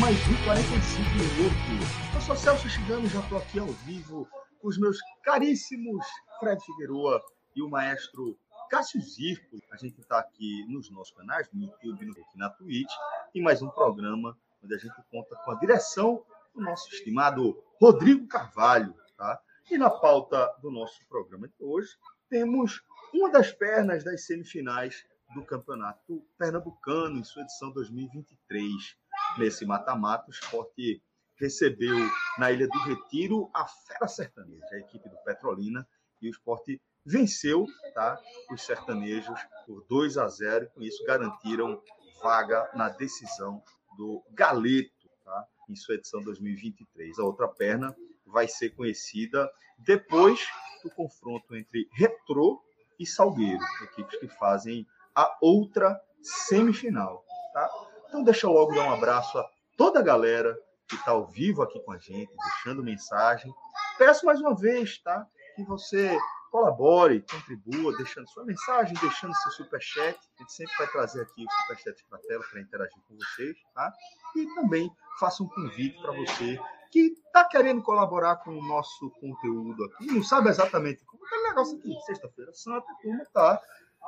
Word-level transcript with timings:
Mais 0.00 0.16
um 0.16 0.44
45 0.44 1.10
minutos. 1.10 2.14
Eu 2.14 2.20
sou 2.22 2.34
Celso 2.34 2.68
Chigano, 2.70 3.06
já 3.06 3.20
estou 3.20 3.36
aqui 3.36 3.58
ao 3.58 3.66
vivo 3.66 4.26
com 4.58 4.68
os 4.68 4.78
meus 4.78 4.96
caríssimos 5.22 6.06
Fred 6.38 6.58
Figueroa 6.64 7.22
e 7.54 7.62
o 7.62 7.68
maestro 7.68 8.34
Cássio 8.70 8.98
Zirco. 9.02 9.58
A 9.70 9.76
gente 9.76 10.00
está 10.00 10.18
aqui 10.18 10.64
nos 10.68 10.90
nossos 10.90 11.14
canais, 11.14 11.50
no 11.52 11.66
YouTube 11.66 12.14
e 12.34 12.38
na 12.38 12.48
Twitch, 12.48 12.90
em 13.34 13.42
mais 13.42 13.60
um 13.60 13.68
programa 13.68 14.34
onde 14.64 14.74
a 14.74 14.78
gente 14.78 14.96
conta 15.10 15.36
com 15.44 15.50
a 15.50 15.56
direção 15.56 16.24
do 16.54 16.62
nosso 16.62 16.88
estimado 16.88 17.62
Rodrigo 17.78 18.26
Carvalho. 18.26 18.94
Tá? 19.18 19.38
E 19.70 19.76
na 19.76 19.90
pauta 19.90 20.50
do 20.62 20.70
nosso 20.70 20.98
programa 21.10 21.46
de 21.46 21.54
hoje, 21.60 21.90
temos 22.30 22.82
uma 23.12 23.30
das 23.30 23.52
pernas 23.52 24.02
das 24.02 24.24
semifinais 24.24 25.04
do 25.34 25.44
Campeonato 25.44 26.24
Pernambucano, 26.38 27.18
em 27.18 27.24
sua 27.24 27.42
edição 27.42 27.70
2023. 27.70 28.96
Nesse 29.38 29.64
mata-mata, 29.64 30.26
o 30.28 30.30
esporte 30.30 31.02
recebeu 31.36 31.96
na 32.38 32.52
Ilha 32.52 32.68
do 32.68 32.78
Retiro 32.80 33.50
a 33.54 33.66
Fera 33.66 34.06
Sertaneja, 34.06 34.66
a 34.72 34.78
equipe 34.78 35.08
do 35.08 35.16
Petrolina, 35.24 35.86
e 36.20 36.28
o 36.28 36.30
esporte 36.30 36.80
venceu 37.04 37.66
tá, 37.94 38.20
os 38.50 38.62
sertanejos 38.62 39.38
por 39.66 39.84
2 39.88 40.18
a 40.18 40.28
0 40.28 40.64
e 40.64 40.68
com 40.68 40.82
isso 40.82 41.02
garantiram 41.04 41.82
vaga 42.22 42.70
na 42.74 42.90
decisão 42.90 43.62
do 43.96 44.22
Galeto 44.32 45.08
tá, 45.24 45.46
em 45.68 45.76
sua 45.76 45.94
edição 45.94 46.20
2023. 46.20 47.18
A 47.18 47.24
outra 47.24 47.48
perna 47.48 47.96
vai 48.26 48.46
ser 48.46 48.70
conhecida 48.70 49.50
depois 49.78 50.46
do 50.82 50.90
confronto 50.90 51.56
entre 51.56 51.88
Retrô 51.92 52.62
e 52.98 53.06
Salgueiro, 53.06 53.62
equipes 53.82 54.18
que 54.18 54.28
fazem 54.28 54.86
a 55.14 55.38
outra 55.40 55.98
semifinal. 56.22 57.24
Tá? 57.54 57.68
Então, 58.10 58.24
deixa 58.24 58.44
eu 58.44 58.52
logo 58.52 58.74
dar 58.74 58.88
um 58.88 58.92
abraço 58.92 59.38
a 59.38 59.48
toda 59.76 60.00
a 60.00 60.02
galera 60.02 60.58
que 60.88 60.96
está 60.96 61.12
ao 61.12 61.28
vivo 61.28 61.62
aqui 61.62 61.78
com 61.78 61.92
a 61.92 61.98
gente, 61.98 62.28
deixando 62.36 62.82
mensagem. 62.82 63.54
Peço 63.96 64.26
mais 64.26 64.40
uma 64.40 64.52
vez 64.52 64.98
tá? 64.98 65.24
que 65.54 65.62
você 65.62 66.18
colabore, 66.50 67.24
contribua, 67.30 67.96
deixando 67.96 68.28
sua 68.30 68.44
mensagem, 68.44 68.96
deixando 69.00 69.32
seu 69.36 69.52
superchat. 69.52 70.18
A 70.18 70.42
gente 70.42 70.52
sempre 70.52 70.74
vai 70.76 70.88
trazer 70.88 71.22
aqui 71.22 71.44
o 71.44 71.62
superchat 71.62 72.04
para 72.08 72.18
a 72.18 72.22
tela 72.22 72.44
para 72.50 72.60
interagir 72.60 73.00
com 73.06 73.16
vocês. 73.16 73.56
Tá? 73.72 73.92
E 74.34 74.44
também 74.56 74.90
faça 75.20 75.44
um 75.44 75.48
convite 75.48 75.96
para 76.02 76.10
você 76.10 76.60
que 76.90 77.14
está 77.24 77.44
querendo 77.44 77.80
colaborar 77.80 78.38
com 78.38 78.50
o 78.50 78.66
nosso 78.66 79.08
conteúdo 79.20 79.84
aqui, 79.84 80.06
não 80.06 80.24
sabe 80.24 80.48
exatamente 80.48 81.04
como 81.04 81.22
é 81.24 81.38
o 81.38 81.42
negócio 81.44 81.78
aqui, 81.78 81.96
sexta-feira 82.04 82.52
santa, 82.52 82.86
como 83.00 83.22
está 83.22 83.62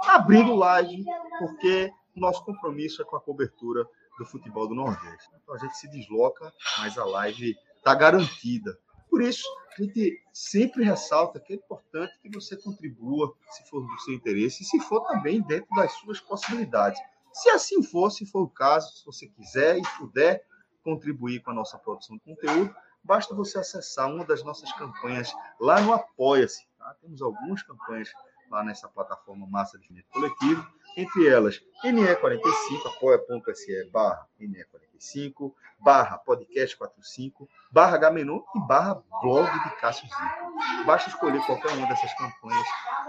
abrindo 0.08 0.56
live, 0.56 1.04
porque 1.38 1.92
nosso 2.14 2.44
compromisso 2.44 3.00
é 3.02 3.04
com 3.04 3.16
a 3.16 3.20
cobertura 3.20 3.86
do 4.18 4.24
futebol 4.24 4.68
do 4.68 4.74
Nordeste. 4.74 5.28
Então 5.42 5.54
a 5.54 5.58
gente 5.58 5.76
se 5.76 5.88
desloca, 5.88 6.52
mas 6.78 6.96
a 6.98 7.04
live 7.04 7.56
está 7.76 7.94
garantida. 7.94 8.78
Por 9.10 9.22
isso, 9.22 9.44
a 9.78 9.82
gente 9.82 10.22
sempre 10.32 10.84
ressalta 10.84 11.40
que 11.40 11.52
é 11.52 11.56
importante 11.56 12.18
que 12.20 12.30
você 12.30 12.56
contribua, 12.56 13.34
se 13.50 13.68
for 13.68 13.80
do 13.80 14.00
seu 14.00 14.14
interesse, 14.14 14.62
e 14.62 14.66
se 14.66 14.80
for 14.80 15.00
também 15.06 15.42
dentro 15.42 15.68
das 15.74 15.92
suas 15.94 16.20
possibilidades. 16.20 17.00
Se 17.32 17.48
assim 17.50 17.82
for, 17.82 18.10
se 18.10 18.26
for 18.26 18.42
o 18.42 18.48
caso, 18.48 18.94
se 18.96 19.04
você 19.04 19.26
quiser 19.26 19.78
e 19.78 19.82
puder 19.98 20.44
contribuir 20.84 21.40
com 21.40 21.50
a 21.50 21.54
nossa 21.54 21.78
produção 21.78 22.16
de 22.16 22.22
conteúdo, 22.22 22.74
basta 23.02 23.34
você 23.34 23.58
acessar 23.58 24.10
uma 24.10 24.24
das 24.24 24.42
nossas 24.42 24.72
campanhas 24.72 25.32
lá 25.60 25.80
no 25.80 25.92
Apoia-se. 25.92 26.66
Tá? 26.78 26.94
Temos 27.00 27.22
algumas 27.22 27.62
campanhas 27.62 28.10
lá 28.50 28.62
nessa 28.62 28.88
plataforma 28.88 29.46
Massa 29.46 29.78
de 29.78 29.88
Dinheiro 29.88 30.06
Coletivo, 30.10 30.66
entre 30.96 31.28
elas 31.28 31.60
NE45, 31.84 32.86
apoia.se 32.86 33.90
barra 33.90 34.26
NE45, 34.40 35.52
barra 35.80 36.18
podcast45, 36.24 37.48
barra 37.70 37.98
Gamenon 37.98 38.40
e 38.54 38.60
barra 38.66 39.02
blog 39.20 39.50
de 39.50 39.76
Cássio 39.80 40.06
Zico. 40.06 40.84
Basta 40.86 41.10
escolher 41.10 41.44
qualquer 41.44 41.72
uma 41.72 41.86
dessas 41.88 42.12
campanhas 42.14 42.66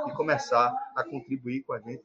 e 0.07 0.11
começar 0.13 0.73
a 0.95 1.03
contribuir 1.03 1.63
com 1.63 1.73
a 1.73 1.79
gente 1.79 2.03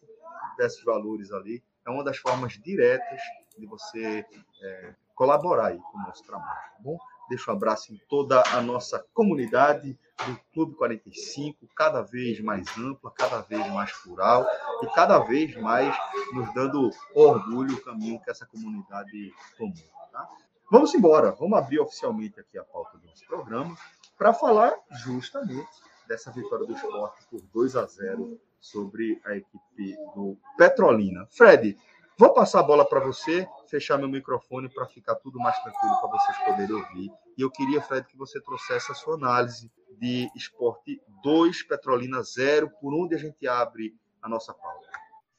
desses 0.57 0.83
valores 0.85 1.33
ali. 1.33 1.63
É 1.87 1.91
uma 1.91 2.05
das 2.05 2.19
formas 2.19 2.53
diretas 2.63 3.21
de 3.57 3.67
você 3.67 4.25
é, 4.63 4.95
colaborar 5.15 5.69
aí 5.69 5.79
com 5.79 5.99
o 5.99 6.03
nosso 6.03 6.23
trabalho, 6.25 6.61
tá 6.73 6.79
bom? 6.81 6.99
Deixo 7.29 7.51
um 7.51 7.55
abraço 7.55 7.93
em 7.93 8.01
toda 8.09 8.43
a 8.53 8.61
nossa 8.61 9.05
comunidade 9.13 9.99
do 10.27 10.41
Clube 10.53 10.75
45, 10.75 11.67
cada 11.77 12.03
vez 12.03 12.41
mais 12.41 12.67
ampla, 12.77 13.11
cada 13.11 13.41
vez 13.43 13.67
mais 13.73 13.93
plural 13.93 14.47
e 14.83 14.87
cada 14.89 15.19
vez 15.21 15.55
mais 15.57 15.97
nos 16.33 16.53
dando 16.55 16.91
orgulho 17.15 17.77
o 17.77 17.85
caminho 17.85 18.21
que 18.21 18.31
essa 18.31 18.47
comunidade 18.47 19.33
tomou. 19.57 19.75
Tá? 20.13 20.29
Vamos 20.71 20.95
embora, 20.95 21.33
vamos 21.33 21.59
abrir 21.59 21.81
oficialmente 21.81 22.41
aqui 22.41 22.59
a 22.59 22.65
pauta 22.65 22.99
do 22.99 23.07
nosso 23.07 23.25
programa 23.27 23.77
para 24.17 24.35
falar 24.35 24.75
justamente 25.05 25.69
dessa 26.07 26.31
vitória 26.33 26.67
do 26.67 26.73
esporte 26.73 27.25
por 27.31 27.41
2 27.53 27.77
a 27.77 27.87
0 27.87 28.41
sobre 28.61 29.21
a 29.25 29.37
equipe 29.37 29.97
do 30.15 30.37
Petrolina. 30.57 31.27
Fred, 31.31 31.77
Vou 32.21 32.35
passar 32.35 32.59
a 32.59 32.63
bola 32.65 32.85
para 32.85 32.99
você, 32.99 33.49
fechar 33.69 33.97
meu 33.97 34.09
microfone 34.09 34.69
para 34.69 34.87
ficar 34.87 35.15
tudo 35.15 35.39
mais 35.39 35.57
tranquilo 35.63 36.01
para 36.01 36.11
vocês 36.11 36.37
poderem 36.39 36.75
ouvir. 36.75 37.13
E 37.37 37.43
eu 37.43 37.49
queria, 37.49 37.81
Fred, 37.81 38.09
que 38.09 38.17
você 38.17 38.41
trouxesse 38.41 38.91
a 38.91 38.95
sua 38.97 39.15
análise 39.15 39.71
de 40.01 40.31
esporte 40.35 41.01
2, 41.23 41.63
Petrolina 41.65 42.23
0, 42.23 42.71
por 42.81 42.95
onde 42.95 43.15
a 43.15 43.19
gente 43.19 43.47
abre 43.47 43.95
a 44.23 44.29
nossa 44.29 44.53
pauta. 44.55 44.89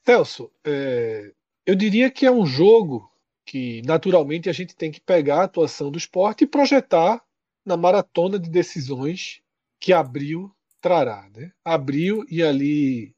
Celso, 0.04 0.50
é, 0.64 1.32
eu 1.66 1.74
diria 1.74 2.10
que 2.10 2.26
é 2.26 2.30
um 2.30 2.46
jogo 2.46 3.10
que 3.44 3.82
naturalmente 3.84 4.48
a 4.48 4.52
gente 4.52 4.74
tem 4.76 4.90
que 4.90 5.00
pegar 5.00 5.40
a 5.40 5.44
atuação 5.44 5.90
do 5.90 5.98
esporte 5.98 6.44
e 6.44 6.46
projetar 6.46 7.22
na 7.64 7.76
maratona 7.76 8.38
de 8.38 8.48
decisões 8.48 9.42
que 9.78 9.92
abril 9.92 10.54
trará. 10.80 11.28
Né? 11.34 11.52
Abril 11.64 12.24
e 12.30 12.42
ali 12.42 13.14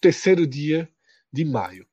terceiro 0.00 0.46
dia 0.46 0.88
de 1.32 1.44
maio. 1.44 1.86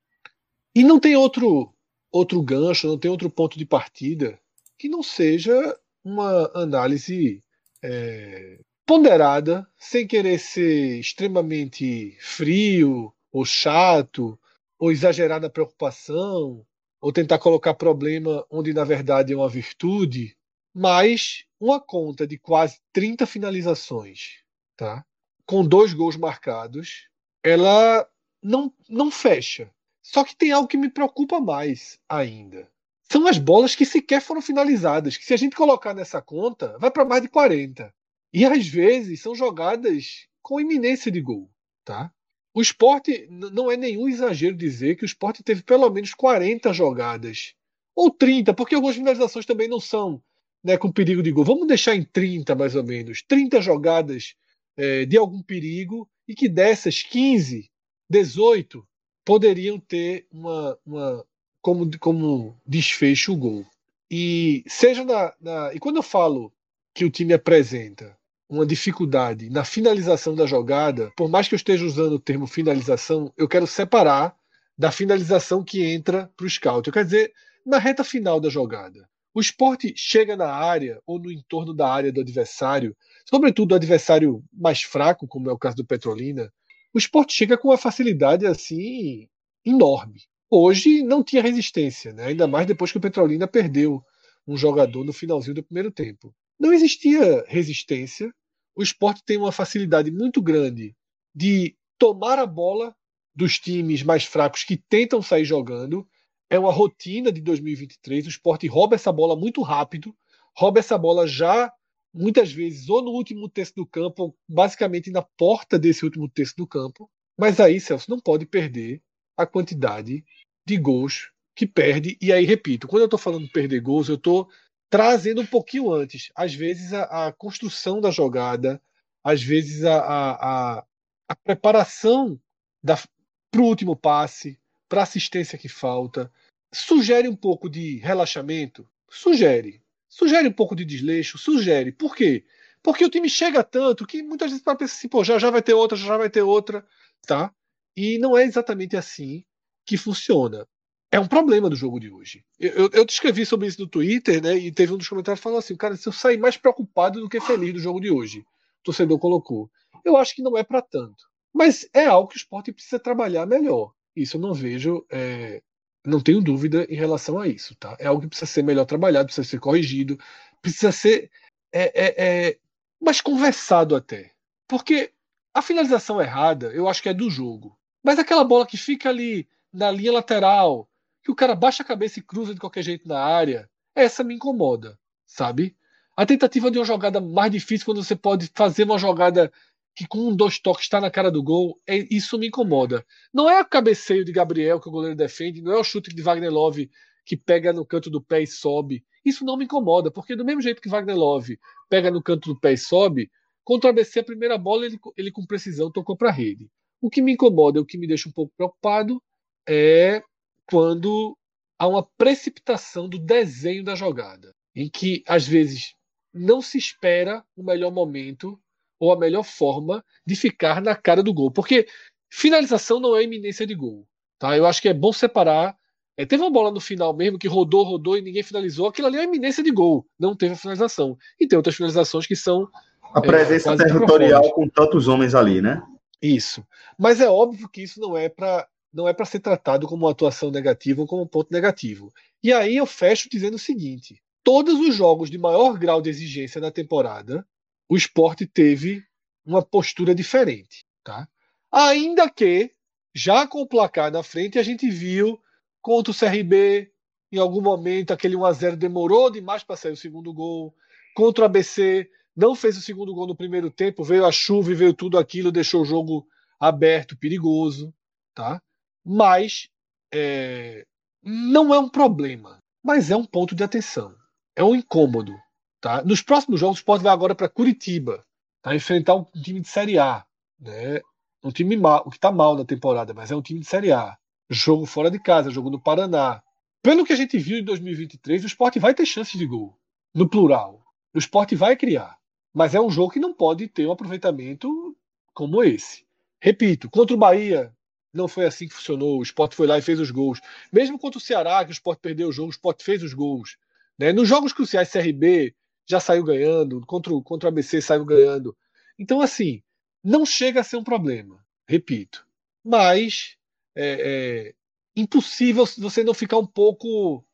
E 0.76 0.84
não 0.84 1.00
tem 1.00 1.16
outro 1.16 1.74
outro 2.12 2.42
gancho, 2.42 2.88
não 2.88 2.98
tem 2.98 3.10
outro 3.10 3.30
ponto 3.30 3.58
de 3.58 3.66
partida 3.66 4.40
que 4.78 4.90
não 4.90 5.04
seja 5.04 5.78
uma 6.04 6.52
análise 6.56 7.44
é, 7.84 8.60
ponderada, 8.90 9.68
sem 9.78 10.08
querer 10.08 10.40
ser 10.40 11.00
extremamente 11.00 12.18
frio 12.20 13.14
ou 13.32 13.46
chato, 13.46 14.36
ou 14.80 14.92
exagerar 14.92 15.40
na 15.40 15.48
preocupação, 15.48 16.66
ou 17.00 17.14
tentar 17.14 17.38
colocar 17.38 17.76
problema 17.76 18.44
onde 18.50 18.74
na 18.74 18.84
verdade 18.84 19.32
é 19.32 19.36
uma 19.36 19.48
virtude, 19.48 20.36
mas 20.74 21.46
uma 21.60 21.80
conta 21.80 22.26
de 22.26 22.40
quase 22.40 22.80
30 22.92 23.28
finalizações, 23.28 24.40
tá? 24.76 25.06
com 25.46 25.64
dois 25.64 25.94
gols 25.94 26.18
marcados, 26.18 27.10
ela 27.44 28.10
não, 28.42 28.74
não 28.90 29.12
fecha. 29.12 29.70
Só 30.02 30.24
que 30.24 30.36
tem 30.36 30.52
algo 30.52 30.68
que 30.68 30.78
me 30.78 30.90
preocupa 30.90 31.40
mais 31.40 32.00
ainda. 32.10 32.68
São 33.04 33.28
as 33.28 33.38
bolas 33.38 33.76
que 33.76 33.86
sequer 33.86 34.20
foram 34.20 34.42
finalizadas, 34.42 35.16
que 35.16 35.26
se 35.26 35.34
a 35.36 35.38
gente 35.38 35.56
colocar 35.56 35.94
nessa 35.94 36.20
conta, 36.24 36.76
vai 36.80 36.90
para 36.90 37.06
mais 37.06 37.22
de 37.22 37.30
40. 37.30 37.94
E 38.34 38.46
às 38.46 38.68
vezes 38.68 39.22
são 39.22 39.34
jogadas 39.34 40.28
com 40.42 40.60
iminência 40.60 41.12
de 41.12 41.22
gol, 41.22 41.50
tá? 41.84 42.12
O 42.54 42.62
esporte 42.62 43.28
não 43.30 43.72
é 43.72 43.78
nenhum 43.78 44.08
exagero 44.08 44.56
dizer 44.56 44.96
que 44.96 45.04
o 45.04 45.06
esporte 45.06 45.44
teve 45.44 45.64
pelo 45.64 45.90
menos 45.90 46.14
40 46.14 46.74
jogadas. 46.74 47.54
Ou 47.96 48.12
30, 48.12 48.54
porque 48.54 48.76
algumas 48.76 48.96
finalizações 48.96 49.46
também 49.46 49.68
não 49.68 49.80
são 49.80 50.22
né, 50.64 50.78
com 50.78 50.92
perigo 50.92 51.22
de 51.22 51.32
gol. 51.32 51.46
Vamos 51.46 51.68
deixar 51.68 51.96
em 51.96 52.04
30, 52.04 52.56
mais 52.56 52.76
ou 52.76 52.84
menos. 52.84 53.22
30 53.22 53.62
jogadas 53.62 54.36
é, 54.76 55.06
de 55.06 55.18
algum 55.18 55.42
perigo 55.42 56.10
e 56.28 56.36
que 56.36 56.48
dessas 56.48 57.04
15, 57.04 57.70
18 58.10 58.88
poderiam 59.26 59.80
ter 59.80 60.28
uma, 60.32 60.78
uma 60.86 61.26
como, 61.62 62.00
como 62.00 62.60
desfecho 62.66 63.34
o 63.34 63.38
gol. 63.38 63.66
E 64.10 64.64
seja 64.68 65.06
na, 65.06 65.34
na, 65.40 65.74
E 65.74 65.80
quando 65.80 65.98
eu 65.98 66.04
falo 66.04 66.52
que 66.94 67.06
o 67.06 67.12
time 67.12 67.34
apresenta 67.34 68.18
uma 68.50 68.66
dificuldade 68.66 69.50
na 69.50 69.64
finalização 69.64 70.34
da 70.34 70.46
jogada, 70.46 71.12
por 71.16 71.30
mais 71.30 71.48
que 71.48 71.54
eu 71.54 71.58
esteja 71.58 71.86
usando 71.86 72.14
o 72.14 72.20
termo 72.20 72.48
finalização, 72.48 73.32
eu 73.38 73.48
quero 73.48 73.68
separar 73.68 74.36
da 74.78 74.92
finalização 74.92 75.64
que 75.64 75.84
entra 75.84 76.32
para 76.36 76.46
o 76.46 76.50
scout. 76.50 76.88
Eu 76.88 76.94
quero 76.94 77.06
dizer, 77.06 77.32
na 77.66 77.78
reta 77.78 78.04
final 78.04 78.40
da 78.40 78.50
jogada. 78.50 79.08
O 79.34 79.40
esporte 79.40 79.94
chega 79.96 80.36
na 80.36 80.52
área 80.52 81.00
ou 81.06 81.20
no 81.20 81.32
entorno 81.32 81.74
da 81.74 81.88
área 81.88 82.12
do 82.12 82.22
adversário, 82.22 82.96
sobretudo 83.30 83.74
o 83.74 83.76
adversário 83.76 84.44
mais 84.52 84.82
fraco, 84.82 85.28
como 85.28 85.50
é 85.50 85.54
o 85.54 85.58
caso 85.58 85.76
do 85.76 85.86
Petrolina, 85.86 86.52
o 86.94 86.98
esporte 86.98 87.34
chega 87.34 87.58
com 87.58 87.68
uma 87.68 87.78
facilidade 87.78 88.48
assim 88.48 89.28
enorme. 89.64 90.22
Hoje 90.50 91.04
não 91.04 91.24
tinha 91.24 91.44
resistência, 91.44 92.12
né? 92.12 92.26
ainda 92.26 92.48
mais 92.48 92.66
depois 92.66 92.92
que 92.92 92.98
o 92.98 93.02
Petrolina 93.02 93.48
perdeu 93.48 94.04
um 94.48 94.58
jogador 94.58 95.04
no 95.04 95.14
finalzinho 95.14 95.54
do 95.54 95.64
primeiro 95.64 95.92
tempo. 95.92 96.34
Não 96.60 96.74
existia 96.74 97.46
resistência. 97.48 98.34
O 98.80 98.82
esporte 98.82 99.22
tem 99.26 99.36
uma 99.36 99.52
facilidade 99.52 100.10
muito 100.10 100.42
grande 100.42 100.96
de 101.36 101.76
tomar 101.98 102.40
a 102.40 102.46
bola 102.46 102.96
dos 103.36 103.60
times 103.60 104.04
mais 104.04 104.24
fracos 104.24 104.64
que 104.64 104.78
tentam 104.78 105.22
sair 105.22 105.44
jogando. 105.44 106.08
É 106.50 106.58
uma 106.58 106.72
rotina 106.72 107.30
de 107.30 107.42
2023. 107.42 108.26
O 108.26 108.30
esporte 108.30 108.68
rouba 108.68 108.96
essa 108.96 109.12
bola 109.12 109.36
muito 109.36 109.62
rápido, 109.64 110.16
rouba 110.56 110.80
essa 110.80 110.98
bola 110.98 111.28
já 111.28 111.70
muitas 112.14 112.54
vezes 112.54 112.88
ou 112.88 113.04
no 113.04 113.12
último 113.12 113.50
terço 113.50 113.74
do 113.76 113.86
campo, 113.86 114.24
ou 114.24 114.38
basicamente 114.48 115.12
na 115.12 115.24
porta 115.24 115.78
desse 115.78 116.06
último 116.06 116.30
terço 116.30 116.54
do 116.56 116.66
campo. 116.66 117.12
Mas 117.38 117.60
aí, 117.60 117.82
Celso, 117.82 118.10
não 118.10 118.18
pode 118.18 118.46
perder 118.46 119.04
a 119.36 119.46
quantidade 119.46 120.24
de 120.66 120.78
gols 120.78 121.34
que 121.54 121.68
perde. 121.68 122.18
E 122.22 122.32
aí, 122.32 122.46
repito, 122.46 122.88
quando 122.88 123.02
eu 123.02 123.08
estou 123.08 123.20
falando 123.20 123.44
de 123.44 123.52
perder 123.52 123.82
gols, 123.82 124.08
eu 124.08 124.16
estou 124.16 124.48
trazendo 124.90 125.42
um 125.42 125.46
pouquinho 125.46 125.92
antes. 125.92 126.32
Às 126.36 126.54
vezes, 126.54 126.94
a, 126.94 127.28
a 127.28 127.32
construção 127.32 128.02
da 128.02 128.12
jogada, 128.12 128.82
às 129.24 129.42
vezes, 129.44 129.86
a, 129.86 130.00
a, 130.00 130.86
a 131.28 131.36
preparação 131.36 132.40
para 132.84 133.62
o 133.62 133.66
último 133.66 133.96
passe, 133.96 134.60
para 134.88 135.02
a 135.02 135.04
assistência 135.04 135.58
que 135.58 135.70
falta. 135.70 136.32
Sugere 136.74 137.28
um 137.28 137.36
pouco 137.36 137.70
de 137.70 137.98
relaxamento? 137.98 138.88
Sugere. 139.10 139.82
Sugere 140.08 140.48
um 140.48 140.54
pouco 140.54 140.76
de 140.76 140.86
desleixo? 140.86 141.38
Sugere. 141.38 141.92
Por 141.92 142.16
quê? 142.16 142.44
Porque 142.82 143.06
o 143.06 143.10
time 143.10 143.30
chega 143.30 143.64
tanto 143.64 144.08
que 144.08 144.24
muitas 144.24 144.52
vezes 144.52 144.64
pensa 144.64 144.86
assim, 144.86 145.08
pô, 145.08 145.24
já, 145.24 145.38
já 145.38 145.50
vai 145.52 145.62
ter 145.62 145.74
outra, 145.74 145.98
já 145.98 146.18
vai 146.18 146.30
ter 146.30 146.42
outra, 146.42 146.86
tá? 147.28 147.54
E 147.96 148.18
não 148.18 148.38
é 148.38 148.44
exatamente 148.44 148.96
assim 148.96 149.44
que 149.86 149.98
funciona. 149.98 150.68
É 151.12 151.20
um 151.20 151.28
problema 151.28 151.70
do 151.70 151.76
jogo 151.76 152.00
de 152.00 152.12
hoje. 152.12 152.44
Eu, 152.60 152.72
eu, 152.72 152.90
eu 152.94 153.06
escrevi 153.06 153.46
sobre 153.46 153.68
isso 153.68 153.82
no 153.82 153.88
Twitter, 153.88 154.42
né? 154.42 154.56
E 154.56 154.72
teve 154.72 154.94
um 154.94 154.98
dos 154.98 155.10
comentários 155.10 155.42
falou 155.42 155.58
assim: 155.58 155.76
cara, 155.76 155.96
se 155.96 156.08
eu 156.08 156.14
sair 156.14 156.38
mais 156.38 156.56
preocupado 156.56 157.20
do 157.20 157.30
que 157.30 157.42
feliz 157.42 157.74
do 157.74 157.80
jogo 157.80 158.00
de 158.00 158.12
hoje, 158.12 158.40
o 158.40 158.84
torcedor 158.84 159.18
colocou. 159.18 159.70
Eu 160.06 160.16
acho 160.18 160.36
que 160.36 160.44
não 160.44 160.58
é 160.58 160.64
para 160.64 160.82
tanto. 160.82 161.26
Mas 161.54 161.90
é 161.94 162.06
algo 162.06 162.30
que 162.30 162.36
o 162.36 162.38
esporte 162.38 162.72
precisa 162.72 163.00
trabalhar 163.00 163.46
melhor. 163.46 163.92
Isso 164.16 164.38
eu 164.38 164.42
não 164.42 164.54
vejo, 164.54 165.06
é, 165.10 165.62
não 166.06 166.22
tenho 166.22 166.42
dúvida 166.42 166.86
em 166.90 166.96
relação 166.96 167.40
a 167.40 167.48
isso. 167.48 167.76
Tá? 167.76 167.98
É 168.00 168.08
algo 168.08 168.22
que 168.22 168.28
precisa 168.28 168.46
ser 168.46 168.64
melhor 168.64 168.86
trabalhado, 168.86 169.26
precisa 169.26 169.48
ser 169.48 169.60
corrigido, 169.60 170.18
precisa 170.62 170.92
ser 170.92 171.32
é, 171.74 171.92
é, 171.96 172.48
é 172.50 172.58
mais 173.02 173.20
conversado 173.20 173.96
até. 173.96 174.32
Porque 174.68 175.12
a 175.54 175.62
finalização 175.62 176.22
errada, 176.22 176.68
eu 176.68 176.88
acho 176.88 177.02
que 177.02 177.10
é 177.10 177.14
do 177.14 177.30
jogo. 177.30 177.78
Mas 178.04 178.20
aquela 178.20 178.44
bola 178.44 178.66
que 178.66 178.78
fica 178.78 179.10
ali 179.10 179.48
na 179.74 179.92
linha 179.92 180.14
lateral, 180.14 180.89
que 181.30 181.32
o 181.32 181.36
cara 181.36 181.54
baixa 181.54 181.84
a 181.84 181.86
cabeça 181.86 182.18
e 182.18 182.24
cruza 182.24 182.56
de 182.56 182.60
qualquer 182.60 182.82
jeito 182.82 183.08
na 183.08 183.20
área, 183.20 183.70
essa 183.94 184.24
me 184.24 184.34
incomoda, 184.34 184.98
sabe? 185.28 185.76
A 186.18 186.26
tentativa 186.26 186.72
de 186.72 186.80
uma 186.80 186.86
jogada 186.86 187.22
mais 187.22 187.52
difícil, 187.52 187.86
quando 187.86 188.04
você 188.04 188.16
pode 188.16 188.50
fazer 188.56 188.84
uma 188.84 188.98
jogada 188.98 189.52
que 189.96 190.08
com 190.08 190.30
um, 190.30 190.36
dois 190.36 190.58
toques 190.58 190.86
está 190.86 191.00
na 191.00 191.12
cara 191.12 191.30
do 191.30 191.44
gol, 191.44 191.80
é, 191.86 191.98
isso 192.10 192.36
me 192.40 192.48
incomoda. 192.48 193.06
Não 193.32 193.48
é 193.48 193.62
o 193.62 193.66
cabeceio 193.66 194.26
de 194.26 194.32
Gabriel 194.32 194.80
que 194.80 194.90
o 194.90 194.92
goleiro 194.92 195.16
defende, 195.16 195.62
não 195.62 195.74
é 195.74 195.78
o 195.78 195.84
chute 195.84 196.10
de 196.10 196.22
Wagner 196.22 196.52
Love 196.52 196.90
que 197.24 197.38
pega 197.38 197.72
no 197.72 197.86
canto 197.86 198.10
do 198.10 198.20
pé 198.20 198.42
e 198.42 198.48
sobe. 198.48 199.06
Isso 199.24 199.46
não 199.46 199.56
me 199.56 199.66
incomoda, 199.66 200.10
porque 200.10 200.36
do 200.36 200.44
mesmo 200.44 200.62
jeito 200.62 200.82
que 200.82 200.90
Wagner 200.90 201.16
Love 201.16 201.60
pega 201.88 202.10
no 202.10 202.24
canto 202.24 202.52
do 202.52 202.60
pé 202.60 202.74
e 202.74 202.78
sobe, 202.78 203.30
contra 203.64 203.88
o 203.88 203.92
ABC 203.92 204.22
a 204.22 204.24
primeira 204.24 204.58
bola 204.58 204.88
ele, 204.88 205.00
ele 205.16 205.32
com 205.32 205.46
precisão 205.46 205.92
tocou 205.92 206.18
para 206.18 206.30
a 206.30 206.34
rede. 206.34 206.72
O 207.00 207.08
que 207.08 207.22
me 207.22 207.34
incomoda, 207.34 207.80
o 207.80 207.86
que 207.86 208.00
me 208.00 208.08
deixa 208.08 208.28
um 208.28 208.32
pouco 208.32 208.52
preocupado, 208.58 209.22
é 209.68 210.24
quando 210.70 211.36
há 211.80 211.88
uma 211.88 212.04
precipitação 212.18 213.10
do 213.10 213.18
desenho 213.18 213.84
da 213.84 213.96
jogada, 213.96 214.54
em 214.76 214.90
que 214.90 215.24
às 215.28 215.48
vezes 215.48 215.96
não 216.34 216.62
se 216.62 216.78
espera 216.78 217.44
o 217.56 217.64
melhor 217.64 217.92
momento 217.92 218.60
ou 219.00 219.12
a 219.12 219.18
melhor 219.18 219.44
forma 219.44 220.04
de 220.26 220.36
ficar 220.36 220.82
na 220.82 220.96
cara 220.96 221.24
do 221.24 221.34
gol, 221.34 221.50
porque 221.50 221.88
finalização 222.30 223.00
não 223.00 223.16
é 223.16 223.24
iminência 223.24 223.66
de 223.66 223.74
gol, 223.74 224.06
tá? 224.38 224.56
Eu 224.58 224.66
acho 224.66 224.82
que 224.82 224.90
é 224.90 224.94
bom 224.94 225.12
separar. 225.12 225.76
É, 226.18 226.26
teve 226.26 226.44
uma 226.44 226.52
bola 226.52 226.70
no 226.70 226.82
final 226.82 227.16
mesmo 227.16 227.40
que 227.40 227.48
rodou, 227.48 227.84
rodou 227.84 228.18
e 228.18 228.22
ninguém 228.22 228.44
finalizou. 228.44 228.88
Aquilo 228.88 229.08
ali 229.08 229.18
é 229.18 229.24
iminência 229.24 229.64
de 229.64 229.72
gol, 229.72 230.06
não 230.20 230.36
teve 230.36 230.54
a 230.54 230.58
finalização. 230.58 231.18
E 231.40 231.48
tem 231.48 231.56
outras 231.56 231.76
finalizações 231.76 232.28
que 232.28 232.36
são 232.36 232.70
a 233.14 233.22
presença 233.22 233.74
é, 233.74 233.78
territorial 233.78 234.52
com 234.52 234.68
tantos 234.68 235.08
homens 235.08 235.34
ali, 235.34 235.62
né? 235.62 235.82
Isso. 236.22 236.64
Mas 236.98 237.22
é 237.22 237.30
óbvio 237.30 237.70
que 237.70 237.82
isso 237.82 238.00
não 238.00 238.18
é 238.18 238.28
para 238.28 238.68
não 238.94 239.08
é 239.08 239.14
para 239.14 239.26
ser 239.26 239.40
tratado 239.40 239.88
como 239.88 240.06
uma 240.06 240.12
atuação 240.12 240.52
negativa 240.52 241.02
ou 241.02 241.08
como 241.08 241.24
um 241.24 241.28
ponto 241.28 241.52
negativo. 241.52 242.12
E 242.44 242.52
aí 242.52 242.78
eu 242.78 242.86
fecho 242.86 243.30
dizendo 243.30 243.56
o 243.56 243.60
seguinte: 243.60 244.22
todos 244.44 244.80
os 244.80 244.96
jogos 244.96 245.30
de 245.30 245.38
maior 245.38 245.78
grau 245.78 246.02
de 246.02 246.10
exigência 246.10 246.60
na 246.60 246.72
temporada, 246.72 247.46
o 247.88 247.96
esporte 247.96 248.46
teve 248.46 249.04
uma 249.46 249.62
postura 249.62 250.14
diferente. 250.14 250.86
Tá? 251.04 251.28
Ainda 251.72 252.30
que, 252.30 252.72
já 253.14 253.48
com 253.48 253.62
o 253.62 253.68
placar 253.68 254.12
na 254.12 254.24
frente, 254.24 254.60
a 254.60 254.64
gente 254.64 254.90
viu 254.90 255.40
contra 255.82 256.12
o 256.12 256.16
CRB, 256.16 256.92
em 257.32 257.38
algum 257.38 257.62
momento, 257.62 258.12
aquele 258.12 258.36
1x0 258.36 258.76
demorou 258.76 259.30
demais 259.30 259.64
para 259.64 259.76
sair 259.76 259.92
o 259.92 259.98
segundo 259.98 260.34
gol. 260.34 260.74
Contra 261.16 261.44
o 261.44 261.46
ABC, 261.46 262.10
não 262.36 262.56
fez 262.56 262.78
o 262.78 262.82
segundo 262.82 263.14
gol 263.14 263.28
no 263.28 263.36
primeiro 263.36 263.70
tempo, 263.70 264.04
veio 264.04 264.26
a 264.26 264.32
chuva 264.32 264.72
e 264.72 264.76
veio 264.76 264.94
tudo 264.94 265.18
aquilo, 265.18 265.52
deixou 265.52 265.82
o 265.82 265.86
jogo 265.86 266.28
aberto, 266.60 267.18
perigoso. 267.18 267.94
Tá? 268.34 268.62
Mas 269.12 269.68
é, 270.14 270.86
não 271.24 271.74
é 271.74 271.80
um 271.80 271.90
problema, 271.90 272.60
mas 272.84 273.10
é 273.10 273.16
um 273.16 273.26
ponto 273.26 273.56
de 273.56 273.64
atenção. 273.64 274.16
É 274.56 274.64
um 274.64 274.76
incômodo. 274.76 275.36
Tá? 275.82 276.04
Nos 276.04 276.22
próximos 276.22 276.60
jogos, 276.60 276.78
o 276.78 276.82
Sport 276.82 277.02
vai 277.02 277.12
agora 277.12 277.34
para 277.34 277.50
Curitiba, 277.50 278.24
tá? 278.62 278.76
enfrentar 278.76 279.16
um 279.16 279.24
time 279.24 279.62
de 279.62 279.68
Série 279.68 279.98
A. 279.98 280.24
Né? 280.60 281.02
Um 281.44 281.50
time 281.50 281.76
mal, 281.76 282.08
que 282.08 282.18
está 282.18 282.32
mal 282.32 282.56
na 282.56 282.64
temporada, 282.64 283.12
mas 283.12 283.32
é 283.32 283.36
um 283.36 283.42
time 283.42 283.62
de 283.62 283.66
Série 283.66 283.92
A. 283.92 284.16
Jogo 284.48 284.86
fora 284.86 285.10
de 285.10 285.18
casa, 285.18 285.50
jogo 285.50 285.72
no 285.72 285.82
Paraná. 285.82 286.44
Pelo 286.84 287.04
que 287.04 287.14
a 287.14 287.16
gente 287.16 287.36
viu 287.40 287.58
em 287.58 287.64
2023, 287.64 288.44
o 288.44 288.48
Sport 288.48 288.78
vai 288.78 288.94
ter 288.94 289.08
chances 289.08 289.40
de 289.40 289.46
gol, 289.48 289.76
no 290.14 290.30
plural. 290.30 290.84
O 291.16 291.18
Sport 291.18 291.56
vai 291.56 291.76
criar. 291.76 292.16
Mas 292.54 292.76
é 292.76 292.80
um 292.80 292.92
jogo 292.92 293.12
que 293.12 293.20
não 293.20 293.34
pode 293.34 293.68
ter 293.68 293.88
um 293.88 293.92
aproveitamento 293.92 294.96
como 295.34 295.64
esse. 295.64 296.06
Repito, 296.40 296.92
contra 296.92 297.16
o 297.16 297.20
Bahia, 297.20 297.74
não 298.14 298.28
foi 298.28 298.46
assim 298.46 298.68
que 298.68 298.74
funcionou. 298.74 299.20
O 299.20 299.24
Sport 299.24 299.54
foi 299.54 299.68
lá 299.68 299.78
e 299.78 299.82
fez 299.82 300.00
os 300.00 300.12
gols. 300.12 300.40
Mesmo 300.72 300.98
contra 300.98 301.18
o 301.18 301.22
Ceará, 301.22 301.64
que 301.64 301.72
o 301.72 301.74
Sport 301.74 302.00
perdeu 302.00 302.30
o 302.30 302.32
jogo, 302.32 302.48
o 302.48 302.52
Sport 302.52 302.82
fez 302.82 303.04
os 303.04 303.14
gols. 303.14 303.58
Né? 303.98 304.12
Nos 304.12 304.28
jogos 304.28 304.54
cruciais, 304.54 304.92
CRB 304.92 305.56
já 305.88 306.00
saiu 306.00 306.24
ganhando, 306.24 306.86
contra 306.86 307.14
o, 307.14 307.22
contra 307.22 307.48
o 307.48 307.52
ABC 307.52 307.82
saiu 307.82 308.06
ganhando. 308.06 308.56
Então, 308.98 309.22
assim, 309.22 309.62
não 310.04 310.26
chega 310.26 310.62
a 310.62 310.64
ser 310.64 310.78
um 310.78 310.84
problema, 310.84 311.44
repito. 311.68 312.26
Mas 312.64 313.38
é, 313.76 314.54
é 314.96 315.02
impossível 315.02 315.66
você 315.78 316.04
não 316.04 316.14
ficar 316.14 316.38
um 316.38 316.46
pouco. 316.46 317.26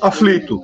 Aflito. 0.00 0.60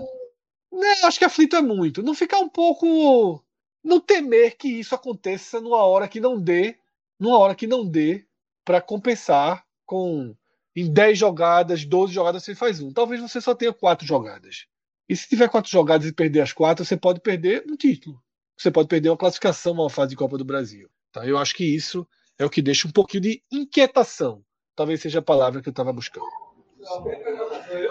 Né, 0.72 0.92
acho 1.04 1.18
que 1.18 1.24
aflito 1.24 1.56
é 1.56 1.62
muito. 1.62 2.02
Não 2.02 2.14
ficar 2.14 2.38
um 2.38 2.48
pouco. 2.48 3.44
Não 3.82 4.00
temer 4.00 4.56
que 4.56 4.68
isso 4.68 4.94
aconteça 4.94 5.60
numa 5.60 5.84
hora 5.84 6.08
que 6.08 6.20
não 6.20 6.40
dê. 6.40 6.78
Numa 7.18 7.38
hora 7.38 7.54
que 7.54 7.66
não 7.66 7.86
dê 7.86 8.24
para 8.64 8.80
compensar 8.80 9.64
com 9.86 10.34
em 10.74 10.92
10 10.92 11.18
jogadas, 11.18 11.84
12 11.84 12.12
jogadas 12.12 12.44
você 12.44 12.54
faz 12.54 12.80
um. 12.80 12.92
Talvez 12.92 13.20
você 13.20 13.40
só 13.40 13.54
tenha 13.54 13.72
quatro 13.72 14.06
jogadas. 14.06 14.66
E 15.08 15.16
se 15.16 15.28
tiver 15.28 15.48
quatro 15.48 15.70
jogadas 15.70 16.06
e 16.06 16.12
perder 16.12 16.40
as 16.40 16.52
quatro, 16.52 16.84
você 16.84 16.96
pode 16.96 17.20
perder 17.20 17.64
um 17.68 17.76
título. 17.76 18.22
Você 18.56 18.70
pode 18.70 18.88
perder 18.88 19.08
uma 19.10 19.16
classificação 19.16 19.72
uma 19.72 19.90
fase 19.90 20.10
de 20.10 20.16
Copa 20.16 20.38
do 20.38 20.44
Brasil. 20.44 20.88
Tá? 21.10 21.26
Eu 21.26 21.36
acho 21.38 21.54
que 21.54 21.64
isso 21.64 22.06
é 22.38 22.44
o 22.44 22.50
que 22.50 22.62
deixa 22.62 22.86
um 22.86 22.92
pouquinho 22.92 23.22
de 23.22 23.42
inquietação. 23.50 24.44
Talvez 24.76 25.00
seja 25.00 25.18
a 25.18 25.22
palavra 25.22 25.60
que 25.60 25.68
eu 25.68 25.72
estava 25.72 25.92
buscando. 25.92 26.26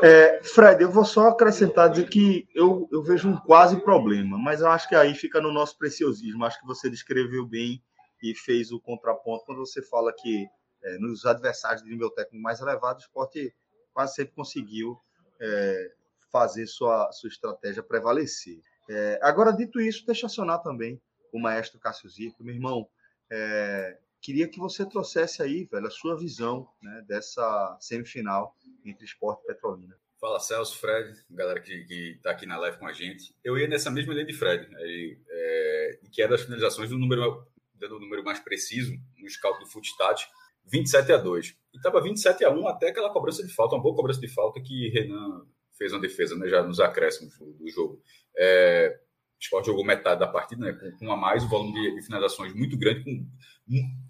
É, 0.01 0.41
Fred, 0.43 0.81
eu 0.81 0.91
vou 0.91 1.05
só 1.05 1.27
acrescentar 1.27 1.89
dizer 1.89 2.09
que 2.09 2.47
eu, 2.55 2.87
eu 2.91 3.03
vejo 3.03 3.29
um 3.29 3.37
quase 3.37 3.79
problema, 3.81 4.37
mas 4.37 4.61
eu 4.61 4.67
acho 4.67 4.87
que 4.87 4.95
aí 4.95 5.13
fica 5.13 5.41
no 5.41 5.51
nosso 5.51 5.77
preciosismo. 5.77 6.45
Acho 6.45 6.59
que 6.59 6.65
você 6.65 6.89
descreveu 6.89 7.45
bem 7.45 7.83
e 8.23 8.33
fez 8.33 8.71
o 8.71 8.79
contraponto 8.79 9.45
quando 9.45 9.59
você 9.59 9.81
fala 9.81 10.13
que 10.13 10.47
é, 10.83 10.97
nos 10.97 11.25
adversários 11.25 11.83
de 11.83 11.89
nível 11.89 12.09
técnico 12.09 12.41
mais 12.41 12.59
elevado, 12.59 12.97
o 12.97 13.01
esporte 13.01 13.53
quase 13.93 14.15
sempre 14.15 14.33
conseguiu 14.33 14.99
é, 15.39 15.91
fazer 16.31 16.67
sua, 16.67 17.11
sua 17.11 17.29
estratégia 17.29 17.83
prevalecer. 17.83 18.61
É, 18.89 19.19
agora, 19.21 19.51
dito 19.51 19.79
isso, 19.79 20.05
deixa 20.05 20.27
acionar 20.27 20.61
também 20.61 21.01
o 21.31 21.39
maestro 21.39 21.79
Cássio 21.79 22.09
Zico. 22.09 22.43
Meu 22.43 22.55
irmão, 22.55 22.89
é, 23.31 23.97
queria 24.21 24.47
que 24.47 24.59
você 24.59 24.85
trouxesse 24.85 25.41
aí, 25.41 25.65
velho, 25.65 25.87
a 25.87 25.91
sua 25.91 26.17
visão 26.17 26.67
né, 26.81 27.03
dessa 27.07 27.77
semifinal 27.79 28.55
entre 28.83 29.05
esporte 29.05 29.43
e 29.43 29.47
Petrolina. 29.47 29.95
Fala, 30.19 30.39
Celso, 30.39 30.77
Fred, 30.77 31.17
galera 31.29 31.61
que 31.61 31.73
está 32.17 32.31
aqui 32.31 32.45
na 32.45 32.57
live 32.57 32.77
com 32.77 32.87
a 32.87 32.91
gente. 32.91 33.33
Eu 33.41 33.57
ia 33.57 33.67
nessa 33.67 33.89
mesma 33.89 34.13
linha 34.13 34.25
de 34.25 34.33
Fred, 34.33 34.75
aí, 34.75 35.17
é, 35.29 35.99
que 36.11 36.21
é 36.21 36.27
das 36.27 36.41
finalizações 36.41 36.89
do 36.89 36.97
número, 36.97 37.47
dando 37.75 37.95
o 37.95 37.99
número 37.99 38.23
mais 38.23 38.39
preciso 38.39 38.93
no 39.17 39.29
scout 39.29 39.59
do 39.59 39.67
Footstat, 39.67 40.27
27 40.71 41.11
a 41.11 41.17
2. 41.17 41.55
E 41.73 41.77
estava 41.77 42.01
27 42.01 42.43
a 42.45 42.49
1 42.49 42.67
até 42.67 42.89
aquela 42.89 43.11
cobrança 43.11 43.45
de 43.45 43.53
falta, 43.53 43.75
uma 43.75 43.81
boa 43.81 43.95
cobrança 43.95 44.19
de 44.19 44.27
falta 44.27 44.61
que 44.61 44.89
Renan 44.89 45.45
fez 45.77 45.93
uma 45.93 46.01
defesa 46.01 46.35
né, 46.35 46.47
já 46.49 46.61
nos 46.61 46.79
acréscimos 46.79 47.37
do, 47.37 47.69
jogo. 47.69 48.01
É, 48.37 48.99
o 49.39 49.41
Sport 49.41 49.65
jogou 49.65 49.85
metade 49.85 50.19
da 50.19 50.27
partida, 50.27 50.65
né, 50.65 50.73
com, 50.73 50.91
com 50.97 51.11
a 51.11 51.17
mais, 51.17 51.43
o 51.43 51.47
volume 51.47 51.73
de, 51.73 51.95
de 51.95 52.01
finalizações 52.01 52.53
muito 52.53 52.77
grande. 52.77 53.03
Com, 53.03 53.25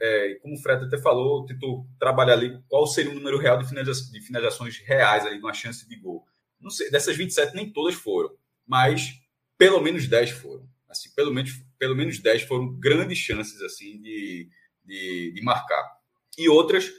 é, 0.01 0.35
como 0.41 0.55
o 0.55 0.57
Fred 0.57 0.85
até 0.85 0.97
falou, 0.97 1.45
tentou 1.45 1.85
trabalhar 1.99 2.33
ali 2.33 2.59
qual 2.67 2.87
seria 2.87 3.11
o 3.11 3.15
número 3.15 3.37
real 3.37 3.57
de, 3.57 3.67
finaliza, 3.67 4.11
de 4.11 4.21
finalizações 4.21 4.79
reais, 4.79 5.25
ali, 5.25 5.37
uma 5.37 5.53
chance 5.53 5.87
de 5.87 5.95
gol. 5.95 6.25
Não 6.59 6.69
sei, 6.71 6.89
dessas 6.89 7.15
27 7.15 7.55
nem 7.55 7.71
todas 7.71 7.95
foram, 7.95 8.31
mas 8.65 9.13
pelo 9.57 9.79
menos 9.79 10.07
10 10.07 10.31
foram. 10.31 10.67
Assim, 10.89 11.13
pelo 11.13 11.31
menos, 11.31 11.51
pelo 11.77 11.95
menos 11.95 12.19
10 12.19 12.43
foram 12.43 12.73
grandes 12.79 13.19
chances 13.19 13.61
assim 13.61 14.01
de, 14.01 14.49
de, 14.83 15.33
de 15.33 15.41
marcar. 15.43 15.98
E 16.39 16.47
outras 16.47 16.89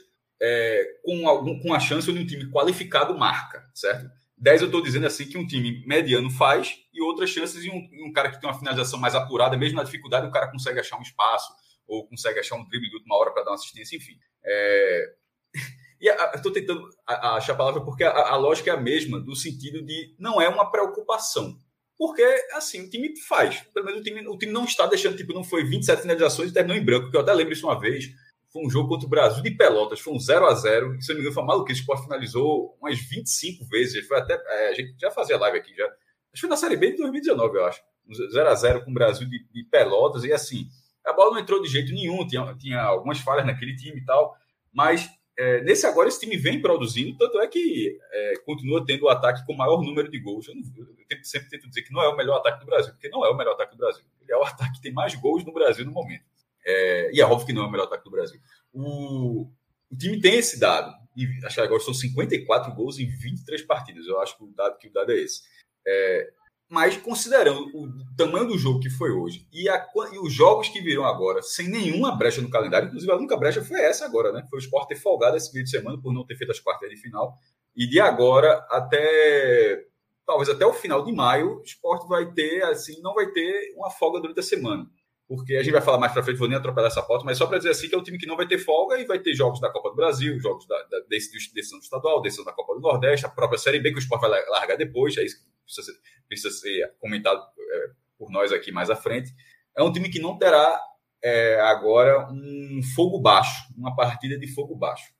é, 0.41 0.83
com, 1.03 1.27
algum, 1.27 1.59
com 1.59 1.73
a 1.73 1.79
chance 1.79 2.11
de 2.11 2.17
um 2.17 2.25
time 2.25 2.49
qualificado 2.51 3.17
marca, 3.17 3.69
certo? 3.73 4.09
10 4.37 4.61
eu 4.61 4.65
estou 4.67 4.81
dizendo 4.81 5.05
assim 5.05 5.27
que 5.27 5.37
um 5.37 5.45
time 5.45 5.85
mediano 5.85 6.29
faz 6.31 6.75
e 6.91 7.01
outras 7.01 7.29
chances 7.29 7.61
de 7.61 7.69
um, 7.69 8.07
um, 8.07 8.11
cara 8.11 8.31
que 8.31 8.41
tem 8.41 8.49
uma 8.49 8.57
finalização 8.57 8.99
mais 8.99 9.13
apurada, 9.13 9.55
mesmo 9.55 9.77
na 9.77 9.83
dificuldade, 9.83 10.25
o 10.25 10.31
cara 10.31 10.49
consegue 10.49 10.79
achar 10.79 10.97
um 10.97 11.03
espaço 11.03 11.53
ou 11.87 12.07
consegue 12.07 12.39
achar 12.39 12.55
um 12.55 12.67
drible 12.67 12.89
de 12.89 12.95
última 12.95 13.15
hora 13.17 13.31
para 13.31 13.43
dar 13.43 13.51
uma 13.51 13.55
assistência, 13.55 13.95
enfim. 13.95 14.13
É... 14.43 15.13
E 16.03 16.09
estou 16.35 16.51
tentando 16.51 16.89
achar 17.05 17.53
a 17.53 17.55
palavra 17.55 17.85
porque 17.85 18.03
a, 18.03 18.09
a, 18.09 18.35
lógica 18.35 18.71
é 18.71 18.73
a 18.73 18.81
mesma, 18.81 19.19
no 19.19 19.35
sentido 19.35 19.85
de 19.85 20.15
não 20.17 20.41
é 20.41 20.49
uma 20.49 20.71
preocupação. 20.71 21.55
Porque, 21.95 22.23
assim, 22.53 22.87
o 22.87 22.89
time 22.89 23.15
faz. 23.27 23.59
Pelo 23.71 23.85
menos 23.85 24.01
o 24.01 24.03
time, 24.03 24.27
o 24.27 24.35
time 24.35 24.51
não 24.51 24.65
está 24.65 24.87
deixando, 24.87 25.15
tipo, 25.15 25.31
não 25.31 25.43
foi 25.43 25.63
27 25.63 26.01
finalizações 26.01 26.49
e 26.49 26.53
terminou 26.55 26.75
em 26.75 26.83
branco, 26.83 27.11
que 27.11 27.15
eu 27.15 27.21
até 27.21 27.31
lembro 27.31 27.53
isso 27.53 27.67
uma 27.67 27.79
vez 27.79 28.09
foi 28.51 28.65
um 28.65 28.69
jogo 28.69 28.89
contra 28.89 29.07
o 29.07 29.09
Brasil 29.09 29.41
de 29.41 29.51
Pelotas, 29.51 29.99
foi 29.99 30.13
um 30.13 30.19
0 30.19 30.45
a 30.45 30.53
0 30.53 30.95
e 30.95 31.01
se 31.01 31.11
eu 31.11 31.15
não 31.15 31.21
me 31.21 31.21
engano 31.21 31.33
foi 31.33 31.43
maluco, 31.43 31.69
o 31.69 31.73
Sport 31.73 32.03
finalizou 32.03 32.77
umas 32.81 32.99
25 32.99 33.65
vezes, 33.65 34.05
foi 34.05 34.17
até, 34.17 34.33
é, 34.33 34.69
a 34.69 34.73
gente 34.73 34.93
já 34.99 35.09
fazia 35.09 35.37
live 35.37 35.57
aqui, 35.57 35.73
já, 35.73 35.85
acho 35.85 35.95
que 36.33 36.39
foi 36.41 36.49
na 36.49 36.57
Série 36.57 36.75
B 36.75 36.91
de 36.91 36.97
2019, 36.97 37.57
eu 37.57 37.65
acho, 37.65 37.81
um 38.07 38.13
0 38.13 38.49
a 38.49 38.55
0 38.55 38.83
com 38.83 38.91
o 38.91 38.93
Brasil 38.93 39.27
de, 39.27 39.47
de, 39.51 39.63
Pelotas, 39.63 40.25
e 40.25 40.33
assim, 40.33 40.67
a 41.05 41.13
bola 41.13 41.31
não 41.31 41.39
entrou 41.39 41.61
de 41.61 41.69
jeito 41.69 41.93
nenhum, 41.93 42.27
tinha, 42.27 42.53
tinha 42.59 42.81
algumas 42.81 43.19
falhas 43.19 43.45
naquele 43.45 43.73
time 43.75 44.01
e 44.01 44.05
tal, 44.05 44.35
mas 44.73 45.09
é, 45.39 45.61
nesse 45.63 45.85
agora 45.85 46.09
esse 46.09 46.19
time 46.19 46.35
vem 46.35 46.61
produzindo, 46.61 47.17
tanto 47.17 47.39
é 47.39 47.47
que 47.47 47.97
é, 48.11 48.33
continua 48.45 48.85
tendo 48.85 49.05
o 49.05 49.09
ataque 49.09 49.45
com 49.45 49.55
maior 49.55 49.81
número 49.81 50.11
de 50.11 50.19
gols, 50.19 50.45
eu, 50.49 50.55
não, 50.55 50.63
eu 51.09 51.23
sempre 51.23 51.47
tento 51.47 51.69
dizer 51.69 51.83
que 51.83 51.93
não 51.93 52.01
é 52.01 52.09
o 52.09 52.17
melhor 52.17 52.37
ataque 52.39 52.59
do 52.59 52.65
Brasil, 52.65 52.91
porque 52.91 53.07
não 53.07 53.25
é 53.25 53.29
o 53.29 53.37
melhor 53.37 53.53
ataque 53.53 53.71
do 53.71 53.77
Brasil, 53.77 54.03
ele 54.21 54.33
é 54.33 54.37
o 54.37 54.43
ataque 54.43 54.73
que 54.73 54.81
tem 54.81 54.91
mais 54.91 55.15
gols 55.15 55.45
no 55.45 55.53
Brasil 55.53 55.85
no 55.85 55.91
momento, 55.91 56.25
é, 56.65 57.11
e 57.13 57.21
é 57.21 57.25
óbvio 57.25 57.47
que 57.47 57.53
não 57.53 57.63
é 57.63 57.67
o 57.67 57.71
melhor 57.71 57.85
ataque 57.85 58.03
do 58.03 58.11
Brasil. 58.11 58.39
O, 58.73 59.47
o 59.91 59.97
time 59.97 60.19
tem 60.19 60.35
esse 60.37 60.59
dado. 60.59 60.93
E 61.15 61.27
acho 61.45 61.55
que 61.55 61.61
agora 61.61 61.81
são 61.81 61.93
54 61.93 62.73
gols 62.73 62.97
em 62.99 63.07
23 63.07 63.61
partidas. 63.63 64.05
Eu 64.07 64.19
acho 64.21 64.37
que 64.37 64.43
o 64.43 64.47
dado, 64.47 64.77
que 64.77 64.87
o 64.87 64.93
dado 64.93 65.11
é 65.11 65.17
esse. 65.17 65.41
É, 65.85 66.31
mas 66.69 66.95
considerando 66.95 67.69
o 67.75 68.15
tamanho 68.15 68.47
do 68.47 68.57
jogo 68.57 68.79
que 68.79 68.89
foi 68.89 69.11
hoje 69.11 69.45
e, 69.51 69.67
a, 69.67 69.85
e, 70.13 70.19
os 70.19 70.31
jogos 70.31 70.69
que 70.69 70.79
virão 70.79 71.03
agora, 71.03 71.41
sem 71.41 71.67
nenhuma 71.67 72.15
brecha 72.15 72.41
no 72.41 72.49
calendário, 72.49 72.87
inclusive 72.87 73.11
a 73.11 73.17
única 73.17 73.35
brecha 73.35 73.61
foi 73.61 73.81
essa 73.81 74.05
agora, 74.05 74.31
né? 74.31 74.45
Foi 74.49 74.57
o 74.57 74.61
Sport 74.61 74.87
ter 74.87 74.95
folgado 74.95 75.35
esse 75.35 75.51
meio 75.51 75.65
de 75.65 75.71
semana 75.71 76.01
por 76.01 76.13
não 76.13 76.25
ter 76.25 76.37
feito 76.37 76.51
as 76.51 76.59
quartas 76.59 76.89
de 76.89 76.95
final. 76.95 77.37
E 77.75 77.85
de 77.87 77.99
agora 77.99 78.65
até 78.69 79.85
talvez 80.25 80.47
até 80.47 80.65
o 80.65 80.71
final 80.71 81.03
de 81.03 81.11
maio, 81.11 81.59
o 81.59 81.63
Sport 81.63 82.07
vai 82.07 82.31
ter, 82.31 82.63
assim, 82.63 83.01
não 83.01 83.13
vai 83.13 83.29
ter 83.31 83.73
uma 83.75 83.89
folga 83.89 84.21
durante 84.21 84.39
a 84.39 84.43
semana 84.43 84.89
porque 85.31 85.55
a 85.55 85.63
gente 85.63 85.71
vai 85.71 85.81
falar 85.81 85.97
mais 85.97 86.11
para 86.11 86.21
frente, 86.23 86.37
vou 86.37 86.47
nem 86.49 86.57
atropelar 86.57 86.91
essa 86.91 87.01
pauta, 87.01 87.23
mas 87.23 87.37
só 87.37 87.47
para 87.47 87.57
dizer 87.57 87.69
assim 87.69 87.87
que 87.87 87.95
é 87.95 87.97
um 87.97 88.03
time 88.03 88.17
que 88.17 88.25
não 88.25 88.35
vai 88.35 88.45
ter 88.45 88.57
folga 88.57 88.99
e 88.99 89.05
vai 89.05 89.17
ter 89.17 89.33
jogos 89.33 89.61
da 89.61 89.69
Copa 89.69 89.91
do 89.91 89.95
Brasil, 89.95 90.37
jogos 90.41 90.67
da, 90.67 90.75
da 90.83 90.99
decisão 91.07 91.79
estadual, 91.79 92.21
decisão 92.21 92.43
da 92.43 92.51
Copa 92.51 92.73
do 92.73 92.81
Nordeste, 92.81 93.25
a 93.25 93.29
própria 93.29 93.57
Série 93.57 93.79
B, 93.79 93.91
que 93.91 93.97
o 93.97 93.99
Sport 93.99 94.19
vai 94.19 94.29
largar 94.49 94.75
depois, 94.75 95.15
é 95.15 95.23
isso 95.23 95.37
que 95.39 95.45
precisa 95.63 95.85
ser, 95.85 95.99
precisa 96.27 96.49
ser 96.51 96.93
comentado 96.99 97.41
é, 97.57 97.91
por 98.17 98.29
nós 98.29 98.51
aqui 98.51 98.73
mais 98.73 98.89
à 98.89 98.95
frente. 98.97 99.33
É 99.73 99.81
um 99.81 99.93
time 99.93 100.09
que 100.09 100.19
não 100.19 100.37
terá 100.37 100.81
é, 101.23 101.61
agora 101.61 102.27
um 102.29 102.81
fogo 102.93 103.17
baixo, 103.17 103.73
uma 103.77 103.95
partida 103.95 104.37
de 104.37 104.53
fogo 104.53 104.75
baixo. 104.75 105.13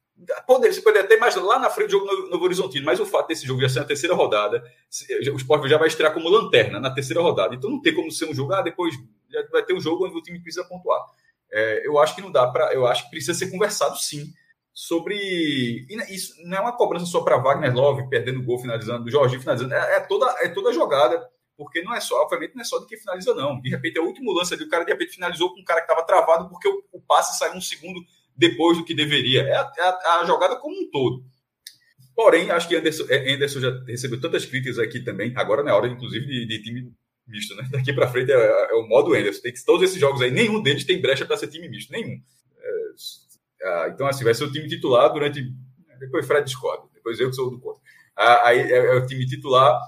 Poder, 0.46 0.74
você 0.74 0.82
poderia 0.82 1.08
ter 1.08 1.16
mais 1.16 1.38
lá 1.38 1.58
na 1.58 1.70
frente 1.70 1.88
do 1.88 1.92
jogo 1.92 2.06
no 2.06 2.30
Novo 2.32 2.44
Horizontino, 2.44 2.86
mas 2.86 3.00
o 3.00 3.06
fato 3.06 3.30
desse 3.30 3.48
jogo 3.48 3.62
já 3.62 3.70
ser 3.70 3.80
na 3.80 3.86
terceira 3.86 4.14
rodada, 4.14 4.62
o 5.32 5.38
Sport 5.38 5.70
já 5.70 5.78
vai 5.78 5.88
estrear 5.88 6.14
como 6.14 6.28
lanterna 6.28 6.82
na 6.82 6.92
terceira 6.92 7.22
rodada. 7.22 7.56
Então 7.56 7.70
não 7.70 7.82
tem 7.82 7.96
como 7.96 8.12
ser 8.12 8.26
um 8.26 8.34
jogo, 8.34 8.52
ah, 8.52 8.62
depois 8.62 8.94
vai 9.52 9.64
ter 9.64 9.74
um 9.74 9.80
jogo 9.80 10.06
onde 10.06 10.18
o 10.18 10.22
time 10.22 10.40
precisa 10.40 10.66
pontuar. 10.66 11.02
É, 11.52 11.86
eu 11.86 12.00
acho 12.00 12.16
que 12.16 12.22
não 12.22 12.32
dá 12.32 12.48
para. 12.48 12.74
Eu 12.74 12.86
acho 12.86 13.04
que 13.06 13.12
precisa 13.12 13.34
ser 13.34 13.52
conversado 13.52 13.98
sim 13.98 14.32
sobre. 14.74 15.86
isso 16.10 16.34
não 16.46 16.58
é 16.58 16.62
uma 16.62 16.76
cobrança 16.76 17.06
só 17.06 17.22
para 17.22 17.38
Wagner 17.38 17.74
Love 17.74 18.10
perdendo 18.10 18.44
gol, 18.44 18.60
finalizando, 18.60 19.04
do 19.04 19.40
finalizando. 19.40 19.74
É, 19.74 19.98
é, 19.98 20.00
toda, 20.00 20.34
é 20.42 20.48
toda 20.48 20.70
a 20.70 20.74
jogada, 20.74 21.30
porque 21.58 21.82
não 21.82 21.94
é 21.94 22.00
só, 22.00 22.22
obviamente, 22.24 22.56
não 22.56 22.62
é 22.62 22.66
só 22.66 22.80
do 22.80 22.88
que 22.88 22.98
finaliza, 22.98 23.34
não. 23.34 23.60
De 23.60 23.70
repente, 23.70 23.98
é 23.98 24.02
o 24.02 24.06
último 24.06 24.32
lance 24.32 24.54
ali, 24.54 24.64
o 24.64 24.70
cara 24.70 24.86
de 24.86 24.92
repente 24.92 25.14
finalizou 25.14 25.54
com 25.54 25.60
um 25.60 25.66
cara 25.66 25.82
que 25.82 25.92
estava 25.92 26.06
travado 26.06 26.50
porque 26.50 26.68
o, 26.68 26.84
o, 26.94 27.02
passe 27.02 27.38
saiu 27.38 27.54
um 27.54 27.62
segundo 27.62 28.02
depois 28.36 28.78
do 28.78 28.86
que 28.86 28.94
deveria. 28.94 29.42
É 29.42 29.56
a, 29.56 29.72
é 29.78 29.82
a, 29.82 30.20
a 30.22 30.26
jogada 30.26 30.56
como 30.56 30.76
um 30.76 30.90
todo. 30.90 31.24
Porém, 32.16 32.52
acho 32.52 32.68
que 32.68 32.76
Anderson, 32.76 33.06
é, 33.10 33.34
Anderson 33.34 33.60
já 33.60 33.84
recebeu 33.86 34.20
tantas 34.20 34.46
críticas 34.46 34.80
aqui 34.80 35.00
também, 35.00 35.34
agora 35.36 35.64
na 35.64 35.76
hora, 35.76 35.88
inclusive, 35.88 36.26
de, 36.26 36.46
de 36.46 36.62
time 36.62 36.94
misto, 37.32 37.56
né? 37.56 37.68
Daqui 37.72 37.94
para 37.94 38.08
frente 38.08 38.32
é, 38.32 38.36
é, 38.36 38.74
o 38.74 38.88
modo 38.88 39.14
Anderson. 39.14 39.42
Tem 39.42 39.54
que, 39.54 39.66
todos 39.66 39.84
esses 39.84 40.00
jogos 40.00 40.22
aí, 40.22 40.30
nenhum 40.30 40.62
deles 40.62 40.84
tem 40.84 41.02
brecha 41.02 41.26
para 41.26 41.38
ser 41.38 41.48
time 41.48 41.68
misto, 41.70 41.92
nenhum. 41.92 42.22
É, 42.60 43.68
ah, 43.68 43.90
então, 43.94 44.08
assim, 44.08 44.24
vai 44.24 44.34
ser 44.34 44.44
o 44.44 44.52
time 44.52 44.68
titular 44.68 45.12
durante. 45.12 45.42
Depois 46.00 46.26
Fred 46.26 46.46
discorda, 46.46 46.88
depois 46.94 47.20
eu 47.20 47.30
que 47.30 47.36
sou 47.36 47.50
do 47.50 47.60
contra. 47.60 47.82
Ah, 48.16 48.50
aí 48.50 48.60
é, 48.60 48.78
é, 48.78 48.96
o 48.96 49.06
time 49.06 49.26
titular, 49.26 49.80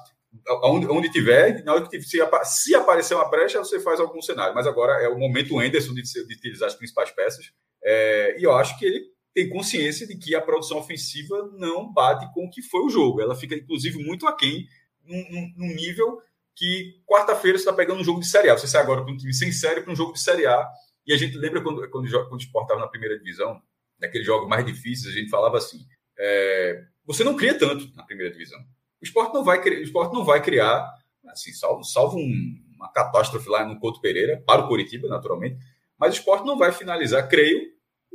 onde, 0.64 0.88
onde 0.88 1.12
tiver, 1.12 1.64
na 1.64 1.74
hora 1.74 1.88
que 1.88 2.02
se, 2.02 2.20
se 2.46 2.76
aparecer 2.76 3.16
uma 3.16 3.30
brecha, 3.30 3.60
você 3.60 3.80
faz 3.80 4.00
algum 4.00 4.22
cenário. 4.22 4.56
Mas 4.56 4.68
agora 4.68 4.94
é 5.04 5.10
o 5.10 5.18
momento 5.18 5.60
Anderson 5.60 5.94
de, 5.94 6.04
de 6.04 6.34
utilizar 6.36 6.68
as 6.68 6.76
principais 6.76 7.12
peças. 7.12 7.52
É, 7.84 8.40
e 8.40 8.44
eu 8.44 8.54
acho 8.54 8.78
que 8.78 8.86
ele 8.86 9.14
tem 9.34 9.50
consciência 9.50 10.06
de 10.06 10.16
que 10.16 10.36
a 10.36 10.42
produção 10.42 10.78
ofensiva 10.78 11.52
não 11.58 11.92
bate 11.92 12.32
com 12.34 12.46
o 12.46 12.50
que 12.50 12.62
foi 12.62 12.82
o 12.82 12.90
jogo. 12.90 13.20
Ela 13.20 13.36
fica, 13.36 13.56
inclusive, 13.56 14.04
muito 14.04 14.28
aquém 14.28 14.68
num, 15.04 15.54
num 15.58 15.76
nível 15.76 16.20
que 16.55 17.01
quarta-feira 17.05 17.57
você 17.57 17.63
está 17.63 17.74
pegando 17.74 18.01
um 18.01 18.03
jogo 18.03 18.19
de 18.19 18.27
Série 18.27 18.50
A. 18.50 18.57
Você 18.57 18.67
sai 18.67 18.81
agora 18.81 19.03
para 19.03 19.13
um 19.13 19.17
time 19.17 19.33
sem 19.33 19.51
série 19.51 19.81
para 19.81 19.91
um 19.91 19.95
jogo 19.95 20.13
de 20.13 20.19
Série 20.19 20.45
A. 20.45 20.67
E 21.05 21.13
a 21.13 21.17
gente 21.17 21.38
lembra 21.38 21.62
quando, 21.62 21.89
quando, 21.89 22.10
quando 22.10 22.33
o 22.33 22.38
Sport 22.38 22.63
estava 22.63 22.81
na 22.81 22.88
primeira 22.88 23.17
divisão, 23.17 23.62
naqueles 24.00 24.25
jogos 24.25 24.48
mais 24.48 24.65
difíceis, 24.65 25.13
a 25.13 25.17
gente 25.17 25.29
falava 25.29 25.57
assim: 25.57 25.79
é, 26.17 26.83
você 27.05 27.24
não 27.24 27.36
cria 27.36 27.57
tanto 27.57 27.93
na 27.95 28.03
primeira 28.03 28.31
divisão. 28.31 28.60
O 29.01 29.05
Sport 29.05 29.33
não 29.33 29.43
vai, 29.43 29.60
o 29.60 29.83
Sport 29.83 30.13
não 30.13 30.24
vai 30.24 30.41
criar, 30.41 30.89
assim, 31.27 31.51
salvo, 31.51 31.83
salvo 31.83 32.17
um, 32.17 32.55
uma 32.75 32.91
catástrofe 32.91 33.50
lá 33.50 33.65
no 33.65 33.79
Couto 33.79 34.00
Pereira, 34.00 34.41
para 34.45 34.62
o 34.62 34.67
Curitiba, 34.67 35.07
naturalmente, 35.07 35.57
mas 35.98 36.13
o 36.13 36.17
Sport 36.17 36.45
não 36.45 36.57
vai 36.57 36.72
finalizar, 36.72 37.27
creio, 37.27 37.62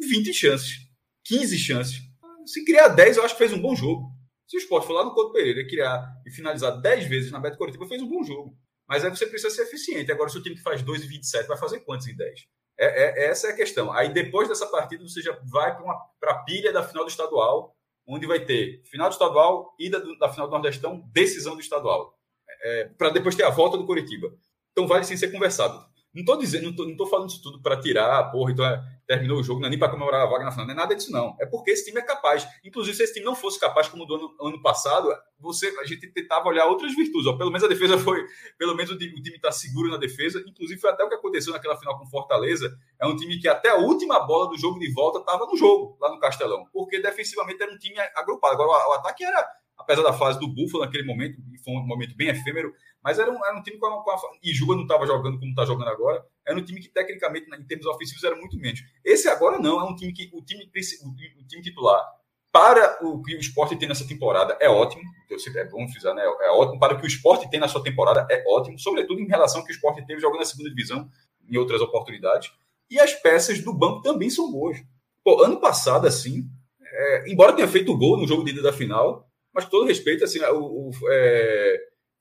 20 0.01 0.33
chances, 0.33 0.79
15 1.25 1.59
chances. 1.59 1.99
Se 2.47 2.65
criar 2.65 2.89
10, 2.89 3.19
eu 3.19 3.25
acho 3.25 3.35
que 3.35 3.39
fez 3.39 3.53
um 3.53 3.61
bom 3.61 3.75
jogo. 3.75 4.11
Se 4.49 4.57
o 4.57 4.59
esporte 4.59 4.87
for 4.87 4.95
lá 4.95 5.05
no 5.05 5.13
Couto 5.13 5.33
Pereira 5.33 5.69
criar 5.69 6.11
e 6.27 6.31
finalizar 6.31 6.81
10 6.81 7.07
vezes 7.07 7.31
na 7.31 7.39
Beto 7.39 7.59
Coritiba, 7.59 7.87
fez 7.87 8.01
um 8.01 8.09
bom 8.09 8.25
jogo. 8.25 8.57
Mas 8.89 9.05
aí 9.05 9.11
você 9.11 9.27
precisa 9.27 9.55
ser 9.55 9.63
eficiente. 9.63 10.11
Agora, 10.11 10.31
se 10.31 10.39
o 10.39 10.43
time 10.43 10.57
que 10.57 10.63
faz 10.63 10.81
2 10.81 11.05
e 11.05 11.07
27 11.07 11.47
vai 11.47 11.59
fazer 11.59 11.81
quantos 11.81 12.07
em 12.07 12.17
10? 12.17 12.47
É, 12.81 12.87
é, 12.87 13.27
essa 13.27 13.49
é 13.49 13.51
a 13.51 13.57
questão. 13.57 13.93
Aí 13.93 14.09
depois 14.09 14.49
dessa 14.49 14.67
partida, 14.67 15.07
você 15.07 15.21
já 15.21 15.39
vai 15.45 15.77
para 16.19 16.33
a 16.33 16.45
pilha 16.45 16.73
da 16.73 16.83
final 16.83 17.05
do 17.05 17.11
estadual, 17.11 17.77
onde 18.07 18.27
vai 18.27 18.43
ter 18.43 18.83
final 18.87 19.11
do 19.11 19.13
estadual, 19.13 19.75
ida 19.79 20.01
do, 20.01 20.17
da 20.17 20.31
final 20.31 20.47
do 20.47 20.53
Nordestão, 20.53 21.03
decisão 21.13 21.55
do 21.55 21.61
estadual. 21.61 22.17
É, 22.63 22.85
para 22.97 23.11
depois 23.11 23.37
ter 23.37 23.45
a 23.45 23.51
volta 23.51 23.77
do 23.77 23.85
Coritiba. 23.85 24.33
Então 24.73 24.89
vale 24.89 25.05
sim 25.05 25.17
ser 25.17 25.31
conversado. 25.31 25.85
Não 26.19 26.25
tô 26.25 26.37
dizendo, 26.37 26.65
não 26.65 26.75
tô, 26.75 26.85
não 26.85 26.97
tô 26.97 27.07
falando 27.07 27.31
isso 27.31 27.41
tudo 27.41 27.63
para 27.63 27.81
tirar, 27.81 28.25
porra, 28.33 28.51
então 28.51 28.67
é, 28.67 28.83
terminou 29.07 29.39
o 29.39 29.43
jogo, 29.45 29.61
não 29.61 29.69
é 29.69 29.71
nem 29.71 29.79
para 29.79 29.89
comemorar 29.89 30.23
a 30.23 30.27
vaga 30.27 30.45
na 30.45 30.51
final, 30.51 30.67
não 30.67 30.75
é 30.75 30.77
nada 30.77 30.97
disso, 30.97 31.13
não. 31.13 31.37
É 31.39 31.47
porque 31.47 31.71
esse 31.71 31.85
time 31.85 32.01
é 32.01 32.03
capaz. 32.03 32.45
Inclusive, 32.65 32.97
se 32.97 33.05
esse 33.05 33.13
time 33.13 33.25
não 33.25 33.37
fosse 33.37 33.61
capaz, 33.61 33.87
como 33.87 34.05
do 34.05 34.17
ano, 34.17 34.35
ano 34.41 34.61
passado, 34.61 35.09
você, 35.39 35.73
a 35.81 35.85
gente 35.85 36.09
tentava 36.09 36.49
olhar 36.49 36.67
outras 36.67 36.93
virtudes. 36.93 37.29
Ó. 37.29 37.37
Pelo 37.37 37.53
menos 37.53 37.63
a 37.63 37.69
defesa 37.69 37.97
foi. 38.03 38.27
Pelo 38.59 38.75
menos 38.75 38.91
o 38.91 38.99
time 38.99 39.23
está 39.29 39.53
seguro 39.53 39.89
na 39.89 39.97
defesa. 39.97 40.43
Inclusive, 40.45 40.81
foi 40.81 40.91
até 40.91 41.05
o 41.05 41.09
que 41.09 41.15
aconteceu 41.15 41.53
naquela 41.53 41.77
final 41.77 41.97
com 41.97 42.07
Fortaleza. 42.07 42.77
É 43.01 43.07
um 43.07 43.15
time 43.15 43.39
que 43.39 43.47
até 43.47 43.69
a 43.69 43.77
última 43.77 44.19
bola 44.27 44.49
do 44.49 44.59
jogo 44.59 44.81
de 44.81 44.93
volta 44.93 45.21
estava 45.21 45.47
no 45.47 45.57
jogo, 45.57 45.97
lá 46.01 46.11
no 46.11 46.19
Castelão. 46.19 46.67
Porque 46.73 47.01
defensivamente 47.01 47.63
era 47.63 47.73
um 47.73 47.79
time 47.79 47.97
agrupado. 48.17 48.55
Agora, 48.55 48.89
o, 48.89 48.91
o 48.91 48.95
ataque 48.95 49.25
era 49.25 49.49
apesar 49.79 50.03
da 50.03 50.13
fase 50.13 50.39
do 50.41 50.49
Buffalo 50.49 50.85
naquele 50.85 51.05
momento, 51.05 51.41
foi 51.65 51.75
um 51.75 51.87
momento 51.87 52.17
bem 52.17 52.29
efêmero, 52.29 52.75
mas 53.03 53.19
era 53.19 53.31
um, 53.31 53.45
era 53.45 53.57
um 53.57 53.63
time 53.63 53.79
com 53.79 53.87
a, 53.87 54.03
com 54.03 54.11
a, 54.11 54.17
E 54.43 54.53
Juba 54.53 54.75
não 54.75 54.83
estava 54.83 55.07
jogando 55.07 55.39
como 55.39 55.51
está 55.51 55.65
jogando 55.65 55.89
agora, 55.89 56.25
era 56.45 56.59
um 56.59 56.65
time 56.65 56.81
que, 56.81 56.89
tecnicamente, 56.89 57.47
em 57.55 57.65
termos 57.65 57.87
ofensivos, 57.87 58.25
era 58.25 58.37
muito 58.37 58.59
menos. 58.59 58.81
Esse 59.05 59.29
agora 59.29 59.59
não, 59.59 59.81
é 59.81 59.85
um 59.85 59.95
time 59.95 60.13
que 60.13 60.31
o 60.33 60.43
time, 60.43 60.65
o, 60.65 61.47
time 61.47 61.63
titular, 61.63 62.05
para 62.51 62.99
o 63.03 63.23
que 63.23 63.37
o 63.37 63.41
esporte 63.41 63.77
tem 63.77 63.89
nessa 63.89 64.07
temporada, 64.07 64.57
é 64.61 64.69
ótimo. 64.69 65.03
Eu 65.31 65.39
sempre 65.39 65.61
é 65.61 65.65
bom 65.65 65.87
frisar, 65.89 66.15
né? 66.15 66.23
É 66.23 66.51
ótimo. 66.51 66.81
Para 66.81 66.95
o 66.95 66.99
que 66.99 67.05
o 67.05 67.07
esporte 67.07 67.49
tem 67.51 67.61
na 67.61 67.69
sua 67.69 67.83
temporada, 67.83 68.27
é 68.31 68.43
ótimo, 68.49 68.79
sobretudo 68.79 69.21
em 69.21 69.29
relação 69.29 69.61
ao 69.61 69.67
que 69.67 69.73
o 69.73 69.75
esporte 69.75 70.05
teve 70.07 70.21
jogando 70.21 70.41
na 70.41 70.47
segunda 70.47 70.71
divisão 70.71 71.09
em 71.49 71.57
outras 71.57 71.81
oportunidades. 71.81 72.51
E 72.91 72.99
as 72.99 73.13
peças 73.15 73.63
do 73.63 73.73
banco 73.73 74.03
também 74.03 74.31
são 74.31 74.51
boas. 74.51 74.79
Pô, 75.23 75.43
ano 75.45 75.61
passado, 75.61 76.07
assim, 76.07 76.49
é, 76.83 77.31
embora 77.31 77.53
tenha 77.53 77.69
feito 77.69 77.97
gol 77.97 78.17
no 78.17 78.27
jogo 78.27 78.43
de 78.45 78.53
ida 78.53 78.63
da 78.63 78.73
final, 78.73 79.28
mas 79.59 79.65
com 79.65 79.73
todo 79.73 79.89
respeito, 79.89 80.23
assim, 80.23 80.39
o, 80.39 80.89
o 80.89 80.93
é, 81.11 81.81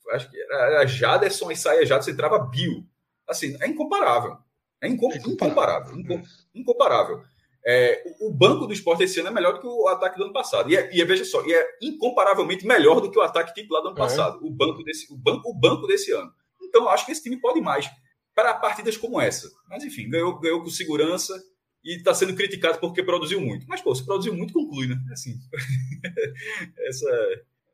acho 0.09 0.27
que 0.31 0.41
era 0.41 0.87
Jaderson 0.87 1.51
e 1.51 1.55
saia 1.55 1.85
Jaderson 1.85 2.09
entrava 2.09 2.39
Bill. 2.39 2.83
Assim, 3.27 3.55
é 3.61 3.67
incomparável. 3.67 4.35
É, 4.81 4.87
incom 4.87 5.11
é 5.11 5.17
incomparável. 5.17 5.95
Incomparável. 5.95 6.25
incomparável. 6.55 7.21
É, 7.63 8.01
o 8.21 8.33
banco 8.33 8.65
do 8.65 8.73
esporte 8.73 9.03
esse 9.03 9.19
ano 9.19 9.29
é 9.29 9.31
melhor 9.31 9.53
do 9.53 9.59
que 9.59 9.67
o 9.67 9.87
ataque 9.87 10.17
do 10.17 10.23
ano 10.23 10.33
passado. 10.33 10.71
E, 10.71 10.75
é, 10.75 10.91
e 10.91 10.99
é, 10.99 11.05
veja 11.05 11.23
só, 11.25 11.45
e 11.45 11.53
é 11.53 11.77
incomparavelmente 11.79 12.65
melhor 12.65 12.99
do 12.99 13.11
que 13.11 13.19
o 13.19 13.21
ataque 13.21 13.53
titular 13.53 13.83
do 13.83 13.89
ano 13.89 13.97
é. 13.97 14.01
passado. 14.01 14.39
O 14.41 14.49
banco 14.49 14.83
desse, 14.83 15.13
o 15.13 15.15
banco, 15.15 15.47
o 15.47 15.53
banco 15.53 15.85
desse 15.85 16.11
ano. 16.11 16.31
Então, 16.63 16.89
acho 16.89 17.05
que 17.05 17.11
esse 17.11 17.21
time 17.21 17.39
pode 17.39 17.61
mais 17.61 17.87
para 18.33 18.55
partidas 18.55 18.97
como 18.97 19.21
essa. 19.21 19.47
Mas, 19.69 19.83
enfim, 19.83 20.09
ganhou, 20.09 20.39
ganhou 20.39 20.63
com 20.63 20.71
segurança 20.71 21.39
e 21.87 21.95
está 21.95 22.13
sendo 22.13 22.35
criticado 22.35 22.79
porque 22.79 23.01
produziu 23.01 23.39
muito. 23.39 23.65
Mas, 23.65 23.79
pô, 23.79 23.95
se 23.95 24.03
produziu 24.03 24.35
muito, 24.35 24.51
conclui, 24.51 24.87
né? 24.87 25.01
Assim, 25.09 25.39
essa 26.85 27.09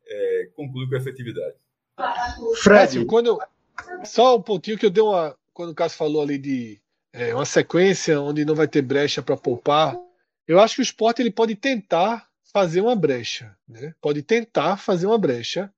é, 0.05 0.49
conclui 0.55 0.87
com 0.87 0.95
efetividade. 0.95 1.55
Fred, 2.61 3.03
quando 3.05 3.27
eu, 3.27 3.39
só 4.05 4.37
um 4.37 4.41
pontinho 4.41 4.77
que 4.77 4.85
eu 4.85 4.91
dei 4.91 5.01
uma. 5.01 5.35
Quando 5.51 5.71
o 5.71 5.75
Cássio 5.75 5.97
falou 5.97 6.21
ali 6.21 6.37
de 6.37 6.79
é, 7.11 7.33
uma 7.33 7.45
sequência 7.45 8.21
onde 8.21 8.45
não 8.45 8.53
vai 8.53 8.67
ter 8.67 8.83
brecha 8.83 9.21
para 9.21 9.35
poupar, 9.35 9.97
eu 10.47 10.59
acho 10.59 10.75
que 10.75 10.81
o 10.81 10.83
esporte 10.83 11.21
ele 11.21 11.31
pode 11.31 11.55
tentar 11.55 12.29
fazer 12.53 12.81
uma 12.81 12.95
brecha. 12.95 13.57
Né? 13.67 13.95
Pode 13.99 14.21
tentar 14.21 14.77
fazer 14.77 15.07
uma 15.07 15.17
brecha, 15.17 15.73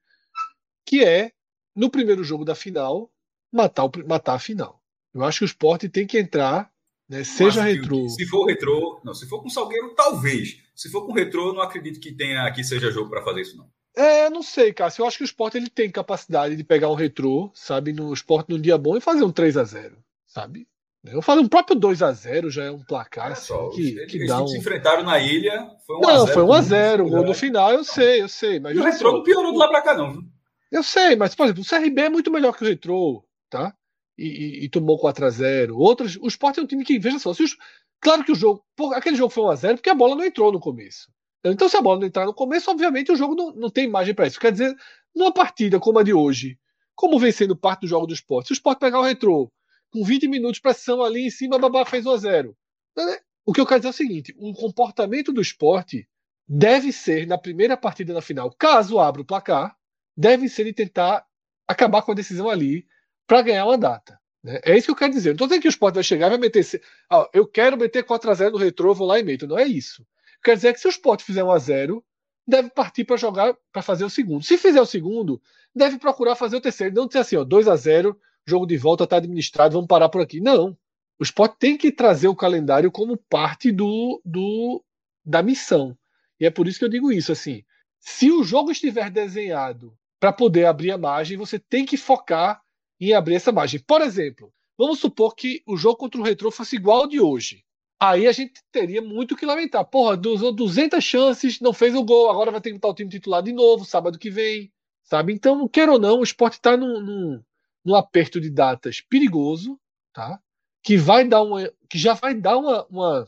que 0.85 1.05
é, 1.05 1.31
no 1.73 1.89
primeiro 1.89 2.23
jogo 2.23 2.43
da 2.43 2.55
final, 2.55 3.09
matar, 3.49 3.85
o, 3.85 3.91
matar 4.05 4.35
a 4.35 4.39
final. 4.39 4.81
Eu 5.13 5.23
acho 5.23 5.39
que 5.39 5.45
o 5.45 5.47
esporte 5.47 5.87
tem 5.87 6.05
que 6.05 6.19
entrar 6.19 6.69
né? 7.09 7.23
Seja 7.23 7.61
retrô. 7.61 8.09
Se 8.09 8.25
for 8.25 8.45
retrô, 8.45 8.99
não. 9.03 9.13
Se 9.13 9.27
for 9.27 9.41
com 9.41 9.49
Salgueiro, 9.49 9.93
talvez. 9.95 10.57
Se 10.75 10.89
for 10.89 11.05
com 11.05 11.13
retrô, 11.13 11.53
não 11.53 11.61
acredito 11.61 11.99
que 11.99 12.11
tenha 12.11 12.51
que 12.51 12.63
seja 12.63 12.91
jogo 12.91 13.09
para 13.09 13.23
fazer 13.23 13.41
isso, 13.41 13.57
não. 13.57 13.69
É, 13.95 14.29
não 14.29 14.43
sei, 14.43 14.73
Cássio. 14.73 15.03
Eu 15.03 15.07
acho 15.07 15.17
que 15.17 15.23
o 15.23 15.25
esporte 15.25 15.57
ele 15.57 15.69
tem 15.69 15.89
capacidade 15.89 16.55
de 16.55 16.63
pegar 16.63 16.89
um 16.89 16.95
retrô, 16.95 17.49
sabe, 17.53 17.93
no 17.93 18.13
esporte 18.13 18.49
num 18.49 18.59
dia 18.59 18.77
bom 18.77 18.97
e 18.97 19.01
fazer 19.01 19.23
um 19.23 19.31
3 19.31 19.55
a 19.55 19.63
0 19.63 19.97
sabe? 20.35 20.67
Eu 21.05 21.21
falo, 21.21 21.41
um 21.41 21.47
próprio 21.47 21.79
2 21.79 22.01
a 22.01 22.11
0 22.11 22.49
já 22.49 22.65
é 22.65 22.71
um 22.71 22.83
placar 22.83 23.31
assim, 23.31 23.47
só, 23.47 23.69
que, 23.69 23.81
eles, 23.81 24.11
que 24.11 24.25
dá 24.25 24.41
um... 24.41 24.47
se 24.47 24.57
enfrentaram 24.57 25.03
na 25.03 25.19
ilha, 25.19 25.69
foi 25.85 25.97
um 25.97 25.99
Não, 26.01 26.27
foi 26.27 26.43
1 26.43 26.53
a 26.53 26.61
0 26.61 27.05
o 27.05 27.09
gol 27.09 27.23
no 27.23 27.33
final, 27.33 27.71
eu 27.71 27.83
sei, 27.83 28.21
eu 28.21 28.27
sei. 28.27 28.59
Mas 28.59 28.75
o 28.75 28.83
retrô 28.83 29.13
não 29.13 29.23
piorou 29.23 29.51
de 29.51 29.57
lá 29.57 29.67
para 29.67 29.81
cá, 29.81 29.93
não. 29.95 30.11
Viu? 30.11 30.23
Eu 30.71 30.83
sei, 30.83 31.15
mas, 31.15 31.35
por 31.35 31.45
exemplo, 31.45 31.61
o 31.61 31.65
CRB 31.65 32.01
é 32.01 32.09
muito 32.09 32.31
melhor 32.31 32.53
que 32.57 32.63
o 32.63 32.67
retrô, 32.67 33.23
tá? 33.49 33.73
E, 34.17 34.27
e, 34.27 34.65
e 34.65 34.69
tomou 34.69 34.97
4 34.97 35.25
a 35.25 35.29
0 35.29 35.77
Outros, 35.77 36.17
o 36.17 36.27
Sport 36.27 36.57
é 36.57 36.61
um 36.61 36.67
time 36.67 36.83
que, 36.83 36.99
veja 36.99 37.19
só, 37.19 37.31
os, 37.31 37.57
claro 37.99 38.23
que 38.23 38.31
o 38.31 38.35
jogo, 38.35 38.63
aquele 38.93 39.15
jogo 39.15 39.29
foi 39.29 39.43
1 39.43 39.49
a 39.49 39.55
0 39.55 39.75
porque 39.77 39.89
a 39.89 39.95
bola 39.95 40.15
não 40.15 40.25
entrou 40.25 40.51
no 40.51 40.59
começo. 40.59 41.11
Então, 41.43 41.69
se 41.69 41.77
a 41.77 41.81
bola 41.81 41.99
não 41.99 42.07
entrar 42.07 42.25
no 42.25 42.33
começo, 42.33 42.71
obviamente 42.71 43.11
o 43.11 43.15
jogo 43.15 43.35
não, 43.35 43.51
não 43.53 43.69
tem 43.69 43.87
margem 43.87 44.15
para 44.15 44.25
isso. 44.25 44.39
Quer 44.39 44.51
dizer, 44.51 44.75
numa 45.15 45.31
partida 45.31 45.79
como 45.79 45.99
a 45.99 46.03
de 46.03 46.13
hoje, 46.13 46.57
como 46.95 47.19
vem 47.19 47.31
sendo 47.31 47.55
parte 47.55 47.81
do 47.81 47.87
jogo 47.87 48.07
do 48.07 48.13
esporte, 48.13 48.47
se 48.47 48.53
o 48.53 48.55
esporte 48.55 48.79
pegar 48.79 48.99
o 48.99 49.03
retrô, 49.03 49.51
com 49.91 50.03
20 50.03 50.27
minutos 50.27 50.59
pressão 50.59 51.03
ali 51.03 51.27
em 51.27 51.29
cima, 51.29 51.59
babá 51.59 51.85
fez 51.85 52.05
1 52.05 52.11
a 52.11 52.17
0 52.17 52.57
né? 52.97 53.19
O 53.45 53.53
que 53.53 53.61
eu 53.61 53.65
quero 53.65 53.81
dizer 53.81 53.89
é 53.89 53.91
o 53.91 53.93
seguinte: 53.93 54.35
o 54.37 54.53
comportamento 54.53 55.31
do 55.31 55.41
esporte 55.41 56.07
deve 56.47 56.91
ser, 56.91 57.27
na 57.27 57.37
primeira 57.37 57.77
partida 57.77 58.13
na 58.13 58.21
final, 58.21 58.51
caso 58.57 58.99
abra 58.99 59.21
o 59.21 59.25
placar, 59.25 59.75
deve 60.17 60.49
ser 60.49 60.63
de 60.63 60.73
tentar 60.73 61.25
acabar 61.67 62.01
com 62.01 62.11
a 62.11 62.15
decisão 62.15 62.49
ali, 62.49 62.85
para 63.27 63.41
ganhar 63.41 63.65
uma 63.65 63.77
data. 63.77 64.19
Né? 64.43 64.59
É 64.63 64.77
isso 64.77 64.87
que 64.87 64.91
eu 64.91 64.95
quero 64.95 65.13
dizer. 65.13 65.29
Não 65.29 65.33
estou 65.33 65.47
dizendo 65.47 65.61
que 65.63 65.67
o 65.67 65.69
Sport 65.69 65.95
vai 65.95 66.03
chegar 66.03 66.27
e 66.27 66.29
vai 66.31 66.39
meter. 66.39 66.81
Ah, 67.09 67.27
eu 67.33 67.47
quero 67.47 67.77
meter 67.77 68.03
4x0 68.03 68.51
no 68.51 68.57
retrô, 68.57 68.93
vou 68.93 69.07
lá 69.07 69.19
e 69.19 69.23
meto. 69.23 69.47
Não 69.47 69.57
é 69.57 69.65
isso. 69.65 70.05
Quer 70.43 70.55
dizer 70.55 70.73
que 70.73 70.79
se 70.79 70.87
o 70.87 70.89
Sport 70.89 71.23
fizer 71.23 71.43
1x0, 71.43 72.03
deve 72.47 72.69
partir 72.69 73.03
para 73.03 73.17
jogar, 73.17 73.55
para 73.71 73.81
fazer 73.81 74.05
o 74.05 74.09
segundo. 74.09 74.43
Se 74.43 74.57
fizer 74.57 74.79
o 74.79 74.85
segundo, 74.85 75.41
deve 75.73 75.97
procurar 75.97 76.35
fazer 76.35 76.55
o 76.57 76.61
terceiro. 76.61 76.93
Não 76.93 77.07
dizer 77.07 77.19
assim, 77.19 77.35
ó, 77.35 77.43
2x0, 77.43 78.15
jogo 78.45 78.67
de 78.67 78.77
volta 78.77 79.05
está 79.05 79.17
administrado, 79.17 79.73
vamos 79.73 79.87
parar 79.87 80.09
por 80.09 80.21
aqui. 80.21 80.39
Não. 80.39 80.77
O 81.19 81.23
Sport 81.23 81.55
tem 81.57 81.77
que 81.77 81.91
trazer 81.91 82.27
o 82.27 82.35
calendário 82.35 82.91
como 82.91 83.17
parte 83.17 83.71
do, 83.71 84.21
do 84.23 84.83
da 85.25 85.41
missão. 85.41 85.97
E 86.39 86.45
é 86.45 86.51
por 86.51 86.67
isso 86.67 86.77
que 86.77 86.85
eu 86.85 86.89
digo 86.89 87.11
isso. 87.11 87.31
assim. 87.31 87.63
Se 87.99 88.31
o 88.31 88.43
jogo 88.43 88.71
estiver 88.71 89.09
desenhado 89.09 89.97
para 90.19 90.31
poder 90.31 90.65
abrir 90.65 90.91
a 90.91 90.97
margem, 90.97 91.37
você 91.37 91.57
tem 91.57 91.85
que 91.85 91.97
focar 91.97 92.61
em 92.99 93.13
abrir 93.13 93.35
essa 93.35 93.51
margem. 93.51 93.79
Por 93.79 94.01
exemplo, 94.01 94.53
vamos 94.77 94.99
supor 94.99 95.35
que 95.35 95.61
o 95.65 95.77
jogo 95.77 95.97
contra 95.97 96.19
o 96.19 96.23
Retro 96.23 96.51
fosse 96.51 96.75
igual 96.75 97.01
ao 97.01 97.07
de 97.07 97.19
hoje. 97.19 97.63
Aí 97.99 98.27
a 98.27 98.31
gente 98.31 98.61
teria 98.71 99.01
muito 99.01 99.35
que 99.35 99.45
lamentar. 99.45 99.85
Porra, 99.85 100.17
200 100.17 101.03
chances, 101.03 101.61
não 101.61 101.71
fez 101.71 101.95
o 101.95 102.03
gol, 102.03 102.29
agora 102.29 102.51
vai 102.51 102.59
ter 102.59 102.69
que 102.69 102.75
botar 102.75 102.89
o 102.89 102.93
time 102.93 103.09
titular 103.09 103.41
de 103.41 103.53
novo, 103.53 103.85
sábado 103.85 104.19
que 104.19 104.29
vem. 104.29 104.71
Sabe? 105.03 105.33
Então, 105.33 105.67
quer 105.67 105.87
ou 105.87 105.99
não, 105.99 106.19
o 106.19 106.23
esporte 106.23 106.53
está 106.53 106.75
num, 106.75 106.99
num, 106.99 107.43
num, 107.85 107.95
aperto 107.95 108.41
de 108.41 108.49
datas 108.49 109.01
perigoso, 109.01 109.79
tá? 110.11 110.39
Que 110.83 110.97
vai 110.97 111.27
dar 111.27 111.41
uma. 111.43 111.71
que 111.89 111.97
já 111.97 112.13
vai 112.13 112.33
dar 112.33 112.57
uma, 112.57 112.85
uma, 112.87 113.25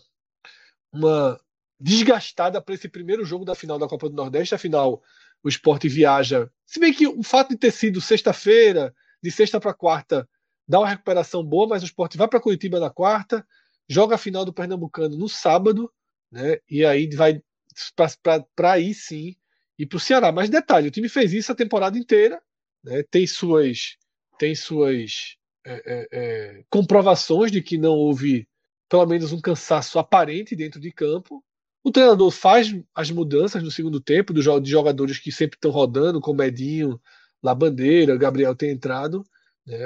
uma 0.92 1.40
desgastada 1.80 2.62
para 2.62 2.74
esse 2.74 2.90
primeiro 2.90 3.24
jogo 3.24 3.46
da 3.46 3.56
final 3.56 3.78
da 3.78 3.88
Copa 3.88 4.10
do 4.10 4.16
Nordeste. 4.16 4.56
Afinal, 4.56 5.02
o 5.44 5.48
esporte 5.48 5.88
viaja. 5.88 6.50
Se 6.66 6.80
bem 6.80 6.94
que 6.94 7.08
o 7.08 7.24
fato 7.24 7.50
de 7.50 7.58
ter 7.58 7.72
sido 7.72 8.02
sexta-feira, 8.02 8.94
de 9.22 9.32
sexta 9.32 9.60
para 9.60 9.74
quarta 9.74 10.28
dá 10.68 10.80
uma 10.80 10.90
recuperação 10.90 11.44
boa, 11.44 11.68
mas 11.68 11.82
o 11.82 11.86
esporte 11.86 12.18
vai 12.18 12.28
para 12.28 12.42
Curitiba 12.42 12.80
na 12.80 12.90
quarta, 12.90 13.46
joga 13.88 14.16
a 14.16 14.18
final 14.18 14.44
do 14.44 14.54
Pernambucano 14.54 15.16
no 15.16 15.30
sábado, 15.30 15.92
né? 16.32 16.58
E 16.70 16.86
aí 16.86 17.10
vai 17.16 17.42
para 18.22 18.72
aí 18.74 18.94
sim 18.94 19.36
ir 19.78 19.86
para 19.86 19.98
o 19.98 20.00
Ceará. 20.00 20.32
Mas 20.32 20.50
detalhe, 20.50 20.88
o 20.88 20.92
time 20.92 21.08
fez 21.08 21.32
isso 21.32 21.52
a 21.52 21.56
temporada 21.56 21.98
inteira, 21.98 22.42
né? 22.84 23.04
tem 23.04 23.26
suas, 23.26 23.98
tem 24.38 24.56
suas 24.56 25.38
é, 25.66 25.74
é, 25.74 26.08
é, 26.12 26.64
comprovações 26.70 27.52
de 27.52 27.62
que 27.62 27.78
não 27.78 27.94
houve 27.94 28.48
pelo 28.90 29.06
menos 29.06 29.32
um 29.32 29.42
cansaço 29.42 30.00
aparente 30.00 30.56
dentro 30.56 30.80
de 30.80 30.92
campo. 30.92 31.44
O 31.84 31.92
treinador 31.92 32.32
faz 32.32 32.76
as 32.94 33.12
mudanças 33.12 33.64
no 33.64 33.72
segundo 33.72 34.02
tempo 34.02 34.34
de 34.34 34.42
jogadores 34.42 35.20
que 35.20 35.32
sempre 35.32 35.56
estão 35.58 35.72
rodando, 35.72 36.20
com 36.20 36.34
Medinho, 36.34 37.00
La 37.44 37.54
Bandeira, 37.54 38.18
Gabriel 38.18 38.56
tem 38.56 38.72
entrado. 38.72 39.24
Né? 39.66 39.78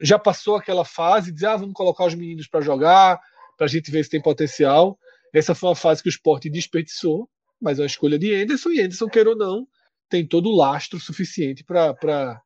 Já 0.00 0.18
passou 0.18 0.56
aquela 0.56 0.84
fase 0.84 1.26
de 1.26 1.34
dizer, 1.34 1.46
ah, 1.46 1.56
vamos 1.56 1.74
colocar 1.74 2.06
os 2.06 2.14
meninos 2.14 2.46
para 2.46 2.60
jogar, 2.60 3.20
para 3.56 3.66
a 3.66 3.68
gente 3.68 3.90
ver 3.90 4.04
se 4.04 4.10
tem 4.10 4.22
potencial. 4.22 4.98
Essa 5.32 5.54
foi 5.54 5.68
uma 5.68 5.76
fase 5.76 6.02
que 6.02 6.08
o 6.08 6.10
esporte 6.10 6.48
desperdiçou, 6.48 7.28
mas 7.60 7.78
é 7.78 7.82
uma 7.82 7.86
escolha 7.86 8.18
de 8.18 8.34
Anderson, 8.34 8.70
e 8.70 8.80
Anderson, 8.80 9.08
queira 9.08 9.30
ou 9.30 9.36
não, 9.36 9.66
tem 10.08 10.26
todo 10.26 10.48
o 10.48 10.56
lastro 10.56 10.98
suficiente 10.98 11.64
para 11.64 12.40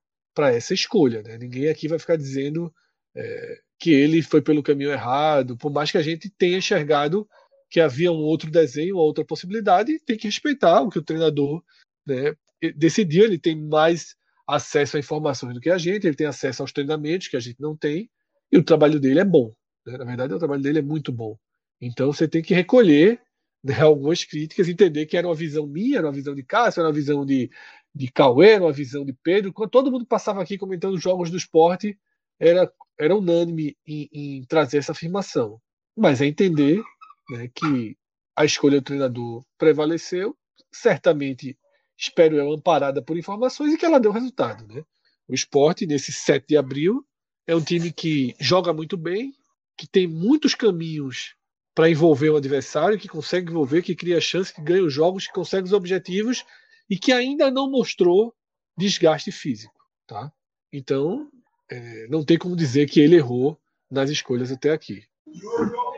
essa 0.51 0.75
escolha. 0.75 1.23
Né? 1.23 1.39
Ninguém 1.39 1.69
aqui 1.69 1.87
vai 1.87 1.99
ficar 1.99 2.17
dizendo 2.17 2.73
é, 3.15 3.59
que 3.79 3.91
ele 3.91 4.23
foi 4.23 4.41
pelo 4.41 4.63
caminho 4.63 4.91
errado, 4.91 5.57
por 5.57 5.71
mais 5.71 5.91
que 5.91 5.99
a 5.99 6.03
gente 6.03 6.31
tenha 6.31 6.59
enxergado 6.59 7.29
que 7.71 7.81
havia 7.81 8.13
um 8.13 8.17
outro 8.17 8.51
desenho, 8.51 8.97
uma 8.97 9.05
outra 9.05 9.25
possibilidade, 9.25 9.99
tem 10.01 10.17
que 10.17 10.27
respeitar 10.27 10.83
o 10.83 10.91
que 10.91 10.99
o 10.99 11.03
treinador 11.03 11.63
né, 12.07 12.35
decidiu, 12.71 13.25
ele 13.25 13.39
tem 13.39 13.57
mais 13.57 14.15
acesso 14.47 14.97
a 14.97 15.01
informações 15.01 15.55
do 15.55 15.61
que 15.61 15.71
a 15.71 15.79
gente, 15.79 16.07
ele 16.07 16.17
tem 16.17 16.27
acesso 16.27 16.63
aos 16.63 16.73
treinamentos 16.73 17.29
que 17.29 17.37
a 17.37 17.41
gente 17.41 17.61
não 17.61 17.77
tem, 17.77 18.11
e 18.51 18.59
o 18.59 18.65
trabalho 18.65 19.01
dele 19.01 19.21
é 19.21 19.25
bom. 19.25 19.55
Né? 19.87 19.97
Na 19.97 20.05
verdade, 20.05 20.35
o 20.35 20.39
trabalho 20.39 20.63
dele 20.63 20.79
é 20.79 20.83
muito 20.83 21.13
bom. 21.13 21.37
Então 21.81 22.13
você 22.13 22.29
tem 22.29 22.43
que 22.43 22.55
recolher 22.55 23.21
né, 23.63 23.81
algumas 23.81 24.25
críticas, 24.25 24.69
entender 24.69 25.07
que 25.07 25.17
era 25.17 25.27
uma 25.27 25.35
visão 25.35 25.67
minha, 25.67 25.99
era 25.99 26.07
uma 26.07 26.13
visão 26.13 26.35
de 26.35 26.43
Cássio, 26.43 26.81
era 26.81 26.89
uma 26.89 26.95
visão 26.95 27.25
de, 27.25 27.51
de 27.95 28.11
Cauê, 28.11 28.53
era 28.53 28.65
uma 28.65 28.73
visão 28.73 29.05
de 29.05 29.13
Pedro. 29.13 29.53
Quando 29.53 29.71
todo 29.71 29.91
mundo 29.91 30.07
passava 30.07 30.43
aqui 30.43 30.59
comentando 30.59 30.99
jogos 30.99 31.31
do 31.31 31.37
esporte, 31.37 31.99
era, 32.39 32.71
era 32.99 33.17
unânime 33.17 33.77
em, 33.87 34.09
em 34.13 34.45
trazer 34.45 34.79
essa 34.79 34.93
afirmação. 34.93 35.61
Mas 35.97 36.21
é 36.21 36.27
entender 36.27 36.83
né, 37.31 37.49
que 37.55 37.97
a 38.37 38.45
escolha 38.45 38.81
do 38.81 38.85
treinador 38.85 39.45
prevaleceu, 39.59 40.37
certamente, 40.73 41.57
espero 42.03 42.37
eu, 42.37 42.53
amparada 42.53 43.01
por 43.01 43.17
informações 43.17 43.73
e 43.73 43.79
que 43.79 43.87
ela 43.87 44.01
deu 44.01 44.11
resultado. 44.11 44.67
Né? 44.67 44.85
O 45.29 45.35
esporte, 45.35 45.87
nesse 45.87 46.13
7 46.13 46.47
de 46.49 46.57
abril, 46.57 47.07
é 47.47 47.55
um 47.55 47.61
time 47.61 47.93
que 47.93 48.35
joga 48.41 48.73
muito 48.73 48.97
bem, 48.97 49.33
que 49.77 49.87
tem 49.87 50.09
muitos 50.09 50.55
caminhos 50.55 51.37
para 51.75 51.89
envolver 51.89 52.31
o 52.31 52.37
adversário, 52.37 52.99
que 52.99 53.09
consegue 53.09 53.51
envolver, 53.51 53.83
que 53.83 53.95
cria 53.95 54.21
chance, 54.21 54.53
que 54.53 54.61
ganha 54.61 54.83
os 54.83 54.93
jogos, 54.93 55.27
que 55.27 55.33
consegue 55.33 55.65
os 55.65 55.73
objetivos 55.73 56.45
e 56.91 56.99
que 56.99 57.13
ainda 57.13 57.51
não 57.51 57.71
mostrou 57.71 58.35
desgaste 58.77 59.31
físico. 59.31 59.73
Tá? 60.07 60.31
Então, 60.73 61.31
é, 61.71 62.09
não 62.09 62.25
tem 62.25 62.37
como 62.37 62.57
dizer 62.57 62.87
que 62.87 63.01
ele 63.01 63.17
errou 63.17 63.59
nas 63.89 64.11
escolhas 64.11 64.51
até 64.51 64.73
aqui. 64.73 65.05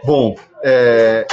Bom, 0.04 0.36
é, 0.62 1.26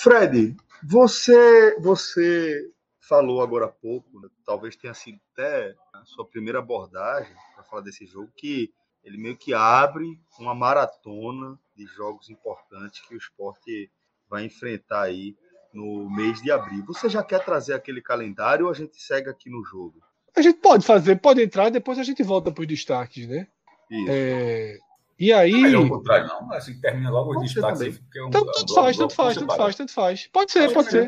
Fred, 0.00 0.56
você, 0.82 1.76
você 1.80 2.68
falou 3.12 3.42
agora 3.42 3.66
há 3.66 3.68
pouco, 3.68 4.20
né, 4.20 4.28
talvez 4.42 4.74
tenha 4.74 4.94
sido 4.94 5.20
até 5.34 5.74
a 5.92 6.02
sua 6.06 6.24
primeira 6.24 6.60
abordagem 6.60 7.34
para 7.54 7.62
falar 7.62 7.82
desse 7.82 8.06
jogo, 8.06 8.32
que 8.34 8.72
ele 9.04 9.18
meio 9.18 9.36
que 9.36 9.52
abre 9.52 10.18
uma 10.38 10.54
maratona 10.54 11.58
de 11.76 11.84
jogos 11.88 12.30
importantes 12.30 13.06
que 13.06 13.14
o 13.14 13.18
esporte 13.18 13.90
vai 14.30 14.46
enfrentar 14.46 15.02
aí 15.02 15.36
no 15.74 16.08
mês 16.08 16.40
de 16.40 16.50
abril. 16.50 16.86
Você 16.86 17.10
já 17.10 17.22
quer 17.22 17.44
trazer 17.44 17.74
aquele 17.74 18.00
calendário 18.00 18.64
ou 18.64 18.70
a 18.70 18.74
gente 18.74 18.96
segue 18.96 19.28
aqui 19.28 19.50
no 19.50 19.62
jogo? 19.62 20.00
A 20.34 20.40
gente 20.40 20.58
pode 20.60 20.86
fazer, 20.86 21.20
pode 21.20 21.42
entrar, 21.42 21.70
depois 21.70 21.98
a 21.98 22.02
gente 22.02 22.22
volta 22.22 22.50
para 22.50 22.62
os 22.62 22.66
destaques, 22.66 23.28
né? 23.28 23.46
Isso. 23.90 24.06
É... 24.08 24.78
E 25.18 25.30
aí. 25.34 25.52
Não 25.52 25.82
é 25.82 25.84
o 25.84 25.88
contrário, 25.88 26.28
não. 26.28 26.50
Assim, 26.54 26.80
termina 26.80 27.10
logo 27.10 27.38
os 27.38 27.42
destaques. 27.42 27.82
Aí, 27.82 27.88
é 28.16 28.22
um, 28.22 28.28
então, 28.28 28.46
tanto, 28.46 28.74
faz, 28.74 28.96
tanto 28.96 29.14
faz, 29.14 29.34
tanto 29.36 29.54
faz, 29.54 29.76
tanto 29.76 29.92
faz. 29.92 30.26
Pode 30.28 30.50
ser, 30.50 30.72
pode 30.72 30.90
ser. 30.90 31.06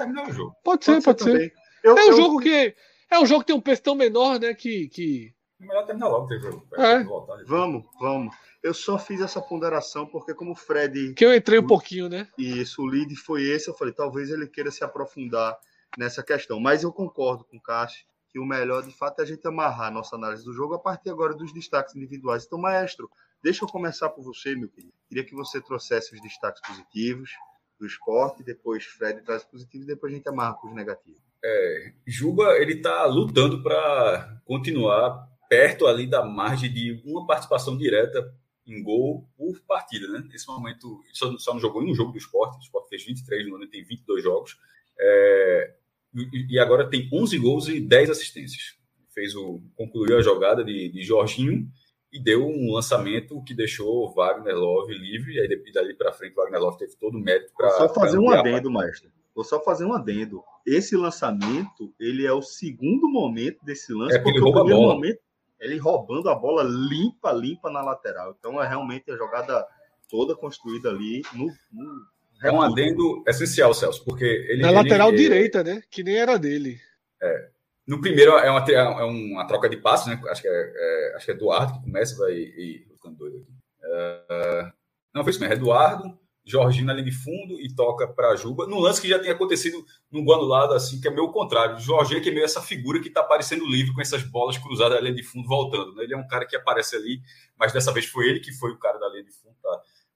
Pode 0.63 0.85
ser, 0.85 1.03
pode 1.03 1.23
ser. 1.23 1.64
Eu, 1.85 1.97
é 1.97 2.05
um 2.05 2.09
eu... 2.09 2.17
jogo 2.17 2.41
que. 2.41 2.75
É 3.11 3.19
um 3.21 3.27
jogo 3.27 3.41
que 3.41 3.49
tem 3.49 3.57
um 3.57 3.61
peso 3.61 3.83
tão 3.83 3.95
menor, 3.95 4.41
né? 4.41 4.55
Que. 4.55 4.89
que... 4.89 5.35
É 5.61 5.67
melhor 5.67 5.87
terminar 5.87 6.09
logo 6.09 6.27
o 6.27 6.39
jogo. 6.39 6.67
É. 6.75 7.05
Vamos, 7.45 7.87
vamos. 8.01 8.35
Eu 8.63 8.75
só 8.75 8.99
fiz 8.99 9.21
essa 9.21 9.41
ponderação 9.41 10.07
porque, 10.07 10.35
como 10.35 10.53
o 10.53 10.57
Fred. 10.57 11.15
Que 11.15 11.25
eu 11.25 11.35
entrei 11.35 11.59
um 11.59 11.67
pouquinho, 11.67 12.09
né? 12.09 12.27
Isso, 12.39 12.83
o 12.83 12.87
lead 12.87 13.15
foi 13.15 13.43
esse. 13.43 13.69
Eu 13.69 13.75
falei, 13.75 13.93
talvez 13.93 14.31
ele 14.31 14.49
queira 14.49 14.71
se 14.71 14.83
aprofundar 14.83 15.57
nessa 15.99 16.23
questão. 16.23 16.59
Mas 16.59 16.83
eu 16.83 16.93
concordo 16.93 17.45
com 17.45 17.59
o 17.59 17.63
Cássio 17.63 18.05
que 18.35 18.41
o 18.41 18.45
melhor, 18.45 18.83
de 18.83 18.91
fato, 18.91 19.21
é 19.21 19.23
a 19.23 19.27
gente 19.27 19.47
amarrar 19.47 19.87
a 19.87 19.91
nossa 19.93 20.17
análise 20.17 20.45
do 20.45 20.53
jogo 20.53 20.75
a 20.75 20.79
partir 20.79 21.09
agora 21.09 21.35
dos 21.35 21.53
destaques 21.53 21.95
individuais. 21.95 22.45
Então, 22.45 22.59
maestro, 22.59 23.09
deixa 23.41 23.65
eu 23.65 23.69
começar 23.69 24.09
por 24.09 24.25
você, 24.25 24.57
meu 24.57 24.69
querido. 24.69 24.93
Queria 25.09 25.25
que 25.25 25.37
você 25.37 25.61
trouxesse 25.61 26.13
os 26.13 26.21
destaques 26.21 26.61
positivos 26.67 27.31
do 27.79 27.87
esporte, 27.87 28.43
depois 28.43 28.85
Fred 28.85 29.23
traz 29.23 29.45
positivos 29.45 29.87
e 29.87 29.91
depois 29.91 30.13
a 30.13 30.17
gente 30.17 30.29
amarra 30.29 30.55
com 30.55 30.67
os 30.67 30.75
negativos. 30.75 31.23
É, 31.47 31.93
Juba, 32.07 32.57
ele 32.57 32.73
está 32.73 33.05
lutando 33.05 33.63
para 33.63 34.41
continuar 34.47 35.29
perto 35.47 35.87
ali 35.87 36.07
da 36.07 36.25
margem 36.25 36.73
de 36.73 37.03
uma 37.05 37.27
participação 37.27 37.77
direta 37.77 38.35
em 38.67 38.83
gol 38.83 39.29
por 39.37 39.61
partida, 39.69 40.09
né? 40.09 40.27
Nesse 40.33 40.49
momento, 40.49 41.03
só, 41.13 41.37
só 41.37 41.53
não 41.53 41.61
jogou 41.61 41.83
em 41.83 41.91
um 41.91 41.95
jogo 41.95 42.13
do 42.13 42.19
esporte, 42.19 42.57
o 42.57 42.61
esporte 42.63 42.89
fez 42.89 43.05
23 43.05 43.47
no 43.47 43.57
ano, 43.57 43.69
tem 43.69 43.85
22 43.85 44.23
jogos, 44.23 44.57
é, 44.99 45.75
e, 46.15 46.55
e, 46.55 46.59
agora 46.59 46.89
tem 46.89 47.11
11 47.13 47.39
gols 47.39 47.69
e 47.69 47.79
10 47.79 48.09
assistências. 48.09 48.79
Fez 49.13 49.35
o, 49.37 49.61
concluiu 49.77 50.17
a 50.17 50.23
jogada 50.23 50.65
de, 50.65 50.89
de 50.89 51.03
Jorginho 51.03 51.69
e 52.11 52.19
deu 52.19 52.47
um 52.47 52.73
lançamento 52.73 53.43
que 53.45 53.53
deixou 53.53 54.15
Wagner 54.15 54.57
Love 54.57 54.95
livre, 54.95 55.35
e 55.35 55.41
aí 55.41 55.73
dali 55.73 55.95
para 55.95 56.13
frente 56.13 56.35
Wagner 56.35 56.61
Love 56.61 56.79
teve 56.79 56.97
todo 56.97 57.19
o 57.19 57.21
mérito 57.21 57.53
para... 57.55 57.71
Só 57.73 57.93
fazer 57.93 58.19
um 58.19 58.31
adendo, 58.31 58.71
mestre. 58.71 59.13
Vou 59.35 59.45
só 59.45 59.61
fazer 59.63 59.85
um 59.85 59.93
adendo. 59.93 60.43
Esse 60.65 60.97
lançamento, 60.97 61.93
ele 61.99 62.25
é 62.25 62.33
o 62.33 62.41
segundo 62.41 63.09
momento 63.09 63.65
desse 63.65 63.93
lance, 63.93 64.17
é 64.17 64.19
porque, 64.19 64.39
porque 64.39 64.51
o 64.51 64.63
primeiro 64.63 64.81
momento 64.83 65.19
ele 65.61 65.79
roubando 65.79 66.29
a 66.29 66.35
bola 66.35 66.63
limpa, 66.63 67.33
limpa 67.33 67.71
na 67.71 67.83
lateral. 67.83 68.37
Então 68.39 68.63
é 68.63 68.69
realmente 68.69 69.11
a 69.11 69.17
jogada 69.17 69.67
toda 70.09 70.37
construída 70.37 70.91
ali 70.91 71.23
no. 71.33 71.47
no 71.73 72.15
é 72.43 72.53
um 72.53 72.61
adendo 72.61 73.23
essencial, 73.27 73.73
Celso, 73.73 74.05
porque 74.05 74.25
ele. 74.25 74.63
Na 74.63 74.69
ele, 74.69 74.77
lateral 74.77 75.09
ele, 75.09 75.17
direita, 75.17 75.65
né? 75.65 75.83
Que 75.91 76.03
nem 76.03 76.17
era 76.17 76.39
dele. 76.39 76.79
É. 77.23 77.49
No 77.87 78.01
primeiro 78.01 78.33
é 78.33 78.51
uma, 78.51 78.65
é 78.71 79.05
uma 79.05 79.47
troca 79.47 79.69
de 79.69 79.77
passes, 79.77 80.07
né? 80.07 80.21
Acho 80.29 80.43
que 80.43 80.49
é, 80.49 80.73
é, 80.75 81.17
acho 81.17 81.25
que 81.25 81.33
é 81.33 81.35
Eduardo 81.35 81.75
que 81.75 81.85
começa, 81.85 82.17
vai. 82.17 82.33
E, 82.33 82.87
ficando 82.95 83.17
doido 83.17 83.39
aqui. 83.39 83.53
É, 83.83 84.73
não, 85.15 85.23
foi 85.23 85.31
isso 85.31 85.41
mesmo, 85.41 85.55
é 85.55 85.57
Eduardo 85.57 86.19
Jorginho 86.47 86.87
na 86.87 86.93
linha 86.93 87.07
de 87.07 87.13
fundo 87.13 87.59
e 87.59 87.75
toca 87.75 88.07
para 88.07 88.37
Juba, 88.37 88.67
num 88.67 88.79
lance 88.79 89.01
que 89.01 89.09
já 89.09 89.19
tem 89.19 89.31
acontecido 89.31 89.85
num 90.11 90.23
gol 90.25 90.35
anulado, 90.35 90.75
assim, 90.75 91.01
que 91.01 91.09
é 91.09 91.11
meio 91.11 91.33
contrário. 91.33 91.81
Jorginho 91.81 92.23
que 92.23 92.29
é 92.29 92.33
meio 92.33 92.45
essa 92.45 92.61
figura 92.61 93.01
que 93.01 93.09
está 93.09 93.23
aparecendo 93.23 93.67
livre 93.67 93.95
com 93.95 94.01
essas 94.03 94.23
bolas 94.23 94.59
cruzadas 94.59 94.97
na 94.97 95.01
linha 95.01 95.15
de 95.15 95.23
fundo 95.23 95.49
voltando. 95.49 95.95
Né? 95.95 96.05
Ele 96.05 96.15
é 96.15 96.17
um 96.17 96.27
cara 96.27 96.47
que 96.47 96.55
aparece 96.55 96.97
ali, 96.97 97.21
mas 97.59 97.73
dessa 97.73 97.93
vez 97.93 98.05
foi 98.07 98.29
ele 98.29 98.41
que 98.41 98.53
foi 98.53 98.73
o 98.73 98.79
cara 98.79 98.99
da 98.99 99.09
linha 99.09 99.25
de 99.25 99.33
fundo 99.33 99.57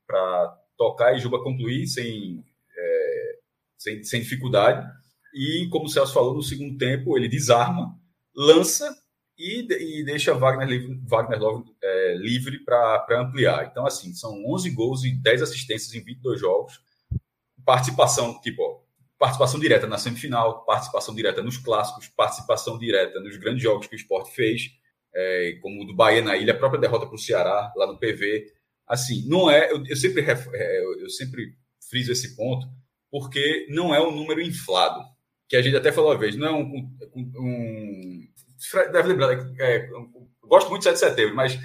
para 0.06 0.58
tocar 0.76 1.16
e 1.16 1.18
Juba 1.18 1.42
concluir 1.42 1.86
sem, 1.86 2.44
é, 2.76 3.38
sem, 3.78 4.04
sem 4.04 4.20
dificuldade. 4.20 4.86
E, 5.34 5.66
como 5.70 5.86
o 5.86 5.88
Celso 5.88 6.12
falou, 6.12 6.34
no 6.34 6.42
segundo 6.42 6.76
tempo 6.76 7.16
ele 7.16 7.28
desarma, 7.28 7.98
lança 8.34 8.94
e, 9.38 10.00
e 10.00 10.04
deixa 10.04 10.34
Wagner, 10.34 10.66
livre, 10.68 11.00
Wagner 11.06 11.38
Love, 11.38 11.70
é, 11.80 12.14
livre 12.16 12.58
para 12.64 13.06
ampliar. 13.20 13.68
Então, 13.70 13.86
assim, 13.86 14.12
são 14.12 14.44
11 14.44 14.70
gols 14.70 15.04
e 15.04 15.12
10 15.12 15.42
assistências 15.42 15.94
em 15.94 16.02
22 16.02 16.40
jogos. 16.40 16.80
Participação, 17.64 18.40
tipo, 18.40 18.84
participação 19.16 19.60
direta 19.60 19.86
na 19.86 19.96
semifinal, 19.96 20.64
participação 20.64 21.14
direta 21.14 21.42
nos 21.42 21.56
clássicos, 21.56 22.08
participação 22.08 22.78
direta 22.78 23.20
nos 23.20 23.36
grandes 23.36 23.62
jogos 23.62 23.86
que 23.86 23.94
o 23.94 23.96
esporte 23.96 24.34
fez, 24.34 24.72
é, 25.14 25.58
como 25.62 25.82
o 25.82 25.86
do 25.86 25.94
Bahia 25.94 26.22
na 26.22 26.36
ilha, 26.36 26.52
a 26.52 26.58
própria 26.58 26.80
derrota 26.80 27.06
para 27.06 27.14
o 27.14 27.18
Ceará, 27.18 27.72
lá 27.76 27.86
no 27.86 27.98
PV. 27.98 28.52
Assim, 28.86 29.28
não 29.28 29.48
é. 29.48 29.70
Eu, 29.70 29.84
eu 29.86 29.96
sempre, 29.96 30.22
é, 30.22 30.82
eu 30.82 31.08
sempre 31.10 31.54
friso 31.88 32.10
esse 32.10 32.34
ponto, 32.34 32.66
porque 33.10 33.66
não 33.70 33.94
é 33.94 34.00
um 34.00 34.10
número 34.10 34.42
inflado. 34.42 35.00
Que 35.48 35.56
a 35.56 35.62
gente 35.62 35.76
até 35.76 35.92
falou 35.92 36.10
uma 36.10 36.18
vez, 36.18 36.36
não 36.36 36.46
é 36.46 36.52
um, 36.52 36.90
um 37.14 38.28
Fred 38.58 38.92
deve 38.92 39.08
lembrar, 39.08 39.32
é, 39.60 39.88
gosto 40.42 40.70
muito 40.70 40.82
de 40.82 40.84
7 40.84 40.94
de 40.94 41.00
setembro, 41.00 41.36
mas 41.36 41.58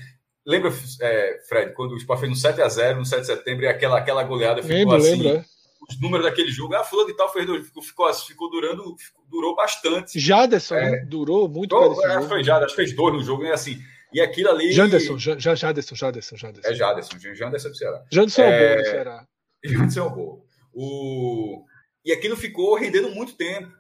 lembra, 0.45 0.71
é, 1.01 1.39
Fred, 1.47 1.73
quando 1.73 1.93
o 1.93 1.97
Sport 1.97 2.19
fez 2.19 2.31
um 2.31 2.35
7 2.35 2.61
a 2.61 2.69
0 2.69 2.99
no 2.99 3.05
7 3.05 3.21
de 3.21 3.27
setembro 3.27 3.65
e 3.65 3.67
aquela, 3.67 3.97
aquela 3.97 4.23
goleada 4.23 4.61
ficou 4.61 4.77
lembra, 4.77 4.97
assim. 4.97 5.21
Lembra. 5.21 5.39
É. 5.39 5.53
Os 5.89 5.99
números 5.99 6.25
daquele 6.25 6.49
jogo, 6.49 6.75
ah, 6.75 6.83
fulano 6.83 7.09
e 7.09 7.15
tal 7.15 7.31
fez, 7.31 7.45
ficou, 7.65 7.83
ficou, 7.83 8.13
ficou 8.13 8.49
durando, 8.49 8.95
ficou, 8.97 9.25
durou 9.29 9.53
bastante. 9.53 10.17
Jaderson, 10.17 10.75
é, 10.75 10.91
né? 10.91 11.05
durou 11.05 11.49
muito. 11.49 11.75
Oh, 11.75 12.01
é, 12.05 12.21
foi 12.21 12.41
Jaderson, 12.41 12.75
fez 12.75 12.95
dois 12.95 13.13
no 13.13 13.21
jogo, 13.21 13.43
né? 13.43 13.51
Assim, 13.51 13.81
e 14.13 14.21
aquilo 14.21 14.49
ali. 14.49 14.71
Janderson, 14.71 15.17
Jaderson, 15.17 15.55
Jaderson, 15.95 15.95
Jaderson. 16.37 16.69
É 16.69 16.73
Jaderson, 16.73 17.17
Janderson 17.19 17.69
do 17.69 17.75
Ceará. 17.75 18.05
Janderson 18.11 18.41
é, 18.43 18.45
é 18.45 18.75
bom 18.75 18.81
do 18.81 18.89
Ceará. 18.89 19.27
Janderson 19.65 20.05
é 20.05 20.09
bom. 20.09 20.45
O... 20.73 21.65
E 22.05 22.11
aquilo 22.11 22.37
ficou 22.37 22.75
rendendo 22.75 23.09
muito 23.09 23.35
tempo. 23.35 23.71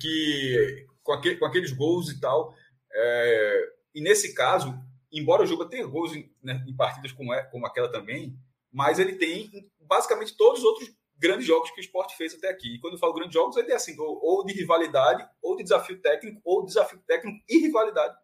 Que 0.00 0.86
com, 1.02 1.12
aquele, 1.12 1.36
com 1.36 1.46
aqueles 1.46 1.72
gols 1.72 2.10
e 2.10 2.20
tal. 2.20 2.54
É, 2.92 3.68
e 3.94 4.00
nesse 4.00 4.34
caso, 4.34 4.74
embora 5.12 5.42
o 5.42 5.46
Juba 5.46 5.68
tenha 5.68 5.86
gols 5.86 6.14
em, 6.14 6.30
né, 6.42 6.64
em 6.66 6.74
partidas 6.74 7.12
como, 7.12 7.32
é, 7.32 7.42
como 7.44 7.66
aquela 7.66 7.90
também, 7.90 8.36
mas 8.72 8.98
ele 8.98 9.14
tem 9.14 9.70
basicamente 9.80 10.36
todos 10.36 10.60
os 10.60 10.64
outros 10.64 10.90
grandes 11.18 11.46
jogos 11.46 11.70
que 11.70 11.80
o 11.80 11.84
esporte 11.84 12.16
fez 12.16 12.34
até 12.34 12.48
aqui. 12.48 12.74
E 12.74 12.80
quando 12.80 12.94
eu 12.94 12.98
falo 12.98 13.14
grandes 13.14 13.34
jogos, 13.34 13.56
é 13.56 13.72
assim, 13.72 13.98
ou, 13.98 14.18
ou 14.22 14.44
de 14.44 14.52
rivalidade, 14.52 15.24
ou 15.40 15.56
de 15.56 15.62
desafio 15.62 16.00
técnico, 16.00 16.40
ou 16.44 16.64
desafio 16.64 16.98
técnico 17.06 17.38
e 17.48 17.58
rivalidade 17.58 18.16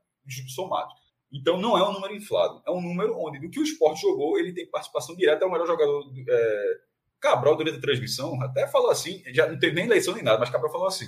somado. 0.48 0.90
Então 1.32 1.60
não 1.60 1.76
é 1.76 1.88
um 1.88 1.92
número 1.92 2.14
inflado, 2.14 2.62
é 2.66 2.70
um 2.70 2.80
número 2.80 3.16
onde 3.18 3.38
do 3.38 3.50
que 3.50 3.60
o 3.60 3.62
esporte 3.62 4.00
jogou, 4.00 4.38
ele 4.38 4.52
tem 4.52 4.68
participação 4.68 5.14
direta, 5.14 5.44
é 5.44 5.48
o 5.48 5.50
melhor 5.50 5.66
jogador. 5.66 6.04
É, 6.28 6.88
Cabral, 7.20 7.56
durante 7.56 7.78
a 7.78 7.80
transmissão, 7.80 8.40
até 8.40 8.66
falou 8.68 8.90
assim, 8.90 9.22
já 9.34 9.46
não 9.46 9.58
teve 9.58 9.74
nem 9.74 9.86
eleição 9.86 10.14
nem 10.14 10.22
nada, 10.22 10.38
mas 10.38 10.50
Cabral 10.50 10.70
falou 10.70 10.86
assim: 10.86 11.06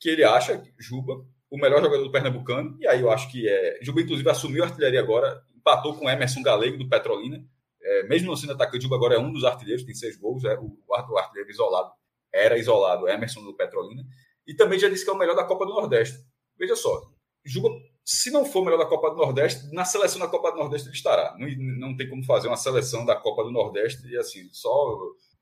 que 0.00 0.08
ele 0.08 0.24
acha, 0.24 0.62
Juba, 0.78 1.24
o 1.50 1.58
melhor 1.58 1.82
jogador 1.82 2.02
do 2.02 2.10
Pernambucano, 2.10 2.76
e 2.80 2.86
aí 2.86 3.00
eu 3.00 3.10
acho 3.10 3.30
que 3.30 3.46
é. 3.46 3.78
Juba, 3.82 4.00
inclusive, 4.00 4.28
assumiu 4.30 4.64
a 4.64 4.66
artilharia 4.66 4.98
agora, 4.98 5.42
empatou 5.54 5.94
com 5.94 6.08
Emerson 6.08 6.42
Galego 6.42 6.78
do 6.78 6.88
Petrolina. 6.88 7.44
É, 7.82 8.02
mesmo 8.04 8.28
não 8.28 8.36
sendo 8.36 8.52
atacante, 8.52 8.82
Juba 8.82 8.96
agora 8.96 9.14
é 9.14 9.18
um 9.18 9.32
dos 9.32 9.44
artilheiros, 9.44 9.84
tem 9.84 9.94
seis 9.94 10.16
gols, 10.16 10.44
é 10.44 10.58
o, 10.58 10.76
o 10.88 11.18
artilheiro 11.18 11.50
isolado, 11.50 11.92
era 12.32 12.58
isolado, 12.58 13.08
Emerson 13.08 13.42
do 13.42 13.54
Petrolina. 13.54 14.02
E 14.46 14.54
também 14.54 14.78
já 14.78 14.88
disse 14.88 15.04
que 15.04 15.10
é 15.10 15.12
o 15.12 15.18
melhor 15.18 15.36
da 15.36 15.44
Copa 15.44 15.66
do 15.66 15.74
Nordeste. 15.74 16.18
Veja 16.58 16.76
só, 16.76 17.00
Juba, 17.44 17.68
se 18.04 18.30
não 18.30 18.44
for 18.44 18.60
o 18.60 18.64
melhor 18.64 18.78
da 18.78 18.86
Copa 18.86 19.10
do 19.10 19.16
Nordeste, 19.16 19.72
na 19.72 19.84
seleção 19.84 20.20
da 20.20 20.28
Copa 20.28 20.50
do 20.52 20.58
Nordeste 20.58 20.88
ele 20.88 20.96
estará. 20.96 21.36
Não, 21.38 21.48
não 21.88 21.96
tem 21.96 22.08
como 22.08 22.24
fazer 22.24 22.48
uma 22.48 22.56
seleção 22.56 23.04
da 23.04 23.16
Copa 23.16 23.44
do 23.44 23.50
Nordeste 23.50 24.06
e 24.06 24.16
assim, 24.16 24.48
só 24.52 24.70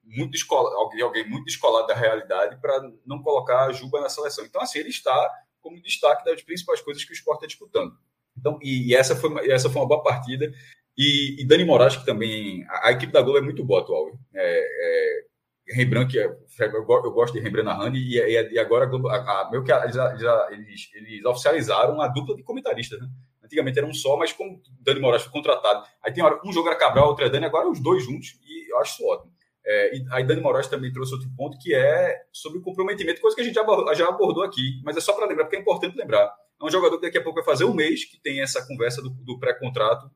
muito 0.08 0.32
descolado, 0.32 0.74
alguém, 0.76 1.02
alguém 1.02 1.28
muito 1.28 1.44
descolado 1.44 1.86
da 1.86 1.94
realidade 1.94 2.60
para 2.60 2.80
não 3.04 3.22
colocar 3.22 3.66
a 3.66 3.72
Juba 3.72 4.00
na 4.00 4.08
seleção. 4.08 4.44
Então, 4.44 4.62
assim, 4.62 4.78
ele 4.78 4.88
está 4.88 5.30
como 5.60 5.80
destaque 5.82 6.24
das 6.24 6.42
principais 6.42 6.80
coisas 6.80 7.04
que 7.04 7.12
o 7.12 7.14
esporte 7.14 7.38
está 7.38 7.46
disputando. 7.46 7.92
Então, 8.36 8.58
e, 8.62 8.88
e 8.88 8.94
essa, 8.94 9.14
foi 9.14 9.30
uma, 9.30 9.40
essa 9.44 9.68
foi 9.68 9.82
uma 9.82 9.88
boa 9.88 10.02
partida. 10.02 10.50
E, 10.96 11.40
e 11.40 11.46
Dani 11.46 11.64
Moraes, 11.64 11.96
que 11.96 12.06
também. 12.06 12.64
A, 12.68 12.88
a, 12.88 12.92
equipe 12.92 13.12
da 13.12 13.22
Globo 13.22 13.38
é 13.38 13.42
muito 13.42 13.64
boa 13.64 13.80
atual. 13.80 14.10
É, 14.34 15.24
é, 15.70 15.74
Rembrandt, 15.74 16.10
que 16.10 16.18
é, 16.18 16.24
eu, 16.66 16.84
gosto 17.12 17.34
de 17.34 17.40
Rembrandt 17.40 17.66
narrando, 17.66 17.96
e, 17.96 18.16
e, 18.16 18.58
agora 18.58 18.86
a, 18.86 19.16
a, 19.16 19.50
meio 19.50 19.62
que 19.62 19.70
eles, 19.70 20.88
eles, 20.94 21.24
oficializaram 21.26 22.00
a 22.00 22.08
dupla 22.08 22.34
de 22.34 22.42
comentaristas. 22.42 22.98
Né? 23.00 23.08
Antigamente 23.44 23.78
era 23.78 23.86
um 23.86 23.92
só, 23.92 24.16
mas 24.16 24.32
como 24.32 24.62
Dani 24.80 25.00
Moraes 25.00 25.22
foi 25.22 25.32
contratado, 25.32 25.86
aí 26.02 26.12
tem 26.12 26.24
hora, 26.24 26.40
um 26.44 26.52
jogo 26.52 26.68
era 26.68 26.78
Cabral, 26.78 27.08
outro 27.08 27.24
é 27.24 27.30
Dani, 27.30 27.44
agora 27.44 27.68
os 27.68 27.80
dois 27.80 28.04
juntos, 28.04 28.38
e 28.42 28.72
eu 28.72 28.78
acho 28.78 28.94
isso 28.94 29.06
ótimo. 29.06 29.32
É, 29.70 29.98
e 29.98 30.24
Dani 30.24 30.40
Moraes 30.40 30.66
também 30.66 30.90
trouxe 30.90 31.12
outro 31.12 31.28
ponto 31.36 31.58
que 31.58 31.74
é 31.74 32.16
sobre 32.32 32.58
o 32.58 32.62
comprometimento, 32.62 33.20
coisa 33.20 33.36
que 33.36 33.42
a 33.42 33.44
gente 33.44 33.54
já 33.54 34.08
abordou, 34.08 34.42
aqui, 34.42 34.80
mas 34.82 34.96
é 34.96 35.00
só 35.00 35.12
para 35.12 35.26
lembrar, 35.26 35.44
porque 35.44 35.56
é 35.56 35.60
importante 35.60 35.94
lembrar. 35.94 36.34
É 36.58 36.64
um 36.64 36.70
jogador 36.70 36.96
que 36.98 37.06
daqui 37.06 37.18
a 37.18 37.22
pouco 37.22 37.36
vai 37.36 37.44
fazer 37.44 37.64
um 37.64 37.74
mês 37.74 38.06
que 38.06 38.18
tem 38.18 38.40
essa 38.40 38.66
conversa 38.66 39.02
do, 39.02 39.10
do 39.10 39.38
pré-contrato 39.38 40.10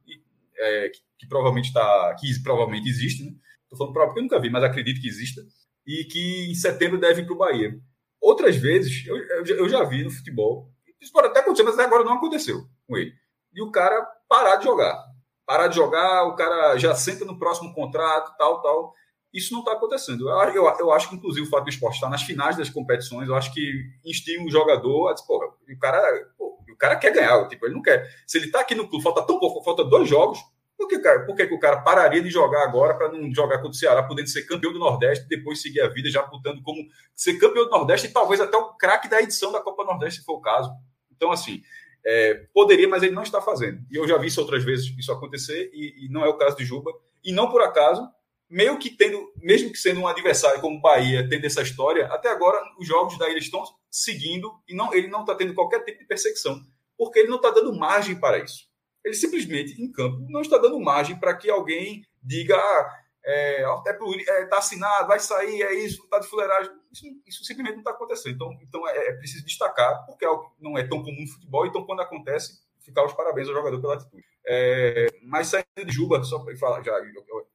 é, 0.56 0.88
que, 0.88 1.00
que, 1.18 1.28
provavelmente 1.28 1.70
tá, 1.70 2.16
que 2.18 2.42
provavelmente 2.42 2.88
existe, 2.88 3.24
né? 3.24 3.32
Estou 3.64 3.76
falando 3.76 3.92
próprio 3.92 4.14
porque 4.14 4.20
eu 4.20 4.22
nunca 4.22 4.40
vi, 4.40 4.48
mas 4.48 4.64
acredito 4.64 5.02
que 5.02 5.08
exista, 5.08 5.42
e 5.86 6.04
que 6.04 6.50
em 6.50 6.54
setembro 6.54 6.98
deve 6.98 7.20
ir 7.20 7.26
para 7.26 7.34
o 7.34 7.38
Bahia. 7.38 7.74
Outras 8.22 8.56
vezes, 8.56 9.06
eu, 9.06 9.16
eu, 9.44 9.68
já 9.68 9.84
vi 9.84 10.02
no 10.02 10.10
futebol, 10.10 10.72
isso 10.98 11.12
pode 11.12 11.28
até 11.28 11.40
acontecer, 11.40 11.64
mas 11.64 11.74
até 11.74 11.84
agora 11.84 12.04
não 12.04 12.14
aconteceu 12.14 12.64
com 12.86 12.96
ele. 12.96 13.12
E 13.52 13.60
o 13.60 13.70
cara 13.70 14.02
parar 14.28 14.56
de 14.56 14.64
jogar. 14.64 14.98
Parar 15.44 15.66
de 15.68 15.76
jogar, 15.76 16.24
o 16.24 16.36
cara 16.36 16.78
já 16.78 16.94
senta 16.94 17.24
no 17.26 17.38
próximo 17.38 17.74
contrato, 17.74 18.34
tal, 18.38 18.62
tal. 18.62 18.94
Isso 19.32 19.52
não 19.52 19.60
está 19.60 19.72
acontecendo. 19.72 20.28
Eu, 20.28 20.38
eu, 20.54 20.64
eu, 20.78 20.92
acho 20.92 21.08
que, 21.08 21.16
inclusive, 21.16 21.46
o 21.46 21.50
fato 21.50 21.64
do 21.64 21.70
esporte 21.70 21.94
estar 21.94 22.10
nas 22.10 22.22
finais 22.22 22.56
das 22.56 22.68
competições, 22.68 23.28
eu 23.28 23.34
acho 23.34 23.52
que 23.52 23.90
instiga 24.04 24.42
o 24.44 24.50
jogador 24.50 25.08
a 25.08 25.14
dizer, 25.14 25.26
porra, 25.26 25.46
o 25.46 25.78
cara, 25.78 26.30
pô, 26.36 26.58
o 26.70 26.76
cara 26.76 26.96
quer 26.96 27.12
ganhar, 27.12 27.48
tipo, 27.48 27.64
ele 27.64 27.74
não 27.74 27.82
quer. 27.82 28.08
Se 28.26 28.38
ele 28.38 28.46
está 28.46 28.60
aqui 28.60 28.74
no 28.74 28.88
clube, 28.88 29.02
falta 29.02 29.22
tão 29.26 29.38
pouco, 29.38 29.64
falta 29.64 29.84
dois 29.84 30.08
jogos, 30.08 30.38
por 30.76 30.88
que, 30.88 30.98
cara, 30.98 31.24
por 31.24 31.36
que, 31.36 31.46
que 31.46 31.54
o 31.54 31.60
cara 31.60 31.80
pararia 31.80 32.20
de 32.20 32.28
jogar 32.28 32.64
agora 32.64 32.94
para 32.94 33.10
não 33.12 33.32
jogar 33.32 33.58
contra 33.58 33.70
o 33.70 33.74
Ceará, 33.74 34.02
podendo 34.02 34.28
ser 34.28 34.42
campeão 34.42 34.72
do 34.72 34.80
Nordeste 34.80 35.28
depois 35.28 35.62
seguir 35.62 35.80
a 35.80 35.88
vida 35.88 36.10
já 36.10 36.28
lutando 36.30 36.60
como 36.60 36.82
ser 37.14 37.38
campeão 37.38 37.64
do 37.64 37.70
Nordeste 37.70 38.08
e 38.08 38.10
talvez 38.10 38.40
até 38.40 38.56
o 38.56 38.74
craque 38.74 39.08
da 39.08 39.22
edição 39.22 39.52
da 39.52 39.60
Copa 39.60 39.84
Nordeste, 39.84 40.20
se 40.20 40.26
for 40.26 40.34
o 40.34 40.40
caso. 40.40 40.72
Então, 41.14 41.30
assim, 41.30 41.62
é, 42.04 42.46
poderia, 42.52 42.88
mas 42.88 43.02
ele 43.02 43.14
não 43.14 43.22
está 43.22 43.40
fazendo. 43.40 43.80
E 43.90 43.96
eu 43.96 44.08
já 44.08 44.18
vi 44.18 44.26
isso 44.26 44.40
outras 44.40 44.64
vezes 44.64 44.92
isso 44.98 45.12
acontecer, 45.12 45.70
e, 45.72 46.06
e, 46.06 46.08
não 46.08 46.24
é 46.24 46.28
o 46.28 46.36
caso 46.36 46.56
de 46.56 46.64
Juba. 46.64 46.90
E 47.24 47.30
não 47.30 47.48
por 47.48 47.62
acaso, 47.62 48.08
meio 48.52 48.78
que 48.78 48.90
tendo, 48.90 49.32
mesmo 49.36 49.72
que 49.72 49.78
sendo 49.78 50.00
um 50.00 50.06
adversário 50.06 50.60
como 50.60 50.78
Bahia, 50.78 51.26
tendo 51.26 51.46
essa 51.46 51.62
história, 51.62 52.04
até 52.08 52.28
agora 52.28 52.60
os 52.78 52.86
jogos 52.86 53.16
da 53.16 53.28
ilha 53.30 53.38
estão 53.38 53.64
seguindo 53.90 54.52
e 54.68 54.74
não, 54.74 54.92
ele 54.92 55.08
não 55.08 55.20
está 55.20 55.34
tendo 55.34 55.54
qualquer 55.54 55.82
tipo 55.84 56.00
de 56.00 56.04
perseguição, 56.04 56.60
porque 56.96 57.20
ele 57.20 57.30
não 57.30 57.36
está 57.36 57.50
dando 57.50 57.74
margem 57.74 58.14
para 58.14 58.38
isso. 58.38 58.70
Ele 59.02 59.14
simplesmente, 59.14 59.80
em 59.82 59.90
campo, 59.90 60.26
não 60.28 60.42
está 60.42 60.58
dando 60.58 60.78
margem 60.78 61.18
para 61.18 61.34
que 61.34 61.48
alguém 61.48 62.04
diga 62.22 62.54
ah, 62.54 62.98
é, 63.24 63.62
é, 63.62 64.44
tá 64.44 64.58
assinado, 64.58 65.08
vai 65.08 65.18
sair, 65.18 65.62
é 65.62 65.74
isso, 65.74 66.06
tá 66.08 66.18
de 66.18 66.26
fuleiragem. 66.26 66.70
Isso, 66.92 67.06
isso 67.26 67.44
simplesmente 67.44 67.76
não 67.76 67.80
está 67.80 67.92
acontecendo. 67.92 68.34
Então, 68.34 68.52
então 68.62 68.86
é, 68.86 69.08
é, 69.08 69.12
preciso 69.14 69.46
destacar, 69.46 70.04
porque 70.04 70.26
é 70.26 70.28
não 70.60 70.76
é 70.76 70.86
tão 70.86 71.02
comum 71.02 71.22
no 71.22 71.28
futebol, 71.28 71.66
então 71.66 71.86
quando 71.86 72.02
acontece, 72.02 72.60
ficar 72.84 73.04
os 73.04 73.12
parabéns 73.12 73.48
ao 73.48 73.54
jogador 73.54 73.80
pela 73.80 73.94
atitude. 73.94 74.24
É, 74.46 75.06
mas 75.22 75.48
saindo 75.48 75.66
de 75.86 75.92
Juba, 75.92 76.22
só 76.24 76.38
para 76.40 76.56
falar, 76.56 76.82
já 76.82 76.92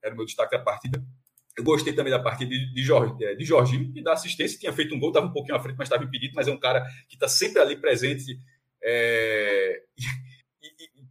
era 0.04 0.14
o 0.14 0.18
meu 0.18 0.26
destaque 0.26 0.58
da 0.58 0.64
partida. 0.64 1.04
Eu 1.58 1.64
gostei 1.64 1.94
também 1.94 2.12
da 2.12 2.20
partida 2.20 2.52
de, 2.52 2.74
de, 2.74 2.84
Jorge, 2.84 3.24
é, 3.24 3.36
de 3.36 3.44
Jorginho 3.44 3.92
e 3.96 4.04
da 4.04 4.14
assistência. 4.14 4.60
Tinha 4.60 4.72
feito 4.72 4.94
um 4.94 5.00
gol, 5.00 5.10
estava 5.10 5.26
um 5.26 5.34
pouquinho 5.34 5.56
à 5.56 5.60
frente, 5.60 5.78
mas 5.78 5.88
estava 5.88 6.04
impedido. 6.04 6.34
Mas 6.36 6.48
é 6.48 6.52
um 6.52 6.60
cara 6.60 6.86
que 7.10 7.16
está 7.16 7.28
sempre 7.28 7.60
ali 7.60 7.76
presente. 7.76 8.40
É, 8.84 9.84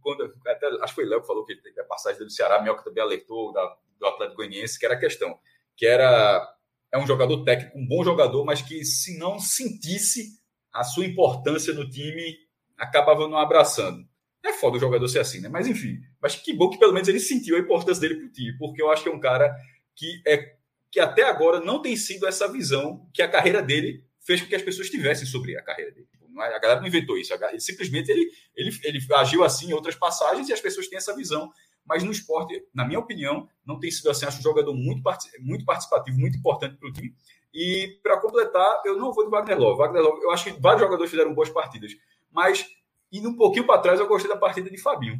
quando 0.01 0.33
até, 0.47 0.67
acho 0.67 0.87
que 0.87 0.95
foi 0.95 1.05
Léo 1.05 1.21
que 1.21 1.27
falou 1.27 1.43
que 1.43 1.53
a 1.77 1.83
passagem 1.83 2.23
do 2.23 2.29
Ceará, 2.29 2.61
Mioca 2.61 2.83
também 2.83 3.03
alertou 3.03 3.51
da, 3.51 3.77
do 3.99 4.05
Atlético 4.07 4.37
Goianiense, 4.37 4.79
que 4.79 4.85
era 4.85 4.95
a 4.95 4.99
questão, 4.99 5.37
que 5.75 5.85
era 5.85 6.55
é 6.91 6.97
um 6.97 7.05
jogador 7.05 7.43
técnico, 7.43 7.77
um 7.77 7.85
bom 7.85 8.03
jogador, 8.03 8.45
mas 8.45 8.61
que 8.61 8.85
se 8.85 9.17
não 9.17 9.39
sentisse 9.39 10.39
a 10.73 10.83
sua 10.83 11.05
importância 11.05 11.73
no 11.73 11.89
time, 11.89 12.37
acabava 12.77 13.27
não 13.27 13.37
abraçando. 13.37 14.05
É 14.43 14.53
foda 14.53 14.77
o 14.77 14.79
jogador 14.79 15.07
ser 15.07 15.19
assim, 15.19 15.41
né? 15.41 15.49
Mas 15.49 15.67
enfim, 15.67 15.99
mas 16.21 16.35
que 16.35 16.53
bom 16.53 16.69
que 16.69 16.77
pelo 16.77 16.93
menos 16.93 17.07
ele 17.07 17.19
sentiu 17.19 17.57
a 17.57 17.59
importância 17.59 18.01
dele 18.01 18.15
pro 18.15 18.31
time, 18.31 18.57
porque 18.57 18.81
eu 18.81 18.89
acho 18.89 19.03
que 19.03 19.09
é 19.09 19.11
um 19.11 19.19
cara 19.19 19.53
que 19.95 20.21
é 20.25 20.55
que 20.89 20.99
até 20.99 21.23
agora 21.23 21.59
não 21.59 21.81
tem 21.81 21.95
sido 21.97 22.25
essa 22.25 22.49
visão 22.49 23.09
que 23.13 23.21
a 23.21 23.27
carreira 23.27 23.61
dele 23.61 24.05
fez 24.21 24.41
com 24.41 24.47
que 24.47 24.55
as 24.55 24.61
pessoas 24.61 24.89
tivessem 24.89 25.27
sobre 25.27 25.57
a 25.57 25.61
carreira 25.61 25.91
dele. 25.91 26.07
É, 26.39 26.55
a 26.55 26.59
galera 26.59 26.79
não 26.79 26.87
inventou 26.87 27.17
isso. 27.17 27.33
Simplesmente 27.59 28.11
ele, 28.11 28.29
ele, 28.55 28.69
ele 28.83 28.99
agiu 29.15 29.43
assim 29.43 29.69
em 29.69 29.73
outras 29.73 29.95
passagens 29.95 30.47
e 30.47 30.53
as 30.53 30.61
pessoas 30.61 30.87
têm 30.87 30.97
essa 30.97 31.15
visão. 31.15 31.51
Mas 31.85 32.03
no 32.03 32.11
esporte, 32.11 32.61
na 32.73 32.85
minha 32.85 32.99
opinião, 32.99 33.47
não 33.65 33.79
tem 33.79 33.89
sido 33.89 34.09
assim. 34.09 34.25
Acho 34.25 34.39
um 34.39 34.43
jogador 34.43 34.73
muito, 34.73 35.01
muito 35.39 35.65
participativo, 35.65 36.17
muito 36.17 36.37
importante 36.37 36.75
para 36.77 36.89
o 36.89 36.93
time. 36.93 37.13
E 37.53 37.97
para 38.03 38.19
completar, 38.19 38.81
eu 38.85 38.97
não 38.97 39.13
vou 39.13 39.23
do 39.23 39.31
Wagner 39.31 39.57
Love. 39.57 39.77
Wagner 39.79 40.03
Love. 40.03 40.21
Eu 40.21 40.31
acho 40.31 40.43
que 40.43 40.61
vários 40.61 40.81
jogadores 40.81 41.09
fizeram 41.09 41.33
boas 41.33 41.49
partidas. 41.49 41.93
Mas, 42.37 42.63
indo 43.11 43.29
um 43.29 43.35
pouquinho 43.35 43.65
para 43.65 43.81
trás, 43.81 43.99
eu 43.99 44.07
gostei 44.07 44.29
da 44.29 44.37
partida 44.37 44.69
de 44.69 44.77
Fabinho. 44.77 45.19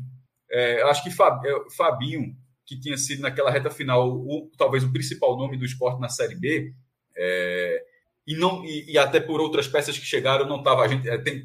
É, 0.52 0.84
eu 0.84 0.88
acho 0.88 1.04
que 1.04 1.10
é, 1.10 1.70
Fabinho, 1.76 2.36
que 2.64 2.80
tinha 2.80 2.96
sido 2.96 3.24
naquela 3.24 3.50
reta 3.50 3.72
final, 3.72 4.08
o, 4.08 4.52
talvez 4.56 4.84
o 4.84 4.94
principal 4.94 5.36
nome 5.36 5.58
do 5.58 5.66
esporte 5.66 6.00
na 6.00 6.10
Série 6.10 6.36
B, 6.36 6.76
é, 7.18 7.84
e 8.28 8.36
não 8.36 8.64
e, 8.64 8.92
e, 8.92 9.00
até 9.00 9.20
por 9.20 9.42
outras 9.42 9.68
peças 9.68 9.98
que 9.98 10.06
chegaram 10.06 10.48
não 10.48 10.60
estava 10.60 10.84
a 10.84 10.88
gente 10.88 11.10
é, 11.10 11.18
tem, 11.18 11.44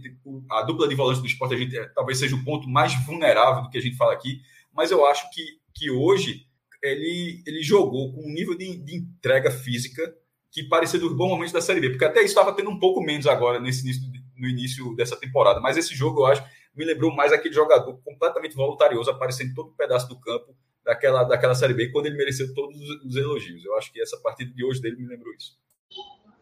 a 0.50 0.60
dupla 0.60 0.86
de 0.86 0.94
volante 0.94 1.20
do 1.20 1.26
esporte 1.26 1.54
a 1.54 1.56
gente 1.56 1.78
é, 1.78 1.86
talvez 1.94 2.18
seja 2.18 2.36
o 2.36 2.44
ponto 2.44 2.68
mais 2.68 2.92
vulnerável 3.06 3.62
do 3.62 3.70
que 3.70 3.78
a 3.78 3.80
gente 3.80 3.96
fala 3.96 4.12
aqui 4.12 4.42
mas 4.74 4.90
eu 4.90 5.06
acho 5.06 5.30
que, 5.30 5.42
que 5.72 5.90
hoje 5.90 6.44
ele, 6.82 7.42
ele 7.46 7.62
jogou 7.62 8.12
com 8.12 8.20
um 8.20 8.32
nível 8.34 8.58
de, 8.58 8.76
de 8.76 8.96
entrega 8.96 9.50
física 9.50 10.02
que 10.50 10.64
parecia 10.64 10.98
dos 10.98 11.16
bons 11.16 11.30
momentos 11.30 11.52
da 11.52 11.62
série 11.62 11.80
B 11.80 11.90
porque 11.90 12.04
até 12.04 12.18
isso 12.18 12.30
estava 12.30 12.52
tendo 12.52 12.68
um 12.68 12.78
pouco 12.78 13.00
menos 13.00 13.26
agora 13.26 13.58
nesse 13.58 13.82
início 13.82 14.02
no 14.42 14.48
início 14.48 14.94
dessa 14.96 15.16
temporada 15.16 15.60
mas 15.60 15.76
esse 15.76 15.94
jogo 15.94 16.20
eu 16.20 16.26
acho 16.26 16.44
me 16.74 16.84
lembrou 16.84 17.14
mais 17.14 17.32
aquele 17.32 17.54
jogador 17.54 17.96
completamente 18.04 18.54
voluntarioso 18.54 19.10
aparecendo 19.10 19.50
em 19.50 19.54
todo 19.54 19.70
um 19.70 19.76
pedaço 19.76 20.08
do 20.08 20.18
campo 20.20 20.56
daquela 20.84 21.24
daquela 21.24 21.54
série 21.54 21.74
B 21.74 21.90
quando 21.90 22.06
ele 22.06 22.16
mereceu 22.16 22.52
todos 22.52 22.76
os 23.04 23.16
elogios 23.16 23.64
eu 23.64 23.76
acho 23.76 23.92
que 23.92 24.02
essa 24.02 24.18
partida 24.18 24.52
de 24.52 24.64
hoje 24.64 24.82
dele 24.82 24.96
me 24.96 25.06
lembrou 25.06 25.32
isso 25.34 25.56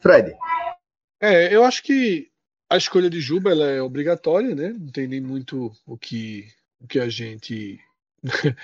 Fred. 0.01 0.35
É, 1.21 1.55
eu 1.55 1.63
acho 1.65 1.83
que 1.83 2.29
a 2.69 2.77
escolha 2.77 3.11
de 3.11 3.21
Juba 3.21 3.51
ela 3.51 3.67
é 3.67 3.83
obrigatória, 3.83 4.55
né? 4.55 4.71
Não 4.71 4.91
tem 4.91 5.07
nem 5.07 5.21
muito 5.21 5.71
o 5.87 5.99
que, 5.99 6.47
o 6.81 6.87
que 6.87 6.99
a 6.99 7.09
gente 7.09 7.79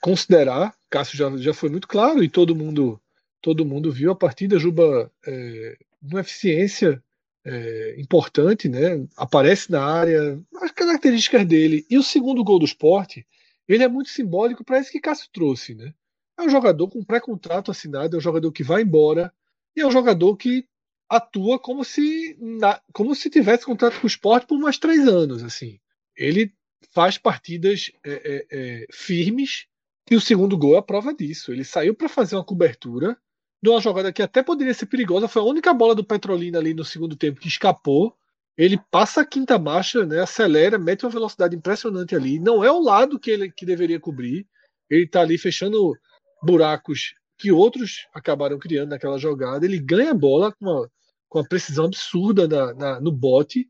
considerar. 0.00 0.74
Cássio 0.88 1.18
já, 1.18 1.36
já 1.38 1.52
foi 1.52 1.68
muito 1.68 1.88
claro 1.88 2.22
e 2.22 2.28
todo 2.28 2.54
mundo 2.54 3.00
todo 3.42 3.64
mundo 3.64 3.90
viu 3.90 4.12
a 4.12 4.16
partida. 4.16 4.58
Juba 4.58 5.10
é, 5.26 5.76
uma 6.00 6.20
eficiência 6.20 7.02
é, 7.44 7.94
importante, 7.98 8.68
né? 8.68 9.06
Aparece 9.16 9.70
na 9.70 9.84
área, 9.84 10.40
as 10.60 10.70
características 10.70 11.46
dele. 11.46 11.86
E 11.90 11.98
o 11.98 12.02
segundo 12.02 12.42
gol 12.42 12.58
do 12.58 12.64
esporte, 12.64 13.26
ele 13.68 13.82
é 13.82 13.88
muito 13.88 14.10
simbólico 14.10 14.64
para 14.64 14.80
isso 14.80 14.90
que 14.90 15.00
Cássio 15.00 15.28
trouxe, 15.32 15.74
né? 15.74 15.92
É 16.38 16.42
um 16.42 16.48
jogador 16.48 16.88
com 16.88 17.04
pré-contrato 17.04 17.70
assinado, 17.70 18.16
é 18.16 18.18
um 18.18 18.22
jogador 18.22 18.50
que 18.50 18.64
vai 18.64 18.82
embora 18.82 19.32
e 19.76 19.80
é 19.80 19.86
um 19.86 19.90
jogador 19.90 20.36
que 20.36 20.66
atua 21.08 21.58
como 21.58 21.84
se 21.84 22.36
na, 22.40 22.80
como 22.92 23.14
se 23.14 23.30
tivesse 23.30 23.64
contrato 23.64 24.00
com 24.00 24.06
o 24.06 24.08
esporte 24.08 24.46
por 24.46 24.58
mais 24.58 24.78
três 24.78 25.06
anos. 25.06 25.42
assim. 25.42 25.78
Ele 26.16 26.52
faz 26.90 27.18
partidas 27.18 27.90
é, 28.04 28.12
é, 28.12 28.46
é, 28.50 28.86
firmes 28.90 29.66
e 30.10 30.16
o 30.16 30.20
segundo 30.20 30.56
gol 30.56 30.74
é 30.74 30.78
a 30.78 30.82
prova 30.82 31.14
disso. 31.14 31.52
Ele 31.52 31.64
saiu 31.64 31.94
para 31.94 32.08
fazer 32.08 32.36
uma 32.36 32.44
cobertura 32.44 33.16
de 33.64 33.70
uma 33.70 33.80
jogada 33.80 34.12
que 34.12 34.20
até 34.20 34.42
poderia 34.42 34.74
ser 34.74 34.84
perigosa. 34.84 35.26
Foi 35.26 35.40
a 35.40 35.46
única 35.46 35.72
bola 35.72 35.94
do 35.94 36.04
Petrolina 36.04 36.58
ali 36.58 36.74
no 36.74 36.84
segundo 36.84 37.16
tempo 37.16 37.40
que 37.40 37.48
escapou. 37.48 38.14
Ele 38.58 38.78
passa 38.90 39.22
a 39.22 39.24
quinta 39.24 39.58
marcha, 39.58 40.04
né, 40.04 40.20
acelera, 40.20 40.78
mete 40.78 41.06
uma 41.06 41.10
velocidade 41.10 41.56
impressionante 41.56 42.14
ali. 42.14 42.38
Não 42.38 42.62
é 42.62 42.70
o 42.70 42.78
lado 42.78 43.18
que 43.18 43.30
ele 43.30 43.50
que 43.50 43.64
deveria 43.64 43.98
cobrir. 43.98 44.46
Ele 44.90 45.04
está 45.04 45.22
ali 45.22 45.38
fechando 45.38 45.96
buracos 46.42 47.14
que 47.38 47.50
outros 47.50 48.06
acabaram 48.12 48.58
criando 48.58 48.90
naquela 48.90 49.16
jogada. 49.16 49.64
Ele 49.64 49.78
ganha 49.78 50.10
a 50.10 50.14
bola 50.14 50.52
com 50.52 50.66
uma, 50.66 50.90
com 51.26 51.38
uma 51.38 51.48
precisão 51.48 51.86
absurda 51.86 52.46
na, 52.46 52.74
na, 52.74 53.00
no 53.00 53.10
bote 53.10 53.66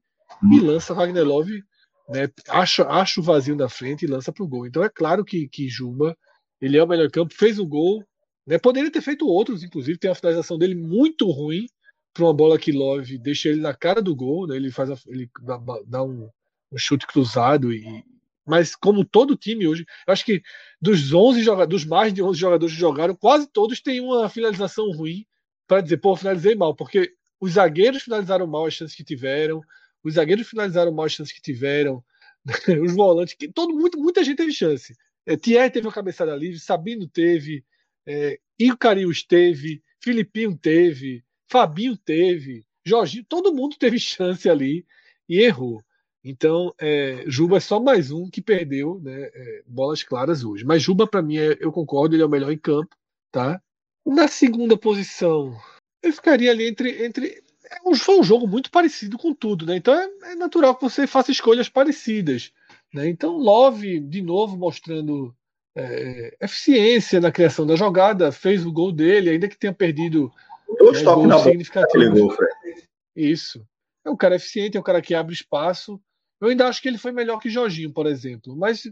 e 0.53 0.59
lança 0.59 0.93
Wagner 0.93 1.25
Love, 1.25 1.63
né, 2.09 2.29
acha, 2.49 2.85
acha 2.89 3.21
o 3.21 3.23
vazio 3.23 3.55
na 3.55 3.69
frente 3.69 4.05
e 4.05 4.09
lança 4.09 4.33
para 4.33 4.43
o 4.43 4.49
gol. 4.49 4.67
Então 4.67 4.83
é 4.83 4.89
claro 4.89 5.25
que, 5.25 5.49
que 5.49 5.69
Juba 5.69 6.17
ele 6.61 6.77
é 6.77 6.83
o 6.83 6.89
melhor 6.89 7.09
campo, 7.13 7.33
fez 7.33 7.61
um 7.61 7.69
gol, 7.69 8.05
né, 8.47 8.59
poderia 8.59 8.91
ter 8.91 9.01
feito 9.01 9.27
outros, 9.27 9.63
inclusive 9.63 9.99
tem 9.99 10.11
a 10.11 10.15
finalização 10.15 10.59
dele 10.59 10.75
muito 10.75 11.31
ruim 11.31 11.67
para 12.13 12.25
uma 12.25 12.35
bola 12.35 12.59
que 12.59 12.73
Love 12.73 13.19
deixa 13.19 13.49
ele 13.49 13.61
na 13.61 13.75
cara 13.75 14.01
do 14.01 14.15
gol, 14.15 14.47
né, 14.47 14.57
ele 14.57 14.71
faz 14.71 14.91
a, 14.91 14.97
ele 15.07 15.29
dá, 15.43 15.61
dá 15.87 16.03
um, 16.03 16.29
um, 16.73 16.79
chute 16.79 17.07
cruzado 17.07 17.73
e, 17.73 18.05
mas 18.47 18.77
como 18.77 19.05
todo 19.05 19.37
time 19.37 19.67
hoje, 19.67 19.85
eu 20.07 20.13
acho 20.13 20.25
que 20.25 20.43
dos 20.81 21.13
11 21.13 21.43
jogadores, 21.43 21.83
dos 21.83 21.85
mais 21.89 22.13
de 22.13 22.23
11 22.23 22.39
jogadores 22.39 22.75
que 22.75 22.81
jogaram, 22.81 23.15
quase 23.15 23.47
todos 23.47 23.81
têm 23.81 24.01
uma 24.01 24.29
finalização 24.29 24.91
ruim 24.93 25.27
para 25.67 25.81
dizer, 25.81 25.97
pô, 25.97 26.15
finalizei 26.15 26.55
mal, 26.55 26.75
porque 26.75 27.13
os 27.41 27.53
zagueiros 27.53 28.03
finalizaram 28.03 28.47
mal 28.47 28.67
as 28.67 28.75
chances 28.75 28.95
que 28.95 29.03
tiveram, 29.03 29.63
os 30.03 30.15
zagueiros 30.15 30.47
finalizaram 30.47 30.93
mal 30.93 31.07
as 31.07 31.13
chances 31.13 31.35
que 31.35 31.41
tiveram, 31.41 32.05
os 32.85 32.95
volantes, 32.95 33.35
que 33.35 33.49
todo 33.49 33.75
muito, 33.75 33.99
muita 33.99 34.23
gente 34.23 34.37
teve 34.37 34.53
chance. 34.53 34.95
É, 35.27 35.37
Thierry 35.37 35.71
teve 35.71 35.87
uma 35.87 35.93
cabeçada 35.93 36.37
livre, 36.37 36.59
Sabino 36.59 37.09
teve, 37.09 37.65
é, 38.07 38.39
Icarius 38.59 39.23
teve, 39.23 39.83
Filipinho 40.01 40.57
teve, 40.57 41.25
Fabinho 41.51 41.97
teve, 41.97 42.65
Jorginho, 42.85 43.25
todo 43.29 43.55
mundo 43.55 43.77
teve 43.79 43.99
chance 43.99 44.49
ali 44.49 44.87
e 45.29 45.41
errou. 45.41 45.83
Então, 46.23 46.75
é, 46.81 47.25
Juba 47.27 47.59
é 47.59 47.61
só 47.61 47.79
mais 47.79 48.11
um 48.11 48.31
que 48.31 48.41
perdeu 48.41 48.99
né, 49.01 49.31
é, 49.35 49.63
bolas 49.67 50.03
claras 50.03 50.43
hoje. 50.43 50.65
Mas 50.65 50.83
Juba, 50.83 51.07
para 51.07 51.23
mim, 51.23 51.37
é, 51.37 51.57
eu 51.61 51.71
concordo, 51.71 52.15
ele 52.15 52.23
é 52.23 52.27
o 52.27 52.31
melhor 52.31 52.51
em 52.51 52.59
campo. 52.59 52.97
tá? 53.31 53.61
Na 54.07 54.27
segunda 54.29 54.77
posição, 54.77 55.55
eu 56.03 56.13
ficaria 56.13 56.51
ali 56.51 56.67
entre. 56.67 57.05
entre 57.05 57.43
é 57.65 57.97
foi 57.97 58.19
um 58.21 58.23
jogo 58.23 58.47
muito 58.47 58.71
parecido 58.71 59.17
com 59.17 59.35
tudo, 59.35 59.65
né? 59.65 59.77
Então 59.77 59.95
é, 59.95 60.33
é 60.33 60.35
natural 60.35 60.77
que 60.77 60.83
você 60.83 61.07
faça 61.07 61.31
escolhas 61.31 61.69
parecidas. 61.69 62.53
Né? 62.93 63.09
Então, 63.09 63.37
Love, 63.37 64.01
de 64.01 64.23
novo, 64.23 64.57
mostrando 64.57 65.35
é, 65.77 66.37
eficiência 66.41 67.21
na 67.21 67.33
criação 67.33 67.67
da 67.67 67.77
jogada, 67.77 68.31
fez 68.31 68.65
o 68.65 68.73
gol 68.73 68.93
dele, 68.93 69.31
ainda 69.31 69.49
que 69.49 69.59
tenha 69.59 69.73
perdido 69.73 70.33
Dois 70.79 71.03
né, 71.03 71.05
gols 71.05 71.43
significativos. 71.43 72.37
Isso. 73.15 73.67
É 74.05 74.11
um 74.11 74.17
cara 74.17 74.37
eficiente, 74.37 74.77
é 74.77 74.81
um 74.81 74.85
cara 74.85 75.01
que 75.01 75.15
abre 75.15 75.35
espaço. 75.35 76.01
Eu 76.41 76.49
ainda 76.49 76.67
acho 76.67 76.83
que 76.83 76.89
ele 76.89 76.99
foi 76.99 77.13
melhor 77.13 77.39
que 77.39 77.49
Jorginho, 77.49 77.93
por 77.93 78.07
exemplo. 78.07 78.57
Mas 78.57 78.85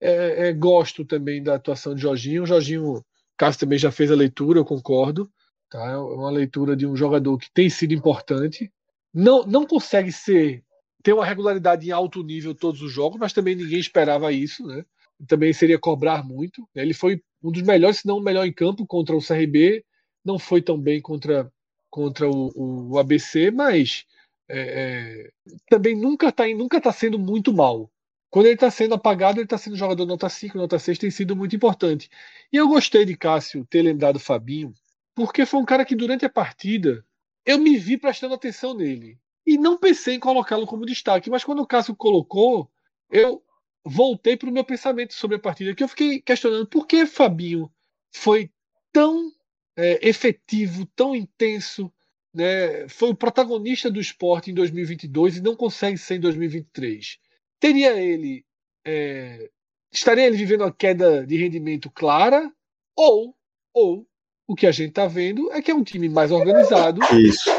é, 0.00 0.48
é, 0.48 0.52
gosto 0.52 1.04
também 1.04 1.42
da 1.42 1.54
atuação 1.54 1.94
de 1.94 2.02
Jorginho. 2.02 2.42
O 2.42 2.46
Jorginho, 2.46 3.04
Cássio 3.36 3.60
também 3.60 3.78
já 3.78 3.90
fez 3.90 4.10
a 4.10 4.16
leitura, 4.16 4.58
eu 4.58 4.64
concordo. 4.64 5.30
Tá? 5.70 5.92
É 5.92 5.96
uma 5.96 6.30
leitura 6.30 6.76
de 6.76 6.86
um 6.86 6.96
jogador 6.96 7.38
que 7.38 7.50
tem 7.50 7.70
sido 7.70 7.94
importante. 7.94 8.70
Não, 9.12 9.44
não 9.46 9.66
consegue 9.66 10.12
ser 10.12 10.64
ter 11.02 11.12
uma 11.12 11.24
regularidade 11.24 11.88
em 11.88 11.92
alto 11.92 12.22
nível 12.22 12.54
todos 12.54 12.82
os 12.82 12.92
jogos, 12.92 13.18
mas 13.18 13.32
também 13.32 13.54
ninguém 13.54 13.78
esperava 13.78 14.32
isso, 14.32 14.66
né? 14.66 14.84
Também 15.26 15.52
seria 15.52 15.78
cobrar 15.78 16.24
muito. 16.24 16.68
Né? 16.74 16.82
Ele 16.82 16.94
foi 16.94 17.22
um 17.42 17.50
dos 17.50 17.62
melhores, 17.62 17.98
se 17.98 18.06
não 18.06 18.18
o 18.18 18.22
melhor 18.22 18.46
em 18.46 18.52
campo 18.52 18.86
contra 18.86 19.16
o 19.16 19.24
CRB. 19.24 19.84
Não 20.24 20.38
foi 20.38 20.60
tão 20.62 20.78
bem 20.78 21.00
contra, 21.00 21.50
contra 21.90 22.28
o, 22.28 22.90
o 22.90 22.98
ABC, 22.98 23.50
mas 23.50 24.04
é, 24.48 25.28
é, 25.28 25.52
também 25.68 25.94
nunca 25.94 26.28
está 26.28 26.46
nunca 26.48 26.80
tá 26.80 26.92
sendo 26.92 27.18
muito 27.18 27.52
mal. 27.52 27.90
Quando 28.30 28.46
ele 28.46 28.54
está 28.54 28.70
sendo 28.70 28.94
apagado, 28.94 29.38
ele 29.38 29.44
está 29.44 29.56
sendo 29.56 29.76
jogador 29.76 30.04
nota 30.04 30.28
5, 30.28 30.56
nota 30.58 30.78
6, 30.78 30.98
tem 30.98 31.10
sido 31.10 31.34
muito 31.34 31.56
importante. 31.56 32.10
E 32.52 32.56
eu 32.56 32.68
gostei 32.68 33.04
de 33.04 33.16
Cássio 33.16 33.64
ter 33.64 33.82
lembrado 33.82 34.18
Fabinho, 34.18 34.74
porque 35.14 35.46
foi 35.46 35.60
um 35.60 35.64
cara 35.64 35.84
que 35.84 35.96
durante 35.96 36.24
a 36.26 36.30
partida 36.30 37.04
eu 37.44 37.58
me 37.58 37.76
vi 37.78 37.96
prestando 37.96 38.34
atenção 38.34 38.74
nele. 38.74 39.18
E 39.46 39.56
não 39.56 39.78
pensei 39.78 40.16
em 40.16 40.20
colocá-lo 40.20 40.66
como 40.66 40.84
destaque, 40.84 41.30
mas 41.30 41.42
quando 41.42 41.60
o 41.62 41.66
Cássio 41.66 41.96
colocou, 41.96 42.70
eu 43.10 43.42
voltei 43.84 44.36
para 44.36 44.48
o 44.48 44.52
meu 44.52 44.64
pensamento 44.64 45.14
sobre 45.14 45.36
a 45.36 45.40
partida, 45.40 45.74
que 45.74 45.82
eu 45.82 45.88
fiquei 45.88 46.20
questionando 46.20 46.66
por 46.66 46.86
que 46.86 47.06
Fabinho 47.06 47.70
foi 48.12 48.50
tão 48.92 49.32
é, 49.76 50.08
efetivo, 50.08 50.86
tão 50.94 51.14
intenso, 51.14 51.92
né, 52.34 52.88
foi 52.88 53.10
o 53.10 53.16
protagonista 53.16 53.90
do 53.90 54.00
esporte 54.00 54.50
em 54.50 54.54
2022 54.54 55.36
e 55.36 55.42
não 55.42 55.56
consegue 55.56 55.96
ser 55.96 56.16
em 56.16 56.20
2023. 56.20 57.18
Teria 57.60 58.00
ele. 58.00 58.44
É, 58.84 59.50
estaria 59.92 60.26
ele 60.26 60.36
vivendo 60.36 60.62
uma 60.62 60.72
queda 60.72 61.26
de 61.26 61.36
rendimento 61.36 61.90
clara? 61.90 62.52
Ou, 62.96 63.34
ou 63.72 64.06
o 64.46 64.54
que 64.54 64.66
a 64.66 64.72
gente 64.72 64.90
está 64.90 65.06
vendo 65.06 65.52
é 65.52 65.62
que 65.62 65.70
é 65.70 65.74
um 65.74 65.84
time 65.84 66.08
mais 66.08 66.30
organizado. 66.30 67.00
Isso. 67.16 67.50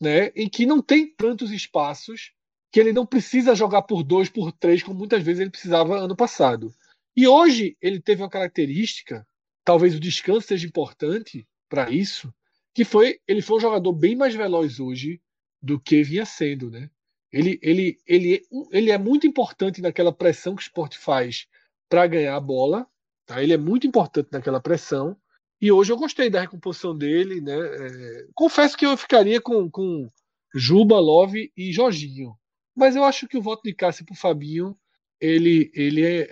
Né, 0.00 0.30
em 0.36 0.48
que 0.48 0.66
não 0.66 0.82
tem 0.82 1.06
tantos 1.06 1.50
espaços, 1.50 2.32
que 2.72 2.80
ele 2.80 2.92
não 2.92 3.06
precisa 3.06 3.54
jogar 3.54 3.82
por 3.82 4.02
dois, 4.02 4.28
por 4.28 4.52
três, 4.52 4.82
como 4.82 4.98
muitas 4.98 5.22
vezes 5.22 5.40
ele 5.40 5.50
precisava 5.50 5.98
ano 5.98 6.16
passado. 6.16 6.72
E 7.16 7.26
hoje 7.26 7.76
ele 7.80 8.00
teve 8.00 8.22
uma 8.22 8.28
característica, 8.28 9.26
talvez 9.64 9.94
o 9.94 10.00
descanso 10.00 10.46
seja 10.46 10.66
importante 10.66 11.46
para 11.68 11.90
isso, 11.90 12.32
que 12.74 12.84
foi 12.84 13.18
ele 13.26 13.40
foi 13.40 13.56
um 13.56 13.60
jogador 13.60 13.92
bem 13.92 14.14
mais 14.14 14.34
veloz 14.34 14.78
hoje 14.80 15.20
do 15.62 15.80
que 15.80 16.02
vinha 16.02 16.26
sendo, 16.26 16.70
né? 16.70 16.90
Ele, 17.32 17.58
ele, 17.62 17.98
ele, 18.06 18.42
ele 18.70 18.90
é 18.90 18.98
muito 18.98 19.26
importante 19.26 19.82
naquela 19.82 20.12
pressão 20.12 20.54
que 20.54 20.62
o 20.62 20.64
esporte 20.64 20.96
faz 20.96 21.46
para 21.88 22.06
ganhar 22.06 22.36
a 22.36 22.40
bola. 22.40 22.86
Tá? 23.26 23.42
Ele 23.42 23.52
é 23.52 23.58
muito 23.58 23.86
importante 23.86 24.28
naquela 24.32 24.60
pressão. 24.60 25.16
E 25.60 25.72
hoje 25.72 25.92
eu 25.92 25.96
gostei 25.96 26.30
da 26.30 26.40
recomposição 26.40 26.96
dele. 26.96 27.40
Né? 27.40 27.54
É, 27.54 28.26
confesso 28.34 28.76
que 28.76 28.86
eu 28.86 28.96
ficaria 28.96 29.40
com, 29.40 29.70
com 29.70 30.08
Juba, 30.54 30.98
Love 30.98 31.52
e 31.56 31.72
Jorginho. 31.72 32.34
Mas 32.76 32.94
eu 32.94 33.04
acho 33.04 33.26
que 33.26 33.38
o 33.38 33.42
voto 33.42 33.62
de 33.64 33.74
Cássio 33.74 34.04
para 34.04 34.12
o 34.12 34.16
Fabinho 34.16 34.76
ele, 35.20 35.70
ele 35.74 36.04
é, 36.04 36.18
é, 36.18 36.26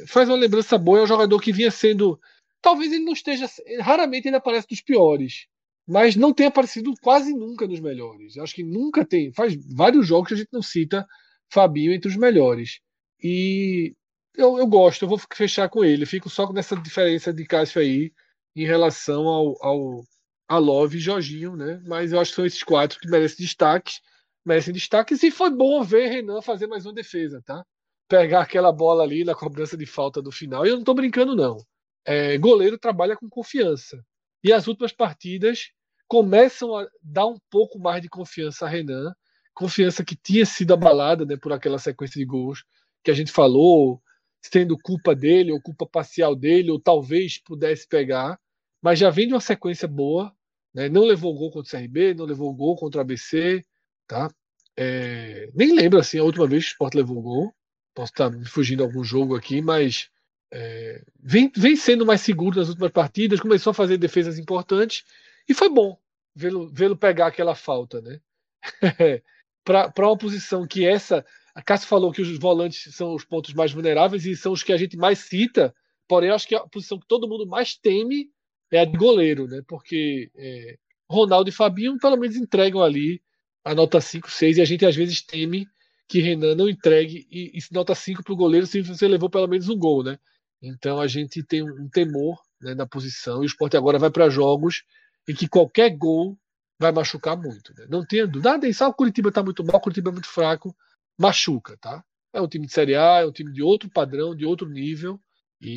é, 0.00 0.06
faz 0.06 0.28
uma 0.28 0.38
lembrança 0.38 0.78
boa. 0.78 0.98
É 0.98 1.02
um 1.02 1.06
jogador 1.06 1.38
que 1.40 1.52
vinha 1.52 1.70
sendo. 1.70 2.18
Talvez 2.62 2.92
ele 2.92 3.04
não 3.04 3.12
esteja. 3.12 3.46
Raramente 3.80 4.26
ele 4.28 4.36
aparece 4.36 4.66
dos 4.66 4.80
piores 4.80 5.46
mas 5.86 6.16
não 6.16 6.32
tem 6.32 6.46
aparecido 6.46 6.94
quase 7.02 7.32
nunca 7.34 7.66
nos 7.66 7.80
melhores. 7.80 8.38
Acho 8.38 8.54
que 8.54 8.64
nunca 8.64 9.04
tem. 9.04 9.32
Faz 9.32 9.54
vários 9.74 10.06
jogos 10.06 10.28
que 10.28 10.34
a 10.34 10.36
gente 10.36 10.52
não 10.52 10.62
cita 10.62 11.06
Fabinho 11.50 11.92
entre 11.92 12.08
os 12.08 12.16
melhores. 12.16 12.80
E 13.22 13.94
eu, 14.34 14.58
eu 14.58 14.66
gosto, 14.66 15.02
eu 15.02 15.08
vou 15.08 15.20
fechar 15.32 15.68
com 15.68 15.84
ele. 15.84 16.06
Fico 16.06 16.30
só 16.30 16.50
nessa 16.52 16.76
diferença 16.76 17.32
de 17.32 17.44
Cássio 17.44 17.80
aí 17.80 18.12
em 18.56 18.64
relação 18.64 19.28
ao, 19.28 19.62
ao 19.62 20.04
a 20.48 20.58
Love 20.58 20.96
e 20.96 21.00
Jorginho, 21.00 21.56
né? 21.56 21.82
Mas 21.86 22.12
eu 22.12 22.20
acho 22.20 22.30
que 22.30 22.36
são 22.36 22.46
esses 22.46 22.62
quatro 22.62 22.98
que 22.98 23.08
merecem 23.08 23.44
destaques. 23.44 24.00
Merecem 24.44 24.74
destaques. 24.74 25.22
E 25.22 25.30
foi 25.30 25.50
bom 25.50 25.82
ver 25.82 26.08
Renan 26.08 26.42
fazer 26.42 26.66
mais 26.66 26.84
uma 26.84 26.92
defesa, 26.92 27.42
tá? 27.44 27.64
Pegar 28.08 28.42
aquela 28.42 28.70
bola 28.70 29.02
ali 29.02 29.24
na 29.24 29.34
cobrança 29.34 29.76
de 29.76 29.86
falta 29.86 30.20
do 30.20 30.30
final. 30.30 30.66
E 30.66 30.70
eu 30.70 30.76
não 30.76 30.84
tô 30.84 30.94
brincando, 30.94 31.34
não. 31.34 31.56
É, 32.04 32.36
goleiro 32.36 32.78
trabalha 32.78 33.16
com 33.16 33.28
confiança. 33.28 34.04
E 34.42 34.52
as 34.52 34.66
últimas 34.66 34.92
partidas 34.92 35.70
começam 36.06 36.76
a 36.76 36.86
dar 37.02 37.26
um 37.26 37.38
pouco 37.50 37.78
mais 37.78 38.02
de 38.02 38.08
confiança 38.08 38.66
a 38.66 38.68
Renan, 38.68 39.14
confiança 39.54 40.04
que 40.04 40.14
tinha 40.14 40.44
sido 40.44 40.74
abalada 40.74 41.24
né, 41.24 41.36
por 41.36 41.52
aquela 41.52 41.78
sequência 41.78 42.18
de 42.18 42.26
gols 42.26 42.64
que 43.02 43.10
a 43.10 43.14
gente 43.14 43.32
falou, 43.32 44.02
sendo 44.42 44.76
culpa 44.78 45.14
dele 45.14 45.52
ou 45.52 45.60
culpa 45.60 45.86
parcial 45.86 46.34
dele, 46.36 46.70
ou 46.70 46.78
talvez 46.78 47.38
pudesse 47.38 47.88
pegar, 47.88 48.38
mas 48.82 48.98
já 48.98 49.08
vem 49.08 49.26
de 49.26 49.34
uma 49.34 49.40
sequência 49.40 49.88
boa, 49.88 50.34
né, 50.74 50.88
não 50.88 51.04
levou 51.04 51.34
gol 51.34 51.50
contra 51.50 51.78
o 51.78 51.80
CRB, 51.80 52.14
não 52.14 52.26
levou 52.26 52.52
gol 52.52 52.76
contra 52.76 52.98
o 52.98 53.00
ABC, 53.00 53.64
tá? 54.06 54.30
É, 54.76 55.50
nem 55.54 55.74
lembro 55.74 55.98
assim 55.98 56.18
a 56.18 56.24
última 56.24 56.46
vez 56.46 56.64
que 56.64 56.70
o 56.70 56.72
Sport 56.72 56.94
levou 56.94 57.22
gol, 57.22 57.54
posso 57.94 58.12
estar 58.12 58.30
me 58.30 58.44
fugindo 58.44 58.82
algum 58.82 59.04
jogo 59.04 59.36
aqui, 59.36 59.62
mas 59.62 60.08
é, 60.52 61.02
vem, 61.20 61.50
vem 61.56 61.76
sendo 61.76 62.04
mais 62.04 62.20
seguro 62.20 62.58
nas 62.58 62.68
últimas 62.68 62.90
partidas, 62.90 63.40
começou 63.40 63.70
a 63.70 63.74
fazer 63.74 63.98
defesas 63.98 64.38
importantes 64.38 65.04
e 65.48 65.54
foi 65.54 65.68
bom 65.68 65.98
vê-lo 66.34 66.68
vê 66.72 66.94
pegar 66.96 67.28
aquela 67.28 67.54
falta, 67.54 68.00
né? 68.00 68.20
Para 69.64 70.08
uma 70.08 70.18
posição 70.18 70.66
que 70.66 70.86
essa. 70.86 71.24
A 71.54 71.62
Cássio 71.62 71.88
falou 71.88 72.12
que 72.12 72.20
os 72.20 72.38
volantes 72.38 72.94
são 72.94 73.14
os 73.14 73.24
pontos 73.24 73.54
mais 73.54 73.72
vulneráveis 73.72 74.26
e 74.26 74.36
são 74.36 74.52
os 74.52 74.62
que 74.62 74.72
a 74.72 74.76
gente 74.76 74.96
mais 74.96 75.20
cita, 75.20 75.74
porém, 76.08 76.30
acho 76.30 76.48
que 76.48 76.54
a 76.54 76.66
posição 76.66 76.98
que 76.98 77.06
todo 77.06 77.28
mundo 77.28 77.46
mais 77.46 77.76
teme 77.76 78.28
é 78.72 78.80
a 78.80 78.84
de 78.84 78.96
goleiro, 78.96 79.46
né? 79.46 79.62
Porque 79.66 80.30
é, 80.34 80.76
Ronaldo 81.08 81.48
e 81.48 81.52
Fabinho, 81.52 81.96
pelo 81.98 82.16
menos, 82.16 82.34
entregam 82.34 82.82
ali 82.82 83.22
a 83.64 83.74
nota 83.74 84.00
5, 84.00 84.30
6, 84.30 84.58
e 84.58 84.60
a 84.60 84.64
gente 84.64 84.84
às 84.84 84.94
vezes 84.94 85.22
teme 85.22 85.66
que 86.06 86.20
Renan 86.20 86.54
não 86.54 86.68
entregue 86.68 87.26
e, 87.30 87.58
e 87.58 87.60
nota 87.72 87.94
5 87.94 88.22
para 88.22 88.32
o 88.32 88.36
goleiro 88.36 88.66
se 88.66 88.82
você 88.82 89.08
levou 89.08 89.30
pelo 89.30 89.48
menos 89.48 89.68
um 89.68 89.78
gol, 89.78 90.04
né? 90.04 90.18
Então 90.62 91.00
a 91.00 91.06
gente 91.06 91.42
tem 91.42 91.62
um 91.62 91.88
temor 91.88 92.40
né, 92.60 92.74
na 92.74 92.86
posição 92.86 93.42
e 93.42 93.44
o 93.44 93.46
esporte 93.46 93.76
agora 93.76 93.98
vai 93.98 94.10
para 94.10 94.28
jogos 94.28 94.82
em 95.28 95.34
que 95.34 95.48
qualquer 95.48 95.90
gol 95.96 96.38
vai 96.78 96.92
machucar 96.92 97.36
muito. 97.36 97.74
Né? 97.74 97.86
Não 97.88 98.00
dúvida. 98.02 98.50
Nada 98.50 98.68
isso, 98.68 98.84
ah, 98.84 98.88
o 98.88 98.94
Curitiba 98.94 99.28
está 99.30 99.42
muito 99.42 99.64
mal, 99.64 99.76
o 99.76 99.80
Curitiba 99.80 100.10
é 100.10 100.12
muito 100.12 100.28
fraco, 100.28 100.74
machuca, 101.18 101.76
tá? 101.80 102.04
É 102.32 102.40
um 102.40 102.48
time 102.48 102.66
de 102.66 102.72
Série 102.72 102.96
A, 102.96 103.20
é 103.20 103.26
um 103.26 103.32
time 103.32 103.52
de 103.52 103.62
outro 103.62 103.88
padrão, 103.88 104.34
de 104.34 104.44
outro 104.44 104.68
nível, 104.68 105.20
e, 105.60 105.70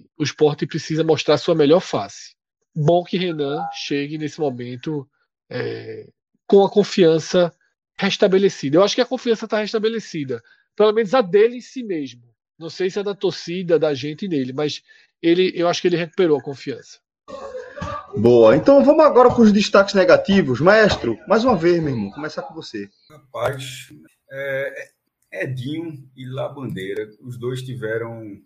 e 0.00 0.06
o 0.16 0.22
esporte 0.22 0.66
precisa 0.66 1.02
mostrar 1.02 1.38
sua 1.38 1.54
melhor 1.54 1.80
face. 1.80 2.34
Bom 2.74 3.02
que 3.02 3.16
Renan 3.16 3.66
chegue 3.72 4.18
nesse 4.18 4.38
momento 4.38 5.08
é, 5.50 6.06
com 6.46 6.64
a 6.64 6.70
confiança 6.70 7.52
restabelecida. 7.98 8.76
Eu 8.76 8.84
acho 8.84 8.94
que 8.94 9.00
a 9.00 9.06
confiança 9.06 9.46
está 9.46 9.60
restabelecida, 9.60 10.42
pelo 10.76 10.92
menos 10.92 11.14
a 11.14 11.20
dele 11.20 11.56
em 11.56 11.60
si 11.60 11.82
mesmo. 11.82 12.22
Não 12.58 12.70
sei 12.70 12.88
se 12.90 12.98
é 12.98 13.02
da 13.02 13.14
torcida, 13.14 13.78
da 13.78 13.92
gente 13.94 14.28
nele, 14.28 14.52
mas 14.52 14.82
ele, 15.22 15.52
eu 15.54 15.68
acho 15.68 15.80
que 15.80 15.88
ele 15.88 15.96
recuperou 15.96 16.38
a 16.38 16.42
confiança. 16.42 16.98
Boa. 18.16 18.56
Então 18.56 18.82
vamos 18.82 19.04
agora 19.04 19.28
com 19.30 19.42
os 19.42 19.52
destaques 19.52 19.94
negativos. 19.94 20.60
Maestro, 20.60 21.18
mais 21.28 21.44
uma 21.44 21.56
vez, 21.56 21.82
meu 21.82 21.94
irmão, 21.94 22.10
começar 22.10 22.42
com 22.42 22.54
você. 22.54 22.88
Rapaz, 23.10 23.92
é, 24.30 24.88
é 25.32 25.44
Edinho 25.44 26.08
e 26.16 26.26
Labandeira, 26.26 27.10
os 27.20 27.38
dois 27.38 27.62
tiveram. 27.62 28.40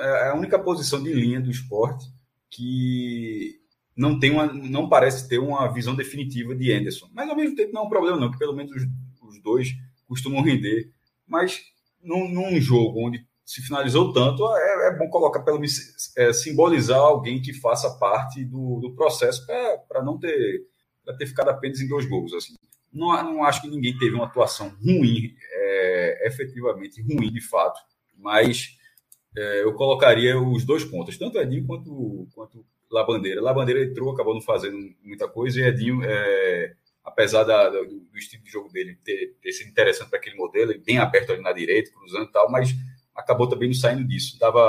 É 0.00 0.28
a 0.28 0.34
única 0.34 0.58
posição 0.58 1.02
de 1.02 1.12
linha 1.12 1.40
do 1.40 1.50
esporte 1.50 2.04
que 2.50 3.61
não 3.96 4.18
tem 4.18 4.30
uma, 4.30 4.46
não 4.46 4.88
parece 4.88 5.28
ter 5.28 5.38
uma 5.38 5.72
visão 5.72 5.94
definitiva 5.94 6.54
de 6.54 6.72
Anderson. 6.72 7.08
Mas 7.12 7.28
ao 7.28 7.36
mesmo 7.36 7.54
tempo 7.54 7.72
não 7.72 7.82
é 7.82 7.84
um 7.84 7.90
problema, 7.90 8.18
não, 8.18 8.28
porque 8.28 8.44
pelo 8.44 8.56
menos 8.56 8.72
os, 8.72 8.82
os 9.22 9.42
dois 9.42 9.68
costumam 10.06 10.42
render. 10.42 10.90
Mas 11.26 11.60
num, 12.02 12.28
num 12.28 12.60
jogo 12.60 13.06
onde 13.06 13.26
se 13.44 13.60
finalizou 13.60 14.12
tanto, 14.12 14.46
é, 14.56 14.88
é 14.88 14.98
bom 14.98 15.08
colocar, 15.08 15.42
pelo 15.42 15.60
é, 16.16 16.32
simbolizar 16.32 16.98
alguém 16.98 17.40
que 17.40 17.52
faça 17.52 17.90
parte 17.98 18.44
do, 18.44 18.80
do 18.80 18.94
processo 18.94 19.44
para 19.46 20.02
não 20.02 20.18
ter, 20.18 20.62
pra 21.04 21.14
ter 21.14 21.26
ficado 21.26 21.48
apenas 21.48 21.80
em 21.80 21.88
dois 21.88 22.06
gols. 22.06 22.32
Assim. 22.32 22.54
Não, 22.92 23.08
não 23.22 23.44
acho 23.44 23.60
que 23.60 23.68
ninguém 23.68 23.96
teve 23.98 24.14
uma 24.14 24.26
atuação 24.26 24.70
ruim, 24.84 25.34
é, 25.52 26.26
efetivamente 26.26 27.02
ruim 27.02 27.30
de 27.32 27.40
fato, 27.40 27.80
mas 28.16 28.76
é, 29.36 29.62
eu 29.64 29.74
colocaria 29.74 30.38
os 30.40 30.64
dois 30.64 30.84
pontos, 30.84 31.16
tanto 31.18 31.38
Edinho 31.38 31.66
quanto, 31.66 32.28
quanto 32.34 32.64
Labandeira. 32.92 33.40
Labandeira 33.40 33.82
entrou, 33.84 34.12
acabou 34.12 34.34
não 34.34 34.42
fazendo 34.42 34.76
muita 35.02 35.28
coisa, 35.28 35.60
e 35.60 35.64
Edinho, 35.64 36.02
é, 36.04 36.74
apesar 37.04 37.44
da, 37.44 37.68
do, 37.68 37.84
do, 37.84 38.18
estilo 38.18 38.42
de 38.42 38.50
jogo 38.50 38.68
dele 38.70 38.98
ter, 39.02 39.34
ter 39.40 39.52
sido 39.52 39.70
interessante 39.70 40.10
para 40.10 40.18
aquele 40.18 40.36
modelo, 40.36 40.72
bem 40.84 40.98
aberto 40.98 41.32
ali 41.32 41.42
na 41.42 41.52
direita, 41.52 41.90
cruzando 41.92 42.24
e 42.24 42.32
tal, 42.32 42.50
mas 42.50 42.74
acabou 43.14 43.48
também 43.48 43.68
não 43.68 43.74
saindo 43.74 44.04
disso. 44.04 44.38
Dava, 44.38 44.60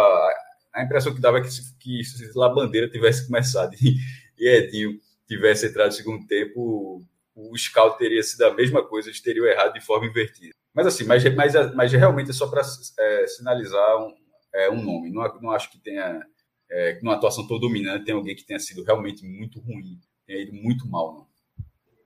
a 0.73 0.83
impressão 0.83 1.13
que 1.13 1.21
dava 1.21 1.39
é 1.39 1.41
que 1.41 1.51
se, 1.51 1.77
que 1.77 2.03
se 2.03 2.31
Labandeira 2.35 2.89
tivesse 2.89 3.25
começado 3.27 3.73
e, 3.75 3.97
e 4.37 4.47
Edinho 4.47 4.99
tivesse 5.27 5.67
entrado 5.67 5.87
no 5.87 5.93
segundo 5.93 6.25
tempo, 6.27 7.03
o 7.35 7.57
scout 7.57 7.97
teria 7.97 8.21
sido 8.23 8.43
a 8.43 8.53
mesma 8.53 8.83
coisa, 8.83 9.09
eles 9.09 9.21
teriam 9.21 9.45
errado 9.45 9.73
de 9.73 9.81
forma 9.81 10.05
invertida. 10.05 10.53
Mas 10.73 10.87
assim, 10.87 11.03
mas, 11.03 11.23
mas, 11.35 11.75
mas 11.75 11.91
realmente 11.91 12.31
é 12.31 12.33
só 12.33 12.47
para 12.47 12.61
é, 12.99 13.27
sinalizar 13.27 13.97
um, 14.03 14.13
é, 14.53 14.69
um 14.69 14.81
nome. 14.81 15.11
Não, 15.11 15.21
não 15.41 15.51
acho 15.51 15.71
que 15.71 15.77
tenha, 15.77 16.25
é, 16.73 16.99
numa 17.01 17.13
atuação 17.13 17.47
tão 17.47 17.59
dominante, 17.59 18.05
tem 18.05 18.15
alguém 18.15 18.35
que 18.35 18.43
tenha 18.43 18.59
sido 18.59 18.83
realmente 18.83 19.23
muito 19.23 19.59
ruim, 19.59 19.99
tenha 20.25 20.41
ido 20.41 20.53
muito 20.53 20.87
mal, 20.89 21.13
não. 21.13 21.27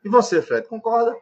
E 0.04 0.10
você, 0.10 0.42
Fred, 0.42 0.68
concorda? 0.68 1.16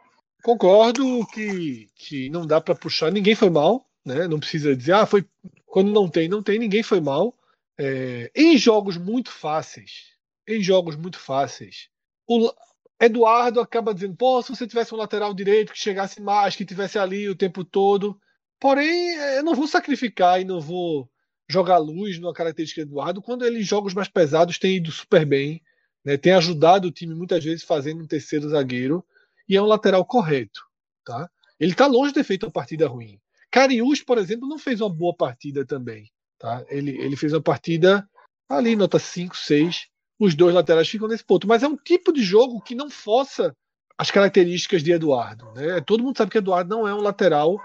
Concordo 0.43 1.25
que, 1.27 1.89
que 1.95 2.29
não 2.29 2.45
dá 2.45 2.59
para 2.59 2.75
puxar, 2.75 3.11
ninguém 3.11 3.35
foi 3.35 3.49
mal, 3.49 3.87
né? 4.03 4.27
Não 4.27 4.39
precisa 4.39 4.75
dizer, 4.75 4.93
ah, 4.93 5.05
foi 5.05 5.25
quando 5.65 5.91
não 5.91 6.09
tem, 6.09 6.27
não 6.27 6.41
tem, 6.41 6.57
ninguém 6.57 6.81
foi 6.81 6.99
mal. 6.99 7.37
É, 7.77 8.31
em 8.35 8.57
jogos 8.57 8.97
muito 8.97 9.31
fáceis, 9.31 10.13
em 10.47 10.61
jogos 10.61 10.95
muito 10.95 11.19
fáceis, 11.19 11.89
o 12.27 12.51
Eduardo 12.99 13.59
acaba 13.59 13.93
dizendo, 13.93 14.15
pô, 14.15 14.41
se 14.41 14.49
você 14.55 14.65
tivesse 14.65 14.93
um 14.93 14.97
lateral 14.97 15.33
direito 15.33 15.71
que 15.71 15.79
chegasse 15.79 16.21
mais, 16.21 16.55
que 16.55 16.65
tivesse 16.65 16.97
ali 16.97 17.29
o 17.29 17.35
tempo 17.35 17.63
todo. 17.63 18.19
Porém, 18.59 19.15
eu 19.35 19.43
não 19.43 19.53
vou 19.53 19.67
sacrificar 19.67 20.41
e 20.41 20.45
não 20.45 20.61
vou 20.61 21.09
jogar 21.47 21.77
luz 21.77 22.19
numa 22.19 22.33
característica 22.33 22.85
do 22.85 22.91
Eduardo 22.91 23.21
quando 23.21 23.45
ele 23.45 23.61
jogos 23.63 23.93
mais 23.93 24.07
pesados 24.07 24.57
tem 24.57 24.77
ido 24.77 24.91
super 24.91 25.25
bem, 25.25 25.61
né? 26.03 26.17
Tem 26.17 26.33
ajudado 26.33 26.87
o 26.87 26.91
time 26.91 27.13
muitas 27.13 27.43
vezes 27.43 27.63
fazendo 27.63 28.03
um 28.03 28.07
terceiro 28.07 28.49
zagueiro 28.49 29.05
e 29.47 29.55
é 29.55 29.61
um 29.61 29.65
lateral 29.65 30.05
correto, 30.05 30.61
tá? 31.03 31.29
Ele 31.59 31.71
está 31.71 31.87
longe 31.87 32.09
de 32.09 32.15
ter 32.15 32.23
feito 32.23 32.45
uma 32.45 32.51
partida 32.51 32.87
ruim. 32.87 33.19
Cariús, 33.51 34.01
por 34.01 34.17
exemplo, 34.17 34.47
não 34.47 34.57
fez 34.57 34.81
uma 34.81 34.89
boa 34.89 35.15
partida 35.15 35.65
também. 35.65 36.11
Tá? 36.37 36.65
Ele, 36.67 36.91
ele 36.91 37.15
fez 37.15 37.31
uma 37.31 37.41
partida 37.41 38.07
ali, 38.49 38.75
nota 38.75 38.99
5, 38.99 39.35
6. 39.35 39.87
Os 40.19 40.35
dois 40.35 40.53
laterais 40.53 40.89
ficam 40.89 41.07
nesse 41.07 41.23
ponto. 41.23 41.47
Mas 41.47 41.63
é 41.63 41.67
um 41.67 41.77
tipo 41.77 42.11
de 42.11 42.21
jogo 42.21 42.61
que 42.61 42.75
não 42.75 42.89
força 42.89 43.55
as 43.97 44.11
características 44.11 44.83
de 44.83 44.91
Eduardo. 44.91 45.53
Né? 45.53 45.79
Todo 45.81 46.03
mundo 46.03 46.17
sabe 46.17 46.31
que 46.31 46.37
Eduardo 46.37 46.75
não 46.75 46.85
é 46.85 46.93
um 46.93 47.01
lateral 47.01 47.57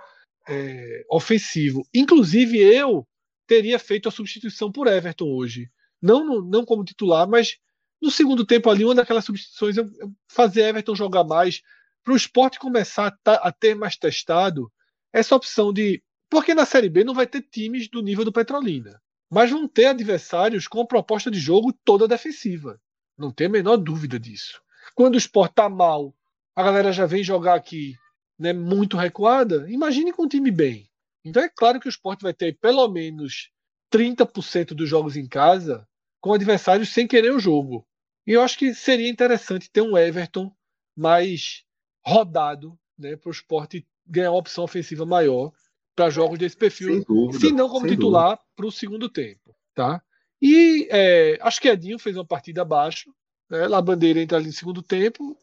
é, 0.49 1.05
ofensivo. 1.11 1.83
Inclusive, 1.93 2.59
eu 2.59 3.05
teria 3.51 3.81
feito 3.81 4.09
a 4.09 4.13
substituição 4.13 4.71
por 4.71 4.87
Everton 4.87 5.25
hoje. 5.25 5.69
Não, 6.01 6.25
no, 6.25 6.41
não 6.41 6.65
como 6.65 6.85
titular, 6.85 7.29
mas 7.29 7.59
no 8.01 8.09
segundo 8.09 8.47
tempo 8.47 8.71
ali, 8.71 8.85
uma 8.85 8.95
daquelas 8.95 9.25
substituições, 9.25 9.77
eu 9.77 9.91
fazer 10.29 10.69
Everton 10.69 10.95
jogar 10.95 11.25
mais, 11.25 11.61
para 12.05 12.13
o 12.13 12.17
esporte 12.17 12.61
começar 12.61 13.13
a, 13.27 13.49
a 13.49 13.51
ter 13.51 13.75
mais 13.75 13.97
testado 13.97 14.71
essa 15.13 15.35
opção 15.35 15.73
de. 15.73 16.01
Porque 16.31 16.55
na 16.55 16.65
Série 16.65 16.89
B 16.89 17.03
não 17.03 17.13
vai 17.13 17.27
ter 17.27 17.43
times 17.43 17.89
do 17.89 18.01
nível 18.01 18.25
do 18.25 18.33
Petrolina. 18.33 19.03
Mas 19.29 19.51
vão 19.51 19.67
ter 19.67 19.87
adversários 19.87 20.69
com 20.69 20.81
a 20.81 20.87
proposta 20.87 21.29
de 21.29 21.41
jogo 21.41 21.73
toda 21.85 22.07
defensiva. 22.07 22.81
Não 23.19 23.33
tem 23.33 23.49
a 23.49 23.51
menor 23.51 23.79
dúvida 23.79 24.17
disso. 24.17 24.63
Quando 24.95 25.17
o 25.17 25.19
esporte 25.19 25.55
está 25.55 25.69
mal, 25.69 26.15
a 26.55 26.63
galera 26.63 26.93
já 26.93 27.05
vem 27.05 27.25
jogar 27.25 27.57
aqui 27.57 27.97
né, 28.39 28.53
muito 28.53 28.97
recuada. 28.97 29.69
Imagine 29.69 30.13
com 30.13 30.23
um 30.23 30.29
time 30.29 30.53
bem. 30.53 30.90
Então 31.25 31.43
é 31.43 31.49
claro 31.49 31.81
que 31.81 31.89
o 31.89 31.91
esporte 31.91 32.23
vai 32.23 32.33
ter 32.33 32.59
pelo 32.59 32.89
menos 32.89 33.51
30% 33.93 34.75
dos 34.75 34.89
jogos 34.89 35.17
em 35.17 35.29
casa 35.29 35.87
com 36.21 36.33
adversários 36.33 36.91
sem 36.91 37.07
querer 37.07 37.33
o 37.33 37.41
jogo. 37.41 37.87
E 38.27 38.33
eu 38.33 38.43
acho 38.43 38.59
que 38.59 38.75
seria 38.75 39.09
interessante 39.09 39.71
ter 39.71 39.81
um 39.81 39.97
Everton 39.97 40.55
mais 40.97 41.65
rodado 42.05 42.79
né, 42.99 43.17
para 43.17 43.29
o 43.29 43.33
esporte 43.33 43.87
ganhar 44.07 44.31
uma 44.31 44.39
opção 44.39 44.65
ofensiva 44.65 45.07
maior 45.07 45.53
para 45.95 46.11
jogos 46.11 46.39
desse 46.39 46.57
perfil, 46.57 47.05
dúvida, 47.05 47.39
se 47.39 47.53
não 47.53 47.69
como 47.69 47.87
titular 47.87 48.39
para 48.57 48.67
o 48.67 48.73
segundo 48.73 49.09
tempo, 49.09 49.55
tá? 49.75 50.03
E 50.41 50.89
é, 50.91 51.39
acho 51.43 51.61
que 51.61 51.69
Edinho 51.69 51.99
fez 51.99 52.17
uma 52.17 52.25
partida 52.25 52.63
abaixo, 52.63 53.13
né? 53.51 53.69
La 53.69 53.83
Bandeira 53.83 54.21
entra 54.21 54.39
ali 54.39 54.47
no 54.47 54.53
segundo 54.53 54.83
tempo. 54.83 55.37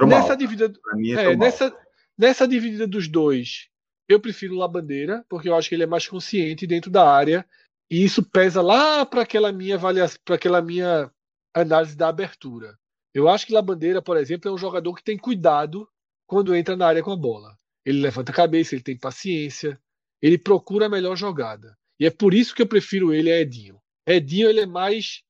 nessa 0.00 0.36
dividida, 0.36 0.72
é, 1.16 1.36
nessa, 1.36 1.76
nessa 2.16 2.48
dividida 2.48 2.86
dos 2.86 3.08
dois, 3.08 3.68
eu 4.08 4.18
prefiro 4.20 4.56
La 4.56 4.66
Bandeira, 4.66 5.24
porque 5.28 5.48
eu 5.48 5.54
acho 5.54 5.68
que 5.68 5.74
ele 5.74 5.82
é 5.82 5.86
mais 5.86 6.08
consciente 6.08 6.66
dentro 6.66 6.90
da 6.90 7.08
área 7.08 7.46
e 7.90 8.02
isso 8.02 8.22
pesa 8.22 8.62
lá 8.62 9.04
para 9.04 9.22
aquela 9.22 9.52
minha 9.52 9.74
avaliação, 9.74 10.18
para 10.24 10.36
aquela 10.36 10.62
minha 10.62 11.10
análise 11.54 11.96
da 11.96 12.08
abertura. 12.08 12.78
Eu 13.14 13.28
acho 13.28 13.46
que 13.46 13.52
La 13.52 13.62
Bandeira, 13.62 14.00
por 14.00 14.16
exemplo, 14.16 14.48
é 14.48 14.52
um 14.52 14.58
jogador 14.58 14.94
que 14.94 15.02
tem 15.02 15.18
cuidado 15.18 15.88
quando 16.26 16.54
entra 16.54 16.76
na 16.76 16.86
área 16.86 17.02
com 17.02 17.12
a 17.12 17.16
bola. 17.16 17.56
Ele 17.84 18.00
levanta 18.00 18.32
a 18.32 18.34
cabeça, 18.34 18.74
ele 18.74 18.82
tem 18.82 18.98
paciência, 18.98 19.80
ele 20.20 20.38
procura 20.38 20.86
a 20.86 20.90
melhor 20.90 21.16
jogada. 21.16 21.76
E 21.98 22.06
é 22.06 22.10
por 22.10 22.34
isso 22.34 22.54
que 22.54 22.62
eu 22.62 22.66
prefiro 22.66 23.12
ele 23.12 23.32
a 23.32 23.40
Edinho. 23.40 23.80
Edinho 24.06 24.48
ele 24.48 24.60
é 24.60 24.66
mais 24.66 25.22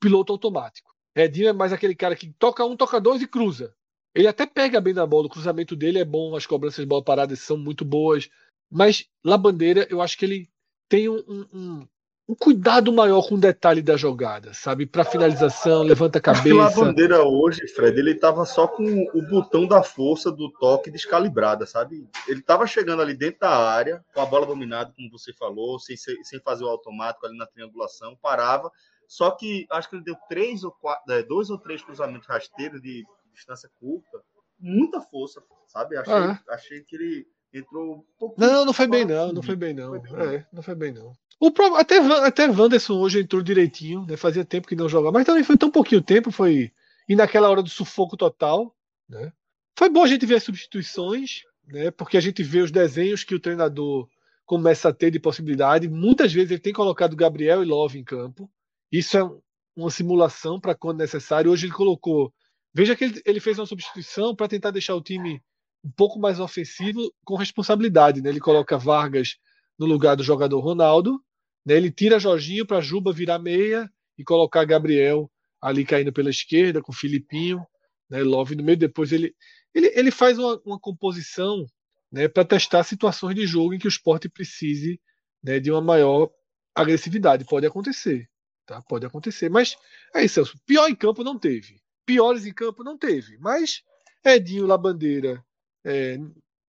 piloto 0.00 0.32
automático. 0.32 0.92
Edinho 1.14 1.48
é 1.48 1.52
mais 1.52 1.72
aquele 1.72 1.94
cara 1.94 2.16
que 2.16 2.32
toca 2.38 2.64
um, 2.64 2.76
toca 2.76 3.00
dois 3.00 3.22
e 3.22 3.26
cruza. 3.26 3.74
Ele 4.14 4.28
até 4.28 4.46
pega 4.46 4.80
bem 4.80 4.92
na 4.92 5.06
bola, 5.06 5.26
o 5.26 5.30
cruzamento 5.30 5.74
dele 5.74 5.98
é 5.98 6.04
bom, 6.04 6.36
as 6.36 6.46
cobranças 6.46 6.82
de 6.82 6.86
bola 6.86 7.02
paradas 7.02 7.40
são 7.40 7.56
muito 7.56 7.84
boas. 7.84 8.28
Mas 8.70 9.06
La 9.24 9.36
Bandeira, 9.36 9.86
eu 9.90 10.00
acho 10.00 10.18
que 10.18 10.24
ele 10.24 10.48
tem 10.88 11.08
um, 11.08 11.46
um, 11.52 11.88
um 12.28 12.34
cuidado 12.34 12.92
maior 12.92 13.26
com 13.26 13.34
o 13.34 13.40
detalhe 13.40 13.82
da 13.82 13.96
jogada, 13.96 14.54
sabe? 14.54 14.86
Para 14.86 15.04
finalização, 15.04 15.82
levanta 15.82 16.18
a 16.18 16.20
cabeça. 16.20 16.66
A 16.66 16.70
bandeira 16.70 17.22
hoje, 17.22 17.66
Fred, 17.68 17.98
ele 17.98 18.14
tava 18.14 18.44
só 18.44 18.66
com 18.66 18.84
o 19.12 19.22
botão 19.22 19.66
da 19.66 19.82
força 19.82 20.30
do 20.30 20.50
toque 20.52 20.90
descalibrada, 20.90 21.66
sabe? 21.66 22.08
Ele 22.28 22.40
tava 22.40 22.66
chegando 22.66 23.02
ali 23.02 23.14
dentro 23.14 23.40
da 23.40 23.50
área, 23.50 24.04
com 24.14 24.20
a 24.20 24.26
bola 24.26 24.46
dominada, 24.46 24.92
como 24.96 25.10
você 25.10 25.32
falou, 25.32 25.78
sem, 25.78 25.96
sem 25.96 26.40
fazer 26.40 26.64
o 26.64 26.68
automático 26.68 27.26
ali 27.26 27.36
na 27.36 27.46
triangulação, 27.46 28.16
parava. 28.20 28.70
Só 29.08 29.30
que 29.30 29.66
acho 29.70 29.90
que 29.90 29.96
ele 29.96 30.04
deu 30.04 30.16
três 30.28 30.64
ou 30.64 30.72
quatro, 30.72 31.12
é, 31.12 31.22
dois 31.22 31.50
ou 31.50 31.58
três 31.58 31.82
cruzamentos 31.82 32.26
rasteiros 32.26 32.80
de 32.80 33.04
distância 33.32 33.70
curta, 33.80 34.22
muita 34.58 35.00
força, 35.00 35.42
sabe? 35.66 35.96
Achei, 35.96 36.14
ah. 36.14 36.42
achei 36.48 36.80
que 36.82 36.96
ele 36.96 37.26
entrou 37.52 37.96
um 37.96 38.04
pouco. 38.18 38.40
Não, 38.40 38.64
não 38.64 38.72
foi 38.72 38.86
bem, 38.86 39.04
não, 39.04 39.32
não 39.32 39.42
foi 39.42 39.56
bem, 39.56 39.74
não. 39.74 39.90
Foi 39.90 40.00
bem, 40.00 40.12
não. 40.12 40.20
É, 40.22 40.46
não 40.52 40.62
foi 40.62 40.74
bem, 40.74 40.92
não. 40.92 41.12
O 41.40 41.50
pro... 41.50 41.74
até, 41.74 41.98
até 41.98 42.48
Wanderson 42.48 42.98
hoje 43.00 43.20
entrou 43.20 43.42
direitinho, 43.42 44.06
né? 44.06 44.16
Fazia 44.16 44.44
tempo 44.44 44.68
que 44.68 44.76
não 44.76 44.88
jogava, 44.88 45.12
mas 45.12 45.26
também 45.26 45.42
foi 45.42 45.56
tão 45.56 45.70
pouquinho 45.70 46.00
tempo, 46.00 46.30
foi. 46.30 46.72
E 47.08 47.16
naquela 47.16 47.50
hora 47.50 47.62
do 47.62 47.68
sufoco 47.68 48.16
total, 48.16 48.74
né? 49.08 49.32
Foi 49.76 49.88
bom 49.88 50.04
a 50.04 50.06
gente 50.06 50.24
ver 50.24 50.36
as 50.36 50.44
substituições, 50.44 51.42
né? 51.66 51.90
Porque 51.90 52.16
a 52.16 52.20
gente 52.20 52.42
vê 52.42 52.60
os 52.60 52.70
desenhos 52.70 53.24
que 53.24 53.34
o 53.34 53.40
treinador 53.40 54.08
começa 54.44 54.88
a 54.88 54.92
ter 54.92 55.10
de 55.10 55.18
possibilidade. 55.18 55.88
Muitas 55.88 56.32
vezes 56.32 56.50
ele 56.50 56.60
tem 56.60 56.72
colocado 56.72 57.16
Gabriel 57.16 57.62
e 57.62 57.66
Love 57.66 57.98
em 57.98 58.04
campo. 58.04 58.50
Isso 58.90 59.16
é 59.16 59.28
uma 59.74 59.90
simulação 59.90 60.60
para 60.60 60.74
quando 60.74 60.98
necessário. 60.98 61.50
Hoje 61.50 61.66
ele 61.66 61.74
colocou. 61.74 62.32
Veja 62.74 62.96
que 62.96 63.04
ele, 63.04 63.22
ele 63.24 63.40
fez 63.40 63.58
uma 63.58 63.66
substituição 63.66 64.34
para 64.34 64.48
tentar 64.48 64.70
deixar 64.70 64.94
o 64.94 65.02
time 65.02 65.42
um 65.84 65.90
pouco 65.90 66.18
mais 66.18 66.40
ofensivo 66.40 67.12
com 67.24 67.36
responsabilidade. 67.36 68.22
Né? 68.22 68.30
Ele 68.30 68.40
coloca 68.40 68.78
Vargas 68.78 69.36
no 69.78 69.86
lugar 69.86 70.16
do 70.16 70.22
jogador 70.22 70.60
Ronaldo 70.60 71.20
né? 71.64 71.74
Ele 71.74 71.90
tira 71.90 72.18
Jorginho 72.18 72.66
para 72.66 72.80
Juba 72.80 73.12
virar 73.12 73.38
meia 73.38 73.90
e 74.18 74.24
colocar 74.24 74.64
Gabriel 74.64 75.30
ali 75.60 75.84
caindo 75.84 76.12
pela 76.12 76.30
esquerda 76.30 76.82
com 76.82 76.92
Filipinho, 76.92 77.64
né? 78.10 78.22
Love 78.22 78.56
no 78.56 78.64
meio. 78.64 78.76
Depois 78.76 79.12
ele, 79.12 79.34
ele, 79.74 79.92
ele 79.94 80.10
faz 80.10 80.38
uma, 80.38 80.60
uma 80.64 80.78
composição 80.78 81.64
né, 82.10 82.28
para 82.28 82.44
testar 82.44 82.84
situações 82.84 83.34
de 83.34 83.46
jogo 83.46 83.74
em 83.74 83.78
que 83.78 83.86
o 83.86 83.88
esporte 83.88 84.28
precise 84.28 85.00
né, 85.42 85.60
de 85.60 85.70
uma 85.70 85.80
maior 85.80 86.30
agressividade. 86.74 87.44
Pode 87.44 87.66
acontecer, 87.66 88.28
tá? 88.66 88.82
Pode 88.82 89.06
acontecer. 89.06 89.48
Mas 89.48 89.76
é 90.14 90.24
isso, 90.24 90.34
Celso. 90.34 90.58
Pior 90.66 90.88
em 90.88 90.96
campo 90.96 91.24
não 91.24 91.38
teve. 91.38 91.80
Piores 92.04 92.46
em 92.46 92.52
campo 92.52 92.84
não 92.84 92.96
teve. 92.96 93.38
Mas 93.38 93.82
Edinho 94.24 94.66
Labandeira 94.66 95.44
é, 95.84 96.18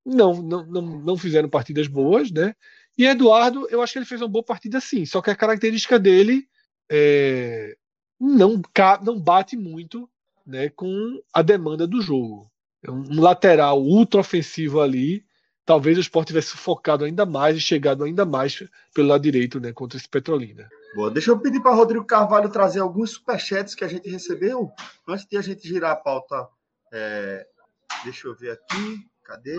não, 0.05 0.41
não, 0.41 0.65
não, 0.65 0.81
não 0.81 1.17
fizeram 1.17 1.49
partidas 1.49 1.87
boas, 1.87 2.31
né? 2.31 2.55
E 2.97 3.05
Eduardo, 3.05 3.67
eu 3.69 3.81
acho 3.81 3.93
que 3.93 3.99
ele 3.99 4.05
fez 4.05 4.21
uma 4.21 4.27
boa 4.27 4.43
partida 4.43 4.79
sim, 4.79 5.05
só 5.05 5.21
que 5.21 5.31
a 5.31 5.35
característica 5.35 5.97
dele 5.97 6.47
é, 6.91 7.75
não, 8.19 8.61
não 9.03 9.19
bate 9.19 9.57
muito 9.57 10.07
né, 10.45 10.69
com 10.69 11.19
a 11.33 11.41
demanda 11.41 11.87
do 11.87 12.01
jogo. 12.01 12.51
É 12.83 12.91
um 12.91 13.19
lateral 13.19 13.81
ultra 13.81 14.19
ofensivo 14.19 14.79
ali 14.79 15.25
talvez 15.65 15.97
o 15.97 16.01
esporte 16.01 16.27
tivesse 16.27 16.49
sufocado 16.49 17.05
ainda 17.05 17.25
mais 17.25 17.57
e 17.57 17.61
chegado 17.61 18.03
ainda 18.03 18.25
mais 18.25 18.63
pelo 18.93 19.07
lado 19.07 19.21
direito 19.21 19.59
né, 19.59 19.71
contra 19.71 19.97
esse 19.97 20.07
Petrolina. 20.07 20.69
Boa, 20.95 21.09
deixa 21.09 21.31
eu 21.31 21.39
pedir 21.39 21.59
para 21.59 21.73
Rodrigo 21.73 22.05
Carvalho 22.05 22.49
trazer 22.49 22.79
alguns 22.79 23.11
superchats 23.11 23.73
que 23.73 23.83
a 23.83 23.87
gente 23.87 24.07
recebeu 24.09 24.71
antes 25.07 25.25
de 25.25 25.37
a 25.37 25.41
gente 25.41 25.67
girar 25.67 25.91
a 25.91 25.95
pauta. 25.95 26.47
É, 26.91 27.47
deixa 28.03 28.27
eu 28.27 28.35
ver 28.35 28.51
aqui, 28.51 29.07
cadê? 29.23 29.57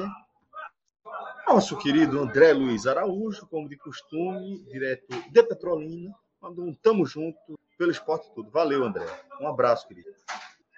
Nosso 1.47 1.77
querido 1.77 2.21
André 2.21 2.53
Luiz 2.53 2.87
Araújo, 2.87 3.47
como 3.47 3.69
de 3.69 3.77
costume, 3.77 4.65
direto 4.71 5.07
de 5.31 5.43
Petrolina, 5.43 6.15
mandou 6.41 6.65
um 6.65 6.75
tamo 6.75 7.05
junto 7.05 7.59
pelo 7.77 7.91
esporte 7.91 8.31
tudo. 8.35 8.51
Valeu, 8.51 8.85
André. 8.85 9.07
Um 9.41 9.49
abraço, 9.49 9.89
querido. 9.89 10.09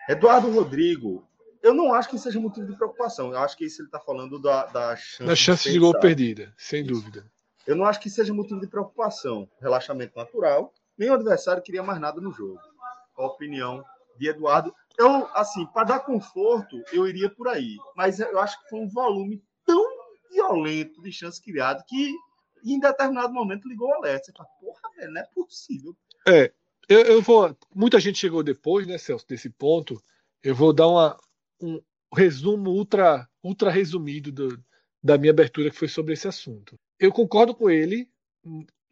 Eduardo 0.08 0.50
Rodrigo, 0.50 1.28
eu 1.62 1.74
não 1.74 1.92
acho 1.92 2.08
que 2.08 2.18
seja 2.18 2.40
motivo 2.40 2.66
de 2.66 2.76
preocupação. 2.76 3.32
Eu 3.32 3.38
acho 3.38 3.56
que 3.56 3.64
isso 3.64 3.82
ele 3.82 3.88
está 3.88 4.00
falando 4.00 4.40
da, 4.40 4.66
da 4.66 4.96
chance, 4.96 5.24
da 5.24 5.36
chance 5.36 5.70
de, 5.70 5.78
gol 5.78 5.98
perdida, 5.98 6.52
sem 6.56 6.82
isso. 6.82 6.92
dúvida. 6.92 7.30
Eu 7.66 7.74
não 7.74 7.84
acho 7.84 8.00
que 8.00 8.08
seja 8.08 8.32
motivo 8.32 8.60
de 8.60 8.68
preocupação. 8.68 9.48
Relaxamento 9.60 10.16
natural. 10.16 10.72
O 10.98 11.12
adversário 11.12 11.62
queria 11.62 11.82
mais 11.82 12.00
nada 12.00 12.20
no 12.20 12.32
jogo. 12.32 12.60
A 13.16 13.26
opinião 13.26 13.84
de 14.18 14.28
Eduardo. 14.28 14.74
Eu, 14.98 15.26
assim, 15.34 15.66
para 15.66 15.84
dar 15.84 16.00
conforto, 16.00 16.82
eu 16.92 17.06
iria 17.06 17.28
por 17.28 17.48
aí. 17.48 17.76
Mas 17.94 18.20
eu 18.20 18.38
acho 18.38 18.62
que 18.62 18.68
foi 18.70 18.80
um 18.80 18.88
volume 18.88 19.42
tão 19.64 19.84
violento 20.30 21.02
de 21.02 21.12
chance 21.12 21.42
criado 21.42 21.84
que 21.86 22.14
em 22.64 22.78
determinado 22.78 23.32
momento 23.32 23.68
ligou 23.68 23.88
o 23.88 23.94
alerta. 23.94 24.26
Você 24.26 24.32
fala, 24.32 24.48
porra, 24.60 24.80
velho, 24.96 25.12
não 25.12 25.20
é 25.20 25.24
possível. 25.34 25.96
É, 26.26 26.52
eu, 26.88 27.00
eu, 27.00 27.22
vou. 27.22 27.56
Muita 27.74 28.00
gente 28.00 28.18
chegou 28.18 28.42
depois, 28.42 28.86
né, 28.86 28.98
Celso, 28.98 29.26
desse 29.26 29.50
ponto. 29.50 30.00
Eu 30.42 30.54
vou 30.54 30.72
dar 30.72 30.88
uma, 30.88 31.20
um 31.60 31.80
resumo 32.14 32.70
ultra, 32.70 33.28
ultra 33.42 33.70
resumido 33.70 34.32
do, 34.32 34.64
da 35.06 35.16
minha 35.16 35.30
abertura, 35.30 35.70
que 35.70 35.76
foi 35.76 35.86
sobre 35.86 36.14
esse 36.14 36.26
assunto. 36.26 36.76
Eu 36.98 37.12
concordo 37.12 37.54
com 37.54 37.70
ele 37.70 38.08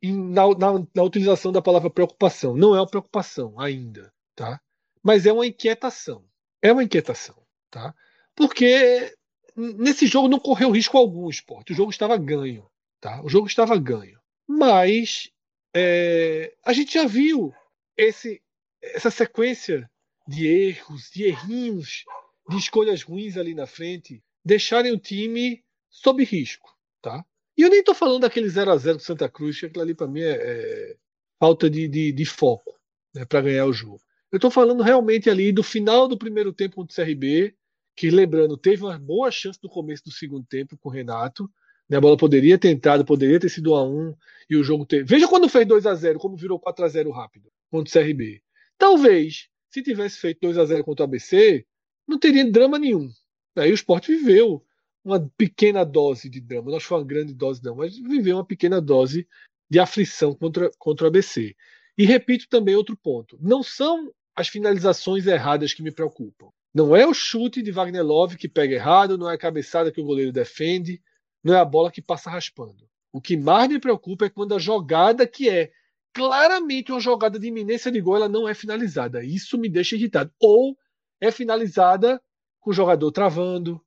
na, 0.00 0.48
na, 0.56 0.86
na 0.94 1.02
utilização 1.02 1.50
da 1.50 1.60
palavra 1.60 1.90
preocupação. 1.90 2.56
Não 2.56 2.74
é 2.74 2.80
uma 2.80 2.88
preocupação 2.88 3.58
ainda, 3.58 4.12
tá? 4.36 4.60
Mas 5.02 5.26
é 5.26 5.32
uma 5.32 5.46
inquietação. 5.46 6.24
É 6.62 6.72
uma 6.72 6.84
inquietação, 6.84 7.36
tá? 7.68 7.92
Porque 8.36 9.12
nesse 9.56 10.06
jogo 10.06 10.28
não 10.28 10.38
correu 10.38 10.70
risco 10.70 10.96
algum 10.96 11.24
o 11.24 11.30
esporte. 11.30 11.72
O 11.72 11.76
jogo 11.76 11.90
estava 11.90 12.16
ganho, 12.16 12.64
tá? 13.00 13.20
O 13.22 13.28
jogo 13.28 13.48
estava 13.48 13.76
ganho. 13.76 14.18
Mas 14.46 15.30
é, 15.74 16.54
a 16.64 16.72
gente 16.72 16.94
já 16.94 17.06
viu 17.06 17.52
esse, 17.96 18.40
essa 18.80 19.10
sequência 19.10 19.90
de 20.28 20.46
erros, 20.46 21.10
de 21.12 21.24
errinhos, 21.24 22.04
de 22.48 22.56
escolhas 22.56 23.02
ruins 23.02 23.36
ali 23.36 23.52
na 23.52 23.66
frente, 23.66 24.22
deixarem 24.44 24.92
o 24.92 24.98
time 24.98 25.64
sob 25.94 26.24
risco, 26.24 26.76
tá? 27.00 27.24
E 27.56 27.62
eu 27.62 27.70
nem 27.70 27.78
estou 27.78 27.94
falando 27.94 28.22
daquele 28.22 28.48
0 28.48 28.72
a 28.72 28.76
0 28.76 28.98
com 28.98 29.04
Santa 29.04 29.28
Cruz, 29.28 29.60
que 29.60 29.66
aquilo 29.66 29.82
ali 29.82 29.94
para 29.94 30.08
mim 30.08 30.20
é, 30.20 30.32
é, 30.32 30.96
falta 31.38 31.70
de, 31.70 31.86
de, 31.86 32.10
de 32.10 32.24
foco 32.24 32.76
né, 33.14 33.24
para 33.24 33.42
ganhar 33.42 33.64
o 33.64 33.72
jogo. 33.72 34.00
Eu 34.32 34.36
estou 34.36 34.50
falando 34.50 34.82
realmente 34.82 35.30
ali 35.30 35.52
do 35.52 35.62
final 35.62 36.08
do 36.08 36.18
primeiro 36.18 36.52
tempo 36.52 36.74
contra 36.74 36.92
o 36.92 37.06
CRB, 37.06 37.54
que 37.96 38.10
lembrando, 38.10 38.56
teve 38.56 38.82
uma 38.82 38.98
boa 38.98 39.30
chance 39.30 39.58
no 39.62 39.70
começo 39.70 40.02
do 40.04 40.10
segundo 40.10 40.44
tempo 40.44 40.76
com 40.76 40.88
o 40.88 40.92
Renato. 40.92 41.48
Né, 41.88 41.96
a 41.96 42.00
bola 42.00 42.16
poderia 42.16 42.58
ter 42.58 42.70
entrado, 42.70 43.04
poderia 43.04 43.38
ter 43.38 43.48
sido 43.48 43.72
1 43.72 43.76
a 43.76 43.84
1 43.84 44.14
e 44.50 44.56
o 44.56 44.64
jogo 44.64 44.84
ter. 44.84 45.04
Veja 45.04 45.28
quando 45.28 45.48
fez 45.48 45.64
2 45.64 45.86
a 45.86 45.94
0 45.94 46.18
como 46.18 46.36
virou 46.36 46.58
4 46.58 46.84
a 46.84 46.88
0 46.88 47.10
rápido 47.12 47.52
contra 47.70 47.88
o 47.88 48.04
CRB. 48.04 48.42
Talvez, 48.76 49.48
se 49.70 49.80
tivesse 49.80 50.18
feito 50.18 50.40
2 50.40 50.58
a 50.58 50.64
0 50.64 50.82
contra 50.82 51.04
o 51.04 51.08
ABC, 51.08 51.64
não 52.08 52.18
teria 52.18 52.50
drama 52.50 52.80
nenhum. 52.80 53.08
Aí 53.56 53.70
o 53.70 53.74
esporte 53.74 54.12
viveu 54.12 54.64
uma 55.04 55.20
pequena 55.36 55.84
dose 55.84 56.28
de 56.28 56.40
drama. 56.40 56.70
Não 56.70 56.80
foi 56.80 56.98
uma 56.98 57.04
grande 57.04 57.34
dose, 57.34 57.62
não, 57.62 57.76
mas 57.76 57.96
viveu 57.98 58.36
uma 58.36 58.44
pequena 58.44 58.80
dose 58.80 59.28
de 59.68 59.78
aflição 59.78 60.34
contra, 60.34 60.70
contra 60.78 61.04
o 61.04 61.08
ABC. 61.08 61.54
E 61.96 62.06
repito 62.06 62.48
também 62.48 62.74
outro 62.74 62.96
ponto: 62.96 63.38
não 63.40 63.62
são 63.62 64.12
as 64.34 64.48
finalizações 64.48 65.26
erradas 65.26 65.72
que 65.74 65.82
me 65.82 65.92
preocupam. 65.92 66.48
Não 66.74 66.96
é 66.96 67.06
o 67.06 67.14
chute 67.14 67.62
de 67.62 67.70
Wagner 67.70 68.04
Love 68.04 68.36
que 68.36 68.48
pega 68.48 68.74
errado, 68.74 69.16
não 69.16 69.30
é 69.30 69.34
a 69.34 69.38
cabeçada 69.38 69.92
que 69.92 70.00
o 70.00 70.04
goleiro 70.04 70.32
defende, 70.32 71.00
não 71.42 71.54
é 71.54 71.58
a 71.58 71.64
bola 71.64 71.90
que 71.90 72.02
passa 72.02 72.30
raspando. 72.30 72.88
O 73.12 73.20
que 73.20 73.36
mais 73.36 73.68
me 73.68 73.78
preocupa 73.78 74.26
é 74.26 74.30
quando 74.30 74.54
a 74.54 74.58
jogada 74.58 75.24
que 75.24 75.48
é 75.48 75.70
claramente 76.12 76.90
uma 76.90 77.00
jogada 77.00 77.38
de 77.38 77.46
iminência 77.46 77.92
de 77.92 78.00
gol, 78.00 78.16
ela 78.16 78.28
não 78.28 78.48
é 78.48 78.54
finalizada. 78.54 79.22
Isso 79.22 79.56
me 79.56 79.68
deixa 79.68 79.94
irritado. 79.94 80.32
Ou 80.40 80.76
é 81.20 81.30
finalizada 81.30 82.20
com 82.60 82.70
o 82.70 82.74
jogador 82.74 83.12
travando? 83.12 83.80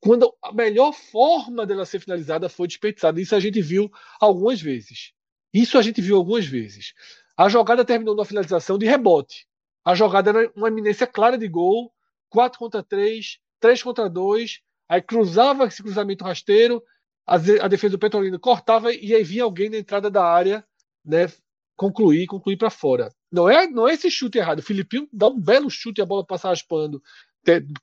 Quando 0.00 0.32
a 0.42 0.52
melhor 0.52 0.92
forma 0.92 1.66
dela 1.66 1.84
ser 1.84 2.00
finalizada 2.00 2.48
foi 2.48 2.68
desperdiçada. 2.68 3.20
Isso 3.20 3.34
a 3.34 3.40
gente 3.40 3.60
viu 3.60 3.90
algumas 4.20 4.60
vezes. 4.60 5.12
Isso 5.52 5.76
a 5.78 5.82
gente 5.82 6.00
viu 6.00 6.16
algumas 6.16 6.46
vezes. 6.46 6.92
A 7.36 7.48
jogada 7.48 7.84
terminou 7.84 8.14
numa 8.14 8.24
finalização 8.24 8.78
de 8.78 8.86
rebote. 8.86 9.46
A 9.84 9.94
jogada 9.94 10.30
era 10.30 10.52
uma 10.54 10.68
iminência 10.68 11.06
clara 11.06 11.38
de 11.38 11.48
gol, 11.48 11.92
4 12.28 12.58
contra 12.58 12.82
3, 12.82 13.38
3 13.60 13.82
contra 13.82 14.08
2, 14.08 14.60
aí 14.88 15.00
cruzava 15.00 15.66
esse 15.66 15.82
cruzamento 15.82 16.24
rasteiro, 16.24 16.82
a, 17.26 17.34
a 17.34 17.68
defesa 17.68 17.92
do 17.92 17.98
Petrolino 17.98 18.38
cortava 18.38 18.92
e 18.92 19.14
aí 19.14 19.22
vinha 19.22 19.44
alguém 19.44 19.68
na 19.68 19.78
entrada 19.78 20.10
da 20.10 20.24
área, 20.24 20.64
né, 21.04 21.30
concluir, 21.76 22.26
concluir 22.26 22.56
para 22.56 22.70
fora. 22.70 23.10
Não 23.30 23.48
é, 23.48 23.66
não 23.66 23.86
é 23.86 23.94
esse 23.94 24.10
chute 24.10 24.38
errado. 24.38 24.60
O 24.60 24.62
Filipinho 24.62 25.08
dá 25.12 25.28
um 25.28 25.38
belo 25.38 25.70
chute 25.70 26.00
e 26.00 26.02
a 26.02 26.06
bola 26.06 26.26
passa 26.26 26.48
raspando. 26.48 27.02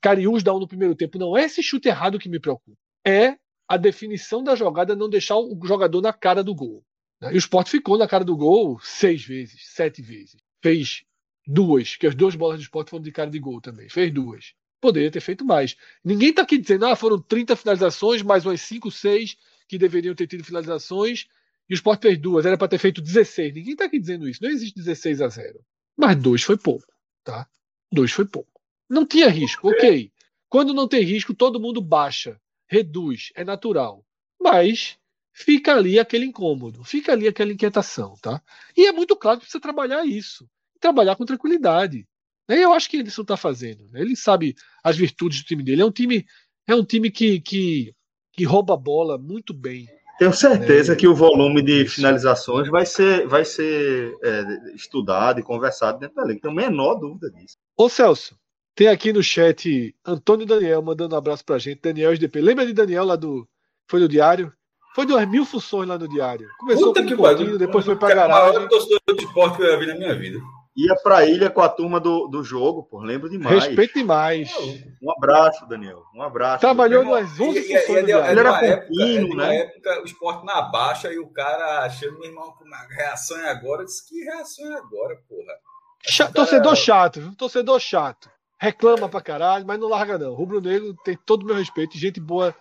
Cariús 0.00 0.42
dá 0.42 0.54
um 0.54 0.60
no 0.60 0.68
primeiro 0.68 0.94
tempo. 0.94 1.18
Não 1.18 1.36
é 1.36 1.44
esse 1.44 1.62
chute 1.62 1.88
errado 1.88 2.18
que 2.18 2.28
me 2.28 2.40
preocupa. 2.40 2.76
É 3.04 3.36
a 3.68 3.76
definição 3.76 4.42
da 4.42 4.54
jogada 4.54 4.94
não 4.94 5.08
deixar 5.08 5.36
o 5.36 5.58
jogador 5.64 6.00
na 6.00 6.12
cara 6.12 6.42
do 6.42 6.54
gol. 6.54 6.84
Né? 7.20 7.32
E 7.32 7.36
o 7.36 7.38
Sport 7.38 7.68
ficou 7.68 7.98
na 7.98 8.06
cara 8.06 8.24
do 8.24 8.36
gol 8.36 8.78
seis 8.80 9.24
vezes, 9.24 9.60
sete 9.74 10.02
vezes. 10.02 10.36
Fez 10.62 11.02
duas, 11.46 11.96
que 11.96 12.06
as 12.06 12.14
duas 12.14 12.34
bolas 12.34 12.58
do 12.58 12.62
Sport 12.62 12.90
foram 12.90 13.02
de 13.02 13.12
cara 13.12 13.30
de 13.30 13.38
gol 13.38 13.60
também. 13.60 13.88
Fez 13.88 14.12
duas. 14.12 14.54
Poderia 14.80 15.10
ter 15.10 15.20
feito 15.20 15.44
mais. 15.44 15.76
Ninguém 16.04 16.30
está 16.30 16.42
aqui 16.42 16.58
dizendo, 16.58 16.86
ah, 16.86 16.94
foram 16.94 17.20
30 17.20 17.56
finalizações, 17.56 18.22
mais 18.22 18.44
umas 18.44 18.60
5, 18.60 18.90
6 18.90 19.36
que 19.68 19.78
deveriam 19.78 20.14
ter 20.14 20.26
tido 20.26 20.44
finalizações 20.44 21.26
e 21.68 21.74
o 21.74 21.76
Sport 21.76 22.00
fez 22.00 22.18
duas, 22.18 22.46
era 22.46 22.56
para 22.56 22.68
ter 22.68 22.78
feito 22.78 23.02
16. 23.02 23.54
Ninguém 23.54 23.72
está 23.72 23.86
aqui 23.86 23.98
dizendo 23.98 24.28
isso. 24.28 24.42
Não 24.42 24.50
existe 24.50 24.76
16 24.76 25.20
a 25.20 25.28
0. 25.28 25.60
Mas 25.96 26.16
dois 26.16 26.42
foi 26.42 26.56
pouco, 26.56 26.86
tá? 27.24 27.48
Dois 27.92 28.12
foi 28.12 28.24
pouco. 28.24 28.55
Não 28.88 29.06
tinha 29.06 29.28
risco, 29.28 29.68
ok. 29.68 30.10
Quando 30.48 30.72
não 30.72 30.86
tem 30.86 31.02
risco, 31.02 31.34
todo 31.34 31.60
mundo 31.60 31.80
baixa, 31.80 32.40
reduz, 32.68 33.30
é 33.34 33.44
natural. 33.44 34.04
Mas 34.40 34.96
fica 35.32 35.74
ali 35.74 35.98
aquele 35.98 36.24
incômodo, 36.24 36.82
fica 36.84 37.12
ali 37.12 37.28
aquela 37.28 37.52
inquietação, 37.52 38.14
tá? 38.22 38.40
E 38.76 38.86
é 38.86 38.92
muito 38.92 39.16
claro 39.16 39.38
que 39.38 39.44
precisa 39.44 39.60
trabalhar 39.60 40.04
isso. 40.04 40.48
Trabalhar 40.80 41.16
com 41.16 41.24
tranquilidade. 41.24 42.06
E 42.48 42.54
eu 42.54 42.72
acho 42.72 42.88
que 42.88 42.98
isso 42.98 43.22
está 43.22 43.36
fazendo. 43.36 43.84
Né? 43.90 44.00
Ele 44.00 44.14
sabe 44.14 44.54
as 44.82 44.96
virtudes 44.96 45.42
do 45.42 45.46
time 45.46 45.62
dele. 45.62 45.82
É 45.82 45.84
um 45.84 45.90
time, 45.90 46.24
é 46.66 46.74
um 46.74 46.84
time 46.84 47.10
que, 47.10 47.40
que, 47.40 47.92
que 48.32 48.44
rouba 48.44 48.74
a 48.74 48.78
bola 48.78 49.18
muito 49.18 49.52
bem. 49.52 49.88
Tenho 50.18 50.32
certeza 50.32 50.94
é, 50.94 50.96
que 50.96 51.06
o 51.06 51.14
volume 51.14 51.60
de 51.60 51.86
finalizações 51.86 52.68
vai 52.68 52.86
ser, 52.86 53.26
vai 53.26 53.44
ser 53.44 54.16
é, 54.22 54.74
estudado 54.74 55.40
e 55.40 55.42
conversado 55.42 55.98
dentro 55.98 56.16
da 56.16 56.24
liga. 56.24 56.40
Tenho 56.40 56.52
a 56.52 56.56
menor 56.56 56.94
dúvida 56.94 57.30
disso. 57.30 57.56
Ô 57.76 57.88
Celso, 57.88 58.38
tem 58.76 58.86
aqui 58.86 59.12
no 59.12 59.22
chat 59.22 59.94
Antônio 60.04 60.46
Daniel 60.46 60.80
mandando 60.82 61.14
um 61.14 61.18
abraço 61.18 61.44
pra 61.44 61.58
gente. 61.58 61.80
Daniel 61.82 62.12
SDP. 62.12 62.40
Lembra 62.40 62.64
de 62.64 62.72
Daniel 62.72 63.04
lá 63.04 63.16
do. 63.16 63.48
Foi 63.88 63.98
do 63.98 64.08
Diário? 64.08 64.52
Foi 64.94 65.04
duas 65.04 65.28
mil 65.28 65.44
funções 65.44 65.88
lá 65.88 65.98
no 65.98 66.08
Diário. 66.08 66.48
Começou 66.58 66.92
Puta 66.92 67.04
com 67.04 67.14
um 67.14 67.16
pouquinho, 67.16 67.58
depois 67.58 67.84
foi 67.84 67.96
pra 67.96 68.14
garagem. 68.14 68.62
Eu 68.62 68.68
torcedor 68.68 69.16
de 69.16 69.24
esporte 69.24 69.56
que 69.56 69.62
eu 69.62 69.70
ia 69.70 69.78
ver 69.78 69.86
na 69.88 69.94
minha 69.94 70.14
vida 70.14 70.38
ia 70.76 70.94
para 70.96 71.18
a 71.18 71.24
ilha 71.26 71.48
com 71.48 71.62
a 71.62 71.68
turma 71.68 71.98
do, 71.98 72.28
do 72.28 72.44
jogo, 72.44 72.82
pô. 72.82 73.00
Lembro 73.00 73.30
demais. 73.30 73.64
Respeito 73.64 73.94
demais. 73.94 74.54
Um 75.02 75.10
abraço, 75.10 75.66
Daniel. 75.66 76.02
Um 76.14 76.22
abraço. 76.22 76.60
Trabalhou 76.60 77.02
nas 77.02 77.40
11 77.40 77.62
funções. 77.62 77.88
Ele, 77.88 78.12
era 78.12 78.58
pouquinho, 78.58 79.34
né? 79.34 79.46
Na 79.46 79.54
época, 79.54 80.02
o 80.02 80.04
esporte 80.04 80.44
na 80.44 80.60
baixa 80.62 81.10
e 81.10 81.18
o 81.18 81.28
cara 81.28 81.86
achando, 81.86 82.18
meu 82.18 82.28
irmão, 82.28 82.54
a 82.72 82.94
reação 82.94 83.38
é 83.38 83.48
agora. 83.48 83.82
Eu 83.82 83.86
disse, 83.86 84.06
que 84.06 84.22
reação 84.22 84.70
é 84.70 84.76
agora, 84.76 85.16
porra? 85.26 85.54
Ch 86.06 86.32
torcedor 86.32 86.76
chato, 86.76 87.20
viu? 87.20 87.34
Torcedor 87.34 87.80
chato. 87.80 88.30
Reclama 88.58 89.08
pra 89.08 89.20
caralho, 89.20 89.66
mas 89.66 89.78
não 89.78 89.88
larga, 89.88 90.18
não. 90.18 90.34
Rubro 90.34 90.60
Negro 90.60 90.94
tem 91.04 91.16
todo 91.26 91.42
o 91.42 91.46
meu 91.46 91.54
respeito. 91.54 91.98
Gente 91.98 92.20
boa 92.20 92.54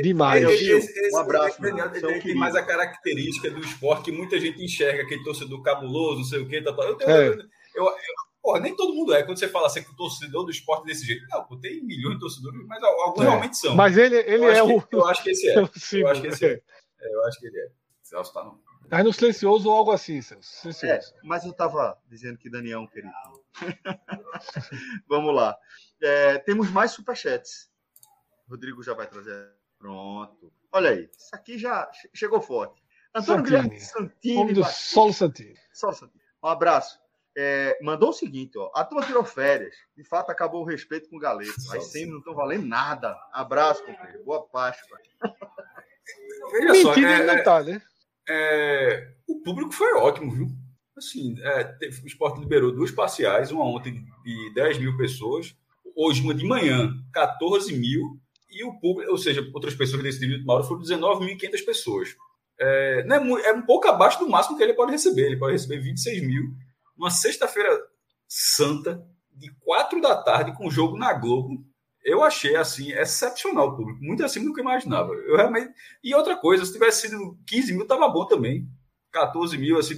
demais. 0.00 0.44
Esse, 0.44 0.70
esse, 0.70 1.14
um 1.14 1.18
abraço. 1.18 1.60
Daniel, 1.60 1.90
ele 1.92 2.20
tem 2.20 2.34
mais 2.34 2.54
a 2.54 2.62
característica 2.62 3.50
do 3.50 3.60
esporte 3.60 4.04
que 4.04 4.12
muita 4.12 4.38
gente 4.38 4.62
enxerga, 4.62 5.02
aquele 5.02 5.24
torcedor 5.24 5.60
cabuloso, 5.62 6.18
não 6.18 6.24
sei 6.24 6.40
o 6.40 6.48
quê. 6.48 6.62
Tá, 6.62 6.72
tá. 6.72 6.84
Eu 6.84 6.96
tenho. 6.96 7.10
É. 7.10 7.28
Eu, 7.74 7.84
eu, 7.84 7.94
porra, 8.42 8.60
nem 8.60 8.74
todo 8.76 8.94
mundo 8.94 9.12
é. 9.12 9.22
Quando 9.22 9.38
você 9.38 9.48
fala 9.48 9.66
assim, 9.66 9.82
que 9.82 9.90
o 9.90 9.96
torcedor 9.96 10.44
do 10.44 10.50
esporte 10.50 10.86
desse 10.86 11.04
jeito, 11.04 11.26
não, 11.28 11.44
pô, 11.44 11.56
tem 11.56 11.82
milhões 11.82 12.14
de 12.14 12.20
torcedores, 12.20 12.66
mas 12.66 12.82
alguns 12.82 13.24
é. 13.24 13.28
realmente 13.28 13.56
são. 13.56 13.74
Mas 13.74 13.96
ele, 13.96 14.16
ele 14.16 14.44
é 14.44 14.62
o. 14.62 14.82
eu 14.92 15.06
acho 15.06 15.22
que 15.22 15.30
esse 15.30 15.48
é. 15.48 15.68
Sim, 15.74 16.00
eu 16.00 16.08
acho 16.08 16.20
que 16.20 16.28
esse 16.28 16.46
é. 16.46 16.52
é. 16.52 17.14
Eu 17.14 17.26
acho 17.26 17.40
que 17.40 17.46
ele 17.46 17.58
é. 17.58 17.68
Celso 18.02 18.32
tá 18.32 18.44
no. 18.44 18.60
Aí 18.90 19.04
no 19.04 19.12
silencioso 19.12 19.68
ou 19.68 19.76
algo 19.76 19.92
assim, 19.92 20.20
Celso. 20.20 20.84
É, 20.84 21.00
mas 21.22 21.44
eu 21.44 21.52
tava 21.52 21.96
dizendo 22.08 22.38
que 22.38 22.50
Daniel 22.50 22.80
é 22.80 22.82
um 22.82 22.86
querido. 22.86 23.12
Vamos 25.08 25.34
lá. 25.34 25.56
É, 26.02 26.38
temos 26.38 26.70
mais 26.70 26.92
superchats. 26.92 27.70
Rodrigo 28.48 28.82
já 28.82 28.94
vai 28.94 29.06
trazer. 29.06 29.50
Pronto. 29.78 30.52
Olha 30.72 30.90
aí, 30.90 31.10
isso 31.16 31.30
aqui 31.34 31.58
já 31.58 31.90
chegou 32.14 32.40
forte. 32.40 32.82
Antônio 33.14 33.44
Santini. 33.44 33.44
Guilherme 33.44 33.80
Santini. 33.80 34.36
Homem 34.36 34.54
do 34.54 34.60
Batista. 34.60 34.94
Solo 34.94 35.12
Santini. 35.12 35.54
Só, 35.72 35.92
Santini. 35.92 36.22
Um 36.42 36.48
abraço. 36.48 36.98
É, 37.36 37.78
mandou 37.82 38.10
o 38.10 38.12
seguinte, 38.12 38.58
ó. 38.58 38.70
A 38.74 38.84
turma 38.84 39.06
tirou 39.06 39.24
férias. 39.24 39.74
De 39.96 40.04
fato, 40.04 40.30
acabou 40.30 40.62
o 40.62 40.66
respeito 40.66 41.08
com 41.08 41.16
o 41.16 41.20
Galeto. 41.20 41.52
As 41.56 41.64
Só, 41.64 41.80
sem 41.80 42.06
não 42.06 42.18
estão 42.18 42.34
valendo 42.34 42.66
nada. 42.66 43.16
Abraço, 43.32 43.84
companheiro. 43.84 44.24
Boa 44.24 44.46
Páscoa. 44.48 44.98
Veja 46.52 46.74
só, 46.82 46.88
Mentira, 46.88 47.10
é- 47.10 47.18
ele 47.18 47.24
não 47.36 47.44
tá, 47.44 47.62
né? 47.62 47.80
é, 48.28 49.12
o 49.28 49.40
público 49.42 49.72
foi 49.72 49.92
ótimo, 49.94 50.30
viu? 50.32 50.48
Assim, 51.00 51.34
é, 51.40 51.64
teve- 51.64 52.02
o 52.02 52.06
esporte 52.06 52.38
liberou 52.40 52.70
duas 52.70 52.90
parciais, 52.90 53.50
uma 53.50 53.64
ontem 53.64 54.04
de 54.22 54.54
10 54.54 54.78
mil 54.78 54.96
pessoas, 54.96 55.56
hoje 55.96 56.22
uma 56.22 56.34
de 56.34 56.44
manhã, 56.46 56.94
14 57.12 57.72
mil, 57.74 58.20
e 58.50 58.62
o 58.64 58.78
público, 58.78 59.10
ou 59.10 59.16
seja, 59.18 59.48
outras 59.54 59.74
pessoas 59.74 60.02
desse 60.02 60.20
de 60.20 60.44
Mauro 60.44 60.64
foram 60.64 60.80
19.500 60.82 61.62
pessoas. 61.62 62.16
É, 62.58 63.02
não 63.04 63.38
é, 63.38 63.52
um 63.52 63.62
pouco 63.62 63.88
abaixo 63.88 64.18
do 64.18 64.28
máximo 64.28 64.56
que 64.58 64.62
ele 64.62 64.74
pode 64.74 64.92
receber. 64.92 65.26
Ele 65.26 65.38
pode 65.38 65.52
receber 65.52 65.80
26 65.80 66.22
mil 66.22 66.52
numa 66.96 67.10
sexta-feira 67.10 67.70
santa, 68.28 69.02
de 69.34 69.50
4 69.60 70.00
da 70.02 70.14
tarde, 70.22 70.54
com 70.54 70.70
jogo 70.70 70.98
na 70.98 71.14
Globo. 71.14 71.64
Eu 72.04 72.22
achei 72.22 72.56
assim 72.56 72.92
excepcional 72.92 73.68
o 73.68 73.76
público, 73.76 74.02
muito 74.02 74.22
acima 74.24 74.44
do 74.46 74.52
que 74.52 74.60
eu 74.60 74.64
imaginava. 74.64 75.14
Eu 75.14 75.36
realmente 75.36 75.72
e 76.04 76.14
outra 76.14 76.36
coisa, 76.36 76.64
se 76.64 76.72
tivesse 76.72 77.08
sido 77.08 77.38
15 77.46 77.72
mil, 77.72 77.86
tava 77.86 78.08
bom 78.08 78.26
também. 78.26 78.66
14 79.12 79.58
mil, 79.58 79.78
assim, 79.78 79.94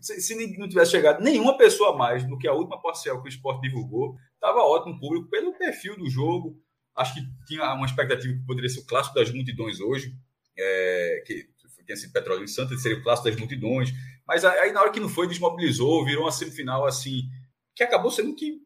se, 0.00 0.20
se- 0.20 0.58
não 0.58 0.68
tivesse 0.68 0.90
chegado 0.92 1.22
nenhuma 1.22 1.56
pessoa 1.56 1.94
a 1.94 1.96
mais 1.96 2.24
do 2.24 2.38
que 2.38 2.46
a 2.46 2.52
última 2.52 2.80
parcial 2.80 3.20
que 3.22 3.28
o 3.28 3.30
esporte 3.30 3.62
divulgou, 3.62 4.16
tava 4.40 4.60
ótimo 4.60 4.98
público 5.00 5.28
pelo 5.28 5.54
perfil 5.56 5.96
do 5.96 6.08
jogo. 6.10 6.60
Acho 6.94 7.14
que 7.14 7.20
tinha 7.46 7.72
uma 7.74 7.86
expectativa 7.86 8.32
que 8.32 8.46
poderia 8.46 8.68
ser 8.70 8.80
o 8.80 8.86
clássico 8.86 9.14
das 9.14 9.30
multidões 9.30 9.80
hoje, 9.80 10.14
é, 10.56 11.22
que 11.26 11.48
tinha 11.84 11.96
sido 11.96 12.12
Petróleo 12.12 12.44
e 12.44 12.48
Santa, 12.48 12.76
seria 12.76 12.98
o 12.98 13.02
clássico 13.02 13.28
das 13.28 13.38
multidões. 13.38 13.90
Mas 14.26 14.44
aí, 14.44 14.72
na 14.72 14.80
hora 14.80 14.90
que 14.90 15.00
não 15.00 15.08
foi, 15.08 15.26
desmobilizou, 15.26 16.04
virou 16.04 16.24
uma 16.24 16.32
semifinal 16.32 16.86
assim, 16.86 17.22
que 17.74 17.82
acabou 17.82 18.10
sendo 18.10 18.34
que. 18.34 18.62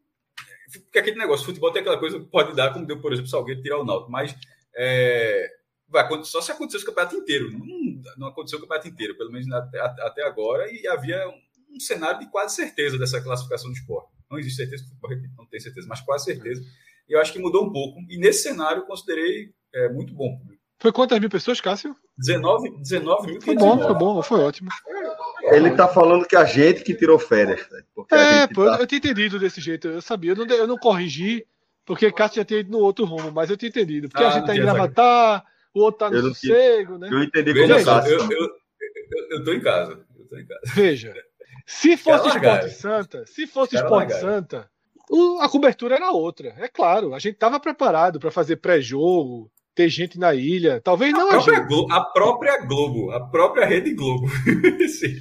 Porque 0.83 0.99
aquele 0.99 1.17
negócio, 1.17 1.45
futebol 1.45 1.71
tem 1.71 1.81
aquela 1.81 1.97
coisa 1.97 2.19
que 2.19 2.25
pode 2.25 2.55
dar, 2.55 2.71
como 2.71 2.85
deu, 2.85 3.01
por 3.01 3.11
exemplo, 3.11 3.29
Salgueiro 3.29 3.61
tirar 3.61 3.79
o 3.79 3.85
Náutico, 3.85 4.11
mas 4.11 4.35
é, 4.75 5.49
vai 5.87 6.03
acontecer 6.03 6.31
só 6.31 6.41
se 6.41 6.51
acontecesse 6.51 6.83
o 6.83 6.87
campeonato 6.87 7.15
inteiro. 7.15 7.51
Não, 7.51 7.65
não 8.17 8.27
aconteceu 8.27 8.57
o 8.57 8.61
campeonato 8.61 8.87
inteiro, 8.87 9.17
pelo 9.17 9.31
menos 9.31 9.49
até, 9.51 9.79
até 9.79 10.23
agora, 10.23 10.71
e 10.71 10.87
havia 10.87 11.27
um, 11.27 11.75
um 11.75 11.79
cenário 11.79 12.19
de 12.19 12.29
quase 12.29 12.55
certeza 12.55 12.97
dessa 12.97 13.21
classificação 13.21 13.69
do 13.69 13.75
esporte. 13.75 14.09
Não 14.29 14.37
existe 14.37 14.57
certeza, 14.57 14.85
não 15.37 15.45
tem 15.45 15.59
certeza, 15.59 15.87
mas 15.87 16.01
quase 16.01 16.25
certeza. 16.25 16.61
E 17.07 17.13
eu 17.13 17.19
acho 17.19 17.33
que 17.33 17.39
mudou 17.39 17.65
um 17.65 17.71
pouco. 17.71 17.99
E 18.07 18.17
nesse 18.17 18.43
cenário, 18.43 18.81
eu 18.83 18.85
considerei 18.85 19.51
é, 19.73 19.89
muito 19.89 20.13
bom. 20.13 20.39
Foi 20.77 20.93
quantas 20.93 21.19
mil 21.19 21.29
pessoas, 21.29 21.59
Cássio? 21.59 21.95
19, 22.17 22.77
19 22.81 23.31
mil 23.31 23.41
Foi 23.41 23.55
bom, 23.55 23.81
foi 23.81 23.95
bom, 23.95 24.21
foi 24.21 24.39
ótimo. 24.39 24.69
Ele 25.51 25.71
tá 25.71 25.87
falando 25.87 26.25
que 26.25 26.35
a 26.35 26.45
gente 26.45 26.83
que 26.83 26.93
tirou 26.93 27.19
férias, 27.19 27.67
a 27.71 28.15
É, 28.15 28.47
pô, 28.47 28.65
tá- 28.65 28.77
eu 28.79 28.87
tinha 28.87 28.99
entendido 28.99 29.39
desse 29.39 29.59
jeito, 29.59 29.87
eu 29.87 30.01
sabia. 30.01 30.31
Eu 30.31 30.35
não, 30.35 30.45
eu 30.45 30.67
não 30.67 30.77
corrigi, 30.77 31.45
porque 31.85 32.11
Cássio 32.11 32.37
já 32.37 32.45
tinha 32.45 32.59
ido 32.61 32.71
no 32.71 32.79
outro 32.79 33.03
rumo, 33.03 33.31
mas 33.31 33.49
eu 33.49 33.57
tinha 33.57 33.69
entendido. 33.69 34.07
Porque 34.07 34.23
Ah, 34.23 34.27
a 34.27 34.31
gente 34.31 34.45
tá 34.45 34.55
em 34.55 34.61
Gravatar, 34.61 35.43
o 35.73 35.81
outro 35.81 35.99
tá 35.99 36.09
no 36.09 36.17
Eu 36.17 36.23
não 36.23 36.33
sossego, 36.33 36.97
né? 36.97 37.09
Eu 37.11 37.23
entendi 37.23 37.53
Veja 37.53 37.73
como 37.75 37.85
tá. 37.85 38.07
eu, 38.09 38.19
eu, 38.19 38.29
eu, 38.31 38.49
eu 39.31 39.43
tô 39.43 39.53
em 39.53 39.61
casa. 39.61 40.05
Eu 40.17 40.25
tô 40.27 40.37
em 40.37 40.45
casa. 40.45 40.61
Veja, 40.73 41.13
se 41.65 41.95
fosse. 41.97 42.27
Esporte 42.27 42.69
Santa, 42.71 43.25
se 43.25 43.47
fosse 43.47 43.71
Cara 43.73 43.85
Esporte 43.85 44.11
largaram. 44.13 44.33
Santa, 44.35 44.71
o- 45.09 45.39
a 45.41 45.49
cobertura 45.49 45.95
era 45.95 46.11
outra. 46.11 46.53
É 46.57 46.67
claro, 46.67 47.13
a 47.13 47.19
gente 47.19 47.33
estava 47.35 47.59
preparado 47.59 48.19
para 48.19 48.31
fazer 48.31 48.57
pré-jogo, 48.57 49.51
ter 49.75 49.89
gente 49.89 50.19
na 50.19 50.33
ilha. 50.33 50.81
Talvez 50.81 51.13
não 51.13 51.27
A 51.29 51.29
a 51.29 51.31
própria, 51.33 51.55
gente. 51.57 51.67
Globo, 51.67 51.93
a 51.93 52.05
própria 52.05 52.57
Globo, 52.65 53.11
a 53.11 53.27
própria 53.29 53.65
Rede 53.65 53.93
Globo. 53.93 54.27
Sim. 54.89 55.15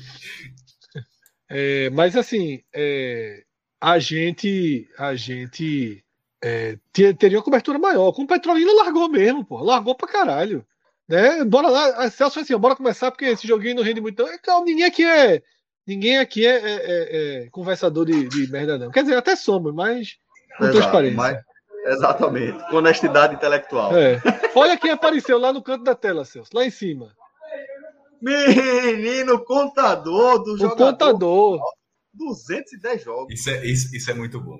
É, 1.51 1.89
mas 1.91 2.15
assim, 2.17 2.61
é, 2.75 3.43
a 3.81 3.99
gente, 3.99 4.87
a 4.99 5.15
gente 5.15 6.05
é, 6.43 6.79
te- 6.93 7.15
teria 7.15 7.39
uma 7.39 7.45
cobertura 7.45 7.79
maior. 7.79 8.13
Com 8.13 8.23
o 8.23 8.27
Petrolina 8.27 8.73
largou 8.73 9.09
mesmo, 9.09 9.45
pô, 9.45 9.59
largou 9.63 9.95
pra 9.95 10.09
caralho. 10.09 10.65
Né? 11.09 11.43
Bora 11.45 11.69
lá, 11.69 11.87
a 12.05 12.11
Celso 12.11 12.35
falou 12.35 12.45
assim, 12.45 12.57
bora 12.59 12.77
começar 12.77 13.11
porque 13.11 13.25
esse 13.25 13.47
joguinho 13.47 13.77
não 13.77 13.83
rende 13.83 14.01
muito. 14.01 14.23
não. 14.23 14.29
É, 14.31 14.39
calma, 14.39 14.65
ninguém 14.67 14.85
aqui 14.85 15.05
é, 15.05 15.43
ninguém 15.87 16.19
aqui 16.19 16.47
é, 16.47 16.51
é- 16.57 16.61
é- 16.65 17.45
é 17.45 17.49
conversador 17.51 18.05
de, 18.05 18.29
de 18.29 18.51
merda 18.53 18.77
não. 18.79 18.91
Quer 18.91 19.03
dizer, 19.05 19.17
até 19.17 19.35
somos, 19.35 19.75
mas 19.75 20.17
com 20.59 20.65
Exato, 20.65 20.79
transparência. 20.79 21.17
mas- 21.17 21.39
Exatamente. 21.87 22.59
Com 22.69 22.77
honestidade 22.77 23.35
intelectual. 23.37 23.97
É. 23.97 24.21
Olha 24.55 24.77
quem 24.77 24.91
apareceu 24.91 25.39
lá 25.39 25.53
no 25.53 25.63
canto 25.63 25.85
da 25.85 25.95
tela, 25.95 26.25
Celso, 26.25 26.51
lá 26.53 26.65
em 26.65 26.71
cima. 26.71 27.15
Menino 28.21 29.43
contador 29.45 30.43
do 30.43 30.55
O 30.55 30.59
jogador. 30.59 30.93
contador. 30.93 31.61
210 32.13 33.03
jogos. 33.05 33.33
Isso 33.33 33.49
é, 33.49 33.65
isso, 33.65 33.95
isso 33.97 34.11
é 34.11 34.15
muito 34.15 34.41
bom. 34.41 34.59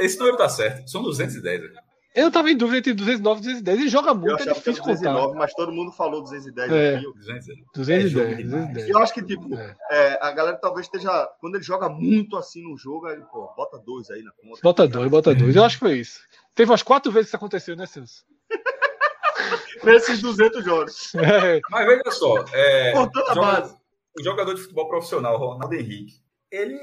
Esse 0.00 0.18
número 0.18 0.36
tá 0.36 0.48
certo. 0.48 0.88
São 0.90 1.02
210. 1.02 1.62
né? 1.72 1.80
Eu 2.14 2.30
tava 2.30 2.50
em 2.50 2.56
dúvida 2.56 2.76
entre 2.78 2.92
209 2.92 3.40
e 3.40 3.42
210. 3.44 3.78
Ele 3.80 3.88
joga 3.88 4.10
Eu 4.10 4.14
muito, 4.16 4.42
é 4.42 4.52
difícil 4.52 4.82
contar. 4.82 4.92
209, 5.12 5.34
mas 5.38 5.54
todo 5.54 5.72
mundo 5.72 5.90
falou 5.92 6.20
210 6.22 6.70
É. 6.70 6.96
aqui. 6.96 7.04
210. 7.14 7.58
210, 7.74 8.04
É 8.04 8.08
jogo 8.08 8.26
demais. 8.36 8.44
210. 8.66 8.86
E 8.86 8.90
eu 8.90 8.98
acho 8.98 9.14
que, 9.14 9.22
tipo, 9.24 9.54
É. 9.54 9.76
é, 9.90 10.18
a 10.20 10.30
galera 10.32 10.56
talvez 10.58 10.86
esteja. 10.86 11.26
Quando 11.40 11.54
ele 11.54 11.64
joga 11.64 11.88
muito 11.88 12.36
assim 12.36 12.62
no 12.62 12.76
jogo, 12.76 13.06
aí, 13.06 13.18
pô, 13.32 13.50
bota 13.56 13.78
dois 13.78 14.10
aí 14.10 14.22
na 14.22 14.30
conta. 14.32 14.60
Bota 14.62 14.86
dois, 14.86 15.10
bota 15.10 15.34
dois. 15.34 15.56
Eu 15.56 15.64
acho 15.64 15.76
que 15.76 15.80
foi 15.86 15.94
isso. 15.98 16.20
Teve 16.54 16.70
umas 16.70 16.82
quatro 16.82 17.10
vezes 17.10 17.26
que 17.26 17.30
isso 17.30 17.36
aconteceu, 17.36 17.74
né, 17.76 17.86
Celso? 17.86 18.24
Nesses 19.84 20.20
200 20.20 20.64
jogos. 20.64 21.14
É. 21.14 21.60
Mas 21.70 21.86
veja 21.86 22.10
só, 22.10 22.44
é, 22.52 22.92
Contando 22.92 23.28
a 23.30 23.34
joga- 23.34 23.52
base. 23.60 23.76
o 24.18 24.22
jogador 24.22 24.54
de 24.54 24.60
futebol 24.62 24.88
profissional, 24.88 25.38
Ronaldo 25.38 25.74
Henrique, 25.74 26.14
ele. 26.50 26.78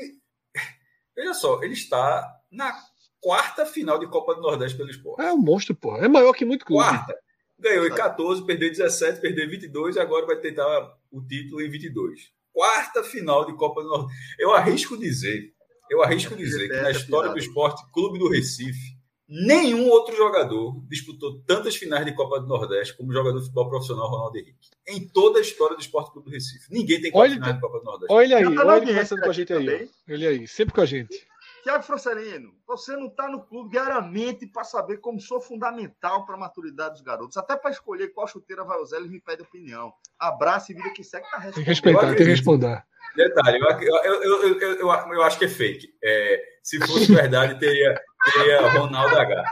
Veja 1.15 1.33
só, 1.33 1.61
ele 1.61 1.73
está 1.73 2.27
na 2.51 2.73
quarta 3.21 3.65
final 3.65 3.99
de 3.99 4.07
Copa 4.07 4.35
do 4.35 4.41
Nordeste 4.41 4.77
pelo 4.77 4.89
esporte. 4.89 5.21
É 5.21 5.31
um 5.31 5.37
monstro, 5.37 5.75
pô. 5.75 5.95
É 5.97 6.07
maior 6.07 6.33
que 6.33 6.45
muito 6.45 6.65
clube. 6.65 6.83
Quarta. 6.83 7.15
Ganhou 7.59 7.85
em 7.85 7.93
14, 7.93 8.45
perdeu 8.45 8.69
em 8.69 8.71
17, 8.71 9.19
perdeu 9.19 9.45
em 9.45 9.49
22 9.49 9.97
e 9.97 9.99
agora 9.99 10.25
vai 10.25 10.37
tentar 10.37 10.95
o 11.11 11.21
título 11.21 11.61
em 11.61 11.69
22. 11.69 12.31
Quarta 12.53 13.03
final 13.03 13.45
de 13.45 13.53
Copa 13.55 13.83
do 13.83 13.89
Nordeste. 13.89 14.17
Eu 14.39 14.53
arrisco 14.53 14.97
dizer, 14.97 15.53
eu 15.89 16.01
arrisco 16.01 16.35
dizer 16.35 16.69
que 16.69 16.81
na 16.81 16.91
história 16.91 17.31
do 17.31 17.37
esporte 17.37 17.83
Clube 17.91 18.17
do 18.17 18.29
Recife, 18.29 18.97
nenhum 19.27 19.89
outro 19.89 20.15
jogador 20.15 20.81
disputou 20.87 21.41
tantas 21.41 21.75
finais 21.75 22.05
de 22.05 22.15
Copa 22.15 22.39
do 22.39 22.47
Nordeste 22.47 22.95
como 22.95 23.09
o 23.09 23.13
jogador 23.13 23.37
de 23.37 23.43
futebol 23.43 23.69
profissional 23.69 24.09
Ronaldo 24.09 24.37
Henrique. 24.37 24.69
Em 24.87 25.07
toda 25.07 25.39
a 25.39 25.41
história 25.41 25.75
do 25.75 25.81
esporte 25.81 26.11
Clube 26.11 26.29
do 26.29 26.33
Recife. 26.33 26.65
Ninguém 26.71 27.01
tem 27.01 27.11
quatro 27.11 27.31
Olha, 27.31 27.35
finais 27.35 27.55
de 27.55 27.61
Copa 27.61 27.79
do 27.79 27.85
Nordeste. 27.85 28.13
Olha 28.13 28.25
ele 28.25 28.33
aí, 28.35 28.57
olha 28.57 28.77
ele 28.77 28.85
conversando 28.87 29.21
com 29.21 29.29
a 29.29 29.33
gente 29.33 29.53
aí. 29.53 29.59
também. 29.59 29.89
Ele 30.07 30.27
aí, 30.27 30.47
sempre 30.47 30.73
com 30.73 30.81
a 30.81 30.85
gente. 30.85 31.27
Tiago 31.63 31.83
Francelino, 31.83 32.53
você 32.67 32.95
não 32.95 33.07
está 33.07 33.27
no 33.29 33.43
clube 33.45 33.71
diariamente 33.71 34.47
para 34.47 34.63
saber 34.63 34.97
como 34.97 35.19
sou 35.19 35.41
fundamental 35.41 36.25
para 36.25 36.35
a 36.35 36.37
maturidade 36.39 36.93
dos 36.93 37.01
garotos. 37.01 37.37
Até 37.37 37.55
para 37.55 37.71
escolher 37.71 38.09
qual 38.09 38.27
chuteira 38.27 38.63
vai 38.63 38.77
usar, 38.79 38.97
eles 38.97 39.09
me 39.11 39.19
pedem 39.19 39.45
opinião. 39.45 39.93
Abraço 40.17 40.71
e 40.71 40.75
vida 40.75 40.89
que 40.91 41.03
segue, 41.03 41.29
tá 41.29 41.39
Tem 41.41 41.51
que 41.51 41.61
respeitar, 41.61 42.07
tem 42.07 42.15
que 42.15 42.23
responder. 42.23 42.83
Detalhe, 43.15 43.57
eu, 43.59 43.67
eu, 43.81 44.03
eu, 44.03 44.23
eu, 44.23 44.59
eu, 44.59 44.73
eu- 44.79 45.13
eu 45.13 45.23
acho 45.23 45.37
que 45.39 45.45
é 45.45 45.49
fake. 45.49 45.93
É, 46.03 46.41
se 46.63 46.79
fosse 46.85 47.11
verdade, 47.13 47.59
teria, 47.59 47.99
teria 48.33 48.69
Ronaldo 48.79 49.17
H. 49.17 49.43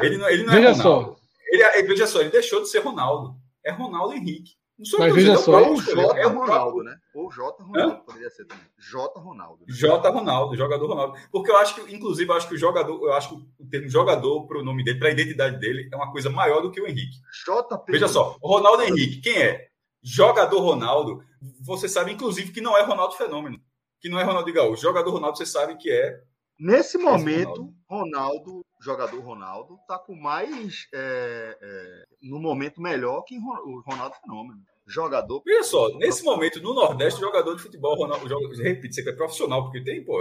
Ele 0.00 0.16
não, 0.18 0.28
ele 0.28 0.42
não 0.44 0.52
é 0.52 0.56
Veja 0.56 0.72
Ronaldo. 0.72 1.14
só, 1.14 1.16
Ele, 1.46 1.62
é- 1.62 1.82
veja 1.82 2.06
só, 2.06 2.20
ele 2.20 2.30
deixou 2.30 2.60
de 2.62 2.68
ser 2.68 2.80
Ronaldo. 2.80 3.36
É 3.64 3.70
Ronaldo 3.70 4.14
Henrique. 4.14 4.52
Não 4.80 4.86
sou 4.86 4.98
eu 5.00 5.04
Mas 5.04 5.14
veja 5.14 5.36
só, 5.36 5.60
é 5.60 5.68
Ou 5.68 5.74
próprio 5.74 5.82
J. 5.82 5.90
escolher, 5.90 6.20
é 6.22 6.26
o 6.26 6.38
Ronaldo, 6.38 6.82
né? 6.82 6.96
Ou 7.14 7.30
J. 7.30 7.62
Ronaldo, 7.62 8.04
poderia 8.06 8.30
ser 8.30 8.46
também. 8.46 8.64
J. 8.78 9.20
Ronaldo. 9.20 9.60
né? 9.60 9.74
J. 9.74 10.08
Ronaldo, 10.08 10.56
jogador 10.56 10.86
Ronaldo. 10.86 11.18
Porque 11.30 11.50
eu 11.50 11.56
acho 11.58 11.74
que, 11.74 11.94
inclusive, 11.94 12.30
eu 12.30 12.34
acho 12.34 12.48
que 12.48 12.54
o 12.54 12.58
jogador, 12.58 12.98
eu 13.04 13.12
acho 13.12 13.28
que 13.28 13.62
o 13.62 13.66
termo 13.68 13.90
jogador 13.90 14.46
para 14.46 14.58
o 14.58 14.64
nome 14.64 14.82
dele, 14.82 14.98
para 14.98 15.08
a 15.08 15.12
identidade 15.12 15.60
dele, 15.60 15.86
é 15.92 15.96
uma 15.96 16.10
coisa 16.10 16.30
maior 16.30 16.62
do 16.62 16.70
que 16.70 16.80
o 16.80 16.86
Henrique. 16.86 17.18
JP. 17.44 17.92
Veja 17.92 18.08
só, 18.08 18.38
o 18.40 18.48
Ronaldo 18.48 18.82
Henrique, 18.84 19.20
quem 19.20 19.36
é? 19.36 19.68
Jogador 20.02 20.58
Ronaldo, 20.58 21.22
você 21.60 21.86
sabe, 21.86 22.12
inclusive, 22.12 22.50
que 22.50 22.62
não 22.62 22.74
é 22.74 22.82
Ronaldo 22.82 23.16
Fenômeno. 23.16 23.60
Que 24.00 24.08
não 24.08 24.18
é 24.18 24.22
Ronaldo 24.22 24.50
Gaúcho. 24.50 24.80
Jogador 24.80 25.10
Ronaldo, 25.10 25.36
você 25.36 25.44
sabe 25.44 25.76
que 25.76 25.90
é 25.90 26.22
Nesse 26.58 26.96
Esse 26.96 26.98
momento, 26.98 27.72
Ronaldo, 27.86 28.59
jogador 28.80 29.20
Ronaldo, 29.20 29.78
tá 29.86 29.98
com 29.98 30.14
mais. 30.14 30.88
é, 30.92 31.58
é, 31.60 32.04
no 32.22 32.38
momento 32.38 32.80
melhor 32.80 33.22
que 33.22 33.36
o 33.38 33.80
Ronaldo 33.80 34.16
Fenômeno. 34.22 34.60
Jogador. 34.86 35.42
Veja 35.44 35.62
só, 35.62 35.88
nesse 35.98 36.24
momento, 36.24 36.60
no 36.60 36.74
Nordeste, 36.74 37.20
jogador 37.20 37.54
de 37.54 37.62
futebol, 37.62 37.96
Ronaldo, 37.96 38.28
joga, 38.28 38.48
repito, 38.56 38.92
você 38.92 39.02
que 39.04 39.10
é 39.10 39.12
profissional, 39.12 39.62
porque 39.62 39.84
tem, 39.84 40.04
pô, 40.04 40.18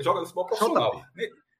joga 0.00 0.20
de 0.20 0.26
futebol 0.26 0.46
profissional. 0.46 1.02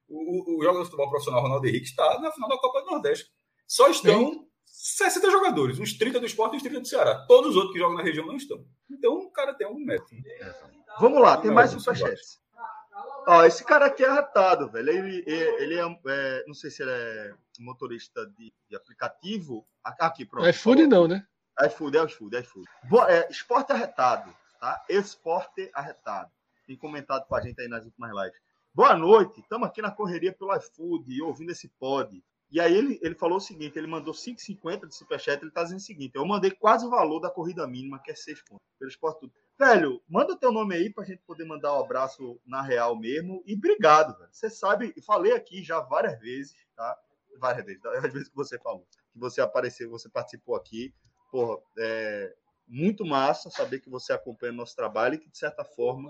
O, 0.08 0.54
o, 0.54 0.58
o 0.58 0.62
jogador 0.62 0.80
de 0.80 0.86
futebol 0.86 1.10
profissional, 1.10 1.42
Ronaldo 1.42 1.66
Henrique, 1.68 1.86
está 1.86 2.18
na 2.18 2.32
final 2.32 2.48
da 2.48 2.58
Copa 2.58 2.80
do 2.80 2.90
Nordeste. 2.90 3.30
Só 3.68 3.88
estão 3.88 4.48
60 4.64 5.30
jogadores, 5.30 5.78
uns 5.78 5.96
30 5.96 6.18
do 6.18 6.26
esporte 6.26 6.54
e 6.54 6.56
uns 6.56 6.62
30 6.62 6.80
do 6.80 6.88
Ceará. 6.88 7.24
Todos 7.28 7.50
os 7.50 7.56
outros 7.56 7.72
que 7.72 7.78
jogam 7.78 7.96
na 7.96 8.02
região 8.02 8.26
não 8.26 8.36
estão. 8.36 8.64
Então, 8.90 9.18
o 9.18 9.30
cara 9.30 9.54
tem 9.54 9.66
algum 9.66 9.84
método. 9.84 10.10
Vamos 10.98 11.20
lá, 11.20 11.36
tem 11.36 11.50
mais 11.50 11.72
não 11.72 11.78
superchats. 11.78 12.40
Ó, 13.30 13.44
esse 13.44 13.62
cara 13.62 13.84
aqui 13.84 14.02
é 14.02 14.08
arretado, 14.08 14.70
velho. 14.70 14.88
Ele, 14.88 15.22
ele 15.26 15.78
é, 15.78 16.00
é, 16.06 16.44
Não 16.46 16.54
sei 16.54 16.70
se 16.70 16.82
ele 16.82 16.90
é 16.90 17.34
motorista 17.58 18.24
de, 18.24 18.50
de 18.70 18.74
aplicativo. 18.74 19.68
Aqui, 19.84 20.24
pronto. 20.24 20.48
iFood 20.48 20.86
não, 20.86 21.06
né? 21.06 21.26
iFood, 21.66 21.98
é 21.98 22.04
iFood, 22.04 22.36
é 22.36 22.40
iFood. 22.40 22.66
Boa, 22.84 23.12
é, 23.12 23.28
esporte 23.30 23.70
arretado, 23.70 24.34
tá? 24.58 24.82
Esporte 24.88 25.70
arretado. 25.74 26.30
Tem 26.66 26.74
comentado 26.74 27.26
com 27.26 27.34
a 27.34 27.40
gente 27.42 27.60
aí 27.60 27.68
nas 27.68 27.84
últimas 27.84 28.10
lives. 28.12 28.40
Boa 28.72 28.96
noite, 28.96 29.40
estamos 29.40 29.68
aqui 29.68 29.82
na 29.82 29.90
correria 29.90 30.32
pelo 30.32 30.56
iFood 30.56 31.20
ouvindo 31.20 31.52
esse 31.52 31.68
pod. 31.68 32.24
E 32.50 32.58
aí 32.58 32.74
ele, 32.74 32.98
ele 33.02 33.14
falou 33.14 33.36
o 33.36 33.42
seguinte, 33.42 33.78
ele 33.78 33.86
mandou 33.86 34.14
5,50 34.14 34.86
de 34.86 34.94
superchat, 34.94 35.42
ele 35.42 35.50
está 35.50 35.64
dizendo 35.64 35.80
o 35.80 35.82
seguinte, 35.82 36.12
eu 36.14 36.24
mandei 36.24 36.50
quase 36.50 36.86
o 36.86 36.90
valor 36.90 37.20
da 37.20 37.30
corrida 37.30 37.66
mínima, 37.66 37.98
que 37.98 38.10
é 38.10 38.14
6 38.14 38.42
pontos, 38.44 38.64
pelo 38.78 38.88
esporte 38.90 39.20
tudo. 39.20 39.32
Velho, 39.58 40.00
manda 40.08 40.38
teu 40.38 40.52
nome 40.52 40.76
aí 40.76 40.88
para 40.88 41.02
a 41.02 41.06
gente 41.06 41.20
poder 41.26 41.44
mandar 41.44 41.74
um 41.74 41.82
abraço 41.82 42.40
na 42.46 42.62
real 42.62 42.94
mesmo, 42.94 43.42
e 43.44 43.54
obrigado, 43.54 44.16
velho. 44.16 44.30
Você 44.30 44.48
sabe, 44.48 44.94
falei 45.04 45.32
aqui 45.32 45.64
já 45.64 45.80
várias 45.80 46.16
vezes, 46.20 46.54
tá? 46.76 46.96
Várias 47.40 47.66
vezes, 47.66 47.82
várias 47.82 48.12
vezes 48.12 48.28
que 48.28 48.36
você 48.36 48.56
falou, 48.60 48.86
que 49.12 49.18
você 49.18 49.40
apareceu, 49.40 49.90
você 49.90 50.08
participou 50.08 50.54
aqui, 50.54 50.94
porra, 51.32 51.60
é 51.76 52.36
muito 52.68 53.04
massa 53.04 53.50
saber 53.50 53.80
que 53.80 53.90
você 53.90 54.12
acompanha 54.12 54.52
nosso 54.52 54.76
trabalho 54.76 55.14
e 55.14 55.18
que, 55.18 55.28
de 55.28 55.38
certa 55.38 55.64
forma, 55.64 56.08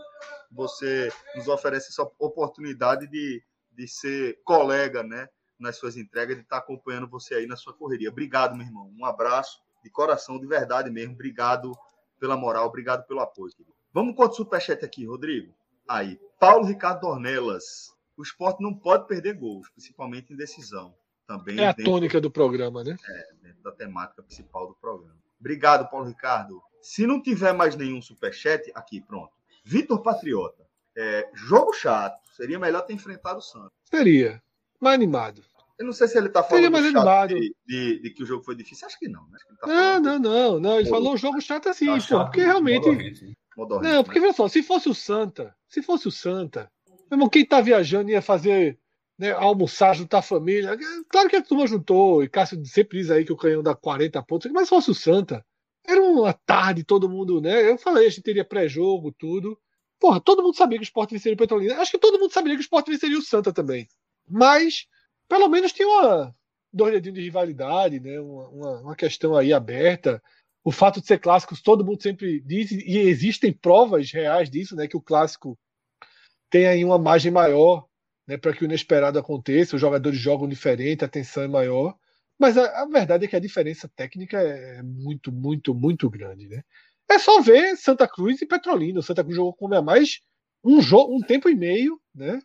você 0.51 1.11
nos 1.35 1.49
oferece 1.49 1.89
essa 1.89 2.03
oportunidade 2.19 3.07
de, 3.07 3.43
de 3.73 3.89
ser 3.89 4.43
colega, 4.45 5.03
né? 5.03 5.27
Nas 5.59 5.77
suas 5.77 5.97
entregas, 5.97 6.37
de 6.37 6.43
estar 6.43 6.59
acompanhando 6.59 7.09
você 7.09 7.37
aí 7.37 7.47
na 7.47 7.57
sua 7.57 7.73
correria. 7.73 8.11
Obrigado, 8.11 8.55
meu 8.55 8.67
irmão. 8.67 8.93
Um 8.95 9.07
abraço 9.07 9.59
de 9.83 9.91
coração, 9.91 10.39
de 10.39 10.47
verdade 10.47 10.91
mesmo. 10.91 11.15
Obrigado 11.15 11.73
pela 12.19 12.37
moral, 12.37 12.67
obrigado 12.67 13.07
pelo 13.07 13.21
apoio. 13.21 13.53
Querido. 13.53 13.75
Vamos 13.93 14.15
com 14.15 14.25
o 14.25 14.33
superchat 14.33 14.85
aqui, 14.85 15.07
Rodrigo. 15.07 15.55
Aí, 15.89 16.21
Paulo 16.39 16.67
Ricardo 16.67 17.05
Ornelas. 17.07 17.97
O 18.17 18.23
esporte 18.23 18.61
não 18.61 18.75
pode 18.75 19.07
perder 19.07 19.35
gols, 19.35 19.69
principalmente 19.71 20.33
em 20.33 20.37
decisão. 20.37 20.93
Também 21.27 21.61
é 21.61 21.69
a 21.69 21.75
tônica 21.75 22.21
do 22.21 22.31
programa, 22.31 22.83
né? 22.83 22.97
É, 23.09 23.35
dentro 23.43 23.63
da 23.63 23.71
temática 23.71 24.23
principal 24.23 24.67
do 24.67 24.75
programa. 24.75 25.17
Obrigado, 25.39 25.89
Paulo 25.89 26.07
Ricardo. 26.07 26.61
Se 26.81 27.07
não 27.07 27.23
tiver 27.23 27.53
mais 27.53 27.77
nenhum 27.77 28.03
superchat, 28.03 28.73
aqui, 28.75 29.01
pronto. 29.01 29.33
Vitor 29.65 30.03
Patriota. 30.03 30.67
É, 30.97 31.29
jogo 31.33 31.73
chato. 31.73 32.19
Seria 32.33 32.59
melhor 32.59 32.83
ter 32.83 32.95
enfrentado 32.95 33.39
o 33.39 33.43
Santos. 33.43 33.73
Seria. 33.85 34.43
Mais 34.81 34.95
animado. 34.95 35.45
Eu 35.79 35.87
não 35.87 35.93
sei 35.93 36.09
se 36.09 36.19
ele 36.19 36.27
está 36.27 36.43
falando 36.43 36.71
mais 36.71 36.85
animado. 36.85 37.35
De, 37.35 37.55
de, 37.67 38.03
de, 38.03 38.11
que 38.11 38.23
o 38.23 38.27
jogo 38.27 38.43
foi 38.43 38.57
difícil. 38.57 38.87
Acho 38.87 38.99
que 38.99 39.09
não. 39.09 39.23
Né? 39.29 39.39
Tá 39.61 39.67
não, 39.67 40.01
não, 40.01 40.19
não, 40.19 40.61
não. 40.61 40.81
Ele 40.81 40.89
falou 40.89 41.17
jogo 41.17 41.41
chato 41.41 41.69
assim, 41.69 41.87
tá 41.87 41.99
pô, 42.09 42.25
porque 42.25 42.41
realmente. 42.41 42.85
Modorrente, 43.57 43.93
não, 43.93 44.05
porque, 44.05 44.21
né? 44.21 44.33
só, 44.33 44.49
se 44.49 44.63
fosse 44.63 44.89
o 44.89 44.95
Santa, 44.95 45.55
se 45.69 45.83
fosse 45.83 46.07
o 46.07 46.13
Santa, 46.13 46.71
mesmo 47.11 47.31
quem 47.31 47.45
tá 47.45 47.61
viajando 47.61 48.11
ia 48.11 48.23
fazer 48.23 48.79
né, 49.19 49.33
almoçar, 49.33 49.95
juntar 49.95 50.19
a 50.19 50.23
família. 50.23 50.79
Claro 51.09 51.29
que 51.29 51.37
a 51.37 51.43
turma 51.43 51.67
juntou, 51.67 52.23
e 52.23 52.29
Cássio 52.29 52.65
sempre 52.65 52.99
diz 52.99 53.11
aí 53.11 53.25
que 53.25 53.33
o 53.33 53.37
canhão 53.37 53.63
dá 53.63 53.75
40 53.75 54.23
pontos, 54.23 54.51
mas 54.53 54.65
se 54.65 54.71
fosse 54.71 54.91
o 54.91 54.95
Santa, 54.95 55.45
era 55.85 56.01
uma 56.01 56.33
tarde, 56.33 56.85
todo 56.85 57.09
mundo, 57.09 57.41
né? 57.41 57.69
Eu 57.69 57.79
falei, 57.79 58.07
a 58.07 58.11
gente 58.11 58.23
teria 58.23 58.45
pré-jogo, 58.45 59.11
tudo. 59.11 59.59
Porra, 59.99 60.21
todo 60.21 60.43
mundo 60.43 60.57
sabia 60.57 60.79
que 60.79 60.85
o 60.85 60.85
Sport 60.85 61.11
venceria 61.11 61.35
o 61.35 61.39
Petrolina. 61.39 61.81
Acho 61.81 61.91
que 61.91 61.99
todo 61.99 62.19
mundo 62.19 62.33
sabia 62.33 62.55
que 62.55 62.61
o 62.61 62.63
Sport 62.63 62.87
venceria 62.87 63.19
o 63.19 63.23
Santa 63.23 63.53
também. 63.53 63.89
Mas, 64.29 64.87
pelo 65.29 65.49
menos 65.49 65.73
tinha 65.73 65.89
uma 65.89 66.35
dois 66.73 66.93
dedinhos 66.93 67.19
de 67.19 67.25
rivalidade, 67.25 68.01
né? 68.01 68.21
Uma, 68.21 68.49
uma, 68.49 68.81
uma, 68.81 68.97
questão 68.97 69.37
aí 69.37 69.53
aberta. 69.53 70.23
O 70.65 70.71
fato 70.73 71.01
de 71.01 71.07
ser 71.07 71.19
clássicos, 71.19 71.63
todo 71.63 71.85
mundo 71.85 72.03
sempre 72.03 72.41
diz, 72.41 72.71
e 72.71 72.99
existem 72.99 73.53
provas 73.53 74.11
reais 74.13 74.51
disso, 74.51 74.77
né? 74.77 74.87
Que 74.87 74.97
o 74.97 75.03
clássico 75.03 75.59
tem 76.51 76.67
aí 76.67 76.85
uma 76.85 76.99
margem 76.99 77.31
maior 77.31 77.87
né, 78.29 78.37
para 78.37 78.53
que 78.53 78.63
o 78.63 78.67
inesperado 78.67 79.19
aconteça, 79.19 79.75
os 79.75 79.81
jogadores 79.81 80.19
jogam 80.19 80.47
diferente, 80.47 81.05
a 81.05 81.09
tensão 81.09 81.43
é 81.43 81.49
maior. 81.49 81.97
Mas 82.39 82.59
a, 82.59 82.83
a, 82.83 82.87
verdade 82.87 83.25
é 83.25 83.29
que 83.29 83.35
a 83.35 83.41
diferença 83.41 83.91
técnica 83.97 84.39
é 84.39 84.83
muito, 84.83 85.33
muito, 85.33 85.75
muito 85.75 86.11
grande. 86.11 86.47
Né? 86.47 86.63
É 87.11 87.19
só 87.19 87.41
ver 87.41 87.75
Santa 87.77 88.07
Cruz 88.07 88.41
e 88.43 88.47
Petrolina. 88.47 89.01
O 89.01 89.03
Santa 89.03 89.25
Cruz 89.25 89.35
jogou 89.35 89.55
com 89.55 89.75
a 89.75 89.83
mais 89.83 90.21
um, 90.63 90.81
jogo, 90.83 91.17
um 91.17 91.21
tempo 91.21 91.49
e 91.49 91.55
meio, 91.55 91.99
né? 92.15 92.39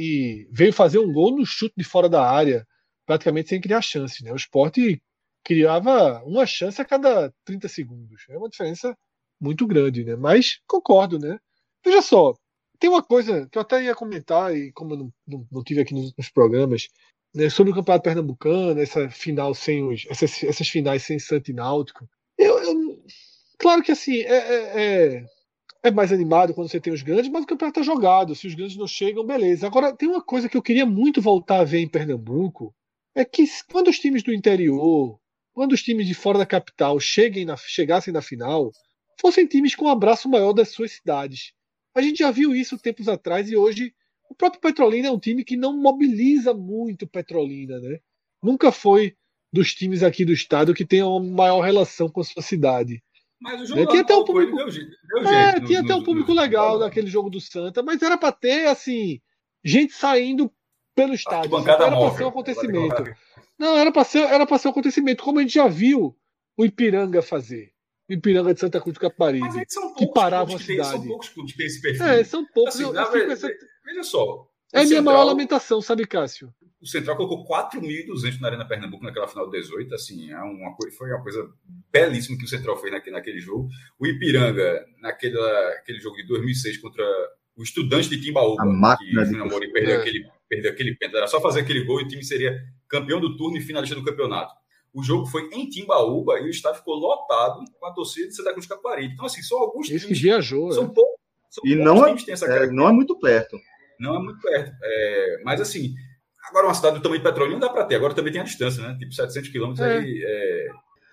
E 0.00 0.46
veio 0.52 0.72
fazer 0.72 1.00
um 1.00 1.12
gol 1.12 1.36
no 1.36 1.44
chute 1.44 1.74
de 1.76 1.82
fora 1.82 2.08
da 2.08 2.24
área, 2.24 2.64
praticamente 3.04 3.48
sem 3.48 3.60
criar 3.60 3.82
chance. 3.82 4.22
Né? 4.22 4.32
O 4.32 4.36
esporte 4.36 5.02
criava 5.44 6.22
uma 6.24 6.46
chance 6.46 6.80
a 6.80 6.84
cada 6.84 7.32
30 7.44 7.66
segundos. 7.68 8.22
É 8.28 8.38
uma 8.38 8.48
diferença 8.48 8.96
muito 9.40 9.66
grande, 9.66 10.04
né? 10.04 10.14
Mas 10.14 10.60
concordo, 10.68 11.18
né? 11.18 11.38
Veja 11.84 12.00
só, 12.00 12.34
tem 12.78 12.88
uma 12.90 13.02
coisa 13.02 13.48
que 13.50 13.58
eu 13.58 13.62
até 13.62 13.82
ia 13.82 13.94
comentar, 13.94 14.54
e 14.54 14.72
como 14.72 14.94
eu 14.94 14.98
não, 14.98 15.12
não, 15.26 15.48
não 15.50 15.64
tive 15.64 15.80
aqui 15.80 15.94
nos, 15.94 16.30
programas, 16.30 16.88
né, 17.34 17.50
sobre 17.50 17.72
o 17.72 17.74
Campeonato 17.74 18.04
Pernambucano, 18.04 18.80
essa 18.80 19.08
final 19.10 19.54
sem 19.54 19.82
os, 19.84 20.06
essas, 20.08 20.42
essas 20.44 20.68
finais 20.68 21.02
sem 21.02 21.18
Santo 21.18 21.50
e 21.50 21.54
Náutico. 21.54 22.08
Eu, 22.36 22.58
eu, 22.58 23.02
claro 23.58 23.82
que 23.82 23.92
assim, 23.92 24.18
é, 24.20 24.36
é, 24.36 25.16
é, 25.16 25.24
é, 25.82 25.90
mais 25.90 26.12
animado 26.12 26.54
quando 26.54 26.68
você 26.68 26.80
tem 26.80 26.92
os 26.92 27.02
grandes, 27.02 27.30
mas 27.30 27.44
o 27.44 27.46
campeonato 27.46 27.80
está 27.80 27.92
jogado. 27.92 28.34
Se 28.34 28.46
os 28.46 28.54
grandes 28.54 28.76
não 28.76 28.86
chegam, 28.86 29.24
beleza. 29.24 29.66
Agora, 29.66 29.94
tem 29.94 30.08
uma 30.08 30.22
coisa 30.22 30.48
que 30.48 30.56
eu 30.56 30.62
queria 30.62 30.86
muito 30.86 31.20
voltar 31.20 31.60
a 31.60 31.64
ver 31.64 31.78
em 31.78 31.88
Pernambuco, 31.88 32.74
é 33.14 33.24
que 33.24 33.44
quando 33.70 33.88
os 33.88 33.98
times 33.98 34.22
do 34.22 34.32
interior, 34.32 35.18
quando 35.52 35.72
os 35.72 35.82
times 35.82 36.06
de 36.06 36.14
fora 36.14 36.38
da 36.38 36.46
capital 36.46 36.98
cheguem 37.00 37.44
na, 37.44 37.56
chegassem 37.56 38.12
na 38.12 38.22
final, 38.22 38.70
fossem 39.20 39.46
times 39.46 39.74
com 39.74 39.86
um 39.86 39.90
abraço 39.90 40.28
maior 40.28 40.52
das 40.52 40.70
suas 40.70 40.92
cidades. 40.92 41.52
A 41.94 42.00
gente 42.00 42.18
já 42.18 42.30
viu 42.30 42.54
isso 42.54 42.78
tempos 42.78 43.08
atrás 43.08 43.50
e 43.50 43.56
hoje 43.56 43.92
o 44.30 44.34
próprio 44.34 44.60
Petrolina 44.60 45.08
é 45.08 45.10
um 45.10 45.18
time 45.18 45.44
que 45.44 45.56
não 45.56 45.76
mobiliza 45.76 46.52
muito 46.54 47.06
Petrolina, 47.06 47.80
né? 47.80 47.98
Nunca 48.42 48.70
foi 48.70 49.16
dos 49.52 49.74
times 49.74 50.02
aqui 50.02 50.24
do 50.24 50.32
estado 50.32 50.74
que 50.74 50.84
tem 50.84 51.02
uma 51.02 51.20
maior 51.20 51.60
relação 51.60 52.08
com 52.08 52.20
a 52.20 52.24
sua 52.24 52.42
cidade. 52.42 53.02
Mas 53.40 53.60
o 53.60 53.66
jogo 53.66 53.80
né? 53.80 53.86
tinha 53.86 54.02
até 54.02 54.16
um 54.16 54.24
público, 54.24 54.56
deu, 54.56 54.66
deu 54.66 55.28
é, 55.28 55.60
tinha 55.60 55.80
até 55.80 55.94
um 55.94 56.02
público 56.02 56.34
no, 56.34 56.40
legal 56.40 56.78
naquele 56.78 57.06
jogo 57.06 57.30
do 57.30 57.40
Santa, 57.40 57.82
mas 57.82 58.02
era 58.02 58.18
para 58.18 58.32
ter 58.32 58.66
assim 58.66 59.20
gente 59.64 59.92
saindo 59.92 60.52
pelo 60.94 61.14
estádio. 61.14 61.56
Era 61.56 61.90
para 61.90 62.10
ser 62.16 62.24
um 62.24 62.28
acontecimento. 62.28 63.04
Não, 63.56 63.76
era 63.76 63.92
para 63.92 64.04
ser, 64.04 64.22
era 64.24 64.46
para 64.46 64.58
ser 64.58 64.68
um 64.68 64.70
acontecimento, 64.72 65.22
como 65.22 65.38
a 65.38 65.42
gente 65.42 65.54
já 65.54 65.68
viu 65.68 66.16
o 66.56 66.64
Ipiranga 66.64 67.22
fazer. 67.22 67.72
Ipiranga 68.08 68.54
de 68.54 68.60
Santa 68.60 68.80
Cruz 68.80 68.94
do 68.94 69.00
Caparibe, 69.00 69.66
que 69.96 70.06
paravam 70.08 70.56
a 70.56 70.58
cidade. 70.58 70.88
São 70.88 71.06
poucos 71.06 71.28
clubes 71.28 71.52
que 71.52 71.58
têm 71.58 71.66
esse 71.66 71.82
perfil. 71.82 72.06
É, 72.06 72.24
são 72.24 72.46
poucos. 72.46 72.74
Assim, 72.74 72.84
eu, 72.84 72.94
eu 72.94 73.32
essa... 73.32 73.48
Veja 73.84 74.02
só. 74.02 74.47
É 74.72 74.80
a 74.80 74.84
minha 74.84 75.02
maior 75.02 75.24
lamentação, 75.24 75.80
sabe, 75.80 76.06
Cássio? 76.06 76.52
O 76.80 76.86
Central 76.86 77.16
colocou 77.16 77.44
4.200 77.46 78.40
na 78.40 78.48
Arena 78.48 78.68
Pernambuco 78.68 79.02
naquela 79.02 79.26
final 79.26 79.50
de 79.50 79.58
18. 79.58 79.94
Assim, 79.94 80.30
é 80.30 80.38
uma, 80.38 80.76
foi 80.96 81.10
uma 81.10 81.22
coisa 81.22 81.50
belíssima 81.90 82.38
que 82.38 82.44
o 82.44 82.48
Central 82.48 82.76
fez 82.76 82.92
naquele, 82.92 83.16
naquele 83.16 83.40
jogo. 83.40 83.68
O 83.98 84.06
Ipiranga, 84.06 84.86
naquele 85.00 85.38
aquele 85.78 85.98
jogo 85.98 86.16
de 86.16 86.26
2006 86.26 86.76
contra 86.78 87.04
o 87.56 87.62
Estudante 87.62 88.08
de 88.08 88.20
Timbaúba, 88.20 88.62
que 88.96 89.18
o 89.18 89.24
Júnior 89.24 89.46
Amorim 89.46 89.72
perdeu, 89.72 89.96
é. 89.96 89.98
aquele, 89.98 90.24
perdeu 90.48 90.70
aquele 90.70 90.94
pênalti. 90.94 91.16
Era 91.16 91.26
só 91.26 91.40
fazer 91.40 91.60
aquele 91.60 91.84
gol 91.84 92.00
e 92.00 92.04
o 92.04 92.08
time 92.08 92.22
seria 92.22 92.56
campeão 92.88 93.20
do 93.20 93.36
turno 93.36 93.56
e 93.56 93.60
finalista 93.60 93.96
do 93.96 94.04
campeonato. 94.04 94.54
O 94.94 95.02
jogo 95.02 95.26
foi 95.26 95.48
em 95.52 95.68
Timbaúba 95.68 96.38
e 96.38 96.44
o 96.44 96.48
estádio 96.48 96.78
ficou 96.78 96.94
lotado 96.94 97.64
com 97.78 97.86
a 97.86 97.92
torcida 97.92 98.28
de 98.28 98.36
Santa 98.36 98.52
Cruz 98.52 98.66
Caparibe. 98.66 99.14
Então, 99.14 99.26
assim, 99.26 99.42
são 99.42 99.58
alguns 99.58 99.90
Esse 99.90 100.06
times. 100.06 100.18
que 100.18 100.22
viajou. 100.22 100.72
São, 100.72 100.84
é. 100.84 100.88
poucos, 100.88 101.20
são 101.50 101.64
e 101.66 101.74
não 101.74 102.06
é, 102.06 102.12
é 102.12 102.66
não 102.70 102.88
é 102.88 102.92
muito 102.92 103.18
perto. 103.18 103.58
Não 103.98 104.16
é 104.16 104.18
muito 104.18 104.40
perto. 104.40 104.72
É, 104.82 105.40
mas, 105.44 105.60
assim, 105.60 105.94
agora 106.48 106.66
uma 106.66 106.74
cidade 106.74 106.96
do 106.96 107.02
tamanho 107.02 107.20
de 107.20 107.28
Petrolina 107.28 107.60
dá 107.60 107.68
para 107.68 107.84
ter. 107.84 107.96
Agora 107.96 108.14
também 108.14 108.32
tem 108.32 108.40
a 108.40 108.44
distância, 108.44 108.82
né? 108.82 108.96
Tipo 108.98 109.12
700 109.12 109.50
quilômetros 109.50 109.86
é. 109.86 109.98
aí. 109.98 110.24
É... 110.24 110.68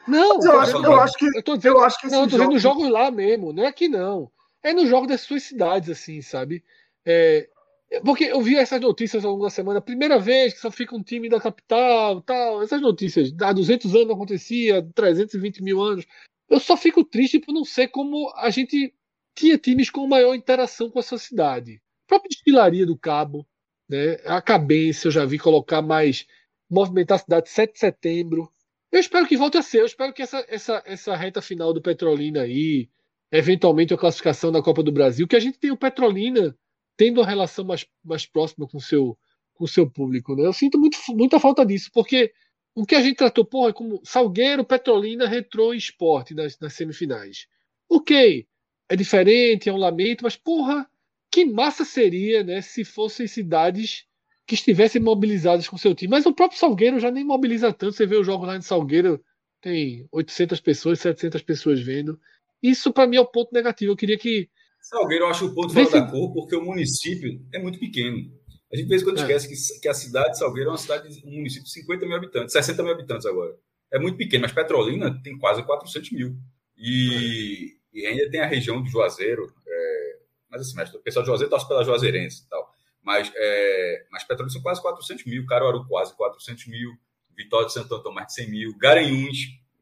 Não, 0.07 0.39
eu, 0.41 0.59
acho, 0.59 0.85
eu 0.85 1.01
acho 1.01 1.17
que. 1.17 1.25
Eu 1.25 1.43
tô 1.43 1.57
dizendo, 1.57 1.77
eu 1.77 1.83
acho 1.83 1.99
que 1.99 2.07
não, 2.07 2.21
eu 2.21 2.29
tô 2.29 2.37
dizendo 2.37 2.59
jogo... 2.59 2.81
jogos 2.81 2.89
lá 2.89 3.09
mesmo. 3.09 3.51
Não 3.51 3.63
é 3.63 3.67
aqui, 3.67 3.87
não. 3.87 4.31
É 4.61 4.73
no 4.73 4.85
jogo 4.85 5.07
das 5.07 5.21
suas 5.21 5.43
cidades, 5.43 5.89
assim, 5.89 6.21
sabe? 6.21 6.63
É, 7.05 7.47
porque 8.03 8.25
eu 8.25 8.41
vi 8.41 8.55
essas 8.55 8.81
notícias 8.81 9.23
ao 9.23 9.31
longo 9.31 9.43
da 9.43 9.49
semana, 9.49 9.79
primeira 9.79 10.19
vez 10.19 10.53
que 10.53 10.59
só 10.59 10.71
fica 10.71 10.95
um 10.95 11.03
time 11.03 11.29
da 11.29 11.39
capital, 11.39 12.21
tal, 12.21 12.63
essas 12.63 12.81
notícias, 12.81 13.33
há 13.41 13.53
200 13.53 13.93
anos 13.93 14.07
não 14.07 14.15
acontecia, 14.15 14.87
320 14.95 15.63
mil 15.63 15.81
anos. 15.81 16.05
Eu 16.49 16.59
só 16.59 16.75
fico 16.75 17.03
triste 17.03 17.39
por 17.39 17.53
não 17.53 17.63
ser 17.63 17.87
como 17.89 18.31
a 18.35 18.49
gente 18.49 18.93
tinha 19.35 19.57
times 19.57 19.89
com 19.89 20.07
maior 20.07 20.33
interação 20.33 20.89
com 20.89 20.99
a 20.99 21.03
sociedade. 21.03 21.81
Própria 22.07 22.29
destilaria 22.29 22.85
do 22.85 22.97
Cabo, 22.97 23.45
né, 23.89 24.17
a 24.25 24.41
Cabense, 24.41 25.05
eu 25.05 25.11
já 25.11 25.25
vi 25.25 25.37
colocar 25.37 25.81
mais, 25.81 26.25
movimentar 26.69 27.15
a 27.15 27.19
cidade 27.19 27.49
7 27.49 27.73
de 27.73 27.79
setembro. 27.79 28.51
Eu 28.91 28.99
espero 28.99 29.27
que 29.27 29.37
volte 29.37 29.57
a 29.57 29.61
ser, 29.61 29.81
eu 29.81 29.85
espero 29.85 30.13
que 30.13 30.21
essa, 30.21 30.45
essa, 30.47 30.83
essa 30.85 31.15
reta 31.15 31.41
final 31.41 31.73
do 31.73 31.81
Petrolina 31.81 32.41
aí, 32.41 32.89
eventualmente 33.31 33.93
a 33.93 33.97
classificação 33.97 34.51
da 34.51 34.61
Copa 34.61 34.81
do 34.81 34.91
Brasil, 34.91 35.27
que 35.27 35.35
a 35.35 35.39
gente 35.39 35.59
tem 35.59 35.71
o 35.71 35.77
Petrolina 35.77 36.55
tendo 36.97 37.19
uma 37.19 37.27
relação 37.27 37.65
mais, 37.65 37.85
mais 38.03 38.25
próxima 38.25 38.67
com 38.67 38.79
seu, 38.79 39.17
o 39.59 39.67
seu 39.67 39.89
público. 39.89 40.35
Né? 40.35 40.45
Eu 40.45 40.53
sinto 40.53 40.79
muito, 40.79 40.97
muita 41.09 41.39
falta 41.39 41.65
disso, 41.65 41.89
porque 41.93 42.31
o 42.73 42.85
que 42.85 42.95
a 42.95 43.01
gente 43.01 43.17
tratou, 43.17 43.45
porra, 43.45 43.69
é 43.69 43.73
como 43.73 44.01
Salgueiro, 44.03 44.63
Petrolina, 44.63 45.27
Retrô 45.27 45.73
e 45.73 45.77
Esporte 45.77 46.33
nas, 46.33 46.59
nas 46.59 46.73
semifinais. 46.73 47.47
Ok, 47.89 48.47
é 48.89 48.95
diferente, 48.95 49.69
é 49.69 49.73
um 49.73 49.77
lamento, 49.77 50.23
mas 50.23 50.35
porra, 50.35 50.89
que 51.35 51.43
massa 51.43 51.83
seria, 51.83 52.45
né, 52.45 52.61
se 52.61 52.85
fossem 52.85 53.27
cidades 53.27 54.05
que 54.47 54.55
estivessem 54.55 55.01
mobilizadas 55.01 55.67
com 55.67 55.77
seu 55.77 55.93
time. 55.93 56.11
Mas 56.11 56.25
o 56.25 56.33
próprio 56.33 56.57
Salgueiro 56.57 56.97
já 56.97 57.11
nem 57.11 57.25
mobiliza 57.25 57.73
tanto. 57.73 57.91
Você 57.93 58.05
vê 58.05 58.15
o 58.15 58.23
jogo 58.23 58.45
lá 58.45 58.55
em 58.55 58.61
Salgueiro, 58.61 59.21
tem 59.59 60.07
800 60.13 60.61
pessoas, 60.61 61.01
700 61.01 61.41
pessoas 61.41 61.81
vendo. 61.81 62.17
Isso 62.63 62.93
para 62.93 63.05
mim 63.05 63.17
é 63.17 63.19
o 63.19 63.25
ponto 63.25 63.49
negativo. 63.51 63.91
Eu 63.91 63.97
queria 63.97 64.17
que 64.17 64.47
Salgueiro 64.79 65.25
eu 65.25 65.29
acho 65.29 65.47
o 65.47 65.53
ponto 65.53 65.73
fora 65.73 65.89
da 65.89 66.09
cor 66.09 66.31
porque 66.31 66.55
o 66.55 66.63
município 66.63 67.45
é 67.53 67.59
muito 67.59 67.79
pequeno. 67.79 68.15
A 68.71 68.77
gente, 68.77 68.85
de 68.85 68.89
vez 68.89 69.01
em 69.01 69.05
quando, 69.05 69.17
é. 69.17 69.21
esquece 69.21 69.73
que, 69.73 69.81
que 69.81 69.89
a 69.89 69.93
cidade 69.93 70.31
de 70.31 70.37
Salgueiro 70.37 70.69
é 70.69 70.71
uma 70.71 70.77
cidade, 70.77 71.21
um 71.25 71.31
município 71.31 71.65
de 71.65 71.71
50 71.71 72.05
mil 72.05 72.15
habitantes, 72.15 72.53
60 72.53 72.81
mil 72.81 72.93
habitantes 72.93 73.25
agora. 73.25 73.53
É 73.91 73.99
muito 73.99 74.15
pequeno, 74.15 74.43
mas 74.43 74.53
Petrolina 74.53 75.21
tem 75.21 75.37
quase 75.37 75.65
400 75.65 76.11
mil. 76.11 76.37
E, 76.77 77.73
é. 77.93 77.99
e 77.99 78.05
ainda 78.05 78.29
tem 78.29 78.39
a 78.39 78.47
região 78.47 78.81
do 78.81 78.89
Juazeiro. 78.89 79.53
Mas 80.55 80.67
assim, 80.67 80.75
mas 80.75 80.93
o 80.93 80.99
pessoal 80.99 81.23
de 81.23 81.27
Juazeiro 81.27 81.49
torce 81.49 81.67
pela 81.67 81.83
Juazeirense 81.83 82.43
e 82.45 82.49
tal. 82.49 82.73
Mas, 83.03 83.31
é, 83.35 84.05
mas 84.11 84.23
Petrolina 84.23 84.51
são 84.51 84.61
quase 84.61 84.81
400 84.81 85.25
mil, 85.25 85.45
Caruaru 85.45 85.87
quase 85.87 86.15
400 86.15 86.67
mil, 86.67 86.91
Vitória 87.35 87.67
de 87.67 87.73
Santo 87.73 87.93
Antônio 87.93 88.15
mais 88.15 88.27
de 88.27 88.33
100 88.33 88.49
mil, 88.49 88.77
Garanhuns 88.77 89.37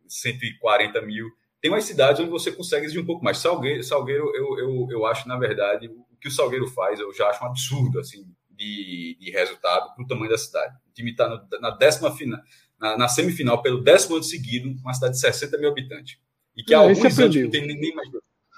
140 0.07 1.01
mil 1.01 1.29
tem 1.63 1.71
umas 1.71 1.85
cidades 1.85 2.19
onde 2.19 2.29
você 2.29 2.51
consegue 2.51 2.85
exigir 2.85 3.01
um 3.01 3.05
pouco 3.05 3.23
mais. 3.23 3.37
Salgueiro, 3.37 3.81
Salgueiro 3.83 4.35
eu, 4.35 4.59
eu, 4.59 4.87
eu 4.91 5.05
acho, 5.05 5.25
na 5.29 5.37
verdade, 5.37 5.87
o 5.87 6.17
que 6.19 6.27
o 6.27 6.31
Salgueiro 6.31 6.67
faz, 6.67 6.99
eu 6.99 7.13
já 7.13 7.29
acho 7.29 7.41
um 7.41 7.47
absurdo, 7.47 8.01
assim, 8.01 8.27
de, 8.49 9.15
de 9.17 9.31
resultado 9.31 9.95
para 9.95 10.03
o 10.03 10.05
tamanho 10.05 10.29
da 10.29 10.37
cidade. 10.37 10.75
O 10.89 10.93
time 10.93 11.11
está 11.11 11.41
na 11.61 11.69
décima 11.69 12.13
final, 12.13 12.37
na, 12.77 12.97
na, 12.97 13.07
semifinal 13.07 13.61
pelo 13.61 13.81
décimo 13.81 14.15
ano 14.15 14.25
seguido, 14.25 14.77
uma 14.81 14.93
cidade 14.93 15.13
de 15.13 15.21
60 15.21 15.57
mil 15.57 15.69
habitantes. 15.69 16.17
E 16.53 16.63
que 16.65 16.73
há 16.73 16.79
alguns 16.79 17.01
esse 17.01 17.23
anos 17.23 17.33
não 17.33 17.49
tem 17.49 17.65
nem 17.65 17.95
mais. 17.95 18.09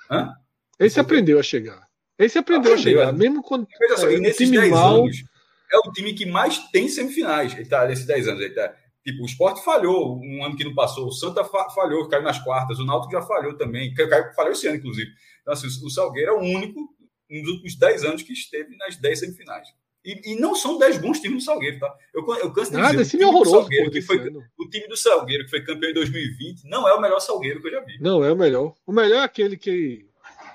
Hã? 0.10 0.34
Esse 0.80 1.00
aprendeu 1.00 1.40
a 1.40 1.44
chegar. 1.44 1.88
Esse 2.18 2.38
aprendeu, 2.38 2.74
aprendeu 2.74 2.74
a 2.74 2.78
chegar, 2.78 3.10
é. 3.10 3.12
mesmo 3.12 3.44
quando. 3.44 3.68
Veja 3.80 3.98
só, 3.98 4.08
é, 4.08 4.16
e 4.16 4.20
nesses 4.20 4.50
10 4.50 4.72
mal... 4.72 5.04
anos, 5.04 5.24
é 5.72 5.78
o 5.78 5.92
time 5.92 6.14
que 6.14 6.26
mais 6.26 6.60
tem 6.72 6.88
semifinais. 6.88 7.54
Ele 7.54 7.66
tá 7.66 7.86
nesses 7.86 8.06
10 8.06 8.28
anos. 8.28 8.42
Ele 8.42 8.54
tá, 8.54 8.74
Tipo, 9.06 9.22
o 9.22 9.26
esporte 9.28 9.64
falhou 9.64 10.20
um 10.20 10.44
ano 10.44 10.56
que 10.56 10.64
não 10.64 10.74
passou, 10.74 11.06
o 11.06 11.12
Santa 11.12 11.44
falhou, 11.44 12.10
caiu 12.10 12.24
nas 12.24 12.44
quartas, 12.44 12.80
o 12.80 12.86
Náutico 12.86 13.12
já 13.12 13.22
falhou 13.22 13.56
também, 13.56 13.94
caiu, 13.94 14.34
falhou 14.34 14.52
esse 14.52 14.66
ano, 14.66 14.78
inclusive. 14.78 15.12
Então, 15.42 15.54
assim, 15.54 15.68
o 15.68 15.90
Salgueiro 15.92 16.32
é 16.32 16.34
o 16.34 16.42
único 16.42 16.90
nos 17.30 17.48
últimos 17.48 17.76
10 17.76 18.04
anos 18.04 18.24
que 18.24 18.34
esteve 18.34 18.76
nas 18.78 18.98
10 18.98 19.20
semifinais. 19.20 19.68
E, 20.04 20.34
e, 20.34 20.40
não 20.40 20.56
são 20.56 20.80
10 20.80 20.98
bons 20.98 21.20
times 21.20 21.44
do 21.44 21.46
Salgueiro, 21.46 21.80
tá? 21.80 21.96
Eu, 22.12 22.22
eu 22.38 22.52
canso 22.52 22.72
de 22.72 22.78
Nada, 22.78 22.98
dizer, 22.98 23.04
o 23.04 23.10
time, 23.10 23.26
horroroso, 23.26 23.52
Salgueiro, 23.52 23.92
que 23.92 24.02
foi, 24.02 24.18
o 24.58 24.70
time 24.70 24.88
do 24.88 24.98
Salgueiro, 24.98 25.44
que 25.44 25.50
foi 25.52 25.64
campeão 25.64 25.92
em 25.92 25.94
2020, 25.94 26.64
não 26.64 26.88
é 26.88 26.94
o 26.94 27.02
melhor 27.02 27.20
Salgueiro 27.20 27.62
que 27.62 27.68
eu 27.68 27.72
já 27.74 27.82
vi. 27.82 28.00
Não, 28.00 28.24
é 28.24 28.32
o 28.32 28.36
melhor. 28.36 28.74
O 28.88 28.92
melhor 28.92 29.18
é 29.18 29.24
aquele 29.24 29.56
que. 29.56 30.04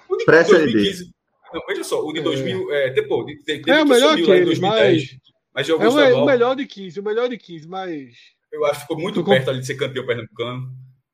O 0.09 0.17
de 0.17 0.25
2015. 0.25 1.11
Não, 1.53 1.63
veja 1.67 1.85
só, 1.85 2.05
o 2.05 2.13
de 2.13 2.21
2000. 2.21 2.73
É, 2.73 2.87
é, 2.87 2.91
depois, 2.91 3.27
teve, 3.45 3.71
é 3.71 3.83
o 3.83 3.87
melhor 3.87 4.15
que 4.17 4.23
aquele, 4.23 4.45
2010, 4.45 4.61
mas. 4.63 5.21
mas 5.55 5.69
é 5.69 5.75
o, 5.75 6.23
o 6.23 6.27
melhor 6.27 6.55
de 6.55 6.67
15, 6.67 7.01
o 7.01 7.03
melhor 7.03 7.29
de 7.29 7.39
15, 7.39 7.69
mas. 7.69 8.15
Eu 8.53 8.65
acho 8.65 8.75
que 8.75 8.81
ficou 8.83 8.99
muito 8.99 9.21
ficou... 9.21 9.35
perto 9.35 9.51
ali 9.51 9.61
de 9.61 9.67
ser 9.67 9.77
campeão 9.77 10.07
pernambucano. 10.07 10.71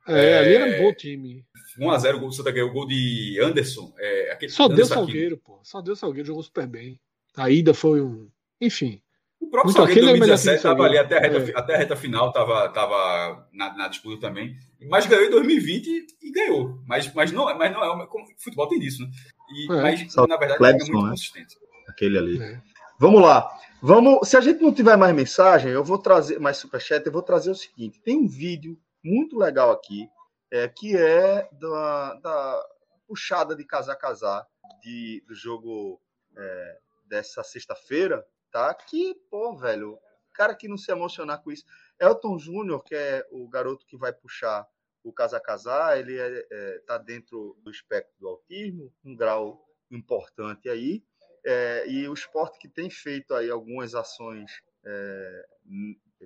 É, 0.08 0.30
é, 0.30 0.38
ali 0.38 0.54
era 0.54 0.66
um 0.66 0.84
bom 0.84 0.92
time. 0.94 1.44
1x0 1.78 2.14
o 2.14 2.20
gol 2.20 2.28
do 2.28 2.34
Santa 2.34 2.50
ganhou 2.50 2.70
o 2.70 2.72
gol 2.72 2.86
de 2.86 3.38
Anderson. 3.42 3.92
É, 3.98 4.32
aquele, 4.32 4.52
Só 4.52 4.68
deu 4.68 4.86
Salgueiro, 4.86 5.36
pô. 5.36 5.60
Só 5.62 5.80
deu 5.82 5.96
Salgueiro, 5.96 6.28
jogou 6.28 6.42
super 6.42 6.66
bem. 6.66 6.98
A 7.36 7.50
ida 7.50 7.74
foi 7.74 8.00
um. 8.00 8.28
Enfim. 8.60 9.02
O 9.38 9.50
próprio 9.50 9.74
muito 9.74 9.76
Salgueiro 9.76 10.16
em 10.16 10.18
2017 10.18 10.56
estava 10.56 10.84
ali 10.84 10.96
até 10.96 11.18
a 11.18 11.20
reta, 11.20 11.50
é. 11.50 11.58
até 11.58 11.74
a 11.74 11.78
reta 11.78 11.96
final, 11.96 12.28
estava 12.28 12.68
tava 12.70 13.48
na, 13.52 13.76
na, 13.76 13.88
disputa 13.88 14.28
também. 14.28 14.56
Mas 14.88 15.06
ganhou 15.06 15.26
em 15.26 15.30
2020 15.30 15.86
e, 15.86 16.06
e 16.22 16.32
ganhou. 16.32 16.80
Mas, 16.86 17.12
mas, 17.12 17.32
não, 17.32 17.44
mas 17.56 17.72
não 17.72 18.02
é. 18.02 18.06
Futebol 18.38 18.68
tem 18.68 18.78
disso, 18.78 19.02
né? 19.02 19.10
E, 19.50 19.72
é. 19.72 19.82
Mas, 19.82 20.14
na 20.14 20.36
verdade, 20.36 20.58
Clebson, 20.58 20.86
é 20.86 20.92
muito 20.92 21.04
né? 21.04 21.10
consistente. 21.10 21.56
Aquele 21.88 22.18
ali. 22.18 22.42
É. 22.42 22.62
Vamos 22.98 23.22
lá. 23.22 23.50
Vamos, 23.82 24.28
se 24.28 24.36
a 24.36 24.40
gente 24.40 24.62
não 24.62 24.72
tiver 24.72 24.96
mais 24.96 25.14
mensagem, 25.14 25.70
eu 25.70 25.84
vou 25.84 25.98
trazer 25.98 26.40
mais 26.40 26.56
superchat, 26.56 27.04
eu 27.04 27.12
vou 27.12 27.22
trazer 27.22 27.50
o 27.50 27.54
seguinte: 27.54 28.00
tem 28.00 28.16
um 28.16 28.26
vídeo 28.26 28.78
muito 29.04 29.38
legal 29.38 29.70
aqui, 29.70 30.08
é, 30.50 30.66
que 30.66 30.96
é 30.96 31.48
da, 31.52 32.14
da 32.14 32.66
puxada 33.06 33.54
de 33.54 33.64
casar 33.64 33.96
casar 33.96 34.46
de, 34.82 35.22
do 35.26 35.34
jogo 35.34 36.00
é, 36.36 36.78
dessa 37.06 37.42
sexta-feira, 37.42 38.26
tá? 38.50 38.72
Que, 38.74 39.14
pô, 39.30 39.54
velho, 39.54 39.98
cara 40.32 40.54
que 40.54 40.68
não 40.68 40.76
se 40.76 40.90
emocionar 40.90 41.42
com 41.42 41.50
isso. 41.50 41.64
Elton 42.00 42.38
Júnior, 42.38 42.82
que 42.82 42.94
é 42.94 43.26
o 43.30 43.48
garoto 43.48 43.86
que 43.86 43.96
vai 43.96 44.12
puxar 44.12 44.66
o 45.06 45.12
casar 45.12 45.40
casar, 45.40 45.98
ele 45.98 46.18
é, 46.18 46.46
é, 46.50 46.78
tá 46.84 46.98
dentro 46.98 47.56
do 47.62 47.70
espectro 47.70 48.12
do 48.18 48.26
autismo, 48.26 48.92
um 49.04 49.14
grau 49.14 49.64
importante 49.88 50.68
aí. 50.68 51.04
É, 51.44 51.88
e 51.88 52.08
o 52.08 52.12
esporte 52.12 52.58
que 52.58 52.68
tem 52.68 52.90
feito 52.90 53.32
aí 53.32 53.48
algumas 53.48 53.94
ações, 53.94 54.50
é, 54.84 55.46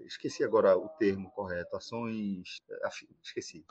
esqueci 0.07 0.43
agora 0.43 0.79
o 0.79 0.89
termo 0.89 1.31
correto, 1.33 1.77
ações, 1.77 2.57
é, 2.71 2.89
esqueci. 3.23 3.67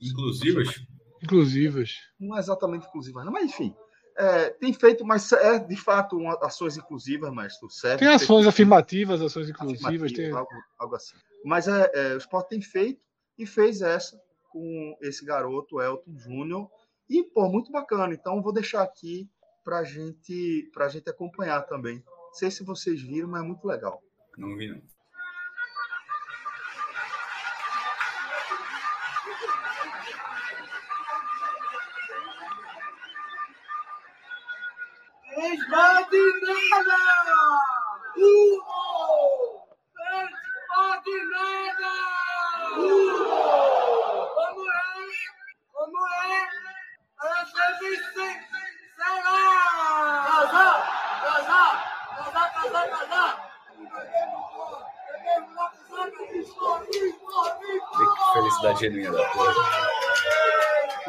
Inclusivas? 0.00 0.84
Inclusivas. 1.22 1.94
Não 2.18 2.36
é 2.36 2.40
exatamente 2.40 2.88
inclusivas, 2.88 3.24
não, 3.24 3.32
mas 3.32 3.44
enfim. 3.44 3.72
É, 4.16 4.50
tem 4.50 4.72
feito, 4.72 5.04
mas 5.04 5.30
é 5.30 5.60
de 5.60 5.76
fato 5.76 6.16
uma, 6.16 6.34
ações 6.44 6.76
inclusivas, 6.76 7.32
mas 7.32 7.56
serve. 7.70 7.98
Tem 7.98 8.08
ações 8.08 8.48
afirmativas, 8.48 9.22
ações 9.22 9.48
inclusivas, 9.48 10.12
tem... 10.12 10.32
algo, 10.32 10.50
algo, 10.76 10.96
assim. 10.96 11.16
Mas 11.44 11.68
é, 11.68 11.90
é, 11.94 12.14
o 12.14 12.18
esporte 12.18 12.48
tem 12.48 12.60
feito 12.60 13.00
e 13.38 13.46
fez 13.46 13.80
essa 13.80 14.20
com 14.50 14.96
esse 15.00 15.24
garoto, 15.24 15.80
Elton 15.80 16.18
Júnior, 16.18 16.68
e, 17.08 17.24
pô, 17.24 17.48
muito 17.48 17.72
bacana. 17.72 18.14
Então, 18.14 18.42
vou 18.42 18.52
deixar 18.52 18.82
aqui 18.82 19.28
para 19.64 19.82
gente, 19.84 20.70
a 20.76 20.88
gente 20.88 21.08
acompanhar 21.10 21.62
também. 21.62 22.02
Não 22.06 22.34
sei 22.34 22.50
se 22.50 22.64
vocês 22.64 23.00
viram, 23.02 23.28
mas 23.28 23.42
é 23.42 23.46
muito 23.46 23.66
legal. 23.66 24.00
Não 24.36 24.56
vi, 24.56 24.68
não. 24.68 24.80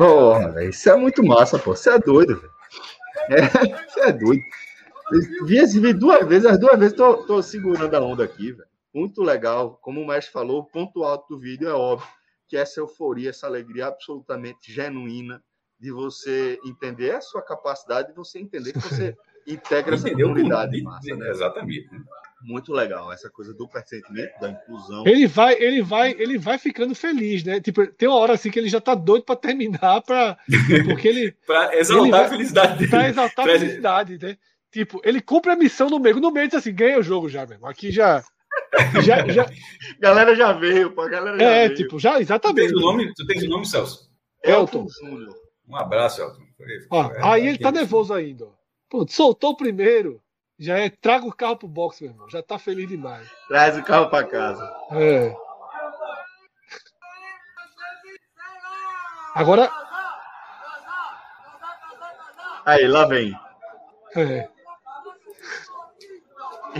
Porra, 0.01 0.49
velho, 0.49 0.69
isso 0.71 0.89
é 0.89 0.95
muito 0.95 1.23
massa, 1.23 1.59
pô. 1.59 1.75
Você 1.75 1.91
é 1.91 1.99
doido, 1.99 2.35
velho. 2.41 2.53
É, 3.29 3.87
você 3.87 3.99
é 3.99 4.11
doido. 4.11 4.41
Vi 5.45 5.57
esse 5.59 5.79
vídeo 5.79 5.99
duas 5.99 6.27
vezes, 6.27 6.47
as 6.47 6.57
duas 6.57 6.79
vezes 6.79 6.95
tô, 6.97 7.17
tô 7.17 7.39
segurando 7.43 7.93
a 7.93 8.01
onda 8.01 8.23
aqui, 8.23 8.51
velho. 8.51 8.67
Muito 8.91 9.21
legal. 9.21 9.77
Como 9.79 10.01
o 10.01 10.07
mestre 10.07 10.33
falou, 10.33 10.61
o 10.61 10.65
ponto 10.65 11.03
alto 11.03 11.27
do 11.29 11.39
vídeo 11.39 11.69
é 11.69 11.73
óbvio 11.73 12.07
que 12.47 12.57
essa 12.57 12.79
euforia, 12.79 13.29
essa 13.29 13.45
alegria 13.45 13.85
absolutamente 13.85 14.73
genuína 14.73 15.43
de 15.79 15.91
você 15.91 16.59
entender 16.65 17.11
a 17.11 17.21
sua 17.21 17.43
capacidade, 17.43 18.07
de 18.07 18.15
você 18.15 18.39
entender 18.39 18.73
que 18.73 18.79
você 18.79 19.15
integra 19.45 19.93
essa 19.93 20.09
comunidade 20.09 20.81
massa, 20.81 21.15
né? 21.15 21.29
Exatamente. 21.29 21.89
Muito 22.43 22.73
legal 22.73 23.11
essa 23.11 23.29
coisa 23.29 23.53
do 23.53 23.67
pressentimento, 23.67 24.39
da 24.39 24.49
inclusão. 24.49 25.05
Ele 25.05 25.27
vai, 25.27 25.53
ele 25.61 25.81
vai, 25.81 26.11
ele 26.17 26.37
vai 26.37 26.57
ficando 26.57 26.95
feliz, 26.95 27.43
né? 27.43 27.59
Tipo, 27.59 27.85
tem 27.87 28.09
uma 28.09 28.17
hora 28.17 28.33
assim 28.33 28.49
que 28.49 28.57
ele 28.57 28.69
já 28.69 28.81
tá 28.81 28.95
doido 28.95 29.23
para 29.23 29.35
terminar 29.35 30.01
para 30.01 30.37
porque 30.85 31.07
ele 31.07 31.31
para 31.45 31.77
exaltar 31.77 32.03
ele 32.03 32.11
vai, 32.11 32.25
a 32.25 32.29
felicidade 32.29 32.77
dele. 32.77 32.89
Para 32.89 33.09
exaltar 33.09 33.45
pra... 33.45 33.55
a 33.55 33.59
felicidade, 33.59 34.17
né? 34.21 34.37
Tipo, 34.71 35.01
ele 35.03 35.21
cumpre 35.21 35.51
a 35.51 35.55
missão 35.55 35.89
no 35.89 35.99
meio, 35.99 36.19
no 36.19 36.31
meio 36.31 36.47
diz 36.47 36.57
assim, 36.57 36.73
ganha 36.73 36.97
o 36.97 37.03
jogo 37.03 37.29
já, 37.29 37.45
mesmo. 37.45 37.67
Aqui 37.67 37.91
já 37.91 38.23
já, 39.03 39.27
já... 39.27 39.45
galera 39.99 40.35
já 40.35 40.53
veio, 40.53 40.91
pô, 40.91 41.07
galera 41.07 41.37
já 41.37 41.45
É, 41.45 41.67
veio. 41.67 41.77
tipo, 41.77 41.99
já 41.99 42.19
exatamente. 42.19 42.69
Tu 42.69 42.73
tens 42.73 42.81
o 42.81 42.85
nome, 42.85 43.13
tu 43.13 43.27
tens 43.27 43.43
o 43.43 43.49
nome, 43.49 43.65
Celso? 43.65 44.09
Elton. 44.43 44.87
Elton. 44.99 45.33
Um 45.67 45.75
abraço, 45.75 46.21
Elton. 46.21 46.41
Ó, 46.89 47.11
aí 47.21 47.47
ele 47.47 47.57
tá 47.57 47.71
nervoso 47.71 48.13
ainda. 48.13 48.47
Pô, 48.89 49.05
soltou 49.07 49.51
o 49.51 49.57
primeiro. 49.57 50.21
Já 50.61 50.77
é, 50.77 50.91
traga 50.91 51.25
o 51.25 51.33
carro 51.33 51.57
pro 51.57 51.67
box, 51.67 52.01
meu 52.01 52.11
irmão. 52.11 52.29
Já 52.29 52.43
tá 52.43 52.59
feliz 52.59 52.87
demais. 52.87 53.27
Traz 53.47 53.75
o 53.75 53.83
carro 53.83 54.11
pra 54.11 54.23
casa. 54.23 54.63
É. 54.91 55.35
Agora. 59.33 59.71
Aí, 62.63 62.87
lá 62.87 63.07
vem. 63.07 63.33
É. 64.15 64.47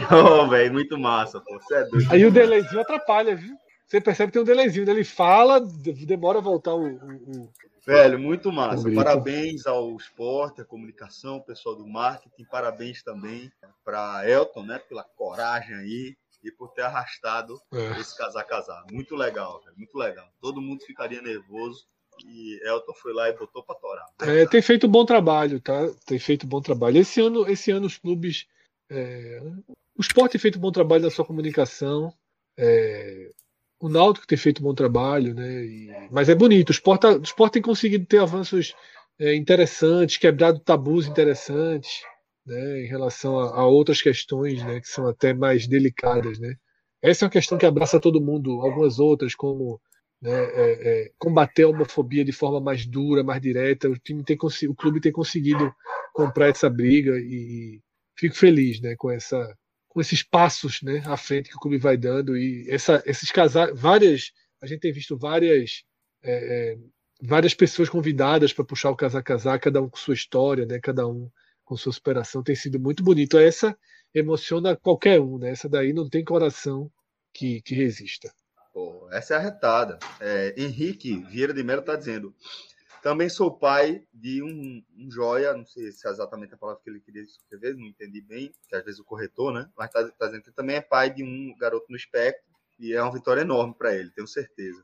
Oh, 0.10 0.48
velho, 0.48 0.72
muito 0.72 0.98
massa, 0.98 1.42
pô. 1.42 1.60
Você 1.60 1.76
é 1.76 1.84
doido. 1.84 2.14
Aí 2.14 2.26
o 2.26 2.32
delayzinho 2.32 2.80
atrapalha, 2.80 3.36
viu? 3.36 3.58
Você 3.92 4.00
percebe 4.00 4.32
que 4.32 4.34
tem 4.34 4.42
um 4.42 4.46
delayzinho. 4.46 4.86
Né? 4.86 4.94
Ele 4.94 5.04
fala, 5.04 5.60
demora 5.60 6.38
a 6.38 6.42
voltar 6.42 6.74
o. 6.74 6.86
o, 6.86 7.42
o... 7.44 7.54
Velho, 7.86 8.18
muito 8.18 8.52
massa. 8.52 8.90
Parabéns 8.94 9.66
ao 9.66 9.96
esporte, 9.98 10.62
à 10.62 10.66
comunicação, 10.66 11.38
o 11.38 11.44
pessoal 11.44 11.76
do 11.76 11.86
marketing. 11.86 12.46
Parabéns 12.46 13.04
também 13.04 13.52
para 13.84 14.30
Elton, 14.30 14.64
né? 14.64 14.80
Pela 14.80 15.04
coragem 15.04 15.76
aí 15.76 16.16
e 16.44 16.52
por 16.52 16.70
ter 16.70 16.84
arrastado 16.84 17.60
é. 17.74 18.00
esse 18.00 18.18
casar 18.18 18.44
casar. 18.46 18.86
Muito 18.92 19.16
legal, 19.16 19.62
velho. 19.64 19.76
Muito 19.78 19.98
legal. 19.98 20.28
Todo 20.40 20.62
mundo 20.62 20.86
ficaria 20.86 21.22
nervoso 21.22 21.86
e 22.26 22.60
Elton 22.64 22.94
foi 22.94 23.14
lá 23.14 23.30
e 23.30 23.34
botou 23.34 23.64
para 23.64 23.76
torar. 23.76 24.06
É, 24.22 24.46
tem 24.46 24.62
feito 24.62 24.88
um 24.88 24.92
bom 24.92 25.06
trabalho, 25.06 25.60
tá? 25.60 25.90
Tem 26.06 26.18
feito 26.18 26.46
um 26.46 26.50
bom 26.50 26.62
trabalho. 26.62 26.98
Esse 26.98 27.20
ano, 27.20 27.50
esse 27.50 27.72
ano 27.72 27.88
os 27.88 27.98
clubes. 27.98 28.48
É... 28.90 29.42
O 29.98 30.02
esporte 30.02 30.34
tem 30.34 30.42
feito 30.42 30.58
um 30.58 30.62
bom 30.62 30.72
trabalho 30.72 31.04
na 31.04 31.12
sua 31.12 31.26
comunicação. 31.26 32.14
É... 32.58 33.32
O 33.82 33.90
Náutico 33.90 34.28
tem 34.28 34.38
feito 34.38 34.60
um 34.60 34.66
bom 34.66 34.76
trabalho, 34.76 35.34
né? 35.34 35.66
E... 35.66 35.90
Mas 36.12 36.30
é 36.30 36.36
bonito. 36.36 36.70
O 36.70 36.72
esporte, 36.72 37.02
tá, 37.02 37.18
o 37.18 37.22
esporte 37.22 37.54
tem 37.54 37.62
conseguido 37.62 38.06
ter 38.06 38.20
avanços 38.20 38.76
é, 39.20 39.36
interessantes, 39.36 40.18
quebrado 40.18 40.60
tabus 40.60 41.08
interessantes, 41.08 42.02
né? 42.46 42.84
Em 42.84 42.88
relação 42.88 43.40
a, 43.40 43.62
a, 43.62 43.66
outras 43.66 44.02
questões, 44.02 44.64
né? 44.64 44.80
Que 44.80 44.88
são 44.88 45.08
até 45.08 45.34
mais 45.34 45.68
delicadas, 45.68 46.38
né? 46.40 46.54
Essa 47.02 47.26
é 47.26 47.28
uma 47.28 47.32
questão 47.32 47.58
que 47.58 47.66
abraça 47.66 48.00
todo 48.00 48.22
mundo. 48.22 48.62
Algumas 48.62 49.00
outras, 49.00 49.34
como 49.34 49.82
né, 50.22 50.32
é, 50.32 51.06
é, 51.06 51.12
combater 51.18 51.64
a 51.64 51.70
homofobia 51.70 52.24
de 52.24 52.32
forma 52.32 52.62
mais 52.62 52.86
dura, 52.86 53.24
mais 53.24 53.42
direta. 53.42 53.90
O 53.90 53.98
time 53.98 54.24
tem 54.24 54.38
o 54.70 54.76
clube 54.76 55.02
tem 55.02 55.12
conseguido 55.12 55.74
comprar 56.14 56.50
essa 56.50 56.70
briga 56.70 57.18
e 57.18 57.82
fico 58.16 58.36
feliz, 58.36 58.80
né, 58.80 58.96
com 58.98 59.10
essa 59.10 59.58
com 59.92 60.00
esses 60.00 60.24
passos, 60.24 60.82
né, 60.82 61.04
à 61.06 61.18
frente 61.18 61.50
que 61.50 61.56
o 61.56 61.60
clube 61.60 61.78
vai 61.78 61.98
dando 61.98 62.38
e 62.38 62.66
essa, 62.70 63.04
esses 63.06 63.30
casais, 63.30 63.78
várias, 63.78 64.32
a 64.62 64.66
gente 64.66 64.80
tem 64.80 64.94
visto 64.94 65.18
várias 65.18 65.84
é, 66.24 66.74
é 66.74 66.78
várias 67.22 67.54
pessoas 67.54 67.90
convidadas 67.90 68.54
para 68.54 68.66
puxar 68.66 68.90
o 68.90 68.96
casar 68.96 69.22
casar, 69.22 69.60
cada 69.60 69.82
um 69.82 69.90
com 69.90 69.98
sua 69.98 70.14
história, 70.14 70.66
né, 70.66 70.80
cada 70.80 71.08
um 71.08 71.30
com 71.64 71.78
sua 71.78 71.94
superação, 71.94 72.42
tem 72.42 72.56
sido 72.56 72.80
muito 72.80 73.04
bonito. 73.04 73.38
Essa 73.38 73.78
emociona 74.14 74.76
qualquer 74.76 75.22
um, 75.22 75.38
né? 75.38 75.52
Essa 75.52 75.70
daí 75.70 75.94
não 75.94 76.10
tem 76.10 76.24
coração 76.24 76.92
que, 77.34 77.62
que 77.62 77.76
resista. 77.76 78.34
Pô, 78.74 79.08
essa 79.12 79.36
é 79.36 79.38
a 79.38 79.40
retada. 79.40 80.00
É, 80.20 80.54
Henrique 80.58 81.24
Vieira 81.30 81.54
de 81.54 81.64
Mello 81.64 81.82
está 81.82 81.96
dizendo: 81.96 82.34
também 83.02 83.30
sou 83.30 83.52
pai 83.52 84.04
de 84.14 84.44
um, 84.44 84.84
um, 84.98 85.12
joia, 85.12 85.54
não 85.54 85.66
sei 85.66 85.92
se 85.92 86.08
é 86.08 86.12
exatamente 86.12 86.54
a 86.54 86.58
palavra 86.58 86.82
que 86.84 86.90
ele 86.90 87.00
queria 87.00 87.24
escrever, 87.24 87.76
não 87.76 87.88
entendi 87.88 88.22
bem, 88.22 88.54
que 88.68 88.76
às 88.76 88.84
vezes 88.84 89.00
o 89.00 89.04
corretor, 89.04 89.54
né? 89.54 89.70
Mas 89.78 89.88
está 89.88 90.08
tá 90.10 90.26
dizendo 90.28 90.44
que 90.44 90.52
também 90.52 90.76
é 90.76 90.82
pai 90.82 91.14
de 91.14 91.24
um 91.24 91.56
garoto 91.58 91.88
no 91.90 91.96
espectro 91.96 92.44
e 92.80 92.94
é 92.94 93.02
uma 93.02 93.12
vitória 93.12 93.42
enorme 93.42 93.74
para 93.74 93.96
ele, 93.96 94.12
tenho 94.12 94.28
certeza. 94.28 94.84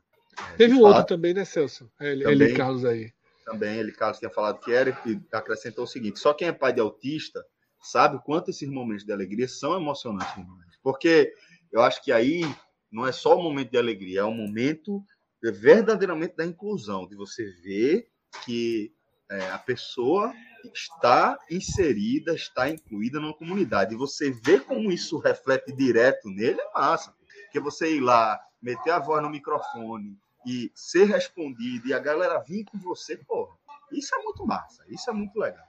É, 0.54 0.56
Teve 0.56 0.74
um 0.74 0.82
fato, 0.82 0.96
outro 0.96 1.16
também, 1.16 1.34
né, 1.34 1.44
Celso? 1.44 1.90
É, 2.00 2.12
ele, 2.12 2.24
também, 2.24 2.42
ele 2.42 2.56
Carlos 2.56 2.84
aí. 2.84 3.12
Também, 3.44 3.78
ele 3.78 3.92
Carlos 3.92 4.18
tinha 4.18 4.30
falado 4.30 4.60
que 4.60 4.72
era 4.72 4.90
e 5.06 5.20
acrescentou 5.32 5.84
o 5.84 5.88
seguinte: 5.88 6.18
só 6.18 6.34
quem 6.34 6.48
é 6.48 6.52
pai 6.52 6.72
de 6.72 6.80
autista 6.80 7.44
sabe 7.80 8.16
o 8.16 8.20
quanto 8.20 8.50
esses 8.50 8.68
momentos 8.68 9.04
de 9.04 9.12
alegria 9.12 9.48
são 9.48 9.76
emocionantes 9.76 10.34
Porque 10.82 11.32
eu 11.72 11.80
acho 11.80 12.02
que 12.02 12.12
aí 12.12 12.42
não 12.90 13.06
é 13.06 13.12
só 13.12 13.38
um 13.38 13.42
momento 13.42 13.70
de 13.70 13.78
alegria, 13.78 14.20
é 14.20 14.24
um 14.24 14.34
momento 14.34 15.02
verdadeiramente 15.42 16.36
da 16.36 16.44
inclusão, 16.44 17.06
de 17.06 17.14
você 17.14 17.44
ver 17.62 18.08
que 18.44 18.92
é, 19.30 19.50
a 19.50 19.58
pessoa 19.58 20.32
está 20.74 21.38
inserida, 21.50 22.34
está 22.34 22.68
incluída 22.68 23.20
numa 23.20 23.34
comunidade. 23.34 23.94
E 23.94 23.98
você 23.98 24.30
vê 24.30 24.58
como 24.58 24.90
isso 24.90 25.18
reflete 25.18 25.72
direto 25.72 26.28
nele, 26.28 26.60
é 26.60 26.72
massa. 26.72 27.14
Porque 27.44 27.60
você 27.60 27.96
ir 27.96 28.00
lá, 28.00 28.38
meter 28.60 28.90
a 28.90 28.98
voz 28.98 29.22
no 29.22 29.30
microfone 29.30 30.18
e 30.46 30.70
ser 30.74 31.04
respondido 31.04 31.88
e 31.88 31.94
a 31.94 31.98
galera 31.98 32.42
vir 32.42 32.64
com 32.64 32.78
você, 32.78 33.16
porra, 33.16 33.56
isso 33.92 34.14
é 34.14 34.18
muito 34.22 34.46
massa, 34.46 34.84
isso 34.88 35.08
é 35.08 35.12
muito 35.12 35.38
legal. 35.38 35.64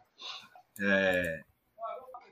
É... 0.81 1.43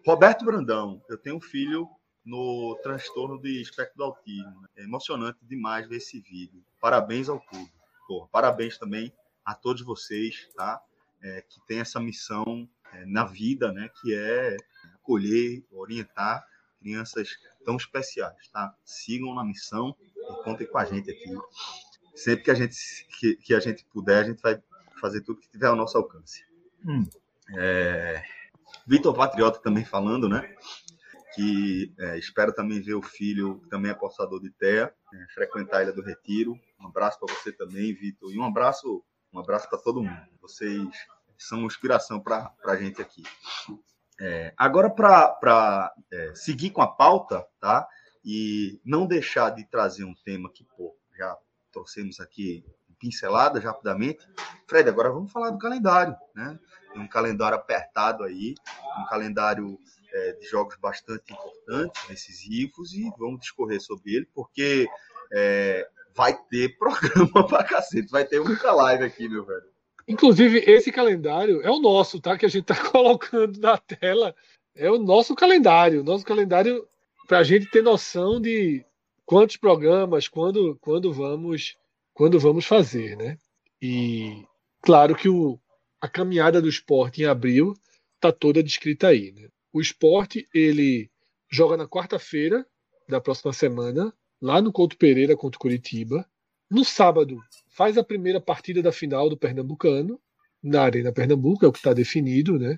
Roberto 0.06 0.46
Brandão, 0.46 1.02
eu 1.10 1.18
tenho 1.18 1.38
um 1.38 1.42
filho 1.42 1.90
no 2.28 2.78
transtorno 2.84 3.40
de 3.40 3.62
espectro 3.62 3.98
do 3.98 4.04
autismo. 4.04 4.62
Né? 4.62 4.68
É 4.76 4.84
emocionante 4.84 5.40
demais 5.44 5.88
ver 5.88 5.98
esse 5.98 6.20
vídeo. 6.20 6.62
Parabéns 6.80 7.30
ao 7.30 7.40
clube. 7.40 7.72
Porra, 8.06 8.28
parabéns 8.28 8.78
também 8.78 9.14
a 9.46 9.56
todos 9.56 9.82
vocês, 9.82 10.48
tá? 10.54 10.82
É, 11.24 11.42
que 11.42 11.66
tem 11.66 11.80
essa 11.80 12.00
missão 12.02 12.70
é, 12.92 13.06
na 13.06 13.24
vida, 13.24 13.72
né? 13.72 13.90
Que 14.02 14.14
é 14.14 14.58
acolher, 14.96 15.64
orientar 15.72 16.46
crianças 16.80 17.30
tão 17.66 17.78
especiais, 17.78 18.48
tá? 18.50 18.76
Sigam 18.84 19.34
na 19.34 19.44
missão 19.44 19.96
e 20.16 20.44
contem 20.44 20.68
com 20.68 20.78
a 20.78 20.86
gente 20.86 21.10
aqui. 21.10 21.34
Sempre 22.14 22.44
que 22.44 22.52
a 22.52 22.56
gente 22.56 23.08
que, 23.20 23.36
que 23.38 23.54
a 23.54 23.60
gente 23.60 23.86
puder, 23.86 24.24
a 24.24 24.28
gente 24.28 24.42
vai 24.42 24.62
fazer 25.00 25.22
tudo 25.22 25.40
que 25.40 25.50
tiver 25.50 25.68
ao 25.68 25.76
nosso 25.76 25.98
alcance. 25.98 26.44
Hum. 26.86 27.08
É... 27.58 28.22
Vitor 28.86 29.16
Patriota 29.16 29.60
também 29.60 29.86
falando, 29.86 30.28
né? 30.28 30.56
Que 31.38 31.94
é, 32.00 32.18
espero 32.18 32.52
também 32.52 32.82
ver 32.82 32.96
o 32.96 33.02
filho, 33.02 33.60
que 33.60 33.70
também 33.70 33.92
é 33.92 33.94
apostador 33.94 34.42
de 34.42 34.50
terra, 34.50 34.92
é, 35.14 35.28
frequentar 35.36 35.78
a 35.78 35.84
Ilha 35.84 35.94
do 35.94 36.02
Retiro. 36.02 36.60
Um 36.82 36.88
abraço 36.88 37.20
para 37.20 37.32
você 37.32 37.52
também, 37.52 37.94
Vitor, 37.94 38.34
e 38.34 38.40
um 38.40 38.44
abraço, 38.44 39.04
um 39.32 39.40
abraço 39.40 39.70
para 39.70 39.78
todo 39.78 40.02
mundo. 40.02 40.28
Vocês 40.42 40.90
são 41.38 41.62
inspiração 41.62 42.20
para 42.20 42.52
a 42.66 42.76
gente 42.76 43.00
aqui. 43.00 43.22
É, 44.20 44.52
agora, 44.58 44.90
para 44.90 45.94
é, 46.12 46.34
seguir 46.34 46.72
com 46.72 46.82
a 46.82 46.88
pauta, 46.88 47.46
tá? 47.60 47.88
E 48.26 48.82
não 48.84 49.06
deixar 49.06 49.52
de 49.52 49.64
trazer 49.64 50.06
um 50.06 50.16
tema 50.26 50.52
que, 50.52 50.64
pô, 50.64 50.98
já 51.16 51.38
trouxemos 51.72 52.20
aqui 52.20 52.66
pincelada 53.00 53.62
já 53.62 53.70
rapidamente. 53.70 54.28
Fred, 54.68 54.90
agora 54.90 55.12
vamos 55.12 55.32
falar 55.32 55.52
do 55.52 55.60
calendário, 55.60 56.16
né? 56.34 56.58
Tem 56.92 57.00
um 57.00 57.08
calendário 57.08 57.56
apertado 57.56 58.24
aí, 58.24 58.56
um 59.00 59.06
calendário 59.06 59.80
é, 60.14 60.34
de 60.34 60.46
jogos 60.48 60.76
bastante 60.78 61.34
importantes, 61.34 62.08
decisivos, 62.08 62.94
e 62.94 63.10
vamos 63.18 63.42
discorrer 63.42 63.82
sobre 63.82 64.16
ele, 64.16 64.28
porque 64.34 64.88
é, 65.34 65.88
vai 66.16 66.38
ter 66.50 66.78
programa 66.80 67.48
pra 67.48 67.64
cacete, 67.64 68.10
vai 68.10 68.26
ter 68.26 68.40
muita 68.40 68.72
live 68.72 69.04
aqui, 69.04 69.28
meu 69.28 69.46
velho. 69.46 69.66
Inclusive, 70.08 70.60
esse 70.60 70.92
calendário 70.92 71.62
é 71.62 71.70
o 71.70 71.80
nosso, 71.80 72.20
tá? 72.20 72.38
Que 72.38 72.46
a 72.46 72.50
gente 72.50 72.66
tá 72.66 72.76
colocando 72.92 73.60
na 73.60 73.78
tela. 73.78 74.34
É 74.74 74.90
o 74.90 74.98
nosso 74.98 75.36
calendário. 75.36 76.04
Nosso 76.04 76.24
calendário 76.24 76.88
para 77.28 77.40
a 77.40 77.44
gente 77.44 77.70
ter 77.70 77.84
noção 77.84 78.40
de 78.40 78.86
quantos 79.26 79.58
programas, 79.58 80.30
quando, 80.30 80.78
quando 80.80 81.12
vamos 81.12 81.76
quando 82.14 82.40
vamos 82.40 82.66
fazer, 82.66 83.16
né? 83.16 83.38
E 83.80 84.44
claro 84.82 85.16
que 85.16 85.30
o, 85.30 85.60
a 86.02 86.08
caminhada 86.08 86.60
do 86.60 86.68
esporte 86.68 87.22
em 87.22 87.26
abril 87.26 87.76
está 88.16 88.32
toda 88.32 88.64
descrita 88.64 89.10
aí. 89.10 89.32
Né? 89.32 89.50
O 89.74 89.82
esporte 89.82 90.48
ele 90.54 91.10
joga 91.50 91.78
na 91.78 91.88
quarta-feira 91.88 92.66
da 93.08 93.22
próxima 93.22 93.54
semana, 93.54 94.14
lá 94.42 94.62
no 94.62 94.72
Couto 94.72 94.98
Pereira 94.98 95.36
contra 95.36 95.58
o 95.58 95.62
Curitiba. 95.62 96.28
No 96.70 96.84
sábado, 96.84 97.40
faz 97.70 97.98
a 97.98 98.04
primeira 98.04 98.42
partida 98.42 98.82
da 98.82 98.92
final 98.92 99.30
do 99.30 99.38
Pernambucano, 99.38 100.20
na 100.62 100.82
Arena 100.82 101.12
Pernambuco, 101.12 101.66
é 101.66 101.68
o 101.68 101.72
que 101.72 101.78
está 101.78 101.94
definido, 101.94 102.60
né? 102.60 102.78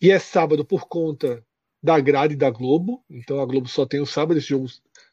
E 0.00 0.10
é 0.10 0.18
sábado 0.18 0.64
por 0.64 0.86
conta 0.88 1.44
da 1.82 1.98
grade 2.00 2.36
da 2.36 2.50
Globo, 2.50 3.04
então 3.08 3.40
a 3.40 3.46
Globo 3.46 3.68
só 3.68 3.86
tem 3.86 4.00
o 4.00 4.06
sábado, 4.06 4.38
esse 4.38 4.48
jogo 4.48 4.66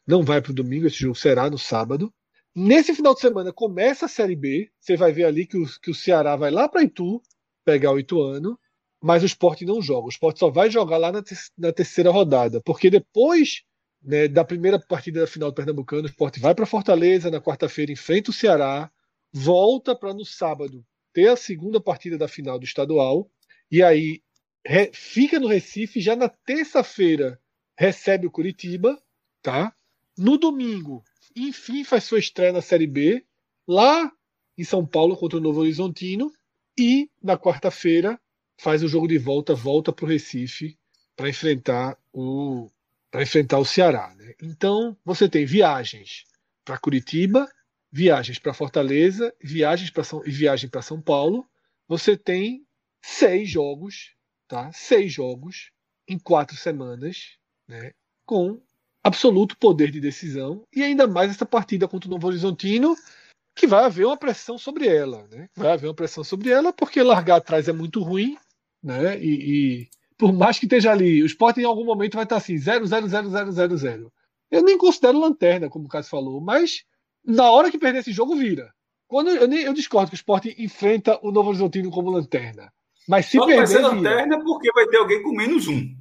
não 0.06 0.22
vai 0.22 0.42
para 0.42 0.50
o 0.50 0.54
domingo, 0.54 0.86
esse 0.86 0.98
jogo 0.98 1.14
será 1.14 1.48
no 1.48 1.58
sábado. 1.58 2.12
Nesse 2.54 2.94
final 2.94 3.14
de 3.14 3.20
semana 3.20 3.52
começa 3.52 4.06
a 4.06 4.08
Série 4.08 4.34
B, 4.34 4.70
você 4.80 4.96
vai 4.96 5.12
ver 5.12 5.24
ali 5.24 5.46
que 5.46 5.56
o, 5.56 5.66
que 5.80 5.90
o 5.90 5.94
Ceará 5.94 6.34
vai 6.36 6.50
lá 6.50 6.68
para 6.68 6.82
Itu 6.82 7.22
pegar 7.64 7.92
o 7.92 7.98
Ituano, 7.98 8.58
mas 9.02 9.22
o 9.22 9.26
esporte 9.26 9.64
não 9.64 9.80
joga. 9.80 10.06
O 10.06 10.10
esporte 10.10 10.38
só 10.38 10.50
vai 10.50 10.70
jogar 10.70 10.96
lá 10.96 11.12
na, 11.12 11.22
te 11.22 11.34
na 11.56 11.72
terceira 11.72 12.10
rodada, 12.10 12.60
porque 12.62 12.90
depois 12.90 13.62
né, 14.02 14.28
da 14.28 14.44
primeira 14.44 14.78
partida 14.78 15.20
da 15.20 15.26
final 15.26 15.50
do 15.50 15.54
Pernambucano, 15.54 16.04
o 16.04 16.06
esporte 16.10 16.38
vai 16.38 16.54
para 16.54 16.64
Fortaleza, 16.64 17.30
na 17.30 17.40
quarta-feira 17.40 17.92
enfrenta 17.92 18.30
o 18.30 18.34
Ceará, 18.34 18.90
volta 19.32 19.96
para 19.96 20.14
no 20.14 20.24
sábado 20.24 20.84
ter 21.12 21.28
a 21.28 21.36
segunda 21.36 21.80
partida 21.80 22.16
da 22.16 22.28
final 22.28 22.58
do 22.58 22.64
estadual, 22.64 23.30
e 23.70 23.82
aí 23.82 24.22
fica 24.92 25.40
no 25.40 25.46
Recife, 25.46 26.00
já 26.00 26.14
na 26.14 26.28
terça-feira 26.28 27.40
recebe 27.76 28.26
o 28.26 28.30
Curitiba, 28.30 29.00
tá? 29.42 29.74
No 30.16 30.38
domingo, 30.38 31.02
enfim, 31.34 31.84
faz 31.84 32.04
sua 32.04 32.18
estreia 32.18 32.52
na 32.52 32.62
Série 32.62 32.86
B, 32.86 33.24
lá 33.66 34.10
em 34.56 34.64
São 34.64 34.86
Paulo 34.86 35.16
contra 35.16 35.38
o 35.38 35.40
Novo 35.40 35.60
Horizontino, 35.60 36.30
e 36.78 37.10
na 37.22 37.38
quarta-feira 37.38 38.20
faz 38.58 38.82
o 38.82 38.88
jogo 38.88 39.06
de 39.06 39.18
volta, 39.18 39.54
volta 39.54 39.92
para 39.92 40.04
o 40.04 40.08
Recife 40.08 40.78
para 41.14 41.28
enfrentar 41.28 41.98
o 42.12 42.70
para 43.10 43.22
enfrentar 43.22 43.58
o 43.58 43.64
Ceará. 43.64 44.14
Né? 44.16 44.34
Então 44.42 44.96
você 45.04 45.28
tem 45.28 45.46
viagens 45.46 46.24
para 46.64 46.78
Curitiba, 46.78 47.48
viagens 47.90 48.38
para 48.38 48.52
Fortaleza, 48.52 49.34
viagens 49.42 49.90
para 49.90 50.04
São 50.04 50.22
e 50.26 50.30
viagem 50.30 50.68
para 50.68 50.82
São 50.82 51.00
Paulo. 51.00 51.46
Você 51.88 52.16
tem 52.16 52.66
seis 53.00 53.48
jogos, 53.48 54.14
tá? 54.48 54.70
Seis 54.72 55.12
jogos 55.12 55.70
em 56.08 56.18
quatro 56.18 56.56
semanas, 56.56 57.38
né? 57.66 57.92
Com 58.26 58.60
absoluto 59.06 59.56
poder 59.56 59.90
de 59.92 60.00
decisão, 60.00 60.64
e 60.74 60.82
ainda 60.82 61.06
mais 61.06 61.30
essa 61.30 61.46
partida 61.46 61.86
contra 61.86 62.08
o 62.08 62.10
Novo 62.10 62.26
Horizontino, 62.26 62.96
que 63.54 63.66
vai 63.66 63.84
haver 63.84 64.04
uma 64.04 64.16
pressão 64.16 64.58
sobre 64.58 64.88
ela. 64.88 65.26
Né? 65.28 65.48
Vai 65.54 65.72
haver 65.72 65.86
uma 65.86 65.94
pressão 65.94 66.24
sobre 66.24 66.50
ela, 66.50 66.72
porque 66.72 67.00
largar 67.02 67.36
atrás 67.36 67.68
é 67.68 67.72
muito 67.72 68.02
ruim, 68.02 68.36
né? 68.86 69.18
E, 69.18 69.28
e 69.82 69.88
por 70.16 70.32
mais 70.32 70.58
que 70.58 70.64
esteja 70.66 70.92
ali, 70.92 71.22
o 71.22 71.26
esporte 71.26 71.60
em 71.60 71.64
algum 71.64 71.84
momento 71.84 72.14
vai 72.14 72.24
estar 72.24 72.36
assim, 72.36 72.56
0, 72.56 72.86
0, 72.86 73.08
0, 73.08 73.28
0, 73.30 73.52
0, 73.52 73.76
0. 73.76 74.12
Eu 74.50 74.62
nem 74.62 74.78
considero 74.78 75.18
lanterna, 75.18 75.68
como 75.68 75.86
o 75.86 75.88
Cássio 75.88 76.10
falou, 76.10 76.40
mas 76.40 76.84
na 77.24 77.50
hora 77.50 77.70
que 77.70 77.78
perder 77.78 77.98
esse 77.98 78.12
jogo, 78.12 78.36
vira. 78.36 78.72
Quando 79.08 79.30
eu, 79.30 79.46
nem, 79.48 79.60
eu 79.62 79.72
discordo 79.74 80.08
que 80.10 80.14
o 80.14 80.16
esporte 80.16 80.54
enfrenta 80.58 81.18
o 81.22 81.30
Novo 81.32 81.48
Horizontino 81.50 81.90
como 81.90 82.10
lanterna. 82.10 82.72
Mas 83.08 83.26
se 83.26 83.36
Só 83.38 83.44
perder. 83.46 83.56
vai 83.58 83.66
ser 83.66 83.74
vira. 83.78 83.88
lanterna 83.88 84.42
porque 84.42 84.72
vai 84.72 84.86
ter 84.86 84.96
alguém 84.98 85.22
com 85.22 85.32
menos 85.32 85.66
um. 85.68 85.94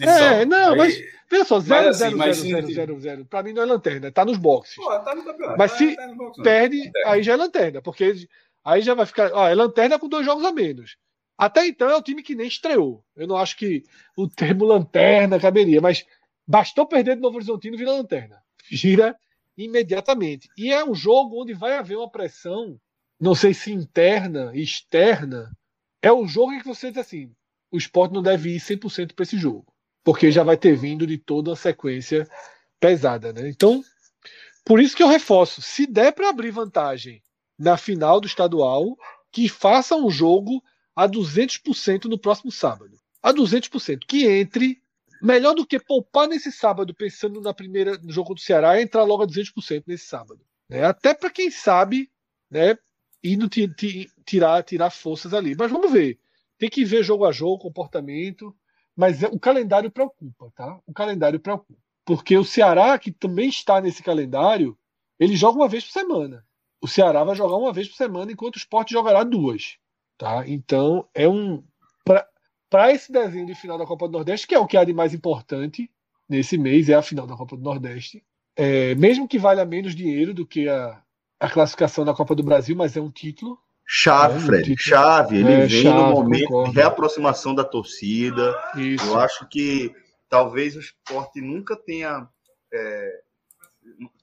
É, 0.00 0.44
não, 0.46 0.72
Aí- 0.72 0.78
mas 0.78 0.98
veja 1.30 1.44
só, 1.44 1.60
0, 1.60 1.88
assim, 1.88 1.98
0, 1.98 2.16
mas 2.16 2.36
0, 2.36 2.46
sim, 2.46 2.52
0, 2.54 2.66
sim. 2.68 2.72
0, 2.74 3.00
0. 3.00 3.24
Pra 3.26 3.42
mim 3.42 3.52
não 3.52 3.62
é 3.62 3.66
lanterna, 3.66 4.10
tá 4.10 4.24
nos 4.24 4.38
boxes. 4.38 4.76
Pô, 4.76 4.88
tá 5.00 5.14
no 5.14 5.24
campeonato. 5.24 5.58
Mas 5.58 5.72
tá- 5.72 5.78
se 5.78 5.96
tá 5.96 6.14
box. 6.14 6.42
Perde, 6.42 6.76
Lanterna. 6.78 7.10
aí 7.10 7.22
já 7.22 7.32
é 7.32 7.36
lanterna, 7.36 7.82
porque 7.82 8.14
aí 8.64 8.82
já 8.82 8.94
vai 8.94 9.04
ficar. 9.06 9.30
Ó, 9.32 9.46
é 9.48 9.54
lanterna 9.54 9.98
com 9.98 10.08
dois 10.08 10.24
jogos 10.24 10.44
a 10.44 10.52
menos. 10.52 10.96
Até 11.36 11.66
então 11.66 11.88
é 11.88 11.96
o 11.96 12.02
time 12.02 12.22
que 12.22 12.34
nem 12.34 12.46
estreou. 12.46 13.04
Eu 13.16 13.26
não 13.26 13.36
acho 13.36 13.56
que 13.56 13.82
o 14.16 14.28
termo 14.28 14.64
lanterna 14.64 15.40
caberia, 15.40 15.80
mas 15.80 16.04
bastou 16.46 16.86
perder 16.86 17.16
do 17.16 17.22
Novo 17.22 17.36
Horizontino 17.36 17.76
vira 17.76 17.92
lanterna. 17.92 18.42
Gira 18.70 19.16
imediatamente. 19.56 20.48
E 20.56 20.72
é 20.72 20.84
um 20.84 20.94
jogo 20.94 21.42
onde 21.42 21.52
vai 21.52 21.76
haver 21.76 21.96
uma 21.96 22.10
pressão, 22.10 22.78
não 23.20 23.34
sei 23.34 23.54
se 23.54 23.72
interna, 23.72 24.52
externa. 24.54 25.50
É 26.02 26.12
um 26.12 26.26
jogo 26.26 26.52
em 26.52 26.60
que 26.60 26.66
você 26.66 26.90
diz 26.90 26.98
assim: 26.98 27.32
o 27.70 27.76
esporte 27.76 28.12
não 28.12 28.22
deve 28.22 28.54
ir 28.54 28.60
100% 28.60 29.14
para 29.14 29.22
esse 29.22 29.38
jogo, 29.38 29.66
porque 30.02 30.30
já 30.30 30.42
vai 30.42 30.56
ter 30.56 30.76
vindo 30.76 31.06
de 31.06 31.18
toda 31.18 31.50
uma 31.50 31.56
sequência 31.56 32.28
pesada. 32.78 33.32
Né? 33.32 33.48
Então, 33.48 33.82
por 34.64 34.80
isso 34.80 34.96
que 34.96 35.02
eu 35.02 35.08
reforço: 35.08 35.62
se 35.62 35.86
der 35.86 36.12
para 36.12 36.28
abrir 36.28 36.50
vantagem 36.50 37.22
na 37.58 37.76
final 37.76 38.20
do 38.20 38.26
estadual, 38.26 38.96
que 39.30 39.48
faça 39.48 39.96
um 39.96 40.10
jogo 40.10 40.62
a 40.94 41.08
200% 41.08 42.04
no 42.04 42.18
próximo 42.18 42.50
sábado. 42.52 42.96
A 43.22 43.32
200%. 43.32 44.04
Que 44.06 44.26
entre. 44.26 44.82
Melhor 45.22 45.54
do 45.54 45.64
que 45.66 45.78
poupar 45.80 46.28
nesse 46.28 46.52
sábado, 46.52 46.92
pensando 46.94 47.40
na 47.40 47.54
primeira 47.54 47.96
no 47.98 48.12
jogo 48.12 48.34
do 48.34 48.40
Ceará, 48.40 48.76
é 48.76 48.82
entrar 48.82 49.04
logo 49.04 49.22
a 49.22 49.26
200% 49.26 49.84
nesse 49.86 50.06
sábado. 50.06 50.40
né? 50.68 50.84
Até 50.84 51.14
para 51.14 51.30
quem 51.30 51.50
sabe, 51.50 52.10
né, 52.50 52.76
indo 53.22 53.48
ti- 53.48 53.68
ti- 53.74 54.10
tirar, 54.26 54.62
tirar 54.62 54.90
forças 54.90 55.32
ali. 55.32 55.54
Mas 55.56 55.70
vamos 55.70 55.90
ver. 55.90 56.18
Tem 56.58 56.68
que 56.68 56.84
ver 56.84 57.02
jogo 57.02 57.24
a 57.24 57.32
jogo, 57.32 57.58
comportamento. 57.58 58.54
Mas 58.94 59.22
é- 59.22 59.28
o 59.28 59.38
calendário 59.40 59.90
preocupa, 59.90 60.52
tá? 60.54 60.78
O 60.86 60.92
calendário 60.92 61.40
preocupa. 61.40 61.78
Porque 62.04 62.36
o 62.36 62.44
Ceará, 62.44 62.98
que 62.98 63.10
também 63.10 63.48
está 63.48 63.80
nesse 63.80 64.02
calendário, 64.02 64.78
ele 65.18 65.36
joga 65.36 65.58
uma 65.58 65.68
vez 65.68 65.84
por 65.84 65.92
semana. 65.92 66.46
O 66.82 66.86
Ceará 66.86 67.24
vai 67.24 67.34
jogar 67.34 67.56
uma 67.56 67.72
vez 67.72 67.88
por 67.88 67.96
semana, 67.96 68.30
enquanto 68.30 68.56
o 68.56 68.58
Sport 68.58 68.90
jogará 68.90 69.24
duas. 69.24 69.78
Tá? 70.18 70.44
Então, 70.46 71.08
é 71.14 71.28
um. 71.28 71.62
Para 72.70 72.92
esse 72.92 73.12
desenho 73.12 73.46
de 73.46 73.54
final 73.54 73.78
da 73.78 73.86
Copa 73.86 74.08
do 74.08 74.12
Nordeste, 74.12 74.46
que 74.48 74.54
é 74.54 74.58
o 74.58 74.66
que 74.66 74.76
há 74.76 74.82
de 74.84 74.92
mais 74.92 75.14
importante 75.14 75.88
nesse 76.28 76.58
mês, 76.58 76.88
é 76.88 76.94
a 76.94 77.02
final 77.02 77.26
da 77.26 77.36
Copa 77.36 77.56
do 77.56 77.62
Nordeste. 77.62 78.24
É, 78.56 78.94
mesmo 78.96 79.28
que 79.28 79.38
valha 79.38 79.64
menos 79.64 79.94
dinheiro 79.94 80.34
do 80.34 80.44
que 80.46 80.68
a, 80.68 81.00
a 81.38 81.48
classificação 81.50 82.04
da 82.04 82.14
Copa 82.14 82.34
do 82.34 82.42
Brasil, 82.42 82.74
mas 82.74 82.96
é 82.96 83.00
um 83.00 83.10
título. 83.10 83.58
Chave, 83.86 84.38
É, 84.38 84.40
Fred. 84.40 84.74
Chave. 84.78 85.36
Ele 85.38 85.52
É, 85.52 85.66
vem 85.66 85.82
chave, 85.82 85.96
no 85.96 86.10
momento 86.10 86.46
concordo. 86.48 86.70
de 86.72 86.76
reaproximação 86.76 87.54
da 87.54 87.62
torcida. 87.64 88.54
Isso. 88.76 89.04
Eu 89.06 89.20
acho 89.20 89.46
que 89.48 89.94
talvez 90.28 90.74
o 90.74 90.80
esporte 90.80 91.40
nunca 91.40 91.76
tenha. 91.76 92.26
é, 92.72 93.20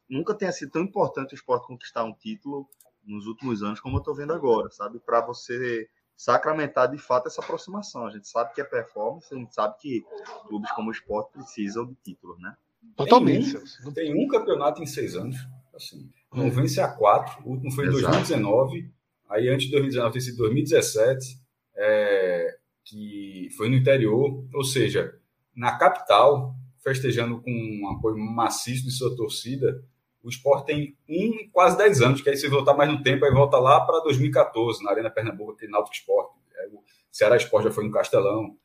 nunca 0.10 0.34
tenha 0.34 0.52
sido 0.52 0.72
tão 0.72 0.82
importante 0.82 1.34
o 1.34 1.36
esporte 1.36 1.68
conquistar 1.68 2.04
um 2.04 2.14
título 2.14 2.68
nos 3.06 3.26
últimos 3.28 3.62
anos 3.64 3.80
como 3.80 3.98
eu 3.98 4.00
estou 4.00 4.16
vendo 4.16 4.34
agora, 4.34 4.70
sabe? 4.72 5.00
Para 5.00 5.22
você 5.26 5.88
sacramentar 6.16 6.90
de 6.92 6.98
fato 7.00 7.28
essa 7.28 7.42
aproximação. 7.42 8.06
A 8.06 8.12
gente 8.12 8.28
sabe 8.28 8.54
que 8.54 8.62
é 8.62 8.64
performance, 8.64 9.34
a 9.34 9.38
gente 9.38 9.54
sabe 9.54 9.76
que 9.80 10.06
clubes 10.48 10.72
como 10.72 10.90
o 10.90 10.92
esporte 10.92 11.32
precisam 11.34 11.86
de 11.86 11.96
títulos, 12.04 12.40
né? 12.40 12.56
Totalmente, 12.96 13.54
Tem. 13.54 13.64
Não- 13.84 13.94
Tem 13.94 14.26
um 14.26 14.28
campeonato 14.28 14.82
em 14.84 14.86
seis 14.86 15.16
anos. 15.16 15.36
Assim, 15.74 16.12
não 16.34 16.46
É. 16.46 16.50
vence 16.50 16.80
a 16.80 16.88
quatro. 16.90 17.44
O 17.44 17.52
último 17.52 17.72
foi 17.72 17.86
em 17.86 17.90
Exato. 17.90 18.02
2019. 18.12 18.92
Aí 19.30 19.50
antes 19.50 19.66
de 19.66 19.72
2019 19.72 20.14
tem 20.14 20.22
sido 20.22 20.38
2017, 20.38 21.40
é, 21.76 22.58
que 22.84 23.50
foi 23.58 23.70
no 23.70 23.76
interior. 23.76 24.46
Ou 24.54 24.64
seja, 24.64 25.18
na 25.56 25.78
capital, 25.78 26.54
festejando 26.84 27.42
com 27.42 27.52
um 27.52 27.90
apoio 27.90 28.18
maciço 28.18 28.84
de 28.84 28.92
sua 28.92 29.16
torcida, 29.16 29.84
o 30.24 30.30
esporte 30.30 30.68
tem 30.68 30.96
um 31.10 31.50
quase 31.52 31.78
10 31.78 32.02
anos, 32.02 32.22
que 32.22 32.30
aí 32.30 32.38
se 32.38 32.48
voltar 32.48 32.74
mais 32.74 32.92
no 32.92 33.02
tempo, 33.02 33.26
aí 33.26 33.32
volta 33.32 33.58
lá 33.58 33.82
para 33.82 34.00
2014, 34.02 34.84
na 34.84 34.92
Arena 34.92 35.10
Pernambuco, 35.10 35.52
aquele 35.54 35.72
Náutico 35.72 35.96
Esporte. 35.96 36.36
É, 36.56 36.68
o 36.68 36.84
Ceará 37.12 37.36
Esporte 37.36 37.66
já 37.66 37.72
foi 37.72 37.84
no 37.84 37.92
Castelão. 37.92 38.56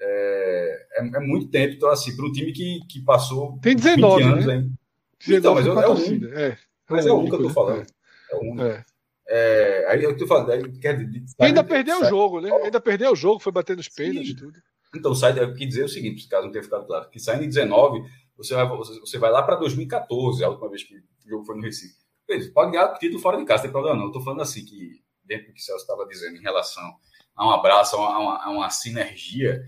É, 0.00 0.86
é, 0.98 1.00
é 1.00 1.20
muito 1.20 1.48
tempo, 1.48 1.74
então 1.74 1.88
assim, 1.90 2.14
para 2.14 2.26
um 2.26 2.32
time 2.32 2.52
que, 2.52 2.80
que 2.88 3.00
passou 3.04 3.58
Tem 3.60 3.74
19, 3.74 4.22
20 4.22 4.32
anos 4.32 4.46
né? 4.46 4.54
ainda. 4.54 4.70
19 5.26 5.38
Então, 5.38 5.54
mas 5.54 5.66
com 5.66 5.78
a 5.78 5.82
é 5.82 5.86
o 5.86 5.94
torcida. 5.96 6.40
É, 6.40 6.58
Mas 6.88 7.06
é 7.06 7.12
o 7.12 7.18
um 7.18 7.24
que 7.24 7.34
eu 7.34 7.38
único, 7.38 7.38
tô 7.38 7.48
né? 7.48 7.54
falando. 7.54 7.86
É 8.30 8.36
o 8.36 8.40
único. 8.40 8.62
É. 8.62 8.84
É, 9.26 9.86
aí 9.88 10.04
eu 10.04 10.14
tô 10.16 10.26
falando, 10.26 10.52
aí 10.52 10.70
quer 10.78 11.02
dizer, 11.02 11.24
ainda 11.40 11.64
perdeu 11.64 12.02
o 12.02 12.04
jogo, 12.04 12.42
né? 12.42 12.50
Ainda 12.62 12.78
perdeu 12.78 13.12
o 13.12 13.16
jogo, 13.16 13.40
foi 13.40 13.52
bater 13.52 13.74
nos 13.74 13.88
pênaltis 13.88 14.32
e 14.32 14.36
tudo. 14.36 14.52
Então, 14.94 15.14
sai, 15.14 15.38
eu 15.38 15.54
quis 15.54 15.66
dizer 15.66 15.84
o 15.84 15.88
seguinte, 15.88 16.28
caso 16.28 16.44
não 16.44 16.52
tenha 16.52 16.62
ficado 16.62 16.86
claro, 16.86 17.08
que 17.10 17.18
saindo 17.18 17.44
em 17.44 17.48
19, 17.48 18.02
você 18.36 18.54
vai, 18.54 18.66
você, 18.66 19.18
vai 19.18 19.30
lá 19.30 19.42
para 19.42 19.56
2014, 19.56 20.44
a 20.44 20.48
última 20.48 20.68
vez 20.68 20.82
que 20.82 20.96
o 20.96 21.28
jogo 21.28 21.44
foi 21.44 21.56
no 21.56 21.62
Recife. 21.62 21.94
Beleza, 22.26 22.50
pode 22.52 22.72
ganhar 22.72 22.92
o 22.92 22.98
título 22.98 23.20
fora 23.20 23.36
de 23.38 23.44
casa, 23.44 23.62
não 23.62 23.64
tem 23.64 23.72
problema 23.72 23.96
não. 23.98 24.06
Eu 24.06 24.12
tô 24.12 24.20
falando 24.20 24.40
assim, 24.42 24.64
que 24.64 25.02
dentro 25.24 25.48
do 25.48 25.52
que 25.54 25.60
o 25.60 25.62
Celso 25.62 25.82
estava 25.82 26.06
dizendo 26.06 26.36
em 26.36 26.42
relação 26.42 26.82
a 27.36 27.46
um 27.46 27.50
abraço, 27.50 27.96
a 27.96 28.18
uma, 28.18 28.44
a 28.44 28.50
uma- 28.50 28.70
sinergia, 28.70 29.62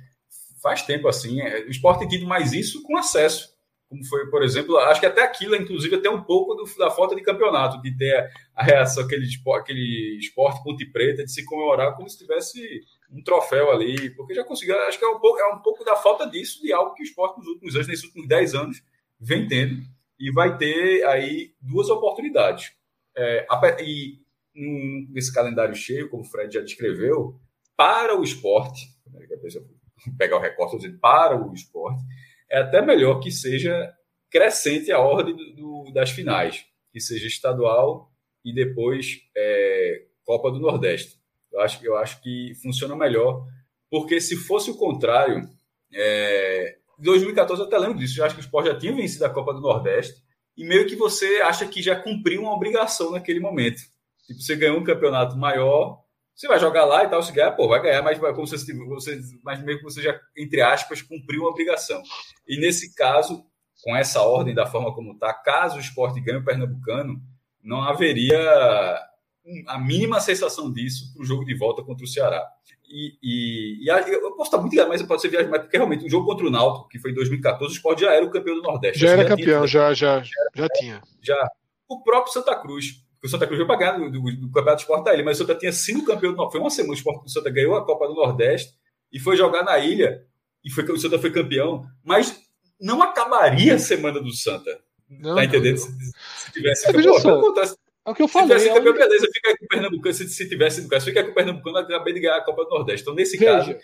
faz 0.62 0.82
tempo 0.82 1.08
assim, 1.08 1.40
é, 1.40 1.60
o 1.66 1.70
esporte 1.70 2.08
tem 2.08 2.24
mais 2.24 2.52
isso 2.52 2.82
com 2.82 2.96
acesso. 2.96 3.54
Como 3.88 4.04
foi, 4.04 4.28
por 4.30 4.42
exemplo, 4.42 4.76
acho 4.78 4.98
que 5.00 5.06
até 5.06 5.22
aquilo, 5.22 5.54
inclusive, 5.54 5.94
até 5.96 6.10
um 6.10 6.22
pouco 6.22 6.54
do- 6.54 6.64
da 6.78 6.90
falta 6.90 7.14
de 7.14 7.22
campeonato, 7.22 7.80
de 7.80 7.96
ter 7.96 8.16
a, 8.54 8.62
a 8.62 8.64
reação, 8.64 9.04
aquele 9.04 9.26
aquele 9.54 10.18
esporte 10.18 10.62
ponte 10.64 10.84
preta, 10.86 11.24
de 11.24 11.30
se 11.30 11.44
comemorar 11.44 11.94
como 11.94 12.08
se 12.08 12.18
tivesse 12.18 12.80
um 13.10 13.22
troféu 13.22 13.70
ali, 13.70 14.10
porque 14.10 14.34
já 14.34 14.44
conseguiu, 14.44 14.76
acho 14.82 14.98
que 14.98 15.04
é 15.04 15.08
um 15.08 15.18
pouco, 15.20 15.38
é 15.38 15.54
um 15.54 15.58
pouco 15.60 15.84
da 15.84 15.96
falta 15.96 16.26
disso, 16.28 16.60
de 16.62 16.72
algo 16.72 16.94
que 16.94 17.02
o 17.02 17.04
esporte 17.04 17.38
nos 17.38 17.46
últimos 17.46 17.74
anos, 17.74 17.86
nesses 17.88 18.04
últimos 18.04 18.26
10 18.28 18.54
anos, 18.54 18.82
vem 19.18 19.46
tendo, 19.46 19.82
e 20.18 20.30
vai 20.32 20.56
ter 20.56 21.04
aí 21.06 21.54
duas 21.60 21.88
oportunidades. 21.88 22.72
É, 23.16 23.46
e 23.80 24.18
nesse 25.10 25.32
calendário 25.32 25.74
cheio, 25.74 26.08
como 26.08 26.22
o 26.22 26.26
Fred 26.26 26.52
já 26.54 26.60
descreveu, 26.60 27.38
para 27.76 28.18
o 28.18 28.24
esporte, 28.24 28.86
né, 29.12 29.26
pegar 30.18 30.36
o 30.36 30.40
recorte, 30.40 30.90
para 31.00 31.36
o 31.36 31.52
esporte, 31.52 32.02
é 32.50 32.58
até 32.60 32.80
melhor 32.80 33.20
que 33.20 33.30
seja 33.30 33.92
crescente 34.30 34.90
a 34.90 34.98
ordem 34.98 35.34
do- 35.54 35.90
das 35.92 36.10
finais, 36.10 36.64
que 36.92 37.00
seja 37.00 37.26
estadual 37.26 38.10
e 38.44 38.52
depois 38.54 39.20
é, 39.36 40.06
Copa 40.24 40.50
do 40.50 40.58
Nordeste. 40.58 41.16
Eu 41.56 41.62
acho, 41.62 41.86
eu 41.86 41.96
acho 41.96 42.20
que 42.20 42.52
funciona 42.62 42.94
melhor, 42.94 43.46
porque 43.90 44.20
se 44.20 44.36
fosse 44.36 44.70
o 44.70 44.76
contrário, 44.76 45.48
é, 45.92 46.76
em 46.98 47.02
2014 47.02 47.62
eu 47.62 47.66
até 47.66 47.78
lembro 47.78 47.98
disso, 47.98 48.20
eu 48.20 48.24
acho 48.26 48.34
que 48.34 48.42
o 48.42 48.44
Sport 48.44 48.66
já 48.66 48.78
tinha 48.78 48.94
vencido 48.94 49.24
a 49.24 49.30
Copa 49.30 49.54
do 49.54 49.60
Nordeste, 49.62 50.22
e 50.54 50.64
meio 50.66 50.86
que 50.86 50.94
você 50.94 51.40
acha 51.42 51.66
que 51.66 51.80
já 51.80 51.96
cumpriu 51.96 52.42
uma 52.42 52.52
obrigação 52.52 53.10
naquele 53.10 53.40
momento. 53.40 53.80
Tipo, 54.26 54.40
você 54.40 54.54
ganhou 54.56 54.78
um 54.78 54.84
campeonato 54.84 55.36
maior, 55.36 56.02
você 56.34 56.46
vai 56.46 56.60
jogar 56.60 56.84
lá 56.84 57.04
e 57.04 57.08
tal, 57.08 57.22
se 57.22 57.32
ganhar, 57.32 57.52
pô, 57.52 57.68
vai 57.68 57.80
ganhar, 57.80 58.02
mas 58.02 58.18
vai 58.18 58.34
como 58.34 58.46
se 58.46 58.56
você, 58.56 59.18
mas 59.42 59.62
meio 59.62 59.78
que 59.78 59.84
você 59.84 60.02
já, 60.02 60.20
entre 60.36 60.60
aspas, 60.60 61.00
cumpriu 61.00 61.42
uma 61.42 61.50
obrigação. 61.50 62.02
E 62.46 62.60
nesse 62.60 62.94
caso, 62.94 63.42
com 63.82 63.96
essa 63.96 64.20
ordem 64.20 64.54
da 64.54 64.66
forma 64.66 64.94
como 64.94 65.12
está, 65.12 65.32
caso 65.32 65.76
o 65.76 65.80
esporte 65.80 66.20
ganhe 66.20 66.38
o 66.38 66.44
Pernambucano, 66.44 67.18
não 67.62 67.82
haveria 67.82 68.38
a 69.68 69.78
mínima 69.78 70.20
sensação 70.20 70.72
disso 70.72 71.12
para 71.12 71.22
o 71.22 71.24
jogo 71.24 71.44
de 71.44 71.54
volta 71.56 71.82
contra 71.82 72.04
o 72.04 72.08
Ceará. 72.08 72.44
E, 72.88 73.16
e- 73.22 73.84
e 73.84 73.90
a- 73.90 74.00
eu 74.08 74.30
posso 74.32 74.44
estar 74.48 74.58
muito 74.58 74.72
ligado, 74.72 74.88
mas 74.88 75.02
pode 75.02 75.20
ser 75.20 75.28
viagem, 75.28 75.50
mas 75.50 75.60
porque 75.62 75.76
realmente 75.76 76.04
o 76.04 76.10
jogo 76.10 76.26
contra 76.26 76.46
o 76.46 76.50
Náutico, 76.50 76.88
que 76.88 76.98
foi 76.98 77.10
em 77.10 77.14
2014, 77.14 77.72
o 77.72 77.76
esporte 77.76 78.00
já 78.02 78.12
era 78.12 78.24
o 78.24 78.30
campeão 78.30 78.56
do 78.56 78.62
Nordeste. 78.62 78.98
Já 79.00 79.08
Assim, 79.08 79.14
era 79.20 79.24
tinha 79.24 79.36
campeão, 79.36 79.60
tido- 79.62 79.70
já, 79.72 79.92
já, 79.94 80.22
já 80.54 80.68
tinha. 80.78 81.02
já 81.22 81.48
o 81.88 82.02
próprio 82.02 82.32
Santa 82.32 82.54
Cruz. 82.56 82.92
Porque 83.14 83.26
o 83.26 83.30
Santa 83.30 83.46
Cruz 83.46 83.56
veio 83.58 83.66
para 83.66 83.76
ganhar 83.78 83.92
do, 83.98 84.10
do, 84.10 84.20
do 84.36 84.46
Campeonato 84.48 84.76
de 84.76 84.82
Esporte 84.82 85.04
da 85.04 85.14
Ilha, 85.14 85.24
mas 85.24 85.36
o 85.40 85.46
Santa 85.46 85.54
tinha 85.58 85.72
sido 85.72 86.04
campeão 86.04 86.32
do 86.32 86.36
Nordeste. 86.36 86.52
Foi 86.52 86.60
uma 86.60 86.70
semana, 86.70 86.92
o 86.92 86.96
Esporte 86.96 87.24
o 87.24 87.28
Santa 87.28 87.50
ganhou 87.50 87.74
a 87.74 87.84
Copa 87.84 88.06
do 88.06 88.14
Nordeste 88.14 88.74
e 89.12 89.18
foi 89.18 89.36
jogar 89.36 89.64
na 89.64 89.78
ilha. 89.78 90.22
E 90.64 90.70
foi, 90.70 90.84
o 90.84 90.98
Santa 90.98 91.18
foi 91.18 91.30
campeão, 91.32 91.86
mas 92.04 92.38
não 92.80 93.00
acabaria 93.02 93.74
a 93.76 93.78
semana 93.78 94.20
do 94.20 94.30
Santa. 94.32 94.78
Não, 95.08 95.34
tá 95.36 95.44
entendendo? 95.44 95.76
não, 95.78 95.82
Se, 95.86 96.12
se 96.44 96.52
tivesse 96.52 96.88
É, 96.88 96.92
só, 97.20 97.52
É 98.06 98.10
o 98.10 98.14
que 98.14 98.22
eu 98.22 98.28
tivesse 98.28 98.48
falei. 98.48 98.70
a 98.70 98.74
campeão, 98.74 98.92
única- 98.92 99.06
beleza, 99.08 99.28
fica 99.32 99.58
com 99.58 99.64
o 99.64 99.68
Pernambucano. 99.68 100.14
Se, 100.14 100.28
se 100.28 100.48
tivesse, 100.48 100.82
no 100.82 100.88
caso, 100.88 101.04
fica 101.04 101.24
com 101.24 101.30
o 101.30 101.34
Pernambucano, 101.34 101.78
acabei 101.78 102.14
de 102.14 102.20
ganhar 102.20 102.36
a 102.36 102.44
Copa 102.44 102.64
do 102.64 102.70
Nordeste. 102.70 103.02
Então, 103.02 103.14
nesse 103.14 103.36
caso, 103.38 103.66
Veja, 103.68 103.80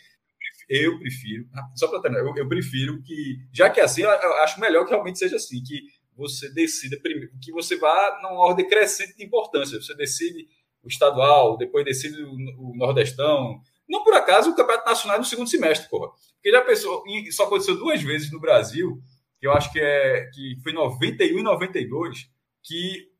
eu 0.68 0.98
prefiro, 0.98 1.46
só 1.74 1.88
para 1.88 2.00
terminar, 2.00 2.24
eu, 2.24 2.34
eu, 2.36 2.48
prefiro 2.48 3.02
que, 3.02 3.36
já 3.52 3.68
que 3.68 3.80
é 3.80 3.84
assim, 3.84 4.02
eu, 4.02 4.10
eu 4.10 4.34
acho 4.38 4.60
melhor 4.60 4.84
que 4.84 4.90
realmente 4.90 5.18
seja 5.18 5.36
assim, 5.36 5.62
que 5.62 5.82
você 6.16 6.52
decida 6.52 6.98
primeiro, 7.02 7.32
que 7.42 7.52
você 7.52 7.76
vá 7.76 8.20
numa 8.22 8.38
ordem 8.38 8.66
crescente 8.68 9.16
de 9.16 9.24
importância. 9.24 9.80
Você 9.80 9.94
decide 9.94 10.46
o 10.82 10.88
estadual, 10.88 11.56
depois 11.56 11.84
decide 11.84 12.22
o, 12.22 12.32
o 12.32 12.76
nordestão. 12.76 13.60
Não 13.88 14.04
por 14.04 14.14
acaso 14.14 14.50
o 14.50 14.56
campeonato 14.56 14.88
nacional 14.88 15.16
é 15.16 15.18
no 15.18 15.24
segundo 15.24 15.48
semestre, 15.48 15.88
porra. 15.88 16.10
Porque 16.34 16.50
já 16.50 16.60
pensou, 16.62 17.02
só 17.30 17.44
aconteceu 17.44 17.76
duas 17.76 18.02
vezes 18.02 18.30
no 18.30 18.40
Brasil, 18.40 19.00
que 19.38 19.46
eu 19.46 19.52
acho 19.52 19.72
que 19.72 19.80
é 19.80 20.30
que 20.32 20.56
foi 20.62 20.72
91 20.72 21.38
e 21.38 21.42
92, 21.42 22.28
que 22.62 23.11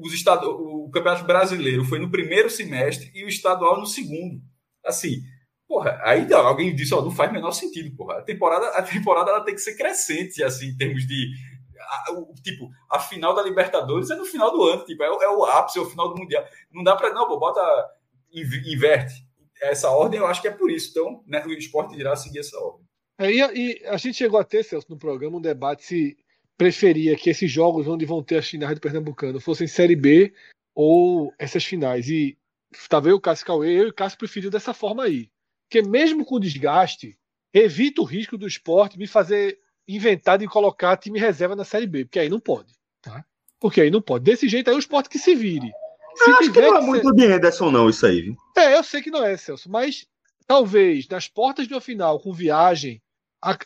os 0.00 0.12
estado, 0.12 0.48
o 0.48 0.90
campeonato 0.90 1.24
brasileiro 1.24 1.84
foi 1.84 1.98
no 1.98 2.10
primeiro 2.10 2.48
semestre 2.48 3.10
e 3.14 3.24
o 3.24 3.28
estadual 3.28 3.78
no 3.78 3.86
segundo. 3.86 4.40
Assim, 4.84 5.22
porra, 5.66 6.00
aí 6.02 6.32
alguém 6.32 6.74
disse, 6.74 6.94
ó, 6.94 7.02
não 7.02 7.10
faz 7.10 7.32
menor 7.32 7.52
sentido, 7.52 7.94
porra. 7.96 8.18
A 8.18 8.22
temporada, 8.22 8.68
a 8.68 8.82
temporada 8.82 9.30
ela 9.30 9.44
tem 9.44 9.54
que 9.54 9.60
ser 9.60 9.76
crescente, 9.76 10.42
assim, 10.42 10.68
em 10.68 10.76
termos 10.76 11.06
de 11.06 11.30
a, 11.88 12.12
o, 12.12 12.34
tipo, 12.42 12.68
a 12.90 12.98
final 12.98 13.34
da 13.34 13.42
Libertadores 13.42 14.10
é 14.10 14.16
no 14.16 14.24
final 14.24 14.50
do 14.50 14.62
ano, 14.62 14.84
tipo, 14.84 15.02
é, 15.02 15.06
é 15.06 15.28
o 15.28 15.44
ápice, 15.44 15.78
é 15.78 15.82
o 15.82 15.88
final 15.88 16.08
do 16.08 16.20
Mundial. 16.20 16.44
Não 16.72 16.82
dá 16.82 16.94
para 16.96 17.12
não, 17.12 17.26
pô, 17.26 17.38
bota, 17.38 17.60
inverte. 18.32 19.26
Essa 19.60 19.90
ordem 19.90 20.20
eu 20.20 20.26
acho 20.26 20.40
que 20.40 20.48
é 20.48 20.52
por 20.52 20.70
isso. 20.70 20.90
Então, 20.90 21.24
né, 21.26 21.44
o 21.44 21.52
esporte 21.52 21.96
irá 21.96 22.14
seguir 22.14 22.40
essa 22.40 22.58
ordem. 22.58 22.86
É, 23.18 23.30
e, 23.30 23.40
e, 23.40 23.86
a 23.86 23.96
gente 23.96 24.16
chegou 24.16 24.38
a 24.38 24.44
ter, 24.44 24.62
Celso, 24.62 24.86
no 24.90 24.98
programa, 24.98 25.38
um 25.38 25.40
debate 25.40 25.84
se 25.84 26.16
preferia 26.58 27.16
que 27.16 27.30
esses 27.30 27.50
jogos 27.50 27.86
onde 27.86 28.04
vão 28.04 28.22
ter 28.22 28.38
as 28.38 28.48
finais 28.48 28.74
do 28.74 28.80
Pernambucano 28.80 29.40
fossem 29.40 29.68
Série 29.68 29.94
B 29.94 30.34
ou 30.74 31.32
essas 31.38 31.64
finais. 31.64 32.08
E 32.08 32.36
estava 32.72 33.08
eu, 33.08 33.16
o 33.16 33.20
Cássio 33.20 33.46
Cauê, 33.46 33.78
eu 33.78 33.86
e 33.86 33.90
o 33.90 33.94
Cássio 33.94 34.18
preferiu 34.18 34.50
dessa 34.50 34.74
forma 34.74 35.04
aí. 35.04 35.30
Porque 35.70 35.88
mesmo 35.88 36.24
com 36.24 36.40
desgaste, 36.40 37.16
evita 37.54 38.02
o 38.02 38.04
risco 38.04 38.36
do 38.36 38.46
esporte 38.46 38.98
me 38.98 39.06
fazer 39.06 39.58
inventar 39.86 40.36
de 40.36 40.48
colocar 40.48 40.96
time 40.96 41.18
reserva 41.18 41.54
na 41.54 41.64
Série 41.64 41.86
B, 41.86 42.04
porque 42.04 42.18
aí 42.18 42.28
não 42.28 42.40
pode. 42.40 42.74
Tá? 43.00 43.24
Porque 43.60 43.80
aí 43.80 43.90
não 43.90 44.02
pode. 44.02 44.24
Desse 44.24 44.48
jeito 44.48 44.68
aí 44.68 44.76
o 44.76 44.80
esporte 44.80 45.08
que 45.08 45.18
se 45.18 45.34
vire. 45.34 45.70
Se 46.16 46.28
eu 46.28 46.36
acho 46.36 46.52
que 46.52 46.60
não 46.60 46.76
é 46.76 46.80
muito 46.80 47.08
ser... 47.08 47.14
de 47.14 47.24
Ederson, 47.24 47.70
não, 47.70 47.88
isso 47.88 48.04
aí. 48.04 48.22
Viu? 48.22 48.36
É, 48.56 48.76
eu 48.76 48.82
sei 48.82 49.00
que 49.00 49.10
não 49.10 49.24
é, 49.24 49.36
Celso, 49.36 49.70
mas 49.70 50.06
talvez 50.46 51.06
nas 51.06 51.28
portas 51.28 51.68
de 51.68 51.74
uma 51.74 51.80
final 51.80 52.18
com 52.18 52.32
viagem 52.32 53.00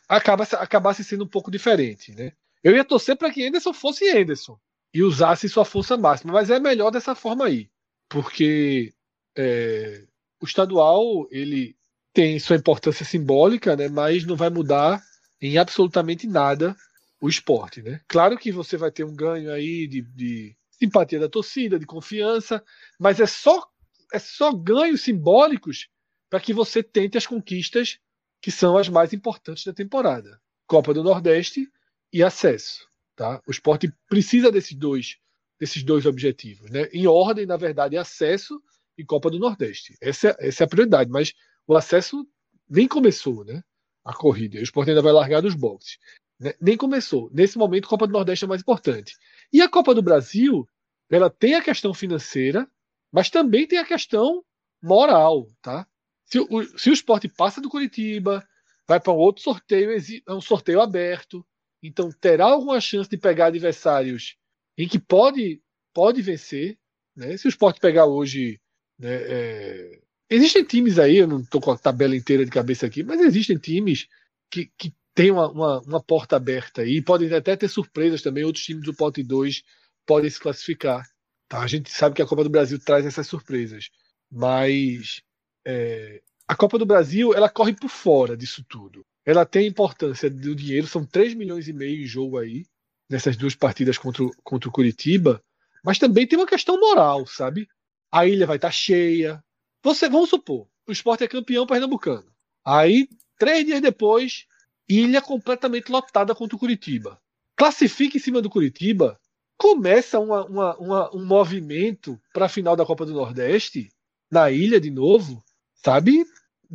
acabasse, 0.06 0.54
acabasse 0.54 1.02
sendo 1.02 1.24
um 1.24 1.28
pouco 1.28 1.50
diferente, 1.50 2.14
né? 2.14 2.32
Eu 2.62 2.74
ia 2.74 2.84
torcer 2.84 3.16
para 3.16 3.30
que 3.30 3.46
Anderson 3.46 3.72
fosse 3.72 4.08
Anderson 4.08 4.58
e 4.94 5.02
usasse 5.02 5.48
sua 5.48 5.64
força 5.64 5.96
máxima, 5.96 6.32
mas 6.32 6.50
é 6.50 6.60
melhor 6.60 6.90
dessa 6.90 7.14
forma 7.14 7.46
aí, 7.46 7.70
porque 8.08 8.92
é, 9.36 10.04
o 10.40 10.44
estadual 10.44 11.26
ele 11.30 11.76
tem 12.12 12.38
sua 12.38 12.56
importância 12.56 13.04
simbólica, 13.04 13.74
né? 13.74 13.88
Mas 13.88 14.24
não 14.24 14.36
vai 14.36 14.50
mudar 14.50 15.02
em 15.40 15.58
absolutamente 15.58 16.26
nada 16.26 16.76
o 17.20 17.28
esporte. 17.28 17.80
Né? 17.80 18.00
Claro 18.06 18.36
que 18.36 18.52
você 18.52 18.76
vai 18.76 18.90
ter 18.90 19.04
um 19.04 19.14
ganho 19.14 19.50
aí 19.52 19.86
de, 19.86 20.02
de 20.02 20.56
simpatia 20.70 21.18
da 21.18 21.28
torcida, 21.28 21.78
de 21.78 21.86
confiança, 21.86 22.62
mas 22.98 23.20
é 23.20 23.26
só, 23.26 23.66
é 24.12 24.18
só 24.18 24.52
ganhos 24.52 25.02
simbólicos 25.02 25.88
para 26.28 26.40
que 26.40 26.52
você 26.52 26.82
tente 26.82 27.16
as 27.16 27.26
conquistas 27.26 27.98
que 28.40 28.50
são 28.50 28.76
as 28.76 28.88
mais 28.88 29.12
importantes 29.12 29.64
da 29.64 29.72
temporada. 29.72 30.40
Copa 30.66 30.92
do 30.92 31.04
Nordeste 31.04 31.68
e 32.12 32.22
acesso. 32.22 32.86
Tá? 33.16 33.40
O 33.46 33.50
esporte 33.50 33.92
precisa 34.08 34.50
desses 34.50 34.76
dois, 34.76 35.16
desses 35.58 35.82
dois 35.82 36.06
objetivos. 36.06 36.70
Né? 36.70 36.88
Em 36.92 37.06
ordem, 37.06 37.46
na 37.46 37.56
verdade, 37.56 37.96
acesso 37.96 38.60
e 38.96 39.04
Copa 39.04 39.30
do 39.30 39.38
Nordeste. 39.38 39.96
Essa, 40.00 40.36
é, 40.38 40.48
essa 40.48 40.64
é 40.64 40.66
a 40.66 40.68
prioridade, 40.68 41.10
mas 41.10 41.32
o 41.66 41.76
acesso 41.76 42.26
nem 42.68 42.86
começou. 42.86 43.44
Né? 43.44 43.62
a 44.04 44.12
corrida. 44.12 44.58
O 44.58 44.62
esporte 44.62 44.90
ainda 44.90 45.02
vai 45.02 45.12
largar 45.12 45.40
dos 45.40 45.54
boxes. 45.54 45.98
Né? 46.38 46.54
Nem 46.60 46.76
começou. 46.76 47.30
Nesse 47.32 47.56
momento, 47.58 47.86
a 47.86 47.88
Copa 47.88 48.06
do 48.06 48.12
Nordeste 48.12 48.44
é 48.44 48.48
mais 48.48 48.60
importante. 48.60 49.16
E 49.52 49.60
a 49.60 49.68
Copa 49.68 49.94
do 49.94 50.02
Brasil, 50.02 50.66
ela 51.10 51.30
tem 51.30 51.54
a 51.54 51.62
questão 51.62 51.94
financeira, 51.94 52.68
mas 53.10 53.30
também 53.30 53.66
tem 53.66 53.78
a 53.78 53.84
questão 53.84 54.44
moral. 54.82 55.46
Tá? 55.60 55.86
Se, 56.26 56.40
o, 56.40 56.78
se 56.78 56.90
o 56.90 56.92
esporte 56.92 57.28
passa 57.28 57.60
do 57.60 57.70
Curitiba, 57.70 58.46
vai 58.86 59.00
para 59.00 59.12
um 59.12 59.16
outro 59.16 59.42
sorteio, 59.42 59.90
é 59.92 60.32
um 60.32 60.40
sorteio 60.40 60.80
aberto. 60.80 61.46
Então 61.82 62.10
terá 62.10 62.46
alguma 62.46 62.80
chance 62.80 63.10
de 63.10 63.16
pegar 63.16 63.46
adversários 63.46 64.36
em 64.78 64.88
que 64.88 64.98
pode, 64.98 65.60
pode 65.92 66.22
vencer. 66.22 66.78
Né? 67.16 67.36
Se 67.36 67.46
o 67.46 67.50
esporte 67.50 67.80
pegar 67.80 68.06
hoje 68.06 68.60
né, 68.98 69.10
é, 69.12 70.02
Existem 70.32 70.64
times 70.64 70.98
aí, 70.98 71.18
eu 71.18 71.26
não 71.26 71.40
estou 71.40 71.60
com 71.60 71.72
a 71.72 71.76
tabela 71.76 72.16
inteira 72.16 72.42
de 72.42 72.50
cabeça 72.50 72.86
aqui, 72.86 73.02
mas 73.02 73.20
existem 73.20 73.58
times 73.58 74.08
que, 74.50 74.72
que 74.78 74.94
têm 75.14 75.30
uma, 75.30 75.50
uma, 75.50 75.80
uma, 75.80 76.02
porta 76.02 76.36
aberta 76.36 76.80
aí, 76.80 77.02
podem 77.02 77.30
até 77.34 77.54
ter 77.54 77.68
surpresas 77.68 78.22
também, 78.22 78.42
outros 78.42 78.64
times 78.64 78.82
do 78.82 78.94
pote 78.94 79.22
2 79.22 79.62
podem 80.06 80.30
se 80.30 80.40
classificar. 80.40 81.06
Tá? 81.46 81.60
A 81.60 81.66
gente 81.66 81.90
sabe 81.90 82.16
que 82.16 82.22
a 82.22 82.26
Copa 82.26 82.44
do 82.44 82.48
Brasil 82.48 82.78
traz 82.82 83.04
essas 83.04 83.26
surpresas, 83.26 83.90
mas 84.30 85.20
é, 85.66 86.22
a 86.48 86.56
Copa 86.56 86.78
do 86.78 86.86
Brasil 86.86 87.34
ela 87.34 87.50
corre 87.50 87.74
por 87.74 87.90
fora 87.90 88.34
disso 88.34 88.64
tudo. 88.66 89.04
Ela 89.24 89.46
tem 89.46 89.66
importância 89.66 90.28
do 90.28 90.54
dinheiro, 90.54 90.86
são 90.86 91.06
3 91.06 91.34
milhões 91.34 91.68
e 91.68 91.72
meio 91.72 92.02
em 92.02 92.06
jogo 92.06 92.38
aí, 92.38 92.64
nessas 93.08 93.36
duas 93.36 93.54
partidas 93.54 93.98
contra, 93.98 94.24
o, 94.24 94.30
contra 94.42 94.68
o 94.68 94.72
Curitiba, 94.72 95.42
mas 95.84 95.98
também 95.98 96.26
tem 96.26 96.38
uma 96.38 96.46
questão 96.46 96.78
moral, 96.78 97.26
sabe? 97.26 97.68
A 98.10 98.26
ilha 98.26 98.46
vai 98.46 98.56
estar 98.56 98.68
tá 98.68 98.72
cheia, 98.72 99.42
você, 99.82 100.08
vamos 100.08 100.30
supor, 100.30 100.68
o 100.86 100.92
esporte 100.92 101.24
é 101.24 101.28
campeão 101.28 101.66
pernambucano. 101.66 102.30
Aí, 102.64 103.08
três 103.38 103.64
dias 103.66 103.80
depois, 103.80 104.46
ilha 104.88 105.20
completamente 105.20 105.90
lotada 105.90 106.34
contra 106.34 106.56
o 106.56 106.58
Curitiba. 106.58 107.20
Classifica 107.56 108.16
em 108.16 108.20
cima 108.20 108.40
do 108.40 108.48
Curitiba, 108.48 109.18
começa 109.56 110.18
uma, 110.20 110.44
uma, 110.44 110.76
uma, 110.76 111.16
um 111.16 111.24
movimento 111.24 112.20
para 112.32 112.46
a 112.46 112.48
final 112.48 112.76
da 112.76 112.86
Copa 112.86 113.04
do 113.04 113.12
Nordeste, 113.12 113.90
na 114.30 114.50
ilha 114.50 114.80
de 114.80 114.90
novo, 114.90 115.44
sabe? 115.74 116.24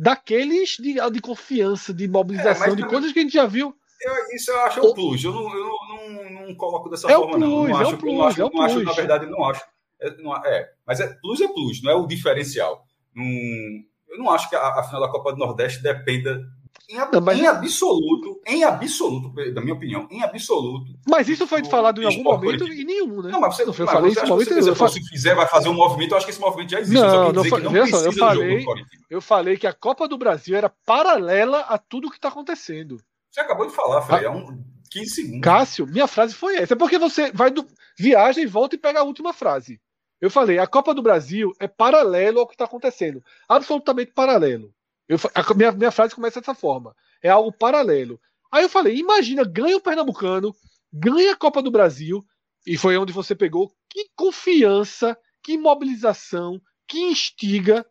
Daqueles 0.00 0.76
de, 0.78 0.94
de 1.10 1.20
confiança, 1.20 1.92
de 1.92 2.06
mobilização, 2.06 2.72
é, 2.72 2.76
de 2.76 2.86
coisas 2.86 3.12
que 3.12 3.18
a 3.18 3.22
gente 3.22 3.32
já 3.32 3.46
viu. 3.46 3.74
Eu, 4.00 4.36
isso 4.36 4.50
eu 4.52 4.60
acho 4.60 4.80
o 4.80 4.94
plus. 4.94 5.24
Eu 5.24 5.32
não, 5.32 5.56
eu 5.56 5.64
não, 5.64 6.12
não, 6.12 6.46
não 6.46 6.54
coloco 6.54 6.88
dessa 6.88 7.10
é 7.10 7.14
forma, 7.14 7.32
plus, 7.32 7.40
não. 7.40 7.64
não. 7.64 7.68
É 7.68 7.82
acho, 7.82 7.96
plus, 7.98 8.14
não 8.14 8.24
acho, 8.24 8.40
é 8.40 8.50
não 8.50 8.62
acho, 8.62 8.82
na 8.84 8.92
verdade, 8.92 9.26
não 9.26 9.44
acho. 9.44 9.64
É, 10.00 10.22
não, 10.22 10.36
é, 10.36 10.70
mas 10.86 11.00
é 11.00 11.08
plus 11.20 11.40
é 11.40 11.48
plus, 11.48 11.82
não 11.82 11.90
é 11.90 11.94
o 11.96 12.06
diferencial. 12.06 12.84
Eu 13.16 14.18
não 14.18 14.30
acho 14.30 14.48
que 14.48 14.54
a, 14.54 14.60
a, 14.60 14.84
final 14.84 15.00
da 15.00 15.08
Copa 15.08 15.32
do 15.32 15.38
Nordeste 15.38 15.82
dependa 15.82 16.40
em, 16.88 16.96
mas... 17.20 17.38
em, 17.38 17.46
absoluto, 17.46 18.40
em 18.46 18.64
absoluto, 18.64 19.30
da 19.52 19.60
minha 19.60 19.74
opinião, 19.74 20.08
em 20.10 20.22
absoluto. 20.22 20.92
Mas 21.06 21.28
isso 21.28 21.46
foi 21.46 21.62
falado 21.64 22.02
em 22.02 22.06
algum 22.06 22.22
momento 22.22 22.66
e 22.66 22.84
nenhum, 22.84 23.20
né? 23.20 23.30
Não, 23.30 23.40
mas 23.40 23.56
você 23.56 23.64
não 23.64 23.74
foi 23.74 23.86
falei 23.86 24.12
isso 24.12 24.26
momento. 24.26 24.62
Se 24.62 24.70
você 24.70 25.00
fizer, 25.02 25.34
vai 25.34 25.46
fazer 25.46 25.68
um 25.68 25.74
movimento, 25.74 26.12
eu 26.12 26.16
acho 26.16 26.24
que 26.24 26.32
esse 26.32 26.40
movimento 26.40 26.70
já 26.70 26.80
existe. 26.80 27.00
Não, 27.00 27.32
não, 27.32 27.44
não, 27.44 27.72
não 27.72 27.86
só, 27.86 27.98
eu 28.00 28.12
falei, 28.12 28.64
eu 29.10 29.20
falei 29.20 29.56
que 29.58 29.66
a 29.66 29.72
Copa 29.72 30.08
do 30.08 30.16
Brasil 30.16 30.56
era 30.56 30.72
paralela 30.86 31.60
a 31.60 31.76
tudo 31.76 32.10
que 32.10 32.16
está 32.16 32.28
acontecendo. 32.28 32.96
Você 33.30 33.40
acabou 33.40 33.66
de 33.66 33.74
falar, 33.74 34.00
Frei, 34.00 34.24
é 34.24 34.30
um 34.30 34.64
15 34.90 35.10
segundos. 35.10 35.40
Cássio, 35.42 35.86
minha 35.86 36.06
frase 36.06 36.34
foi 36.34 36.56
essa. 36.56 36.72
É 36.72 36.76
porque 36.76 36.98
você 36.98 37.30
vai 37.32 37.50
do 37.50 37.66
viaja 37.98 38.40
e 38.40 38.46
volta 38.46 38.76
e 38.76 38.78
pega 38.78 39.00
a 39.00 39.04
última 39.04 39.32
frase. 39.32 39.78
Eu 40.20 40.30
falei, 40.30 40.58
a 40.58 40.66
Copa 40.66 40.94
do 40.94 41.02
Brasil 41.02 41.52
é 41.60 41.68
paralelo 41.68 42.40
ao 42.40 42.46
que 42.46 42.54
está 42.54 42.64
acontecendo. 42.64 43.22
Absolutamente 43.48 44.12
paralelo. 44.12 44.72
Eu, 45.08 45.18
a 45.34 45.54
minha, 45.54 45.72
minha 45.72 45.90
frase 45.90 46.14
começa 46.14 46.40
dessa 46.40 46.54
forma. 46.54 46.94
É 47.22 47.28
algo 47.28 47.52
paralelo. 47.52 48.20
Aí 48.52 48.62
eu 48.62 48.68
falei, 48.68 48.96
imagina, 48.96 49.44
ganha 49.44 49.76
o 49.76 49.80
Pernambucano, 49.80 50.54
ganha 50.92 51.32
a 51.32 51.36
Copa 51.36 51.62
do 51.62 51.70
Brasil, 51.70 52.22
e 52.66 52.76
foi 52.76 52.96
onde 52.96 53.12
você 53.12 53.34
pegou. 53.34 53.72
Que 53.90 54.08
confiança, 54.14 55.16
que 55.42 55.56
mobilização, 55.56 56.60
que 56.86 56.98
instiga. 56.98 57.86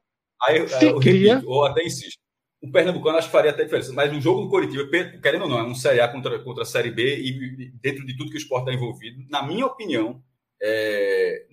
Aí, 0.47 0.67
se 0.67 0.85
eu 0.85 0.99
cria. 0.99 1.35
Repito, 1.35 1.51
ou 1.51 1.65
até 1.65 1.83
insisto. 1.83 2.19
O 2.61 2.71
Pernambucano 2.71 3.17
acho 3.17 3.27
que 3.27 3.31
faria 3.31 3.51
até 3.51 3.63
diferença. 3.63 3.93
Mas 3.93 4.11
um 4.11 4.21
jogo 4.21 4.41
do 4.41 4.49
Coritiba, 4.49 4.87
querendo 5.21 5.43
ou 5.43 5.49
não, 5.49 5.59
é 5.59 5.63
um 5.63 5.75
Série 5.75 6.01
A 6.01 6.07
contra, 6.07 6.39
contra 6.43 6.63
a 6.63 6.65
Série 6.65 6.91
B, 6.91 7.17
e 7.19 7.71
dentro 7.81 8.05
de 8.05 8.15
tudo 8.17 8.29
que 8.31 8.37
o 8.37 8.39
esporte 8.39 8.69
está 8.69 8.73
envolvido, 8.73 9.23
na 9.29 9.43
minha 9.43 9.65
opinião, 9.65 10.21
é, 10.61 11.45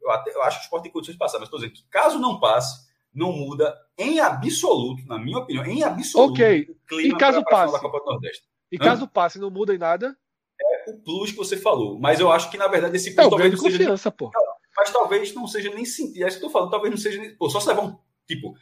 eu, 0.00 0.10
até, 0.10 0.32
eu 0.32 0.42
acho 0.42 0.58
que 0.58 0.62
o 0.62 0.66
esporte 0.66 0.84
tem 0.84 0.92
condições 0.92 1.14
de 1.14 1.18
passar, 1.18 1.38
mas 1.38 1.46
estou 1.46 1.58
dizendo 1.58 1.74
que 1.74 1.84
caso 1.90 2.18
não 2.18 2.38
passe, 2.38 2.83
não 3.14 3.32
muda 3.32 3.74
em 3.96 4.18
absoluto, 4.20 5.06
na 5.06 5.18
minha 5.18 5.38
opinião, 5.38 5.64
em 5.64 5.82
absoluto, 5.82 6.32
Ok. 6.32 6.68
e 7.00 7.12
caso 7.16 7.44
passe, 7.44 7.72
da 7.72 7.78
Copa 7.78 8.00
do 8.00 8.06
Nordeste. 8.06 8.42
E 8.72 8.76
Hã? 8.76 8.80
caso 8.80 9.06
passe, 9.06 9.38
não 9.38 9.50
muda 9.50 9.74
em 9.74 9.78
nada? 9.78 10.16
É 10.60 10.90
o 10.90 10.98
plus 11.02 11.30
que 11.30 11.36
você 11.36 11.56
falou. 11.56 11.98
Mas 11.98 12.18
eu 12.20 12.30
acho 12.30 12.50
que, 12.50 12.56
na 12.58 12.66
verdade, 12.66 12.96
esse 12.96 13.14
plus 13.14 13.26
é, 13.26 13.30
talvez 13.30 13.52
não 13.52 13.58
seja. 13.60 13.78
Confiança, 13.78 14.10
nem, 14.10 14.16
pô. 14.16 14.30
Mas 14.76 14.90
talvez 14.90 15.34
não 15.34 15.46
seja 15.46 15.70
nem 15.70 15.84
sentir. 15.84 16.24
É 16.24 16.28
isso 16.28 16.38
que 16.38 16.44
eu 16.44 16.48
tô 16.48 16.52
falando, 16.52 16.70
talvez 16.70 16.90
não 16.90 16.98
seja 16.98 17.20
nem. 17.20 17.34
Pô, 17.36 17.48
só 17.48 17.60
se 17.60 17.68
levar 17.68 17.82
um. 17.82 17.96
Tipo, 18.26 18.54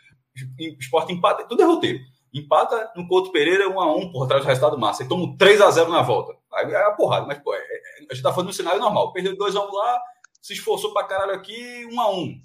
esporte 0.78 1.12
empata. 1.12 1.44
Tudo 1.44 1.62
é 1.62 1.66
roteiro. 1.66 1.98
Empata 2.32 2.92
no 2.96 3.06
Couto 3.06 3.30
Pereira 3.30 3.68
1 3.68 3.80
a 3.80 3.96
1 3.96 4.12
por 4.12 4.26
trás 4.26 4.42
do 4.42 4.48
resultado 4.48 4.78
massa. 4.78 5.02
E 5.02 5.08
toma 5.08 5.34
3 5.38 5.60
a 5.60 5.70
0 5.70 5.90
na 5.90 6.02
volta. 6.02 6.34
Aí 6.54 6.70
é 6.70 6.82
a 6.84 6.90
porrada. 6.92 7.26
Mas, 7.26 7.38
pô, 7.38 7.54
é, 7.54 7.58
é, 7.58 8.06
a 8.10 8.14
gente 8.14 8.22
tá 8.22 8.32
falando 8.32 8.48
no 8.48 8.52
cenário 8.52 8.80
normal. 8.80 9.12
Perdeu 9.12 9.36
2 9.36 9.56
a 9.56 9.60
1 9.66 9.72
lá, 9.72 10.00
se 10.40 10.52
esforçou 10.54 10.92
pra 10.92 11.04
caralho 11.04 11.32
aqui, 11.32 11.86
1 11.90 12.00
a 12.00 12.10
1 12.10 12.40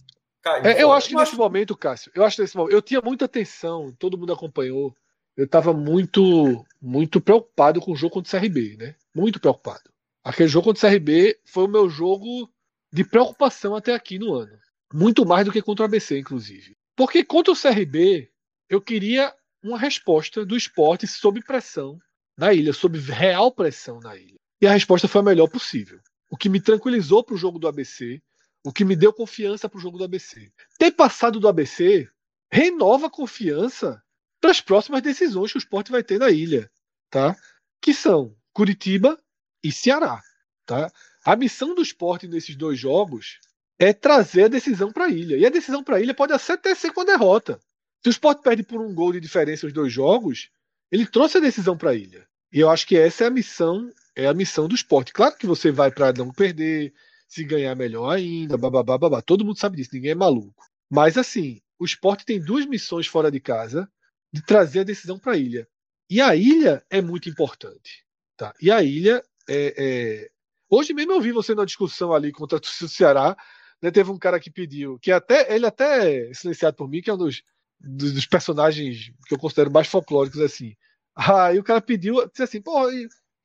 Caiu, 0.47 0.65
é, 0.65 0.83
eu 0.83 0.91
acho 0.91 1.09
que 1.09 1.15
nesse 1.15 1.35
momento, 1.35 1.75
Cássio, 1.75 2.11
eu 2.15 2.23
acho 2.23 2.35
que 2.37 2.41
nesse 2.41 2.55
momento, 2.55 2.73
eu 2.73 2.81
tinha 2.81 3.01
muita 3.01 3.25
atenção, 3.25 3.93
todo 3.97 4.17
mundo 4.17 4.33
acompanhou. 4.33 4.95
eu 5.35 5.45
estava 5.45 5.73
muito, 5.73 6.65
muito 6.81 7.21
preocupado 7.21 7.79
com 7.79 7.91
o 7.91 7.95
jogo 7.95 8.13
contra 8.13 8.37
o 8.37 8.39
CRB, 8.41 8.77
né? 8.77 8.95
Muito 9.13 9.39
preocupado. 9.39 9.89
Aquele 10.23 10.49
jogo 10.49 10.65
contra 10.65 10.87
o 10.87 10.91
CRB 10.91 11.39
foi 11.45 11.65
o 11.65 11.69
meu 11.69 11.89
jogo 11.89 12.49
de 12.91 13.03
preocupação 13.03 13.75
até 13.75 13.93
aqui 13.93 14.17
no 14.17 14.33
ano. 14.33 14.57
Muito 14.93 15.25
mais 15.25 15.45
do 15.45 15.51
que 15.51 15.61
contra 15.61 15.83
o 15.83 15.85
ABC, 15.85 16.19
inclusive. 16.19 16.75
Porque 16.95 17.23
contra 17.23 17.53
o 17.53 17.55
CRB, 17.55 18.29
eu 18.69 18.81
queria 18.81 19.33
uma 19.63 19.77
resposta 19.77 20.45
do 20.45 20.55
esporte 20.55 21.05
sob 21.07 21.41
pressão 21.43 21.99
na 22.37 22.53
ilha, 22.53 22.73
sob 22.73 22.97
real 22.99 23.51
pressão 23.51 23.99
na 23.99 24.15
ilha. 24.15 24.37
E 24.61 24.67
a 24.67 24.71
resposta 24.71 25.07
foi 25.07 25.21
a 25.21 25.23
melhor 25.23 25.47
possível. 25.47 25.99
O 26.29 26.37
que 26.37 26.49
me 26.49 26.59
tranquilizou 26.59 27.23
para 27.23 27.35
o 27.35 27.37
jogo 27.37 27.59
do 27.59 27.67
ABC, 27.67 28.21
o 28.67 28.73
que 28.73 28.83
me 28.83 28.97
deu 28.97 29.13
confiança 29.13 29.69
para 29.69 29.77
o 29.77 29.81
jogo 29.81 29.97
do 29.97 30.03
ABC. 30.03 30.51
Ter 30.77 30.91
passado 30.91 31.39
do 31.39 31.47
ABC 31.47 32.05
renova 32.51 33.09
confiança 33.09 34.03
para 34.41 34.51
as 34.51 34.59
próximas 34.59 35.01
decisões 35.01 35.53
que 35.53 35.57
o 35.57 35.59
esporte 35.59 35.89
vai 35.89 36.03
ter 36.03 36.19
na 36.19 36.29
ilha, 36.29 36.69
tá? 37.09 37.33
Que 37.81 37.93
são 37.93 38.35
Curitiba 38.51 39.17
e 39.63 39.71
Ceará, 39.71 40.21
tá? 40.65 40.91
A 41.23 41.33
missão 41.37 41.73
do 41.73 41.81
esporte 41.81 42.27
nesses 42.27 42.57
dois 42.57 42.77
jogos 42.77 43.39
é 43.79 43.93
trazer 43.93 44.43
a 44.43 44.49
decisão 44.49 44.91
para 44.91 45.05
a 45.05 45.09
ilha. 45.09 45.37
E 45.37 45.45
a 45.45 45.49
decisão 45.49 45.81
para 45.81 45.95
a 45.95 46.01
ilha 46.01 46.13
pode 46.13 46.33
até 46.33 46.75
ser 46.75 46.91
com 46.91 46.99
a 46.99 47.05
derrota. 47.05 47.61
Se 48.03 48.09
o 48.09 48.11
esporte 48.11 48.41
perde 48.41 48.63
por 48.63 48.81
um 48.81 48.93
gol 48.93 49.13
de 49.13 49.21
diferença 49.21 49.65
os 49.65 49.71
dois 49.71 49.93
jogos, 49.93 50.49
ele 50.91 51.05
trouxe 51.05 51.37
a 51.37 51.41
decisão 51.41 51.77
para 51.77 51.91
a 51.91 51.95
ilha. 51.95 52.27
E 52.51 52.59
eu 52.59 52.69
acho 52.69 52.85
que 52.85 52.97
essa 52.97 53.23
é 53.23 53.27
a 53.27 53.31
missão, 53.31 53.89
é 54.13 54.27
a 54.27 54.33
missão 54.33 54.67
do 54.67 54.75
esporte. 54.75 55.13
Claro 55.13 55.37
que 55.37 55.47
você 55.47 55.71
vai 55.71 55.89
para 55.89 56.11
não 56.11 56.33
perder, 56.33 56.93
se 57.27 57.43
ganhar 57.43 57.75
melhor 57.75 58.09
ainda, 58.09 58.57
bababá, 58.57 58.97
babá. 58.97 59.21
Todo 59.21 59.45
mundo 59.45 59.59
sabe 59.59 59.77
disso, 59.77 59.91
ninguém 59.93 60.11
é 60.11 60.15
maluco. 60.15 60.63
Mas 60.89 61.17
assim, 61.17 61.61
o 61.77 61.85
esporte 61.85 62.25
tem 62.25 62.39
duas 62.39 62.65
missões 62.65 63.07
fora 63.07 63.29
de 63.29 63.39
casa 63.39 63.89
de 64.31 64.41
trazer 64.41 64.81
a 64.81 64.83
decisão 64.83 65.19
para 65.19 65.33
a 65.33 65.37
ilha. 65.37 65.67
E 66.09 66.21
a 66.21 66.35
ilha 66.35 66.83
é 66.89 67.01
muito 67.01 67.29
importante. 67.29 68.05
Tá? 68.37 68.53
E 68.61 68.71
a 68.71 68.81
ilha 68.81 69.23
é, 69.49 69.73
é... 69.77 70.29
Hoje 70.69 70.93
mesmo 70.93 71.13
eu 71.13 71.21
vi 71.21 71.31
você 71.31 71.55
na 71.55 71.65
discussão 71.65 72.13
ali 72.13 72.31
contra 72.31 72.57
o 72.57 72.87
Ceará. 72.87 73.35
Né, 73.81 73.91
teve 73.91 74.09
um 74.09 74.17
cara 74.17 74.39
que 74.39 74.49
pediu, 74.49 74.97
que 74.97 75.11
até 75.11 75.53
ele 75.53 75.65
até 75.65 76.29
é 76.29 76.33
silenciado 76.33 76.75
por 76.75 76.89
mim, 76.89 76.99
que 76.99 77.11
é 77.11 77.13
um 77.13 77.17
dos, 77.17 77.43
dos, 77.79 78.11
dos 78.11 78.25
personagens 78.25 79.11
que 79.27 79.35
eu 79.35 79.37
considero 79.37 79.71
mais 79.71 79.87
folclóricos 79.87 80.39
assim. 80.39 80.75
Aí 81.15 81.59
o 81.59 81.63
cara 81.63 81.79
pediu, 81.79 82.27
disse 82.27 82.41
assim, 82.41 82.61
pô, 82.61 82.89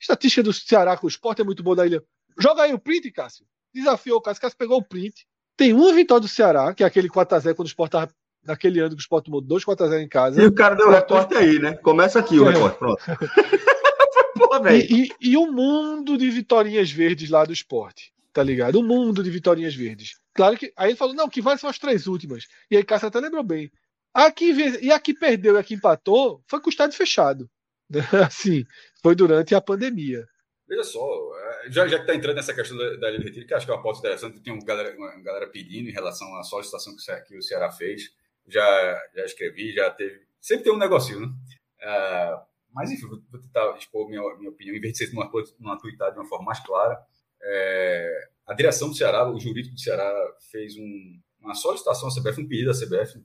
estatística 0.01 0.43
do 0.43 0.53
Ceará 0.53 0.97
com 0.97 1.07
o 1.07 1.09
esporte 1.09 1.43
é 1.43 1.45
muito 1.45 1.63
boa 1.63 1.77
da 1.77 1.87
ilha. 1.87 2.03
Joga 2.39 2.63
aí 2.63 2.73
o 2.73 2.79
print, 2.79 3.11
Cássio. 3.13 3.47
Desafiou 3.75 4.19
o 4.19 4.21
Cássio. 4.21 4.43
Cássio 4.43 4.59
pegou 4.59 4.79
o 4.79 4.85
print. 4.85 5.27
Tem 5.57 5.73
uma 5.73 5.93
vitória 5.93 6.21
do 6.21 6.29
Ceará, 6.29 6.75
que 6.75 6.83
é 6.83 6.87
aquele 6.87 7.09
4x0 7.09 7.55
quando 7.55 7.67
o 7.67 7.71
Sport 7.71 7.93
tava 7.93 8.13
naquele 8.45 8.81
ano 8.81 8.91
que 8.91 8.97
o 8.97 9.01
Sport 9.01 9.25
tomou 9.27 9.41
2 9.41 9.65
4x0 9.65 10.03
em 10.03 10.09
casa. 10.09 10.43
E 10.43 10.47
o 10.47 10.53
cara 10.53 10.75
deu 10.75 10.89
o 10.89 10.91
recorte 10.91 11.35
aí, 11.35 11.59
né? 11.59 11.75
Começa 11.77 12.19
aqui 12.19 12.39
o 12.39 12.49
é. 12.49 12.53
recorte, 12.53 12.79
pronto. 12.79 13.03
Porra, 14.35 14.75
e, 14.75 15.09
e, 15.21 15.31
e 15.31 15.37
um 15.37 15.53
mundo 15.53 16.17
de 16.17 16.29
vitórias 16.31 16.91
verdes 16.91 17.31
lá 17.31 17.45
do 17.45 17.53
esporte, 17.53 18.13
tá 18.33 18.43
ligado? 18.43 18.81
Um 18.81 18.83
mundo 18.83 19.23
de 19.23 19.31
vitórias 19.31 19.75
verdes. 19.75 20.19
Claro 20.35 20.57
que. 20.57 20.73
Aí 20.77 20.91
ele 20.91 20.97
falou, 20.97 21.15
não, 21.15 21.29
que 21.29 21.41
vale 21.41 21.59
são 21.59 21.71
as 21.71 21.79
três 21.79 22.07
últimas. 22.07 22.47
E 22.71 22.77
aí 22.77 22.85
Cássio 22.85 23.09
até 23.09 23.21
lembrou 23.21 23.45
bem. 23.45 23.71
Aqui, 24.15 24.53
e 24.83 24.91
aqui 24.91 25.15
perdeu 25.15 25.55
e 25.55 25.59
aqui 25.59 25.75
empatou, 25.75 26.43
foi 26.47 26.61
com 26.61 26.69
o 26.69 26.71
estádio 26.71 26.97
fechado. 26.97 27.49
Assim, 28.27 28.65
foi 29.03 29.15
durante 29.15 29.55
a 29.55 29.61
pandemia. 29.61 30.25
Veja 30.73 30.85
só, 30.85 31.37
é, 31.37 31.71
já, 31.71 31.87
já 31.87 31.97
que 31.99 32.05
está 32.05 32.15
entrando 32.15 32.37
nessa 32.37 32.55
questão 32.55 32.79
da, 32.79 32.97
da 32.97 33.11
Ilha 33.11 33.19
do 33.19 33.25
Retiro, 33.25 33.47
que 33.47 33.53
acho 33.53 33.67
que 33.67 33.71
é 33.71 33.75
uma 33.75 33.83
pauta 33.83 33.99
interessante, 33.99 34.41
tem 34.41 34.55
uma 34.55 34.65
galera, 34.65 34.97
uma 34.97 35.21
galera 35.21 35.47
pedindo 35.47 35.91
em 35.91 35.93
relação 35.93 36.35
à 36.37 36.43
solicitação 36.43 36.97
que 37.29 37.37
o 37.37 37.43
Ceará 37.43 37.71
fez 37.71 38.11
já, 38.49 39.03
já 39.15 39.23
escrevi, 39.23 39.75
já 39.75 39.91
teve. 39.91 40.23
Sempre 40.41 40.65
tem 40.65 40.73
um 40.73 40.79
negocinho, 40.79 41.21
né? 41.21 41.27
Uh, 41.27 42.43
mas, 42.73 42.91
enfim, 42.91 43.07
vou, 43.07 43.21
vou 43.31 43.39
tentar 43.39 43.77
expor 43.77 44.09
minha, 44.09 44.23
minha 44.39 44.49
opinião, 44.49 44.75
em 44.75 44.81
vez 44.81 44.95
de 44.95 45.05
ser 45.05 45.13
numa, 45.13 45.31
numa 45.61 45.79
tweetada 45.79 46.13
de 46.13 46.19
uma 46.19 46.27
forma 46.27 46.47
mais 46.47 46.61
clara. 46.61 46.99
É, 47.43 48.29
a 48.47 48.55
direção 48.55 48.89
do 48.89 48.95
Ceará, 48.95 49.31
o 49.31 49.39
jurídico 49.39 49.75
do 49.75 49.81
Ceará, 49.81 50.11
fez 50.51 50.75
um, 50.79 51.21
uma 51.39 51.55
solicitação 51.55 52.09
à 52.09 52.11
CBF, 52.11 52.41
um 52.41 52.49
pedido 52.49 52.71
à 52.71 52.73
CBF, 52.73 53.21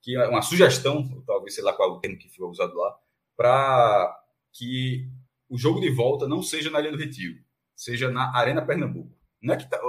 que 0.00 0.16
é 0.16 0.26
uma 0.26 0.40
sugestão, 0.40 1.06
talvez 1.26 1.54
sei 1.54 1.62
lá 1.62 1.74
qual 1.74 1.90
é 1.90 1.92
o 1.92 2.00
termo 2.00 2.16
que 2.16 2.30
foi 2.30 2.46
usado 2.46 2.74
lá, 2.74 2.98
para 3.36 4.24
que 4.54 5.06
o 5.48 5.56
jogo 5.56 5.80
de 5.80 5.90
volta 5.90 6.28
não 6.28 6.42
seja 6.42 6.70
na 6.70 6.80
Ilha 6.80 6.92
do 6.92 6.98
Retiro, 6.98 7.38
seja 7.74 8.10
na 8.10 8.36
Arena 8.36 8.64
Pernambuco. 8.64 9.16
Não 9.40 9.54
é 9.54 9.56
que 9.56 9.68
tá, 9.68 9.80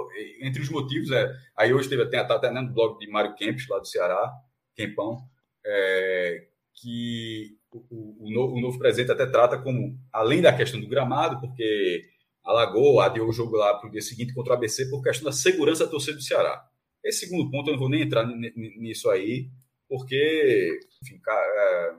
entre 0.42 0.62
os 0.62 0.70
motivos 0.70 1.12
é. 1.12 1.36
Aí 1.58 1.74
hoje 1.74 1.90
teve 1.90 2.04
até, 2.04 2.20
até 2.20 2.52
no 2.52 2.72
blog 2.72 3.00
de 3.00 3.10
Mário 3.10 3.36
Kempis, 3.36 3.68
lá 3.68 3.80
do 3.80 3.88
Ceará, 3.88 4.32
Quempão, 4.76 5.18
é, 5.66 6.48
que 6.76 7.58
o, 7.72 8.28
o, 8.28 8.32
novo, 8.32 8.56
o, 8.56 8.62
novo, 8.62 8.78
presidente 8.78 9.12
até 9.12 9.26
trata 9.26 9.58
como, 9.62 10.00
além 10.14 10.42
da 10.42 10.56
questão 10.56 10.80
do 10.80 10.88
gramado, 10.88 11.40
porque 11.40 12.04
alagou, 12.44 13.02
adiou 13.02 13.28
o 13.28 13.34
jogo 13.34 13.56
lá 13.58 13.76
para 13.76 13.90
o 13.90 13.92
dia 13.92 14.02
seguinte 14.02 14.34
contra 14.34 14.54
o 14.54 14.56
ABC 14.56 14.90
por 14.90 15.04
questão 15.04 15.26
da 15.26 15.32
segurança 15.32 15.86
da 15.86 15.92
torcida 15.92 16.18
do 16.18 16.24
Ceará. 16.24 16.64
Esse 17.04 17.26
segundo 17.26 17.50
ponto 17.50 17.70
eu 17.70 17.74
não 17.74 17.80
vou 17.80 17.90
nem 17.90 18.02
entrar 18.02 18.26
nisso 18.26 19.10
aí, 19.10 19.50
porque, 19.88 20.80
enfim, 21.04 21.20
é, 21.28 21.92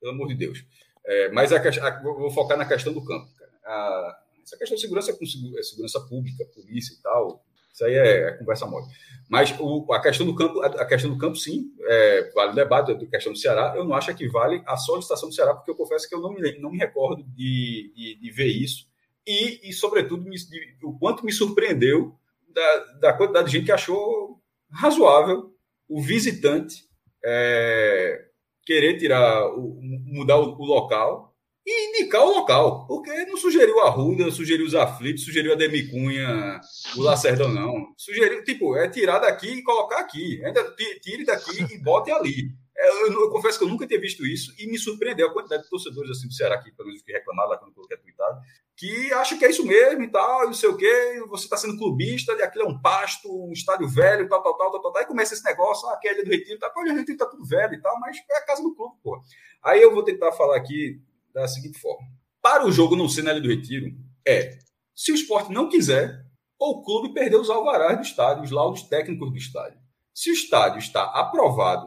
pelo 0.00 0.12
amor 0.12 0.28
de 0.28 0.34
Deus. 0.34 0.64
É, 1.06 1.28
mas 1.30 1.52
a, 1.52 1.56
a, 1.58 2.02
vou 2.02 2.30
focar 2.30 2.58
na 2.58 2.64
questão 2.64 2.92
do 2.92 3.04
campo. 3.04 3.28
A, 3.64 4.18
essa 4.42 4.56
questão 4.56 4.76
de 4.76 4.82
segurança 4.82 5.12
com 5.12 5.24
é 5.24 5.62
segurança 5.62 6.00
pública, 6.00 6.44
polícia 6.54 6.94
e 6.94 7.02
tal, 7.02 7.44
isso 7.72 7.84
aí 7.84 7.94
é, 7.94 8.28
é 8.28 8.32
conversa 8.32 8.66
mole. 8.66 8.86
Mas 9.28 9.54
o, 9.58 9.92
a 9.92 10.00
questão 10.00 10.24
do 10.24 10.34
campo, 10.34 10.62
a, 10.62 10.84
questão 10.86 11.10
do 11.10 11.18
campo, 11.18 11.36
sim, 11.36 11.72
é, 11.80 12.30
vale 12.34 12.52
o 12.52 12.54
debate, 12.54 12.92
a 12.92 13.06
questão 13.06 13.32
do 13.32 13.38
Ceará, 13.38 13.74
eu 13.76 13.84
não 13.84 13.94
acho 13.94 14.14
que 14.14 14.28
vale 14.28 14.62
a 14.66 14.76
solicitação 14.76 15.28
do 15.28 15.34
Ceará, 15.34 15.52
porque 15.54 15.70
eu 15.70 15.74
confesso 15.74 16.08
que 16.08 16.14
eu 16.14 16.20
não 16.20 16.32
me, 16.32 16.58
não 16.58 16.70
me 16.70 16.78
recordo 16.78 17.22
de, 17.22 17.92
de, 17.94 18.18
de 18.20 18.30
ver 18.30 18.46
isso. 18.46 18.86
E, 19.26 19.68
e 19.68 19.72
sobretudo, 19.72 20.24
me, 20.24 20.36
de, 20.36 20.78
o 20.84 20.98
quanto 20.98 21.24
me 21.24 21.32
surpreendeu 21.32 22.16
da, 22.48 22.78
da 23.00 23.12
quantidade 23.12 23.48
de 23.48 23.52
gente 23.52 23.66
que 23.66 23.72
achou 23.72 24.40
razoável 24.70 25.52
o 25.88 26.00
visitante 26.00 26.84
é, 27.24 28.24
querer 28.66 28.98
tirar, 28.98 29.48
mudar 29.56 30.38
o, 30.38 30.56
o 30.58 30.64
local 30.64 31.32
e 31.64 31.88
indicar 31.88 32.22
o 32.22 32.30
local, 32.30 32.86
porque 32.86 33.10
não 33.24 33.36
sugeriu 33.36 33.80
a 33.80 33.90
Ruda, 33.90 34.30
sugeriu 34.30 34.66
os 34.66 34.74
aflitos, 34.74 35.24
sugeriu 35.24 35.52
a 35.52 35.56
Demicunha, 35.56 36.60
o 36.96 37.02
Lacerdão, 37.02 37.48
não. 37.48 37.92
Sugeriu, 37.96 38.44
tipo, 38.44 38.76
é 38.76 38.88
tirar 38.88 39.18
daqui 39.18 39.48
e 39.48 39.62
colocar 39.62 39.98
aqui. 39.98 40.44
Ainda 40.44 40.62
tire 41.02 41.24
daqui 41.24 41.62
e 41.74 41.78
bote 41.78 42.10
ali. 42.10 42.50
Eu, 42.86 43.12
eu, 43.12 43.30
confesso 43.30 43.58
que 43.58 43.64
eu 43.64 43.68
nunca 43.68 43.86
tinha 43.86 44.00
visto 44.00 44.24
isso 44.24 44.54
e 44.58 44.66
me 44.66 44.78
surpreendeu 44.78 45.28
a 45.28 45.32
quantidade 45.32 45.64
de 45.64 45.68
torcedores 45.68 46.10
assim 46.10 46.28
do 46.28 46.34
Ceará 46.34 46.56
aqui, 46.56 46.70
pelo 46.72 46.88
menos 46.88 47.02
que 47.02 47.12
reclamaram 47.12 47.50
lá 47.50 47.58
quando 47.58 47.70
eu 47.70 47.74
coloquei 47.74 47.96
tweetado, 47.96 48.40
que 48.76 49.12
acham 49.14 49.38
que 49.38 49.44
é 49.44 49.50
isso 49.50 49.64
mesmo 49.64 50.02
e 50.02 50.10
tal, 50.10 50.44
e 50.44 50.46
não 50.46 50.54
sei 50.54 50.68
o 50.68 50.76
quê, 50.76 51.24
você 51.28 51.44
está 51.44 51.56
sendo 51.56 51.78
clubista, 51.78 52.32
e 52.32 52.42
aquilo 52.42 52.66
é 52.66 52.68
um 52.68 52.80
pasto, 52.80 53.28
um 53.28 53.52
estádio 53.52 53.88
velho, 53.88 54.28
tal, 54.28 54.42
tal, 54.42 54.56
tal, 54.56 54.70
tal, 54.70 54.82
tal, 54.82 54.92
tal, 54.92 55.02
e 55.02 55.06
começa 55.06 55.34
esse 55.34 55.44
negócio, 55.44 55.88
ah, 55.88 55.94
aqui 55.94 56.08
é 56.08 56.10
a 56.10 56.14
Ilha 56.14 56.24
do 56.24 56.30
Retiro, 56.30 56.58
tá, 56.58 56.70
pô, 56.70 56.80
a 56.80 56.84
Ilha 56.84 56.92
do 56.92 56.98
Retiro 56.98 57.18
tá 57.18 57.26
tudo 57.26 57.44
velho 57.44 57.74
e 57.74 57.80
tal, 57.80 57.98
mas 57.98 58.16
é 58.30 58.36
a 58.36 58.44
casa 58.44 58.62
do 58.62 58.74
clube, 58.74 58.96
pô. 59.02 59.20
Aí 59.64 59.80
eu 59.80 59.92
vou 59.92 60.04
tentar 60.04 60.32
falar 60.32 60.56
aqui 60.56 61.00
da 61.32 61.48
seguinte 61.48 61.78
forma. 61.78 62.06
Para 62.42 62.66
o 62.66 62.72
jogo 62.72 62.94
não 62.94 63.08
ser 63.08 63.22
na 63.22 63.32
Ilha 63.32 63.40
do 63.40 63.48
Retiro, 63.48 63.86
é 64.26 64.58
se 64.94 65.12
o 65.12 65.14
esporte 65.14 65.52
não 65.52 65.68
quiser, 65.68 66.24
ou 66.58 66.78
o 66.78 66.82
clube 66.82 67.12
perder 67.12 67.36
os 67.36 67.50
alvarás 67.50 67.96
do 67.96 68.02
estádio, 68.02 68.44
os 68.44 68.50
laudos 68.50 68.82
técnicos 68.84 69.30
do 69.30 69.36
estádio. 69.36 69.78
Se 70.14 70.30
o 70.30 70.32
estádio 70.32 70.78
está 70.78 71.04
aprovado, 71.04 71.86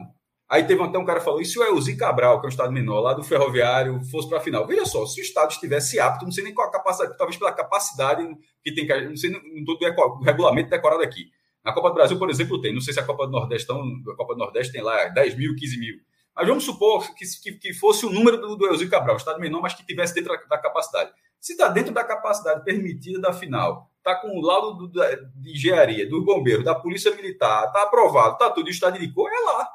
aí 0.50 0.64
teve 0.64 0.82
até 0.82 0.98
um 0.98 1.04
cara 1.04 1.20
que 1.20 1.24
falou, 1.24 1.40
e 1.40 1.44
se 1.44 1.58
o 1.58 1.62
Elzi 1.62 1.96
Cabral, 1.96 2.40
que 2.40 2.46
é 2.46 2.48
um 2.48 2.50
estádio 2.50 2.72
menor, 2.72 3.00
lá 3.00 3.14
do 3.14 3.22
Ferroviário, 3.22 4.02
fosse 4.10 4.28
para 4.28 4.38
a 4.38 4.40
final? 4.40 4.66
Veja 4.66 4.84
só, 4.84 5.06
se 5.06 5.20
o 5.20 5.22
estádio 5.22 5.54
estivesse 5.54 6.00
apto, 6.00 6.24
não 6.24 6.32
sei 6.32 6.42
nem 6.42 6.52
qual 6.52 6.68
a 6.68 6.72
capacidade, 6.72 7.16
talvez 7.16 7.38
pela 7.38 7.52
capacidade 7.52 8.26
que 8.62 8.74
tem, 8.74 8.86
não 9.08 9.16
sei 9.16 9.30
não 9.30 9.64
todo 9.64 9.80
o 9.80 10.24
regulamento 10.24 10.68
decorado 10.68 11.02
aqui. 11.02 11.30
Na 11.64 11.72
Copa 11.72 11.90
do 11.90 11.94
Brasil, 11.94 12.18
por 12.18 12.28
exemplo, 12.28 12.60
tem, 12.60 12.74
não 12.74 12.80
sei 12.80 12.92
se 12.92 13.00
a 13.00 13.04
Copa 13.04 13.26
do 13.26 13.32
Nordeste, 13.32 13.64
então, 13.64 13.82
a 14.12 14.16
Copa 14.16 14.34
do 14.34 14.38
Nordeste 14.38 14.72
tem 14.72 14.82
lá 14.82 15.04
10 15.08 15.36
mil, 15.36 15.54
15 15.54 15.78
mil. 15.78 15.94
Mas 16.34 16.48
vamos 16.48 16.64
supor 16.64 17.14
que, 17.14 17.24
que, 17.42 17.52
que 17.52 17.74
fosse 17.74 18.06
o 18.06 18.10
número 18.10 18.40
do, 18.40 18.56
do 18.56 18.66
Elzinho 18.66 18.90
Cabral, 18.90 19.16
estado 19.16 19.38
menor, 19.38 19.60
mas 19.60 19.74
que 19.74 19.84
tivesse 19.84 20.14
dentro 20.14 20.32
da, 20.32 20.56
da 20.56 20.58
capacidade. 20.58 21.12
Se 21.38 21.52
está 21.52 21.68
dentro 21.68 21.92
da 21.92 22.02
capacidade 22.02 22.64
permitida 22.64 23.20
da 23.20 23.32
final, 23.32 23.90
está 23.98 24.14
com 24.16 24.28
o 24.28 24.40
laudo 24.40 24.86
do, 24.86 24.92
da, 24.92 25.14
de 25.14 25.52
engenharia, 25.52 26.08
do 26.08 26.24
bombeiro, 26.24 26.64
da 26.64 26.74
polícia 26.74 27.14
militar, 27.14 27.66
está 27.66 27.82
aprovado, 27.82 28.32
está 28.34 28.50
tudo, 28.50 28.66
o 28.66 28.70
estado 28.70 28.98
de 28.98 29.12
cor, 29.12 29.30
é 29.30 29.40
lá. 29.44 29.68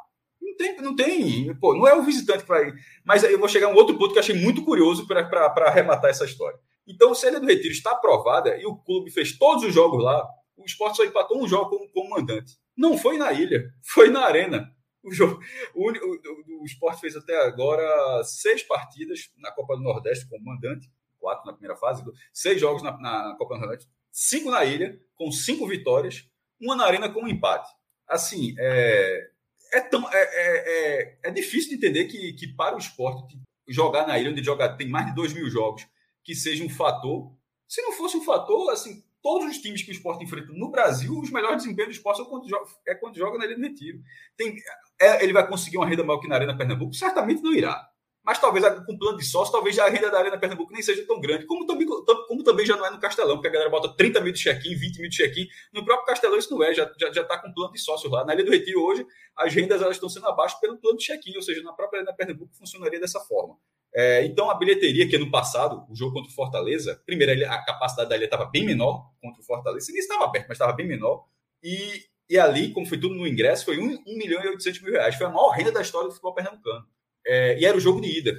Não 0.55 0.57
tem, 0.57 0.81
não 0.81 0.95
tem, 0.95 1.55
pô, 1.59 1.75
não 1.75 1.87
é 1.87 1.93
o 1.93 2.03
visitante 2.03 2.43
que 2.43 2.49
vai. 2.49 2.71
Mas 3.03 3.23
eu 3.23 3.37
vou 3.37 3.49
chegar 3.49 3.67
a 3.67 3.69
um 3.71 3.75
outro 3.75 3.97
ponto 3.97 4.13
que 4.13 4.19
achei 4.19 4.35
muito 4.35 4.63
curioso 4.63 5.05
para 5.07 5.67
arrematar 5.67 6.09
essa 6.09 6.25
história. 6.25 6.57
Então, 6.87 7.13
se 7.13 7.27
a 7.27 7.39
do 7.39 7.45
Retiro 7.45 7.73
está 7.73 7.91
aprovada 7.91 8.55
e 8.57 8.65
o 8.65 8.77
clube 8.77 9.11
fez 9.11 9.37
todos 9.37 9.63
os 9.63 9.73
jogos 9.73 10.03
lá, 10.03 10.25
o 10.55 10.65
esporte 10.65 10.97
só 10.97 11.03
empatou 11.03 11.43
um 11.43 11.47
jogo 11.47 11.69
como, 11.69 11.89
como 11.89 12.09
mandante. 12.11 12.53
Não 12.77 12.97
foi 12.97 13.17
na 13.17 13.31
ilha, 13.33 13.65
foi 13.83 14.09
na 14.09 14.21
arena. 14.21 14.71
O, 15.03 15.11
jogo, 15.11 15.39
o, 15.75 15.91
o, 15.91 16.63
o 16.63 16.65
Sport 16.65 16.99
fez 16.99 17.15
até 17.15 17.39
agora 17.45 18.23
seis 18.23 18.63
partidas 18.63 19.29
na 19.37 19.51
Copa 19.51 19.75
do 19.75 19.83
Nordeste 19.83 20.27
como 20.27 20.43
mandante, 20.43 20.89
quatro 21.19 21.45
na 21.45 21.53
primeira 21.53 21.75
fase, 21.75 22.03
seis 22.33 22.59
jogos 22.59 22.81
na, 22.81 22.97
na 22.99 23.35
Copa 23.37 23.55
do 23.55 23.61
Nordeste, 23.61 23.87
cinco 24.11 24.49
na 24.49 24.65
ilha, 24.65 24.99
com 25.15 25.31
cinco 25.31 25.67
vitórias, 25.67 26.27
uma 26.59 26.75
na 26.75 26.85
arena 26.85 27.07
com 27.07 27.21
um 27.21 27.27
empate. 27.27 27.69
Assim, 28.07 28.55
é, 28.57 29.29
é, 29.75 29.81
tão, 29.81 30.09
é, 30.11 30.17
é, 30.17 31.01
é, 31.01 31.17
é 31.23 31.31
difícil 31.31 31.69
de 31.69 31.75
entender 31.75 32.05
que, 32.05 32.33
que 32.33 32.47
para 32.47 32.75
o 32.75 32.79
esporte 32.79 33.37
jogar 33.67 34.07
na 34.07 34.17
ilha, 34.17 34.31
onde 34.31 34.43
joga, 34.43 34.69
tem 34.75 34.87
mais 34.87 35.07
de 35.07 35.15
2 35.15 35.33
mil 35.33 35.49
jogos, 35.49 35.85
que 36.23 36.33
seja 36.33 36.63
um 36.63 36.69
fator. 36.69 37.31
Se 37.67 37.81
não 37.81 37.91
fosse 37.91 38.15
um 38.15 38.23
fator, 38.23 38.71
assim, 38.71 39.03
todos 39.21 39.49
os 39.49 39.57
times 39.61 39.81
que 39.81 39.91
o 39.91 39.93
esporte 39.93 40.23
enfrenta 40.23 40.53
no 40.53 40.69
Brasil, 40.69 41.19
os 41.19 41.31
melhores 41.31 41.63
desempenhos 41.63 41.89
do 41.89 41.97
esporte 41.97 42.23
quando 42.29 42.47
joga, 42.47 42.65
é 42.87 42.95
quando 42.95 43.17
joga 43.17 43.37
na 43.37 43.45
Ilha 43.45 43.55
do 43.55 43.61
Retiro. 43.61 43.99
Tem, 44.37 44.55
é, 45.01 45.23
ele 45.23 45.33
vai 45.33 45.47
conseguir 45.47 45.77
uma 45.77 45.87
renda 45.87 46.03
maior 46.03 46.19
que 46.19 46.27
na 46.27 46.35
Arena 46.35 46.57
Pernambuco? 46.57 46.93
Certamente 46.93 47.41
não 47.41 47.53
irá. 47.53 47.89
Mas 48.25 48.39
talvez 48.39 48.65
com 48.85 48.97
plano 48.97 49.17
de 49.17 49.25
sócio, 49.25 49.51
talvez 49.51 49.77
a 49.77 49.87
renda 49.87 50.09
da 50.09 50.17
Arena 50.17 50.37
Pernambuco 50.37 50.73
nem 50.73 50.81
seja 50.81 51.05
tão 51.05 51.19
grande, 51.21 51.45
como 51.45 51.65
também, 51.65 51.87
como 52.27 52.43
também 52.43 52.65
já 52.65 52.75
não 52.75 52.85
é 52.85 52.89
no 52.89 52.99
Castelão, 52.99 53.35
porque 53.35 53.47
a 53.47 53.51
galera 53.51 53.69
bota 53.69 53.89
30 53.95 54.19
mil 54.21 54.33
de 54.33 54.39
check-in, 54.39 54.75
20 54.75 54.99
mil 54.99 55.09
de 55.09 55.15
check-in. 55.15 55.47
No 55.71 55.85
próprio 55.85 56.07
Castelão 56.07 56.37
isso 56.37 56.51
não 56.51 56.63
é, 56.63 56.73
já 56.73 56.83
está 56.83 56.95
já, 56.99 57.13
já 57.13 57.23
tá 57.23 57.37
com 57.37 57.53
plano 57.53 57.71
de 57.71 57.79
sócio 57.79 58.09
lá. 58.09 58.25
Na 58.25 58.33
Ilha 58.33 58.43
do 58.43 58.51
Retiro 58.51 58.81
hoje, 58.81 59.05
as 59.37 59.53
rendas 59.53 59.81
elas 59.81 59.95
estão 59.95 60.09
sendo 60.09 60.27
abaixo 60.27 60.59
pelo 60.59 60.77
plano 60.77 60.97
de 60.97 61.05
check-in, 61.05 61.35
ou 61.35 61.41
seja, 61.41 61.61
na 61.61 61.73
própria 61.73 61.99
Arena 61.99 62.13
Pernambuco 62.13 62.55
funcionaria 62.55 62.99
dessa 62.99 63.19
forma. 63.19 63.57
É, 63.97 64.25
então, 64.25 64.49
a 64.49 64.55
bilheteria, 64.55 65.07
que 65.07 65.17
no 65.17 65.31
passado, 65.31 65.85
o 65.89 65.95
jogo 65.95 66.15
contra 66.15 66.29
o 66.29 66.35
Fortaleza, 66.35 67.01
primeiro, 67.05 67.49
a 67.49 67.63
capacidade 67.63 68.09
da 68.09 68.17
ilha 68.17 68.25
estava 68.25 68.43
bem 68.45 68.65
menor 68.65 69.09
contra 69.21 69.41
o 69.41 69.45
Fortaleza. 69.45 69.89
Nem 69.89 70.01
estava 70.01 70.25
aberto, 70.25 70.47
mas 70.49 70.55
estava 70.55 70.73
bem 70.73 70.85
menor. 70.85 71.25
E, 71.63 72.03
e 72.29 72.37
ali, 72.37 72.73
como 72.73 72.85
foi 72.85 72.99
tudo 72.99 73.15
no 73.15 73.25
ingresso, 73.25 73.63
foi 73.63 73.77
1, 73.77 74.03
1 74.05 74.17
milhão 74.17 74.43
e 74.43 74.47
800 74.49 74.81
mil 74.81 74.91
reais. 74.91 75.15
Foi 75.15 75.27
a 75.27 75.29
maior 75.29 75.49
renda 75.51 75.71
da 75.71 75.81
história 75.81 76.09
do 76.09 76.11
futebol 76.11 76.33
pernambucano. 76.33 76.85
É, 77.25 77.59
e 77.59 77.65
era 77.65 77.75
o 77.75 77.79
jogo 77.79 78.01
de 78.01 78.19
ida. 78.19 78.35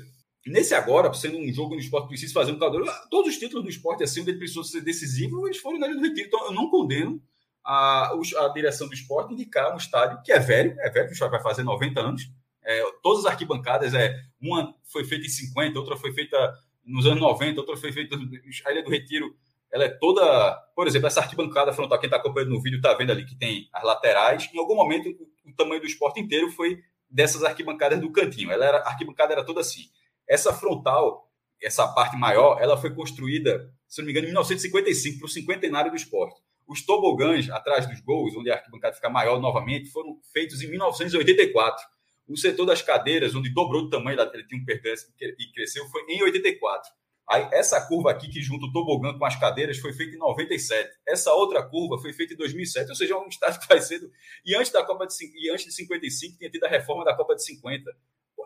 Nesse 0.46 0.74
agora, 0.74 1.12
sendo 1.12 1.38
um 1.38 1.52
jogo 1.52 1.74
no 1.74 1.80
esporte 1.80 2.08
precisa 2.08 2.32
fazer 2.32 2.52
um 2.52 2.58
caldeirão, 2.58 2.86
todos 3.10 3.32
os 3.32 3.38
títulos 3.38 3.64
do 3.64 3.70
esporte, 3.70 4.04
assim, 4.04 4.20
onde 4.20 4.30
ele 4.30 4.38
precisou 4.38 4.62
ser 4.62 4.80
decisivo, 4.80 5.46
eles 5.46 5.58
foram 5.58 5.78
na 5.78 5.88
Ilha 5.88 5.96
do 5.96 6.02
Retiro. 6.02 6.28
Então, 6.28 6.46
eu 6.46 6.52
não 6.52 6.70
condeno 6.70 7.20
a, 7.64 8.12
a 8.12 8.48
direção 8.54 8.86
do 8.86 8.94
esporte 8.94 9.34
indicar 9.34 9.74
um 9.74 9.76
estádio 9.76 10.22
que 10.22 10.30
é 10.30 10.38
velho, 10.38 10.76
é 10.78 10.88
velho, 10.88 11.08
o 11.08 11.12
esporte 11.12 11.32
vai 11.32 11.42
fazer 11.42 11.64
90 11.64 12.00
anos, 12.00 12.30
é, 12.64 12.80
todas 13.02 13.24
as 13.24 13.32
arquibancadas, 13.32 13.92
é, 13.92 14.14
uma 14.40 14.72
foi 14.84 15.04
feita 15.04 15.26
em 15.26 15.28
50, 15.28 15.78
outra 15.78 15.96
foi 15.96 16.12
feita 16.12 16.36
nos 16.84 17.06
anos 17.06 17.20
90, 17.20 17.60
outra 17.60 17.76
foi 17.76 17.92
feita. 17.92 18.16
A 18.64 18.72
Ilha 18.72 18.84
do 18.84 18.90
Retiro, 18.90 19.36
ela 19.72 19.84
é 19.84 19.88
toda. 19.88 20.52
Por 20.74 20.86
exemplo, 20.86 21.08
essa 21.08 21.20
arquibancada 21.20 21.72
frontal, 21.72 21.98
quem 21.98 22.06
está 22.06 22.16
acompanhando 22.16 22.50
no 22.50 22.62
vídeo 22.62 22.76
está 22.76 22.94
vendo 22.94 23.10
ali 23.10 23.24
que 23.24 23.36
tem 23.36 23.68
as 23.72 23.82
laterais. 23.82 24.48
Em 24.52 24.58
algum 24.58 24.76
momento, 24.76 25.08
o 25.44 25.52
tamanho 25.54 25.80
do 25.80 25.86
esporte 25.86 26.20
inteiro 26.20 26.50
foi 26.52 26.80
dessas 27.10 27.42
arquibancadas 27.42 28.00
do 28.00 28.10
cantinho. 28.10 28.50
Ela 28.50 28.66
era, 28.66 28.78
a 28.78 28.88
arquibancada 28.88 29.32
era 29.32 29.44
toda 29.44 29.60
assim. 29.60 29.84
Essa 30.28 30.52
frontal, 30.52 31.30
essa 31.62 31.86
parte 31.88 32.16
maior, 32.16 32.60
ela 32.60 32.76
foi 32.76 32.94
construída, 32.94 33.72
se 33.88 34.00
não 34.00 34.06
me 34.06 34.12
engano, 34.12 34.26
em 34.26 34.30
1955, 34.30 35.18
para 35.18 35.26
o 35.26 35.28
cinquentenário 35.28 35.90
do 35.90 35.96
esporte. 35.96 36.40
Os 36.66 36.84
tobogãs 36.84 37.48
atrás 37.50 37.86
dos 37.86 38.00
gols, 38.00 38.34
onde 38.36 38.50
a 38.50 38.54
arquibancada 38.54 38.94
fica 38.94 39.08
maior 39.08 39.40
novamente, 39.40 39.90
foram 39.90 40.18
feitos 40.32 40.60
em 40.62 40.68
1984. 40.68 41.84
O 42.28 42.36
setor 42.36 42.66
das 42.66 42.82
cadeiras, 42.82 43.36
onde 43.36 43.54
dobrou 43.54 43.82
o 43.82 43.90
tamanho 43.90 44.20
ele 44.20 44.46
tinha 44.46 44.60
um 44.60 44.64
pertence 44.64 45.06
e 45.20 45.52
cresceu, 45.52 45.86
foi 45.88 46.02
em 46.08 46.22
84. 46.24 46.90
Aí, 47.28 47.48
essa 47.52 47.80
curva 47.86 48.10
aqui, 48.10 48.28
que 48.28 48.40
junta 48.40 48.66
o 48.66 48.72
tobogã 48.72 49.18
com 49.18 49.24
as 49.24 49.34
cadeiras, 49.36 49.78
foi 49.78 49.92
feita 49.92 50.14
em 50.14 50.18
97. 50.18 50.90
Essa 51.06 51.32
outra 51.32 51.62
curva 51.62 52.00
foi 52.00 52.12
feita 52.12 52.34
em 52.34 52.36
2007, 52.36 52.90
ou 52.90 52.94
seja, 52.94 53.14
é 53.14 53.16
um 53.16 53.26
estádio 53.26 53.60
que 53.60 53.68
vai 53.68 53.80
cedo. 53.80 54.10
E 54.44 54.54
antes 54.54 54.70
da 54.70 54.84
Copa 54.84 55.06
de, 55.06 55.14
e 55.34 55.50
antes 55.50 55.64
de 55.64 55.72
55, 55.72 56.38
tinha 56.38 56.50
tido 56.50 56.64
a 56.64 56.68
reforma 56.68 57.04
da 57.04 57.16
Copa 57.16 57.34
de 57.34 57.44
50. 57.44 57.90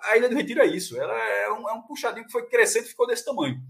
A 0.05 0.17
Ilha 0.17 0.29
do 0.29 0.35
Retiro 0.35 0.61
é 0.61 0.67
isso. 0.67 0.99
Ela 0.99 1.13
é 1.15 1.53
um, 1.53 1.69
é 1.69 1.73
um 1.75 1.83
puxadinho 1.83 2.25
que 2.25 2.33
foi 2.33 2.49
crescendo 2.49 2.87
e 2.87 2.89
ficou 2.89 3.07
desse 3.07 3.25
tamanho. 3.25 3.61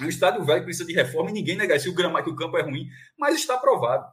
Um 0.00 0.08
estádio 0.08 0.44
velho 0.44 0.62
precisa 0.62 0.86
de 0.86 0.94
reforma 0.94 1.30
e 1.30 1.32
ninguém 1.32 1.56
nega 1.56 1.74
isso. 1.74 1.90
O 1.90 1.94
gramado 1.94 2.24
que 2.24 2.30
o 2.30 2.36
campo 2.36 2.56
é 2.56 2.62
ruim, 2.62 2.86
mas 3.18 3.34
está 3.34 3.54
aprovado 3.54 4.06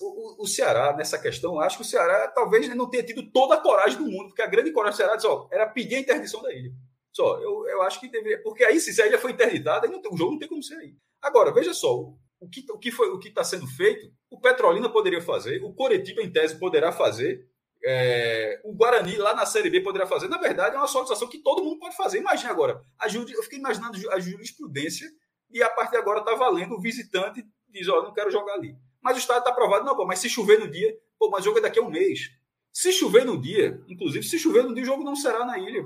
o, 0.00 0.44
o 0.44 0.46
Ceará, 0.46 0.94
nessa 0.96 1.18
questão, 1.18 1.58
acho 1.58 1.78
que 1.78 1.82
o 1.82 1.86
Ceará 1.86 2.28
talvez 2.28 2.72
não 2.74 2.88
tenha 2.88 3.02
tido 3.02 3.28
toda 3.30 3.54
a 3.54 3.60
coragem 3.60 3.98
do 3.98 4.06
mundo, 4.06 4.28
porque 4.28 4.42
a 4.42 4.46
grande 4.46 4.70
coragem 4.70 4.94
do 4.94 4.96
Ceará 4.98 5.16
disse, 5.16 5.26
ó, 5.26 5.48
era 5.50 5.66
pedir 5.66 5.96
a 5.96 6.00
interdição 6.00 6.40
da 6.42 6.52
ilha. 6.52 6.72
Só, 7.14 7.38
eu, 7.40 7.66
eu 7.68 7.82
acho 7.82 8.00
que 8.00 8.08
deveria. 8.08 8.42
Porque 8.42 8.64
aí, 8.64 8.80
se 8.80 9.00
a 9.00 9.06
ilha 9.06 9.18
foi 9.18 9.32
interditada, 9.32 9.86
não, 9.86 10.00
o 10.10 10.16
jogo 10.16 10.32
não 10.32 10.38
tem 10.38 10.48
como 10.48 10.62
ser 10.62 10.76
aí. 10.76 10.94
Agora, 11.22 11.52
veja 11.52 11.72
só, 11.72 11.94
o 12.40 12.48
que, 12.50 12.64
o 12.70 12.78
que 12.78 12.90
foi 12.90 13.08
o 13.10 13.18
que 13.18 13.28
está 13.28 13.44
sendo 13.44 13.66
feito, 13.66 14.12
o 14.30 14.40
Petrolina 14.40 14.88
poderia 14.88 15.22
fazer, 15.22 15.62
o 15.62 15.72
Coritiba, 15.72 16.20
em 16.20 16.30
tese, 16.30 16.58
poderá 16.58 16.92
fazer, 16.92 17.48
é, 17.84 18.60
o 18.64 18.74
Guarani 18.74 19.16
lá 19.16 19.34
na 19.34 19.46
Série 19.46 19.70
B 19.70 19.80
poderá 19.80 20.06
fazer. 20.06 20.28
Na 20.28 20.38
verdade, 20.38 20.74
é 20.74 20.78
uma 20.78 20.86
solicitação 20.86 21.28
que 21.28 21.38
todo 21.38 21.62
mundo 21.62 21.78
pode 21.78 21.96
fazer. 21.96 22.18
Imagina 22.18 22.50
agora, 22.50 22.82
a 22.98 23.06
eu 23.08 23.42
fiquei 23.42 23.58
imaginando 23.58 23.98
a 24.10 24.18
jurisprudência 24.18 25.08
e 25.50 25.62
a 25.62 25.70
partir 25.70 25.92
de 25.92 25.98
agora 25.98 26.20
está 26.20 26.34
valendo 26.34 26.74
o 26.74 26.80
visitante 26.80 27.44
diz, 27.74 27.88
ó, 27.88 28.02
não 28.02 28.12
quero 28.12 28.30
jogar 28.30 28.54
ali. 28.54 28.76
Mas 29.02 29.16
o 29.16 29.18
estádio 29.18 29.40
está 29.40 29.50
aprovado. 29.50 29.84
Não, 29.84 29.96
pô, 29.96 30.06
mas 30.06 30.20
se 30.20 30.28
chover 30.28 30.58
no 30.60 30.70
dia, 30.70 30.96
pô, 31.18 31.28
mas 31.28 31.42
o 31.42 31.44
jogo 31.44 31.58
é 31.58 31.62
daqui 31.62 31.78
a 31.78 31.82
um 31.82 31.90
mês. 31.90 32.30
Se 32.72 32.92
chover 32.92 33.24
no 33.24 33.40
dia, 33.40 33.82
inclusive, 33.88 34.24
se 34.24 34.38
chover 34.38 34.62
no 34.64 34.74
dia, 34.74 34.82
o 34.82 34.86
jogo 34.86 35.04
não 35.04 35.16
será 35.16 35.44
na 35.44 35.58
ilha. 35.58 35.84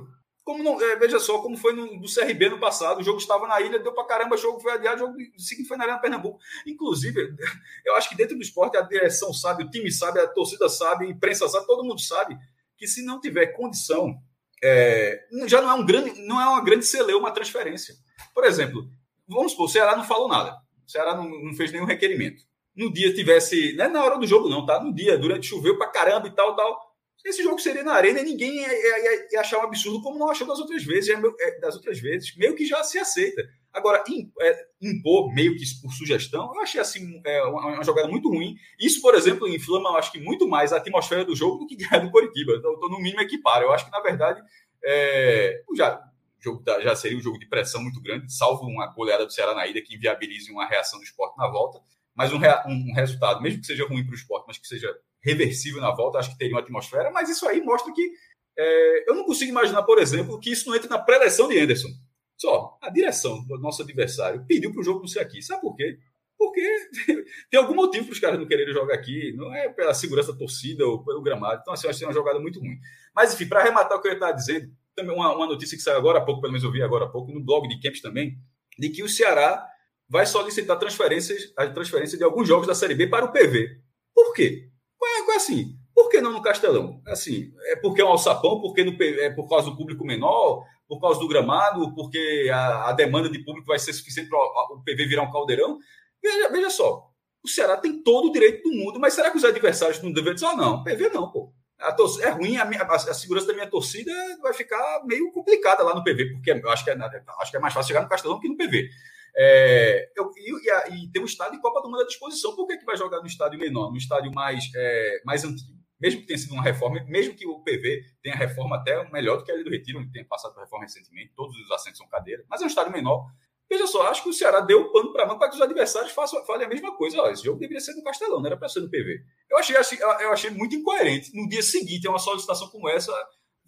Como 0.49 0.65
não, 0.65 0.81
é, 0.81 0.97
veja 0.97 1.21
só 1.21 1.43
como 1.43 1.59
foi 1.59 1.75
no, 1.75 2.01
do 2.01 2.09
CRB 2.09 2.49
no 2.49 2.59
passado. 2.59 3.01
O 3.01 3.03
jogo 3.03 3.19
estava 3.19 3.47
na 3.47 3.61
ilha, 3.61 3.79
deu 3.79 3.93
para 3.93 4.07
caramba, 4.07 4.35
o 4.35 4.39
jogo 4.39 4.59
foi 4.59 4.73
adiado, 4.73 5.05
o 5.05 5.07
jogo 5.07 5.19
seguinte 5.37 5.69
foi 5.69 5.77
na 5.77 5.85
Arena 5.85 5.99
Pernambuco. 5.99 6.41
Inclusive, 6.67 7.37
eu 7.85 7.95
acho 7.97 8.09
que 8.09 8.17
dentro 8.17 8.35
do 8.35 8.41
esporte 8.41 8.75
a 8.75 8.81
direção 8.81 9.31
sabe, 9.31 9.65
o 9.65 9.71
time 9.71 9.93
sabe, 9.93 10.21
a 10.21 10.27
torcida 10.27 10.67
sabe, 10.71 11.05
a 11.05 11.11
imprensa 11.11 11.47
sabe, 11.51 11.67
todo 11.67 11.85
mundo 11.85 12.01
sabe 12.01 12.35
que 12.79 12.87
se 12.87 13.05
não 13.05 13.21
tiver 13.21 13.49
condição, 13.49 14.19
é, 14.65 15.23
já 15.47 15.61
não 15.61 15.69
é 15.69 15.75
um 15.75 15.85
grande, 15.85 16.19
não 16.23 16.41
é 16.41 16.49
uma 16.49 16.65
grande 16.65 16.87
celeuma 16.87 17.29
uma 17.29 17.31
transferência. 17.31 17.95
Por 18.35 18.47
exemplo, 18.47 18.89
vamos 19.29 19.53
supor, 19.53 19.67
o 19.67 19.69
Ceará 19.69 19.99
não 19.99 20.05
falou 20.05 20.29
nada. 20.29 20.57
O 20.87 20.91
Ceará 20.91 21.15
não, 21.15 21.29
não 21.29 21.53
fez 21.53 21.71
nenhum 21.71 21.85
requerimento 21.85 22.43
no 22.75 22.91
dia 22.91 23.13
tivesse. 23.13 23.75
Não 23.77 23.85
é 23.85 23.89
na 23.89 24.03
hora 24.03 24.17
do 24.17 24.27
jogo, 24.27 24.49
não, 24.49 24.65
tá? 24.65 24.83
No 24.83 24.95
dia, 24.95 25.19
durante 25.19 25.49
choveu 25.49 25.77
pra 25.77 25.89
caramba 25.89 26.29
e 26.29 26.31
tal, 26.31 26.57
tal. 26.57 26.88
Esse 27.25 27.43
jogo 27.43 27.59
seria 27.59 27.83
na 27.83 27.93
arena 27.93 28.21
e 28.21 28.25
ninguém 28.25 28.57
ia, 28.57 28.69
ia, 28.69 29.29
ia 29.33 29.41
achar 29.41 29.59
um 29.59 29.63
absurdo, 29.63 30.03
como 30.03 30.19
não 30.19 30.31
achou 30.31 30.47
das 30.47 30.59
outras 30.59 30.85
vezes. 30.85 31.11
É 31.11 31.21
é, 31.41 31.61
das 31.61 31.75
outras 31.75 31.99
vezes, 31.99 32.35
meio 32.37 32.55
que 32.55 32.65
já 32.65 32.83
se 32.85 32.99
aceita. 32.99 33.43
Agora, 33.73 34.03
é, 34.41 34.67
impor 34.81 35.33
meio 35.35 35.57
que 35.57 35.65
por 35.83 35.93
sugestão, 35.93 36.53
eu 36.55 36.61
achei 36.61 36.81
assim 36.81 37.05
uma, 37.05 37.83
jogada 37.83 38.09
muito 38.09 38.29
ruim. 38.29 38.57
Isso, 38.81 39.01
por 39.03 39.15
exemplo, 39.15 39.49
inflama, 39.49 39.91
eu 39.91 39.97
acho 39.97 40.11
que 40.13 40.21
muito 40.21 40.49
mais 40.49 40.73
a 40.73 40.77
atmosfera 40.77 41.25
do 41.25 41.37
jogo 41.37 41.59
do 41.59 41.67
que 41.67 41.77
a 41.91 41.99
do 41.99 42.11
Coritiba. 42.11 42.53
Eu 42.53 42.75
estou 42.75 42.91
no 42.91 42.99
mínimo 42.99 43.21
equipar. 43.21 43.63
Eu 43.63 43.73
acho 43.73 43.85
que, 43.85 43.91
na 43.91 44.01
verdade, 44.01 44.41
é, 44.85 45.63
já, 45.77 46.01
jogo 46.41 46.63
já 46.81 46.97
seria 46.97 47.19
um 47.19 47.23
jogo 47.23 47.39
de 47.39 47.47
pressão 47.47 47.83
muito 47.83 48.01
grande, 48.01 48.33
salvo 48.33 48.65
uma 48.65 48.87
goleada 48.87 49.27
do 49.27 49.33
Ceará 49.33 49.55
na 49.55 49.67
ida 49.67 49.83
que 49.83 49.95
inviabilize 49.95 50.51
uma 50.51 50.67
reação 50.67 50.99
do 50.99 51.05
esporte 51.05 51.37
na 51.37 51.49
volta 51.49 51.81
mas 52.19 52.33
um, 52.33 52.39
um, 52.67 52.95
resultado, 52.95 53.41
mesmo 53.41 53.61
que 53.61 53.67
seja 53.69 53.87
ruim 53.87 54.03
para 54.03 54.11
o 54.11 54.17
esporte, 54.17 54.45
mas 54.49 54.59
que 54.59 54.67
seja 54.67 54.93
reversível 55.23 55.81
na 55.81 55.95
volta, 55.95 56.19
acho 56.19 56.31
que 56.31 56.39
teria 56.39 56.55
uma 56.55 56.61
atmosfera. 56.61 57.11
Mas 57.11 57.29
isso 57.29 57.47
aí 57.47 57.61
mostra 57.63 57.93
que 57.93 58.11
é, 58.57 59.11
eu 59.11 59.15
não 59.15 59.25
consigo 59.25 59.51
imaginar, 59.51 59.83
por 59.83 59.99
exemplo, 59.99 60.39
que 60.41 60.51
isso 60.51 60.69
não 60.69 60.77
entre 60.77 60.89
na 60.89 60.99
pré-eleição 60.99 61.49
de 61.49 61.59
Anderson. 61.59 61.89
Só 62.37 62.79
a 62.81 62.91
direção 62.91 63.45
do 63.47 63.59
nosso 63.59 63.83
adversário 63.83 64.45
pediu 64.47 64.73
para 64.73 64.81
o 64.81 64.85
jogo 64.85 65.01
não 65.01 65.09
ser 65.09 65.21
aqui. 65.21 65.43
Sabe 65.43 65.61
por 65.61 65.75
quê? 65.75 65.99
Porque 66.37 66.63
tem 67.51 67.59
algum 67.59 67.75
motivo 67.75 68.07
para 68.07 68.13
os 68.13 68.21
caras 68.21 68.39
não 68.39 68.47
quererem 68.47 68.73
jogar 68.73 68.95
aqui. 68.95 69.33
Não 69.37 69.53
é 69.55 69.69
pela 69.69 69.93
segurança 69.93 70.33
da 70.33 70.39
torcida 70.39 70.87
ou 70.87 71.05
pelo 71.05 71.21
gramado. 71.21 71.61
Então, 71.63 71.75
assim, 71.75 71.89
acho 71.89 71.99
que 71.99 72.05
é 72.05 72.09
uma 72.09 72.15
jogada 72.15 72.39
muito 72.39 72.61
ruim. 72.61 72.79
Mas, 73.15 73.35
enfim, 73.35 73.49
para 73.49 73.61
arrematar 73.61 73.99
o 73.99 74.01
que 74.01 74.09
eu 74.09 74.13
estava 74.13 74.33
dizendo, 74.33 74.71
também 74.95 75.15
uma, 75.15 75.35
uma 75.35 75.47
notícia 75.47 75.77
que 75.77 75.83
saiu 75.83 75.97
agora 75.97 76.19
há 76.19 76.25
pouco, 76.25 76.41
pelo 76.41 76.53
menos 76.53 76.65
eu 76.65 76.73
vi 76.73 76.83
agora 76.83 77.07
há 77.07 77.09
pouco, 77.09 77.33
no 77.33 77.41
blog 77.41 77.69
de 77.69 77.81
Camps 77.81 78.01
também, 78.01 78.37
de 78.79 78.89
que 78.91 79.03
o 79.03 79.09
Ceará 79.09 79.67
vai 80.09 80.25
solicitar 80.25 80.79
transferências, 80.79 81.53
a 81.57 81.67
transferência 81.69 82.17
de 82.17 82.25
alguns 82.25 82.49
jogos 82.49 82.67
da 82.67 82.75
Série 82.75 82.95
B 82.95 83.07
para 83.07 83.25
o 83.25 83.33
PV. 83.33 83.81
Por 84.15 84.33
quê? 84.33 84.69
É, 85.03 85.37
assim, 85.37 85.77
por 85.95 86.09
que 86.09 86.21
não 86.21 86.33
no 86.33 86.43
Castelão? 86.43 87.01
Assim, 87.07 87.53
é 87.67 87.77
porque 87.77 88.01
é 88.01 88.05
um 88.05 88.09
alçapão, 88.09 88.61
porque 88.61 88.85
no, 88.85 88.97
é 89.03 89.31
por 89.31 89.49
causa 89.49 89.71
do 89.71 89.77
público 89.77 90.05
menor, 90.05 90.65
por 90.89 91.01
causa 91.01 91.21
do 91.21 91.29
gramado, 91.29 91.95
porque 91.95 92.51
a, 92.53 92.91
a 92.91 92.93
demanda 92.93 93.29
de 93.29 93.45
público 93.45 93.67
vai 93.67 93.79
ser 93.79 93.93
suficiente 93.93 94.29
para 94.29 94.39
o 94.39 94.83
PV 94.85 95.07
virar 95.07 95.23
um 95.23 95.31
caldeirão. 95.31 95.79
Veja, 96.23 96.49
veja 96.49 96.71
só, 96.71 97.09
o 97.45 97.49
Ceará 97.49 97.77
tem 97.77 98.03
todo 98.03 98.29
o 98.29 98.33
direito 98.33 98.63
do 98.63 98.75
mundo, 98.75 98.99
mas 98.99 99.15
será 99.15 99.31
que 99.31 99.37
os 99.37 99.45
adversários 99.45 100.03
não 100.03 100.13
devem 100.13 100.35
dizer, 100.35 100.47
ah, 100.47 100.57
não, 100.57 100.83
PV 100.83 101.11
não, 101.11 101.31
pô. 101.31 101.53
Torcida, 101.97 102.27
é 102.27 102.31
ruim, 102.31 102.57
a, 102.57 102.65
minha, 102.65 102.83
a, 102.83 102.95
a, 102.95 103.15
segurança 103.15 103.47
da 103.47 103.53
minha 103.53 103.71
torcida 103.71 104.13
vai 104.43 104.53
ficar 104.53 105.03
meio 105.05 105.31
complicada 105.31 105.85
lá 105.85 105.95
no 105.95 106.03
PV, 106.03 106.33
porque 106.33 106.51
eu 106.51 106.71
acho 106.71 106.85
que 106.85 106.91
é, 106.91 106.99
acho 107.41 107.51
que 107.53 107.57
é 107.57 107.61
mais 107.61 107.73
fácil 107.73 107.89
chegar 107.89 108.03
no 108.03 108.09
Castelão 108.09 108.41
que 108.41 108.49
no 108.49 108.57
PV. 108.57 108.89
É, 109.37 110.11
eu, 110.17 110.31
e, 110.37 111.05
e, 111.05 111.11
tem 111.11 111.23
um 111.23 111.27
estádio 111.27 111.61
Copa 111.61 111.81
do 111.81 111.89
Mundo 111.89 112.03
à 112.03 112.07
disposição. 112.07 112.55
Por 112.55 112.67
que, 112.67 112.77
que 112.77 112.85
vai 112.85 112.97
jogar 112.97 113.21
no 113.21 113.27
estádio 113.27 113.59
menor, 113.59 113.91
no 113.91 113.97
estádio 113.97 114.33
mais, 114.33 114.71
é, 114.75 115.23
mais 115.25 115.45
antigo? 115.45 115.79
Mesmo 116.01 116.21
que 116.21 116.27
tenha 116.27 116.39
sido 116.39 116.55
uma 116.55 116.63
reforma, 116.63 117.05
mesmo 117.09 117.35
que 117.35 117.47
o 117.47 117.61
PV 117.61 118.05
tenha 118.23 118.37
reforma 118.37 118.77
até 118.77 119.11
melhor 119.11 119.39
do 119.39 119.45
que 119.45 119.51
a 119.51 119.57
do 119.57 119.71
Retiro, 119.71 119.99
onde 119.99 120.13
tem 120.13 120.25
passado 120.25 120.55
por 120.55 120.61
reforma 120.61 120.85
recentemente, 120.85 121.33
todos 121.35 121.57
os 121.57 121.71
assentos 121.73 121.99
são 121.99 122.09
cadeira, 122.09 122.45
mas 122.49 122.61
é 122.61 122.65
um 122.65 122.69
estádio 122.69 122.93
menor. 122.93 123.27
Veja 123.69 123.87
só, 123.87 124.07
acho 124.07 124.23
que 124.23 124.31
o 124.31 124.33
Ceará 124.33 124.61
deu 124.61 124.81
o 124.81 124.93
pano 124.93 125.13
para 125.13 125.27
mão 125.27 125.39
para 125.39 125.51
que 125.51 125.57
os 125.57 125.61
adversários 125.61 126.13
façam, 126.13 126.43
falem 126.47 126.67
a 126.67 126.69
mesma 126.69 126.97
coisa. 126.97 127.21
Ó, 127.21 127.29
esse 127.29 127.45
jogo 127.45 127.59
deveria 127.59 127.81
ser 127.81 127.95
no 127.95 128.03
Castelão, 128.03 128.39
não 128.39 128.47
era 128.47 128.57
para 128.57 128.69
ser 128.69 128.81
no 128.81 128.89
PV. 128.89 129.21
Eu 129.51 129.59
achei, 129.59 129.77
eu 130.21 130.33
achei 130.33 130.51
muito 130.51 130.75
incoerente. 130.75 131.31
No 131.35 131.47
dia 131.47 131.63
seguinte, 131.63 132.09
uma 132.09 132.19
solicitação 132.19 132.69
como 132.71 132.89
essa, 132.89 133.13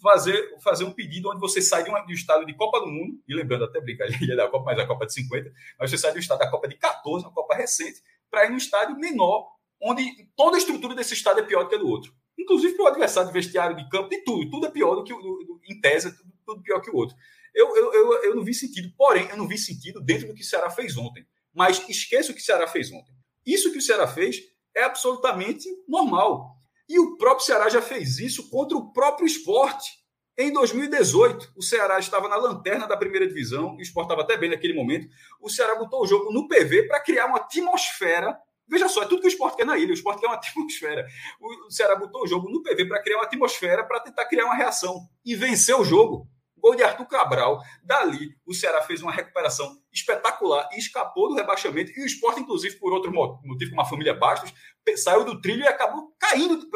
fazer, 0.00 0.56
fazer 0.62 0.84
um 0.84 0.92
pedido 0.92 1.30
onde 1.30 1.40
você 1.40 1.60
sai 1.60 1.82
de, 1.82 1.90
um, 1.90 2.06
de 2.06 2.12
um 2.12 2.16
estado 2.16 2.44
de 2.46 2.54
Copa 2.54 2.80
do 2.80 2.86
Mundo, 2.86 3.20
e 3.28 3.34
lembrando 3.34 3.64
até 3.64 3.80
brincadeira 3.80 4.34
da 4.36 4.48
Copa, 4.48 4.64
mas 4.66 4.78
a 4.78 4.86
Copa 4.86 5.06
de 5.06 5.14
50, 5.14 5.52
mas 5.78 5.90
você 5.90 5.98
sai 5.98 6.12
de 6.12 6.18
um 6.18 6.20
estado 6.20 6.38
da 6.38 6.50
Copa 6.50 6.68
de 6.68 6.76
14, 6.76 7.24
uma 7.24 7.32
Copa 7.32 7.54
recente, 7.54 8.00
para 8.30 8.46
ir 8.46 8.50
num 8.50 8.56
estádio 8.56 8.96
menor, 8.98 9.46
onde 9.82 10.04
toda 10.36 10.56
a 10.56 10.58
estrutura 10.58 10.94
desse 10.94 11.14
estado 11.14 11.40
é 11.40 11.42
pior 11.42 11.64
do 11.64 11.68
que 11.68 11.74
a 11.74 11.78
do 11.78 11.88
outro. 11.88 12.12
Inclusive 12.38 12.74
para 12.74 12.84
o 12.84 12.88
adversário 12.88 13.28
de 13.28 13.34
vestiário 13.34 13.76
de 13.76 13.88
campo, 13.88 14.08
de 14.08 14.22
tudo, 14.24 14.50
tudo 14.50 14.66
é 14.66 14.70
pior 14.70 14.94
do 14.94 15.04
que 15.04 15.12
o, 15.12 15.60
em 15.68 15.80
tese, 15.80 16.16
tudo, 16.16 16.32
tudo 16.46 16.62
pior 16.62 16.80
que 16.80 16.90
o 16.90 16.96
outro. 16.96 17.16
Eu, 17.54 17.76
eu, 17.76 17.92
eu, 17.92 18.24
eu 18.24 18.36
não 18.36 18.44
vi 18.44 18.54
sentido. 18.54 18.92
Porém, 18.96 19.28
eu 19.28 19.36
não 19.36 19.46
vi 19.46 19.58
sentido 19.58 20.00
dentro 20.00 20.28
do 20.28 20.34
que 20.34 20.42
o 20.42 20.44
Ceará 20.44 20.70
fez 20.70 20.96
ontem. 20.96 21.26
Mas 21.52 21.86
esqueça 21.88 22.30
o 22.30 22.34
que 22.34 22.40
o 22.40 22.44
Ceará 22.44 22.66
fez 22.66 22.90
ontem. 22.92 23.12
Isso 23.44 23.72
que 23.72 23.78
o 23.78 23.82
Ceará 23.82 24.06
fez 24.06 24.40
é 24.74 24.84
absolutamente 24.84 25.68
normal. 25.88 26.56
E 26.90 26.98
o 26.98 27.16
próprio 27.16 27.46
Ceará 27.46 27.68
já 27.68 27.80
fez 27.80 28.18
isso 28.18 28.50
contra 28.50 28.76
o 28.76 28.92
próprio 28.92 29.24
esporte. 29.24 29.92
Em 30.36 30.52
2018, 30.52 31.52
o 31.56 31.62
Ceará 31.62 32.00
estava 32.00 32.28
na 32.28 32.34
lanterna 32.34 32.84
da 32.84 32.96
primeira 32.96 33.28
divisão, 33.28 33.76
o 33.76 33.80
esporte 33.80 34.06
estava 34.06 34.22
até 34.22 34.36
bem 34.36 34.50
naquele 34.50 34.74
momento. 34.74 35.06
O 35.40 35.48
Ceará 35.48 35.76
botou 35.76 36.02
o 36.02 36.06
jogo 36.06 36.32
no 36.32 36.48
PV 36.48 36.88
para 36.88 36.98
criar 36.98 37.26
uma 37.26 37.36
atmosfera. 37.36 38.36
Veja 38.68 38.88
só, 38.88 39.04
é 39.04 39.06
tudo 39.06 39.20
que 39.20 39.28
o 39.28 39.30
esporte 39.30 39.58
quer 39.58 39.66
na 39.66 39.78
ilha. 39.78 39.90
O 39.90 39.94
esporte 39.94 40.20
quer 40.20 40.26
uma 40.26 40.34
atmosfera. 40.42 41.06
O 41.40 41.70
Ceará 41.70 41.94
botou 41.94 42.24
o 42.24 42.26
jogo 42.26 42.50
no 42.50 42.60
PV 42.60 42.86
para 42.86 43.00
criar 43.00 43.18
uma 43.18 43.26
atmosfera, 43.26 43.84
para 43.84 44.00
tentar 44.00 44.24
criar 44.24 44.46
uma 44.46 44.56
reação. 44.56 45.06
E 45.24 45.36
venceu 45.36 45.82
o 45.82 45.84
jogo. 45.84 46.28
Gol 46.60 46.74
de 46.74 46.82
Arthur 46.82 47.06
Cabral. 47.06 47.60
Dali, 47.82 48.36
o 48.44 48.52
Ceará 48.52 48.82
fez 48.82 49.00
uma 49.00 49.12
recuperação 49.12 49.80
espetacular 49.92 50.68
e 50.72 50.78
escapou 50.78 51.28
do 51.28 51.34
rebaixamento. 51.34 51.90
E 51.96 52.02
o 52.02 52.06
esporte, 52.06 52.40
inclusive, 52.40 52.76
por 52.78 52.92
outro 52.92 53.12
motivo, 53.12 53.70
como 53.70 53.80
a 53.80 53.86
família 53.86 54.14
Bastos, 54.14 54.52
saiu 54.96 55.24
do 55.24 55.40
trilho 55.40 55.62
e 55.62 55.68
acabou 55.68 56.14
caindo 56.18 56.68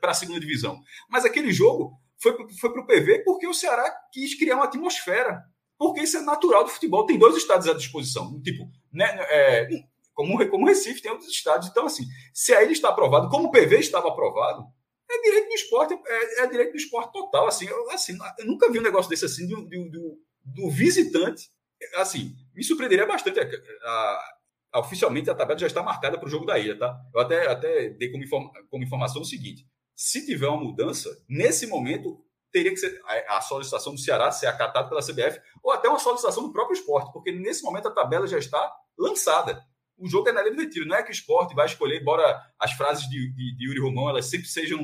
para 0.00 0.10
a 0.10 0.14
segunda 0.14 0.40
divisão. 0.40 0.80
Mas 1.08 1.24
aquele 1.24 1.52
jogo 1.52 1.92
foi, 2.20 2.34
foi 2.60 2.72
para 2.72 2.82
o 2.82 2.86
PV 2.86 3.24
porque 3.24 3.46
o 3.46 3.54
Ceará 3.54 3.92
quis 4.12 4.38
criar 4.38 4.56
uma 4.56 4.64
atmosfera. 4.64 5.42
Porque 5.78 6.00
isso 6.00 6.16
é 6.16 6.20
natural 6.20 6.62
do 6.64 6.70
futebol. 6.70 7.04
Tem 7.04 7.18
dois 7.18 7.36
estádios 7.36 7.68
à 7.68 7.74
disposição. 7.74 8.40
Tipo, 8.40 8.70
né, 8.92 9.04
é, 9.30 9.68
como, 10.14 10.48
como 10.48 10.66
Recife 10.66 11.02
tem 11.02 11.10
outros 11.10 11.30
estádios. 11.30 11.70
Então, 11.70 11.86
assim, 11.86 12.04
se 12.32 12.54
a 12.54 12.62
ilha 12.62 12.72
está 12.72 12.88
aprovado, 12.88 13.28
como 13.28 13.48
o 13.48 13.50
PV 13.50 13.80
estava 13.80 14.08
aprovado, 14.08 14.64
é 15.10 15.22
direito 15.22 15.48
do 15.48 15.54
esporte, 15.54 15.94
é, 15.94 16.42
é 16.42 16.46
direito 16.46 16.70
do 16.70 16.76
esporte 16.76 17.12
total. 17.12 17.48
Assim, 17.48 17.66
eu, 17.66 17.90
assim, 17.90 18.16
eu 18.38 18.46
nunca 18.46 18.70
vi 18.70 18.78
um 18.78 18.82
negócio 18.82 19.10
desse 19.10 19.24
assim 19.24 19.46
do, 19.48 19.62
do, 19.62 19.90
do, 19.90 20.18
do 20.44 20.70
visitante. 20.70 21.50
Assim, 21.96 22.32
me 22.54 22.62
surpreenderia 22.62 23.06
bastante. 23.06 23.40
A, 23.40 23.44
a, 23.44 24.34
oficialmente 24.74 25.30
a 25.30 25.34
tabela 25.34 25.58
já 25.58 25.66
está 25.66 25.82
marcada 25.82 26.18
para 26.18 26.26
o 26.26 26.30
jogo 26.30 26.46
da 26.46 26.58
ilha, 26.58 26.78
tá? 26.78 26.98
Eu 27.14 27.20
até, 27.20 27.50
até 27.50 27.90
dei 27.90 28.10
como, 28.10 28.24
inform, 28.24 28.48
como 28.70 28.84
informação 28.84 29.22
o 29.22 29.24
seguinte: 29.24 29.66
se 29.94 30.24
tiver 30.24 30.48
uma 30.48 30.62
mudança, 30.62 31.10
nesse 31.28 31.66
momento 31.66 32.24
teria 32.50 32.70
que 32.70 32.76
ser 32.76 33.00
a, 33.04 33.38
a 33.38 33.40
solicitação 33.40 33.94
do 33.94 34.00
Ceará 34.00 34.30
ser 34.30 34.46
acatada 34.46 34.88
pela 34.88 35.00
CBF 35.00 35.40
ou 35.62 35.72
até 35.72 35.88
uma 35.88 35.98
solicitação 35.98 36.42
do 36.42 36.52
próprio 36.52 36.74
esporte, 36.74 37.12
porque 37.12 37.32
nesse 37.32 37.62
momento 37.62 37.88
a 37.88 37.94
tabela 37.94 38.26
já 38.26 38.38
está 38.38 38.72
lançada 38.98 39.62
o 40.02 40.08
jogo 40.08 40.28
é 40.28 40.32
na 40.32 40.42
linha 40.42 40.56
do 40.56 40.60
retiro. 40.60 40.86
Não 40.86 40.96
é 40.96 41.02
que 41.02 41.10
o 41.10 41.12
esporte 41.12 41.54
vai 41.54 41.66
escolher, 41.66 42.00
embora 42.00 42.40
as 42.58 42.72
frases 42.72 43.08
de, 43.08 43.32
de, 43.32 43.56
de 43.56 43.66
Yuri 43.66 43.80
Romão 43.80 44.08
elas 44.08 44.26
sempre 44.26 44.48
sejam 44.48 44.80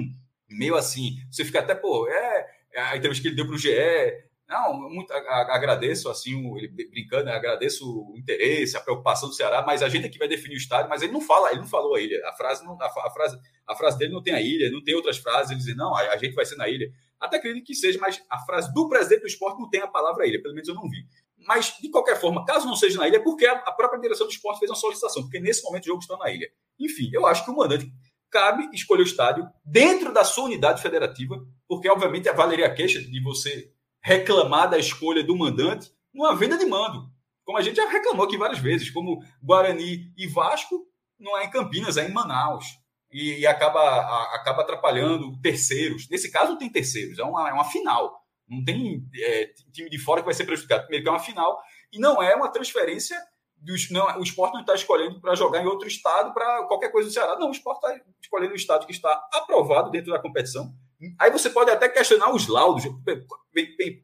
meio 0.48 0.77
assim. 0.77 1.16
Você 1.31 1.44
fica 1.44 1.59
até, 1.59 1.74
pô, 1.74 2.09
é, 2.09 2.47
é 2.73 2.81
a 2.81 2.97
entrevista 2.97 3.23
que 3.23 3.28
ele 3.28 3.36
deu 3.36 3.47
para 3.47 3.56
o 3.56 3.59
GE. 3.59 3.69
Não, 4.49 4.73
muito, 4.89 5.12
agradeço, 5.12 6.09
assim, 6.09 6.33
ele 6.57 6.69
brincando, 6.69 7.25
né, 7.25 7.33
agradeço 7.33 7.85
o 7.85 8.16
interesse, 8.16 8.79
a 8.79 8.81
preocupação 8.81 9.29
do 9.29 9.35
Ceará, 9.35 9.62
mas 9.62 9.83
a 9.83 9.91
gente 9.91 10.07
aqui 10.07 10.16
vai 10.16 10.27
definir 10.27 10.55
o 10.55 10.57
estádio, 10.57 10.89
mas 10.89 11.03
ele 11.03 11.12
não 11.12 11.20
fala, 11.20 11.51
ele 11.51 11.61
não 11.61 11.66
falou 11.66 11.95
a 11.95 12.01
ilha. 12.01 12.19
A 12.27 12.33
frase, 12.33 12.65
não, 12.65 12.81
a, 12.81 12.87
a 12.87 13.11
frase, 13.11 13.39
a 13.66 13.77
frase 13.77 13.99
dele 13.99 14.15
não 14.15 14.23
tem 14.23 14.33
a 14.33 14.41
ilha, 14.41 14.70
não 14.70 14.83
tem 14.83 14.95
outras 14.95 15.19
frases, 15.19 15.51
ele 15.51 15.61
diz, 15.61 15.77
não, 15.77 15.95
a, 15.95 16.01
a 16.01 16.16
gente 16.16 16.35
vai 16.35 16.47
ser 16.47 16.57
na 16.57 16.66
ilha. 16.66 16.91
Até 17.20 17.37
acredito 17.37 17.66
que 17.66 17.75
seja, 17.75 17.99
mas 18.01 18.25
a 18.31 18.39
frase 18.39 18.73
do 18.73 18.89
presidente 18.89 19.20
do 19.20 19.27
esporte 19.27 19.61
não 19.61 19.69
tem 19.69 19.83
a 19.83 19.87
palavra 19.87 20.27
ilha, 20.27 20.41
pelo 20.41 20.55
menos 20.55 20.66
eu 20.66 20.75
não 20.75 20.89
vi. 20.89 21.05
Mas, 21.47 21.77
de 21.79 21.91
qualquer 21.91 22.19
forma, 22.19 22.43
caso 22.47 22.66
não 22.66 22.75
seja 22.75 22.99
na 22.99 23.07
ilha, 23.07 23.16
é 23.16 23.23
porque 23.23 23.45
a 23.45 23.73
própria 23.73 24.01
direção 24.01 24.27
do 24.27 24.33
esporte 24.33 24.61
fez 24.61 24.70
uma 24.70 24.77
solicitação, 24.77 25.25
porque 25.25 25.39
nesse 25.39 25.62
momento 25.62 25.85
o 25.85 25.89
jogo 25.89 26.01
está 26.01 26.16
na 26.16 26.31
ilha. 26.31 26.49
Enfim, 26.81 27.11
eu 27.12 27.27
acho 27.27 27.45
que 27.45 27.51
o 27.51 27.57
mandante 27.57 27.93
cabe 28.31 28.66
escolher 28.73 29.03
o 29.03 29.07
estádio 29.07 29.47
dentro 29.62 30.12
da 30.12 30.25
sua 30.25 30.45
unidade 30.45 30.81
federativa, 30.81 31.39
porque, 31.66 31.89
obviamente, 31.89 32.33
valeria 32.33 32.66
a 32.66 32.75
queixa 32.75 33.01
de 33.01 33.23
você 33.23 33.70
reclamar 34.09 34.70
da 34.70 34.78
escolha 34.78 35.22
do 35.22 35.36
mandante 35.36 35.93
numa 36.14 36.35
venda 36.35 36.56
de 36.56 36.64
mando. 36.64 37.10
Como 37.44 37.59
a 37.59 37.62
gente 37.62 37.76
já 37.76 37.86
reclamou 37.86 38.24
aqui 38.24 38.39
várias 38.39 38.59
vezes, 38.59 38.90
como 38.90 39.22
Guarani 39.43 40.12
e 40.16 40.26
Vasco 40.26 40.86
não 41.20 41.36
é 41.36 41.44
em 41.44 41.51
Campinas, 41.51 41.98
é 41.98 42.09
em 42.09 42.12
Manaus. 42.12 42.64
E, 43.12 43.40
e 43.40 43.47
acaba, 43.47 43.80
a, 43.80 44.36
acaba 44.36 44.62
atrapalhando 44.62 45.39
terceiros. 45.43 46.09
Nesse 46.09 46.30
caso, 46.30 46.52
não 46.52 46.59
tem 46.59 46.70
terceiros, 46.70 47.18
é 47.18 47.22
uma, 47.22 47.51
é 47.51 47.52
uma 47.52 47.64
final. 47.64 48.22
Não 48.48 48.64
tem 48.64 49.06
é, 49.14 49.52
time 49.72 49.90
de 49.90 49.98
fora 49.98 50.22
que 50.22 50.26
vai 50.26 50.35
ser 50.35 50.44
prejudicado. 50.44 50.82
Primeiro 50.85 51.05
que 51.05 51.09
é 51.09 51.12
uma 51.12 51.18
final 51.18 51.60
e 51.93 51.98
não 51.98 52.22
é 52.22 52.35
uma 52.35 52.51
transferência. 52.51 53.18
Dos, 53.59 53.90
não, 53.90 54.20
o 54.20 54.22
esporte 54.22 54.55
não 54.55 54.60
está 54.60 54.74
escolhendo 54.74 55.20
para 55.20 55.35
jogar 55.35 55.62
em 55.62 55.66
outro 55.66 55.86
estado 55.86 56.32
para 56.32 56.64
qualquer 56.66 56.90
coisa 56.90 57.09
do 57.09 57.12
Ceará. 57.12 57.39
Não, 57.39 57.48
o 57.48 57.52
esporte 57.52 57.85
está 57.85 58.01
escolhendo 58.22 58.52
um 58.52 58.56
estado 58.56 58.86
que 58.86 58.93
está 58.93 59.12
aprovado 59.32 59.90
dentro 59.90 60.12
da 60.12 60.18
competição. 60.18 60.72
Aí 61.19 61.31
você 61.31 61.51
pode 61.51 61.70
até 61.70 61.89
questionar 61.89 62.33
os 62.33 62.49
laudos. 62.49 62.85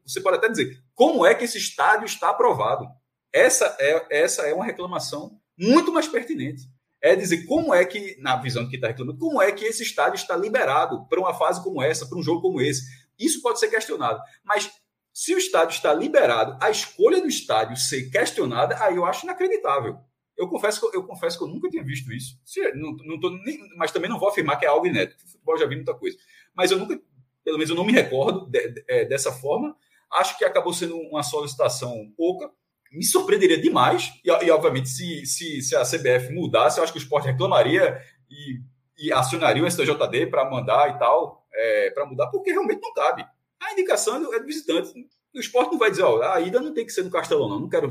Você 0.05 0.21
pode 0.21 0.37
até 0.37 0.49
dizer 0.49 0.81
como 0.93 1.25
é 1.25 1.35
que 1.35 1.43
esse 1.43 1.57
estádio 1.57 2.05
está 2.05 2.29
aprovado. 2.29 2.87
Essa 3.33 3.75
é, 3.79 4.07
essa 4.09 4.43
é 4.43 4.53
uma 4.53 4.65
reclamação 4.65 5.37
muito 5.57 5.91
mais 5.91 6.07
pertinente. 6.07 6.63
É 7.01 7.15
dizer 7.15 7.45
como 7.45 7.73
é 7.73 7.83
que, 7.85 8.15
na 8.19 8.37
visão 8.37 8.67
que 8.67 8.75
está 8.75 8.87
reclamando, 8.87 9.19
como 9.19 9.41
é 9.41 9.51
que 9.51 9.65
esse 9.65 9.83
estádio 9.83 10.15
está 10.15 10.35
liberado 10.35 11.05
para 11.07 11.19
uma 11.19 11.33
fase 11.33 11.61
como 11.61 11.81
essa, 11.81 12.07
para 12.07 12.17
um 12.17 12.23
jogo 12.23 12.41
como 12.41 12.61
esse. 12.61 12.81
Isso 13.19 13.41
pode 13.41 13.59
ser 13.59 13.67
questionado. 13.67 14.19
Mas 14.43 14.71
se 15.13 15.33
o 15.35 15.37
estádio 15.37 15.75
está 15.75 15.93
liberado, 15.93 16.57
a 16.61 16.69
escolha 16.69 17.21
do 17.21 17.27
estádio 17.27 17.77
ser 17.77 18.09
questionada, 18.09 18.81
aí 18.83 18.95
eu 18.95 19.05
acho 19.05 19.25
inacreditável. 19.25 19.97
Eu 20.35 20.49
confesso 20.49 20.79
que 20.79 20.85
eu, 20.87 21.01
eu 21.01 21.07
confesso 21.07 21.37
que 21.37 21.43
eu 21.45 21.47
nunca 21.47 21.69
tinha 21.69 21.83
visto 21.83 22.11
isso. 22.11 22.37
Se, 22.43 22.59
não, 22.73 22.91
não 22.97 23.19
tô 23.19 23.29
nem, 23.29 23.57
mas 23.77 23.91
também 23.91 24.09
não 24.09 24.19
vou 24.19 24.27
afirmar 24.27 24.57
que 24.57 24.65
é 24.65 24.67
algo 24.67 24.85
inédito. 24.85 25.23
O 25.23 25.29
futebol 25.29 25.57
já 25.57 25.65
vi 25.65 25.75
muita 25.75 25.93
coisa. 25.93 26.17
Mas 26.55 26.71
eu 26.71 26.79
nunca, 26.79 26.99
pelo 27.43 27.57
menos 27.57 27.69
eu 27.69 27.75
não 27.75 27.85
me 27.85 27.91
recordo 27.91 28.47
de, 28.47 28.69
de, 28.69 28.85
é, 28.87 29.05
dessa 29.05 29.31
forma. 29.31 29.75
Acho 30.11 30.37
que 30.37 30.45
acabou 30.45 30.73
sendo 30.73 30.97
uma 30.97 31.23
solicitação 31.23 32.11
pouca. 32.15 32.49
Me 32.91 33.03
surpreenderia 33.03 33.59
demais. 33.61 34.13
E, 34.23 34.29
e 34.29 34.51
obviamente, 34.51 34.89
se, 34.89 35.25
se, 35.25 35.61
se 35.61 35.75
a 35.75 35.83
CBF 35.83 36.33
mudasse, 36.33 36.79
eu 36.79 36.83
acho 36.83 36.93
que 36.93 36.99
o 36.99 37.01
esporte 37.01 37.27
reclamaria 37.27 37.99
e, 38.29 39.05
e 39.05 39.11
acionaria 39.11 39.63
o 39.63 39.69
STJD 39.69 40.27
para 40.27 40.49
mandar 40.49 40.95
e 40.95 40.99
tal 40.99 41.45
é, 41.55 41.89
para 41.91 42.05
mudar, 42.05 42.27
porque 42.27 42.51
realmente 42.51 42.81
não 42.81 42.93
cabe. 42.93 43.25
A 43.61 43.73
indicação 43.73 44.33
é 44.33 44.39
do 44.39 44.45
visitante. 44.45 44.93
O 45.33 45.39
esporte 45.39 45.71
não 45.71 45.79
vai 45.79 45.89
dizer, 45.89 46.03
ó, 46.03 46.21
a 46.21 46.39
ida 46.41 46.59
não 46.59 46.73
tem 46.73 46.85
que 46.85 46.91
ser 46.91 47.03
no 47.03 47.09
Castelão, 47.09 47.49
não. 47.49 47.59
Não 47.59 47.69
quero, 47.69 47.89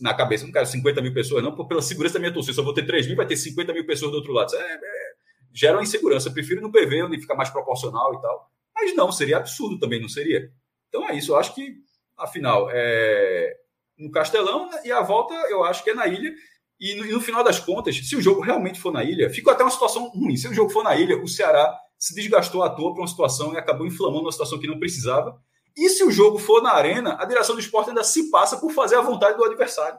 na 0.00 0.14
cabeça, 0.14 0.44
não 0.44 0.52
quero 0.52 0.66
50 0.66 1.00
mil 1.00 1.14
pessoas, 1.14 1.42
não, 1.42 1.54
pela 1.66 1.82
segurança 1.82 2.14
da 2.14 2.20
minha 2.20 2.32
torcida. 2.32 2.54
Só 2.54 2.62
vou 2.62 2.74
ter 2.74 2.86
3 2.86 3.06
mil, 3.06 3.16
vai 3.16 3.26
ter 3.26 3.36
50 3.36 3.72
mil 3.72 3.86
pessoas 3.86 4.10
do 4.10 4.16
outro 4.18 4.32
lado. 4.32 4.54
É, 4.54 4.74
é, 4.74 5.07
gera 5.52 5.76
uma 5.76 5.82
insegurança. 5.82 6.28
Eu 6.28 6.32
prefiro 6.32 6.60
no 6.60 6.72
PV, 6.72 7.04
onde 7.04 7.20
fica 7.20 7.34
mais 7.34 7.50
proporcional 7.50 8.14
e 8.14 8.20
tal. 8.20 8.50
Mas 8.74 8.94
não, 8.94 9.10
seria 9.10 9.38
absurdo 9.38 9.78
também, 9.78 10.00
não 10.00 10.08
seria? 10.08 10.50
Então 10.88 11.08
é 11.08 11.14
isso. 11.14 11.32
Eu 11.32 11.36
acho 11.36 11.54
que, 11.54 11.76
afinal, 12.16 12.68
é 12.70 13.56
no 13.98 14.10
Castelão 14.10 14.70
e 14.84 14.92
a 14.92 15.02
volta 15.02 15.34
eu 15.50 15.64
acho 15.64 15.82
que 15.82 15.90
é 15.90 15.94
na 15.94 16.06
ilha. 16.06 16.32
E 16.80 16.94
no, 16.94 17.04
e 17.04 17.10
no, 17.10 17.20
final 17.20 17.42
das 17.42 17.58
contas, 17.58 17.96
se 17.96 18.14
o 18.14 18.22
jogo 18.22 18.40
realmente 18.40 18.80
for 18.80 18.92
na 18.92 19.02
ilha, 19.02 19.28
fica 19.28 19.50
até 19.50 19.64
uma 19.64 19.70
situação 19.70 20.08
ruim. 20.10 20.36
Se 20.36 20.46
o 20.46 20.54
jogo 20.54 20.70
for 20.70 20.84
na 20.84 20.94
ilha, 20.94 21.20
o 21.20 21.26
Ceará 21.26 21.76
se 21.98 22.14
desgastou 22.14 22.62
à 22.62 22.70
toa 22.70 22.92
para 22.92 23.02
uma 23.02 23.08
situação 23.08 23.52
e 23.52 23.56
acabou 23.56 23.84
inflamando 23.84 24.22
uma 24.22 24.32
situação 24.32 24.60
que 24.60 24.68
não 24.68 24.78
precisava. 24.78 25.36
E 25.76 25.88
se 25.88 26.04
o 26.04 26.10
jogo 26.10 26.38
for 26.38 26.62
na 26.62 26.72
arena, 26.72 27.16
a 27.20 27.24
direção 27.24 27.56
do 27.56 27.60
esporte 27.60 27.88
ainda 27.88 28.04
se 28.04 28.30
passa 28.30 28.56
por 28.58 28.70
fazer 28.70 28.94
a 28.94 29.00
vontade 29.00 29.36
do 29.36 29.44
adversário. 29.44 29.98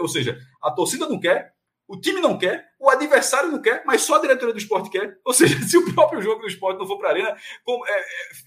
Ou 0.00 0.08
seja, 0.08 0.36
a 0.60 0.72
torcida 0.72 1.08
não 1.08 1.20
quer, 1.20 1.52
o 1.90 2.00
time 2.00 2.20
não 2.20 2.38
quer, 2.38 2.68
o 2.78 2.88
adversário 2.88 3.50
não 3.50 3.60
quer, 3.60 3.82
mas 3.84 4.02
só 4.02 4.16
a 4.16 4.20
diretoria 4.20 4.54
do 4.54 4.58
esporte 4.58 4.88
quer. 4.90 5.18
Ou 5.24 5.34
seja, 5.34 5.60
se 5.66 5.76
o 5.76 5.92
próprio 5.92 6.22
jogo 6.22 6.40
do 6.40 6.46
esporte 6.46 6.78
não 6.78 6.86
for 6.86 6.98
para 6.98 7.08
a 7.08 7.12
arena, 7.12 7.36
com, 7.64 7.84
é, 7.86 8.00
é, 8.00 8.04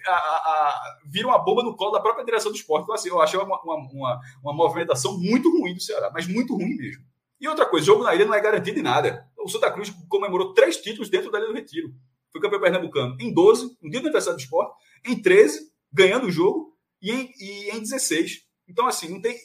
a, 0.07 0.15
a, 0.15 0.97
vira 1.05 1.27
uma 1.27 1.37
bomba 1.37 1.61
no 1.63 1.75
colo 1.75 1.91
da 1.91 1.99
própria 1.99 2.25
direção 2.25 2.51
do 2.51 2.57
esporte. 2.57 2.83
Então, 2.83 2.95
assim, 2.95 3.09
eu 3.09 3.21
achei 3.21 3.39
uma, 3.39 3.61
uma, 3.61 3.75
uma, 3.75 4.19
uma 4.41 4.53
movimentação 4.53 5.19
muito 5.19 5.49
ruim 5.59 5.73
do 5.73 5.81
Ceará, 5.81 6.09
mas 6.13 6.27
muito 6.27 6.55
ruim 6.55 6.75
mesmo. 6.75 7.03
E 7.39 7.47
outra 7.47 7.65
coisa, 7.65 7.85
jogo 7.85 8.03
na 8.03 8.15
ilha 8.15 8.25
não 8.25 8.33
é 8.33 8.39
garantido 8.39 8.79
em 8.79 8.83
nada. 8.83 9.27
O 9.37 9.49
Santa 9.49 9.69
Cruz 9.69 9.93
comemorou 10.07 10.53
três 10.53 10.77
títulos 10.77 11.09
dentro 11.09 11.29
da 11.29 11.39
Ilha 11.39 11.47
do 11.47 11.53
Retiro 11.53 11.93
foi 12.33 12.41
campeão 12.41 12.59
pernambucano 12.59 13.15
em 13.21 13.31
12, 13.31 13.77
no 13.79 13.89
dia 13.89 14.01
do 14.01 14.07
aniversário 14.07 14.37
do 14.37 14.41
esporte, 14.41 14.75
em 15.05 15.21
13, 15.21 15.71
ganhando 15.91 16.25
o 16.25 16.31
jogo, 16.31 16.73
e 16.99 17.11
em, 17.11 17.31
e 17.37 17.69
em 17.69 17.79
16. 17.79 18.41
Então, 18.67 18.87
assim, 18.87 19.09
não 19.09 19.21
tem, 19.21 19.37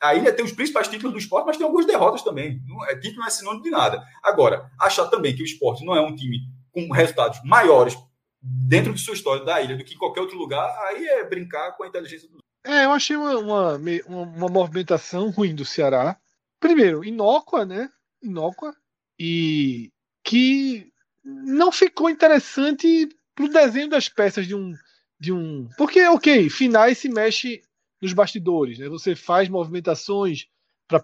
a 0.00 0.14
ilha 0.14 0.32
tem 0.32 0.44
os 0.44 0.52
principais 0.52 0.88
títulos 0.88 1.12
do 1.12 1.18
esporte, 1.18 1.46
mas 1.46 1.56
tem 1.56 1.64
algumas 1.64 1.86
derrotas 1.86 2.22
também. 2.22 2.60
Não, 2.66 2.84
é, 2.86 2.96
título 2.96 3.20
não 3.20 3.26
é 3.26 3.30
sinônimo 3.30 3.62
de 3.62 3.70
nada. 3.70 4.02
Agora, 4.22 4.70
achar 4.80 5.06
também 5.08 5.34
que 5.34 5.42
o 5.42 5.44
esporte 5.44 5.84
não 5.84 5.94
é 5.94 6.00
um 6.00 6.14
time 6.14 6.38
com 6.72 6.90
resultados 6.90 7.40
maiores 7.44 7.96
dentro 8.42 8.92
de 8.92 9.00
sua 9.00 9.14
história 9.14 9.44
da 9.44 9.60
ilha 9.62 9.76
do 9.76 9.84
que 9.84 9.94
em 9.94 9.98
qualquer 9.98 10.20
outro 10.20 10.36
lugar, 10.36 10.68
aí 10.86 11.06
é 11.06 11.24
brincar 11.24 11.72
com 11.72 11.84
a 11.84 11.88
inteligência 11.88 12.28
do. 12.28 12.38
É, 12.66 12.84
eu 12.84 12.92
achei 12.92 13.16
uma, 13.16 13.38
uma, 13.38 13.80
uma 14.06 14.48
movimentação 14.48 15.30
ruim 15.30 15.54
do 15.54 15.64
Ceará. 15.64 16.18
Primeiro, 16.58 17.04
inócua, 17.04 17.64
né? 17.64 17.90
Inócua. 18.22 18.74
E 19.18 19.92
que 20.22 20.90
não 21.22 21.70
ficou 21.70 22.08
interessante 22.08 23.08
pro 23.34 23.48
desenho 23.48 23.88
das 23.88 24.08
peças 24.08 24.46
de 24.46 24.54
um. 24.54 24.72
De 25.20 25.32
um... 25.32 25.68
Porque, 25.76 26.06
ok, 26.08 26.48
finais 26.50 26.98
se 26.98 27.08
mexe 27.08 27.62
nos 28.04 28.12
bastidores, 28.12 28.78
né? 28.78 28.86
Você 28.90 29.16
faz 29.16 29.48
movimentações 29.48 30.46
para 30.86 31.00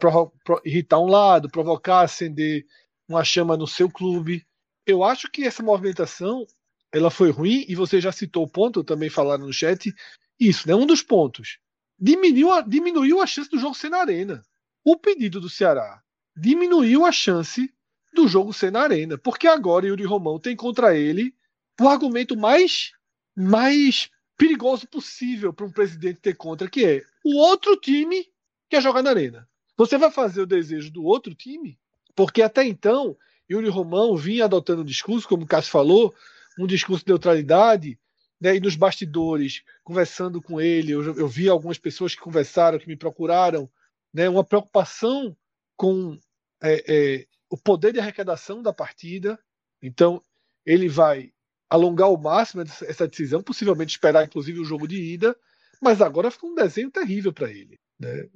irritar 0.67 1.01
um 1.01 1.07
lado, 1.07 1.49
provocar, 1.49 2.03
acender 2.03 2.67
uma 3.09 3.25
chama 3.25 3.57
no 3.57 3.67
seu 3.67 3.91
clube. 3.91 4.47
Eu 4.87 5.03
acho 5.03 5.31
que 5.31 5.45
essa 5.45 5.63
movimentação 5.63 6.47
ela 6.93 7.11
foi 7.11 7.31
ruim 7.31 7.65
e 7.67 7.75
você 7.75 8.01
já 8.01 8.13
citou 8.13 8.45
o 8.45 8.51
ponto, 8.51 8.85
também 8.85 9.09
falaram 9.09 9.47
no 9.47 9.53
chat, 9.53 9.95
isso, 10.39 10.69
né? 10.69 10.75
Um 10.75 10.85
dos 10.85 11.03
pontos. 11.03 11.59
diminuiu 11.99 12.53
a, 12.53 12.61
diminuiu 12.61 13.21
a 13.23 13.27
chance 13.27 13.49
do 13.49 13.59
jogo 13.59 13.75
ser 13.75 13.89
na 13.89 14.01
arena. 14.01 14.43
O 14.85 14.99
pedido 14.99 15.41
do 15.41 15.49
Ceará 15.49 16.03
diminuiu 16.37 17.07
a 17.07 17.13
chance 17.13 17.73
do 18.13 18.29
jogo 18.29 18.53
ser 18.53 18.71
na 18.71 18.83
arena, 18.83 19.17
porque 19.17 19.47
agora 19.47 19.87
Yuri 19.87 20.05
Romão 20.05 20.39
tem 20.39 20.55
contra 20.55 20.95
ele 20.95 21.35
o 21.81 21.89
argumento 21.89 22.37
mais 22.37 22.93
mais 23.35 24.11
perigoso 24.41 24.89
possível 24.89 25.53
para 25.53 25.67
um 25.67 25.71
presidente 25.71 26.19
ter 26.19 26.35
contra, 26.35 26.67
que 26.67 26.83
é 26.83 27.03
o 27.23 27.37
outro 27.37 27.77
time 27.77 28.27
quer 28.71 28.81
jogar 28.81 29.03
na 29.03 29.11
arena. 29.11 29.47
Você 29.77 29.99
vai 29.99 30.11
fazer 30.11 30.41
o 30.41 30.47
desejo 30.47 30.91
do 30.91 31.05
outro 31.05 31.35
time? 31.35 31.79
Porque 32.17 32.41
até 32.41 32.65
então, 32.65 33.15
Yuri 33.51 33.69
Romão 33.69 34.17
vinha 34.17 34.47
adotando 34.47 34.81
um 34.81 34.85
discurso, 34.85 35.29
como 35.29 35.43
o 35.43 35.47
Cássio 35.47 35.71
falou, 35.71 36.15
um 36.59 36.67
discurso 36.67 37.05
de 37.05 37.11
neutralidade, 37.11 37.99
né, 38.41 38.57
e 38.57 38.61
nos 38.61 38.77
bastidores, 38.77 39.63
conversando 39.85 40.41
com 40.41 40.59
ele, 40.59 40.93
eu, 40.93 41.03
eu 41.19 41.29
vi 41.29 41.47
algumas 41.47 41.77
pessoas 41.77 42.15
que 42.15 42.23
conversaram, 42.23 42.79
que 42.79 42.89
me 42.89 42.97
procuraram, 42.97 43.71
né, 44.11 44.27
uma 44.27 44.43
preocupação 44.43 45.37
com 45.77 46.19
é, 46.63 46.85
é, 46.89 47.27
o 47.51 47.59
poder 47.59 47.93
de 47.93 48.01
arrecadação 48.01 48.63
da 48.63 48.73
partida. 48.73 49.39
Então, 49.83 50.23
ele 50.65 50.89
vai 50.89 51.31
alongar 51.71 52.09
ao 52.09 52.19
máximo 52.19 52.63
essa 52.63 53.07
decisão, 53.07 53.43
possivelmente 53.43 53.93
esperar, 53.93 54.25
inclusive, 54.25 54.59
o 54.59 54.65
jogo 54.65 54.89
de 54.89 55.01
ida, 55.01 55.37
mas 55.81 56.03
agora 56.03 56.31
ficou 56.31 56.51
um 56.51 56.55
desenho 56.55 56.91
terrível 56.91 57.33
para 57.33 57.49
ele. 57.49 57.79
Né? 57.99 58.29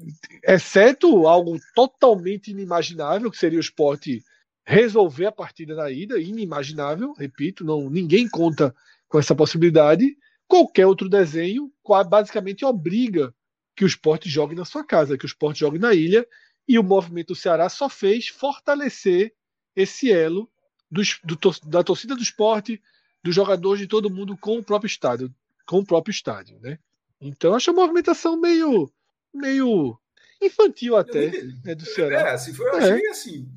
Exceto 0.45 1.27
algo 1.27 1.59
totalmente 1.75 2.53
inimaginável, 2.53 3.31
que 3.31 3.37
seria 3.37 3.59
o 3.59 3.61
esporte 3.61 4.23
resolver 4.65 5.27
a 5.27 5.33
partida 5.33 5.75
na 5.75 5.91
ida, 5.91 6.19
inimaginável, 6.19 7.13
repito, 7.13 7.65
não 7.65 7.91
ninguém 7.91 8.29
conta 8.29 8.75
com 9.09 9.19
essa 9.19 9.35
possibilidade. 9.35 10.17
Qualquer 10.47 10.87
outro 10.87 11.09
desenho 11.09 11.71
basicamente 12.09 12.65
obriga 12.65 13.35
que 13.77 13.85
o 13.85 13.87
esporte 13.87 14.29
jogue 14.29 14.55
na 14.55 14.65
sua 14.65 14.85
casa, 14.85 15.19
que 15.19 15.25
o 15.25 15.27
esporte 15.27 15.61
jogue 15.61 15.79
na 15.79 15.93
ilha, 15.93 16.27
e 16.67 16.79
o 16.79 16.83
movimento 16.83 17.29
do 17.29 17.35
Ceará 17.35 17.69
só 17.69 17.89
fez 17.89 18.29
fortalecer 18.29 19.35
esse 19.77 20.11
elo 20.11 20.49
do, 20.91 21.03
do, 21.25 21.51
da 21.69 21.83
torcida 21.83 22.15
do 22.15 22.23
esporte, 22.23 22.81
dos 23.25 23.35
jogadores 23.35 23.81
de 23.81 23.89
todo 23.89 24.11
mundo 24.11 24.37
com 24.37 24.59
o 24.59 24.63
próprio 24.63 24.87
estádio, 24.87 25.35
com 25.67 25.79
o 25.79 25.85
próprio 25.85 26.13
estádio, 26.13 26.61
né? 26.61 26.79
Então 27.21 27.55
acho 27.55 27.71
a 27.71 27.75
movimentação 27.75 28.39
meio 28.39 28.89
meio 29.33 29.99
infantil 30.41 30.95
até, 30.95 31.31
né, 31.65 31.75
do 31.75 31.87
Ceará. 31.87 32.21
É, 32.21 32.35
assim, 32.35 32.53
foi, 32.53 32.69
eu 32.69 32.75
é. 32.75 32.93
achei 32.93 33.07
assim 33.09 33.49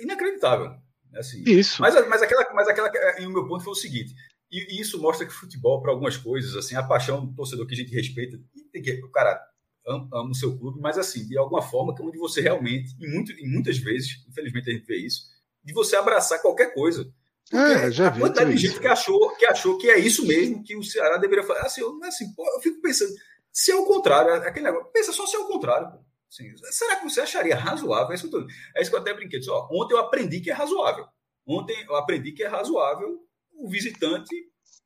inacreditável. 0.00 0.74
Assim. 1.14 1.42
Isso. 1.44 1.82
Mas, 1.82 1.94
mas 2.08 2.22
aquela, 2.22 2.54
mas 2.54 2.68
aquela, 2.68 2.90
e 3.20 3.26
o 3.26 3.30
meu 3.30 3.46
ponto 3.46 3.64
foi 3.64 3.72
o 3.72 3.76
seguinte: 3.76 4.14
e, 4.50 4.76
e 4.76 4.80
isso 4.80 5.00
mostra 5.00 5.26
que 5.26 5.32
futebol, 5.32 5.82
para 5.82 5.90
algumas 5.90 6.16
coisas, 6.16 6.56
assim, 6.56 6.74
a 6.74 6.82
paixão 6.82 7.26
do 7.26 7.34
torcedor 7.34 7.66
que 7.66 7.74
a 7.74 7.76
gente 7.76 7.92
respeita, 7.92 8.40
tem 8.72 8.80
que, 8.80 8.92
o 9.04 9.10
cara 9.10 9.40
ama, 9.86 10.08
ama, 10.12 10.30
o 10.30 10.34
seu 10.34 10.56
clube, 10.56 10.80
mas 10.80 10.96
assim, 10.96 11.26
de 11.26 11.36
alguma 11.36 11.62
forma, 11.62 11.94
que 11.94 12.02
é 12.02 12.04
onde 12.04 12.18
você 12.18 12.40
realmente, 12.40 12.94
e, 12.98 13.06
muito, 13.08 13.32
e 13.32 13.46
muitas 13.46 13.76
vezes, 13.78 14.24
infelizmente 14.28 14.70
a 14.70 14.72
gente 14.72 14.86
vê 14.86 14.96
isso, 14.96 15.22
de 15.64 15.72
você 15.72 15.96
abraçar 15.96 16.40
qualquer 16.40 16.72
coisa. 16.72 17.12
É, 17.52 17.90
já 17.90 18.10
vi. 18.10 18.20
Quantidade 18.20 18.50
de 18.52 18.56
gente 18.56 18.80
que 18.80 18.86
achou, 18.86 19.36
que 19.36 19.46
achou 19.46 19.78
que 19.78 19.90
é 19.90 19.98
isso 19.98 20.26
mesmo 20.26 20.62
que 20.62 20.76
o 20.76 20.82
Ceará 20.82 21.16
deveria 21.18 21.44
fazer. 21.44 21.60
Assim, 21.60 21.80
eu, 21.80 21.98
assim, 22.04 22.32
pô, 22.34 22.44
eu 22.54 22.60
fico 22.60 22.80
pensando, 22.80 23.12
se 23.52 23.70
é 23.70 23.76
o 23.76 23.84
contrário, 23.84 24.30
é 24.30 24.48
aquele 24.48 24.66
negócio, 24.66 24.90
pensa 24.92 25.12
só 25.12 25.26
se 25.26 25.36
é 25.36 25.38
o 25.38 25.46
contrário. 25.46 25.88
Assim, 26.30 26.50
será 26.70 26.96
que 26.96 27.04
você 27.04 27.20
acharia 27.20 27.54
razoável? 27.54 28.12
É 28.12 28.14
isso, 28.14 28.30
que 28.30 28.36
eu, 28.36 28.46
é 28.76 28.80
isso 28.80 28.90
que 28.90 28.96
eu 28.96 29.00
até 29.00 29.12
brinquei. 29.12 29.38
Disse, 29.38 29.50
ó, 29.50 29.68
ontem 29.70 29.94
eu 29.94 29.98
aprendi 29.98 30.40
que 30.40 30.50
é 30.50 30.54
razoável. 30.54 31.06
Ontem 31.46 31.76
eu 31.86 31.96
aprendi 31.96 32.32
que 32.32 32.42
é 32.42 32.48
razoável 32.48 33.20
o 33.52 33.68
visitante 33.68 34.34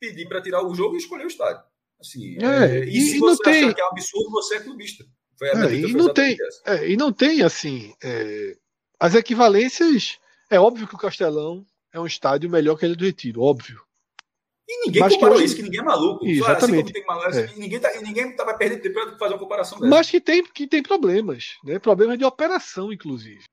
pedir 0.00 0.26
para 0.28 0.42
tirar 0.42 0.66
o 0.66 0.74
jogo 0.74 0.96
e 0.96 0.98
escolher 0.98 1.24
o 1.24 1.28
estádio. 1.28 1.62
Assim, 2.00 2.36
é, 2.42 2.80
é, 2.80 2.84
e, 2.84 2.98
e, 2.98 3.00
se 3.00 3.18
você 3.18 3.42
tem... 3.42 3.64
achar 3.64 3.74
que 3.74 3.80
é 3.80 3.84
um 3.84 3.88
absurdo, 3.88 4.30
você 4.30 4.56
é 4.56 4.60
clubista. 4.60 5.04
Foi 5.38 5.50
a 5.50 5.66
é, 5.66 5.74
e, 5.74 5.92
não 5.92 6.12
tem, 6.12 6.36
é, 6.64 6.90
e 6.90 6.96
não 6.96 7.12
tem, 7.12 7.42
assim, 7.42 7.94
é, 8.02 8.56
as 8.98 9.14
equivalências. 9.14 10.18
É 10.50 10.58
óbvio 10.58 10.86
que 10.86 10.94
o 10.94 10.98
Castelão 10.98 11.64
é 11.96 12.00
um 12.00 12.06
estádio 12.06 12.50
melhor 12.50 12.76
que 12.76 12.84
ele 12.84 12.94
do 12.94 13.04
Retiro, 13.04 13.42
óbvio. 13.42 13.80
E 14.68 14.86
ninguém 14.86 15.00
mas 15.00 15.14
comparou 15.14 15.40
isso, 15.40 15.54
que 15.54 15.62
ninguém 15.62 15.80
é 15.80 15.84
maluco. 15.84 16.24
Assim 16.24 16.34
exatamente. 16.34 16.92
Assim 16.96 17.06
maluco, 17.06 17.36
é. 17.36 17.46
Ninguém, 17.56 17.80
tá, 17.80 18.00
ninguém 18.02 18.36
tava 18.36 18.54
perdendo 18.54 18.82
tempo 18.82 18.94
para 18.94 19.18
fazer 19.18 19.34
uma 19.34 19.38
comparação 19.38 19.78
dessa. 19.78 19.90
Mas 19.90 20.10
que 20.10 20.20
tem, 20.20 20.44
que 20.44 20.66
tem 20.66 20.82
problemas, 20.82 21.56
né? 21.64 21.78
Problemas 21.78 22.18
de 22.18 22.24
operação, 22.24 22.92
inclusive. 22.92 23.44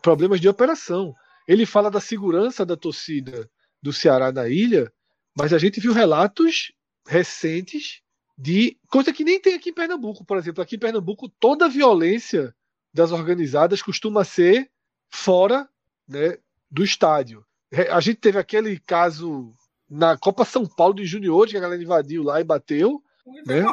Problemas 0.00 0.40
de 0.40 0.48
operação. 0.48 1.14
Ele 1.46 1.66
fala 1.66 1.90
da 1.90 2.00
segurança 2.00 2.64
da 2.64 2.76
torcida 2.76 3.50
do 3.82 3.92
Ceará 3.92 4.32
na 4.32 4.48
ilha, 4.48 4.90
mas 5.36 5.52
a 5.52 5.58
gente 5.58 5.78
viu 5.78 5.92
relatos 5.92 6.72
recentes 7.06 8.00
de 8.38 8.78
coisa 8.88 9.12
que 9.12 9.24
nem 9.24 9.40
tem 9.40 9.54
aqui 9.54 9.70
em 9.70 9.74
Pernambuco, 9.74 10.24
por 10.24 10.38
exemplo. 10.38 10.62
Aqui 10.62 10.76
em 10.76 10.78
Pernambuco, 10.78 11.28
toda 11.28 11.66
a 11.66 11.68
violência 11.68 12.54
das 12.94 13.12
organizadas 13.12 13.82
costuma 13.82 14.24
ser 14.24 14.70
fora 15.10 15.68
né, 16.08 16.38
do 16.70 16.82
estádio. 16.82 17.44
A 17.90 18.00
gente 18.00 18.16
teve 18.16 18.38
aquele 18.38 18.78
caso 18.78 19.54
na 19.88 20.16
Copa 20.16 20.44
São 20.44 20.66
Paulo 20.66 20.94
de 20.94 21.06
Juniores, 21.06 21.52
que 21.52 21.56
a 21.56 21.60
galera 21.60 21.82
invadiu 21.82 22.22
lá 22.22 22.40
e 22.40 22.44
bateu. 22.44 23.02
Né? 23.46 23.64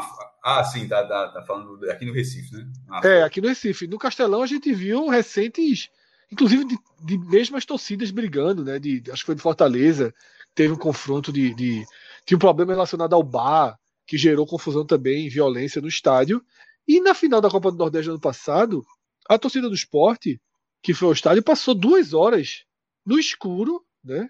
Ah, 0.43 0.63
sim, 0.63 0.87
tá, 0.87 1.05
tá, 1.05 1.29
tá, 1.29 1.43
falando 1.43 1.89
aqui 1.89 2.05
no 2.05 2.13
Recife, 2.13 2.55
né? 2.55 2.67
Ah, 2.89 3.01
é, 3.03 3.23
aqui 3.23 3.41
no 3.41 3.47
Recife. 3.47 3.87
No 3.87 3.97
Castelão 3.97 4.41
a 4.41 4.47
gente 4.47 4.71
viu 4.73 5.07
recentes, 5.07 5.89
inclusive 6.31 6.65
de, 6.65 6.77
de 7.03 7.17
mesmas 7.17 7.65
torcidas 7.65 8.11
brigando, 8.11 8.63
né? 8.63 8.79
De, 8.79 9.03
acho 9.11 9.23
que 9.23 9.27
foi 9.27 9.35
de 9.35 9.41
Fortaleza, 9.41 10.13
teve 10.55 10.73
um 10.73 10.77
confronto 10.77 11.31
de, 11.31 11.53
de. 11.53 11.83
Tinha 12.25 12.37
um 12.37 12.39
problema 12.39 12.73
relacionado 12.73 13.13
ao 13.13 13.23
bar, 13.23 13.77
que 14.05 14.17
gerou 14.17 14.45
confusão 14.45 14.85
também, 14.85 15.29
violência 15.29 15.81
no 15.81 15.87
estádio. 15.87 16.43
E 16.87 16.99
na 17.01 17.13
final 17.13 17.41
da 17.41 17.49
Copa 17.49 17.71
do 17.71 17.77
Nordeste 17.77 18.09
ano 18.09 18.19
passado, 18.19 18.83
a 19.27 19.37
torcida 19.37 19.69
do 19.69 19.75
esporte, 19.75 20.41
que 20.81 20.93
foi 20.93 21.07
ao 21.07 21.13
estádio, 21.13 21.43
passou 21.43 21.75
duas 21.75 22.13
horas 22.13 22.63
no 23.05 23.19
escuro, 23.19 23.83
né? 24.03 24.29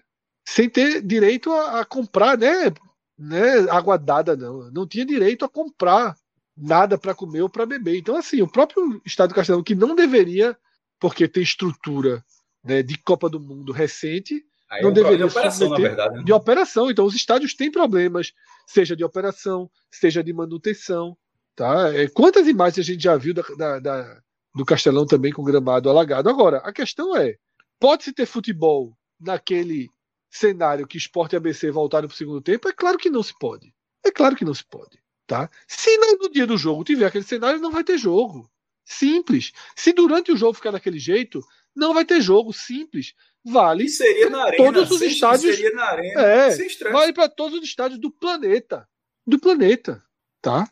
sem 0.50 0.68
ter 0.68 1.00
direito 1.02 1.52
a, 1.52 1.80
a 1.80 1.84
comprar, 1.84 2.36
né, 2.36 2.72
né, 3.16 3.70
água 3.70 3.96
dada, 3.96 4.36
não. 4.36 4.70
Não 4.70 4.86
tinha 4.86 5.06
direito 5.06 5.44
a 5.44 5.48
comprar 5.48 6.16
nada 6.56 6.98
para 6.98 7.14
comer 7.14 7.42
ou 7.42 7.48
para 7.48 7.66
beber. 7.66 7.96
Então, 7.96 8.16
assim, 8.16 8.42
o 8.42 8.48
próprio 8.48 9.00
Estado 9.04 9.28
do 9.28 9.34
Castelão, 9.34 9.62
que 9.62 9.74
não 9.74 9.94
deveria, 9.94 10.56
porque 10.98 11.28
tem 11.28 11.42
estrutura 11.42 12.24
né, 12.64 12.82
de 12.82 12.98
Copa 12.98 13.28
do 13.28 13.38
Mundo 13.38 13.72
recente, 13.72 14.44
Aí 14.68 14.82
não 14.82 14.90
é 14.90 14.92
deveria 14.92 15.18
de 15.18 15.24
operação, 15.24 15.70
verdade. 15.70 16.16
Né? 16.16 16.22
De 16.22 16.32
operação. 16.32 16.90
Então, 16.90 17.04
os 17.04 17.14
estádios 17.14 17.54
têm 17.54 17.72
problemas, 17.72 18.32
seja 18.66 18.94
de 18.94 19.04
operação, 19.04 19.68
seja 19.90 20.22
de 20.22 20.32
manutenção. 20.32 21.16
Tá? 21.56 21.92
É, 21.92 22.06
quantas 22.08 22.46
imagens 22.46 22.78
a 22.78 22.92
gente 22.92 23.02
já 23.02 23.16
viu 23.16 23.34
da, 23.34 23.42
da, 23.56 23.78
da, 23.80 24.20
do 24.54 24.64
Castelão 24.64 25.06
também 25.06 25.32
com 25.32 25.42
gramado 25.42 25.90
alagado? 25.90 26.28
Agora, 26.28 26.58
a 26.58 26.72
questão 26.72 27.16
é: 27.16 27.34
pode-se 27.80 28.12
ter 28.12 28.26
futebol 28.26 28.96
naquele 29.20 29.90
cenário 30.30 30.86
que 30.86 30.96
Sport 30.98 31.32
e 31.32 31.36
ABC 31.36 31.70
voltaram 31.70 32.08
para 32.08 32.14
o 32.14 32.16
segundo 32.16 32.40
tempo? 32.40 32.68
É 32.68 32.72
claro 32.72 32.98
que 32.98 33.10
não 33.10 33.22
se 33.22 33.36
pode. 33.38 33.74
É 34.04 34.10
claro 34.10 34.36
que 34.36 34.44
não 34.44 34.54
se 34.54 34.64
pode. 34.64 34.98
Tá? 35.26 35.48
Se 35.68 35.96
no 35.96 36.28
dia 36.30 36.46
do 36.46 36.56
jogo 36.56 36.82
tiver 36.82 37.06
aquele 37.06 37.24
cenário, 37.24 37.60
não 37.60 37.70
vai 37.70 37.84
ter 37.84 37.98
jogo. 37.98 38.50
Simples. 38.84 39.52
Se 39.76 39.92
durante 39.92 40.32
o 40.32 40.36
jogo 40.36 40.54
ficar 40.54 40.72
daquele 40.72 40.98
jeito, 40.98 41.40
não 41.74 41.94
vai 41.94 42.04
ter 42.04 42.20
jogo. 42.20 42.52
Simples. 42.52 43.14
Vale. 43.44 43.88
Seria 43.88 44.28
na 44.28 44.44
arena. 44.44 44.64
Todos 44.64 44.90
os 44.90 45.00
estádios. 45.02 45.54
Seria 45.54 45.72
na 45.72 45.84
arena. 45.84 46.20
É, 46.20 46.48
vale 46.90 47.12
para 47.12 47.28
todos 47.28 47.58
os 47.58 47.64
estádios 47.64 48.00
do 48.00 48.10
planeta. 48.10 48.88
Do 49.26 49.38
planeta. 49.38 50.02
Tá? 50.42 50.68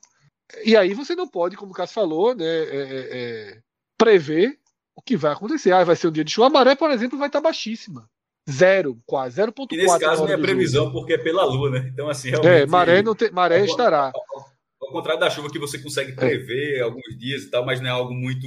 E 0.64 0.76
aí 0.76 0.94
você 0.94 1.14
não 1.14 1.28
pode, 1.28 1.56
como 1.56 1.72
o 1.72 1.74
Cássio 1.74 1.94
falou, 1.94 2.34
né, 2.34 2.44
é, 2.44 2.76
é, 2.76 3.08
é 3.10 3.62
prever 3.96 4.58
o 4.96 5.02
que 5.02 5.16
vai 5.16 5.32
acontecer. 5.32 5.72
Ah, 5.72 5.84
vai 5.84 5.94
ser 5.94 6.08
um 6.08 6.12
dia 6.12 6.24
de 6.24 6.32
chuva. 6.32 6.48
A 6.48 6.50
maré, 6.50 6.74
por 6.74 6.90
exemplo, 6.90 7.18
vai 7.18 7.28
estar 7.28 7.40
baixíssima. 7.40 8.10
Zero, 8.50 8.98
quase, 9.04 9.42
0.4. 9.42 9.66
E 9.72 9.76
nesse 9.76 9.98
caso, 9.98 10.24
minha 10.24 10.40
previsão, 10.40 10.84
jogo. 10.84 10.98
porque 10.98 11.12
é 11.12 11.18
pela 11.18 11.44
lua, 11.44 11.70
né? 11.70 11.90
Então, 11.92 12.08
assim, 12.08 12.30
realmente. 12.30 12.62
É, 12.62 12.66
maré, 12.66 13.02
não 13.02 13.14
tem, 13.14 13.30
maré 13.30 13.62
estará. 13.62 14.10
Ao, 14.14 14.46
ao, 14.80 14.92
contrário 14.92 15.20
da 15.20 15.28
chuva 15.28 15.50
que 15.50 15.58
você 15.58 15.78
consegue 15.78 16.12
prever 16.12 16.78
é. 16.78 16.80
alguns 16.80 17.18
dias 17.18 17.42
e 17.42 17.50
tal, 17.50 17.66
mas 17.66 17.80
não 17.80 17.88
é 17.88 17.92
algo 17.92 18.14
muito 18.14 18.46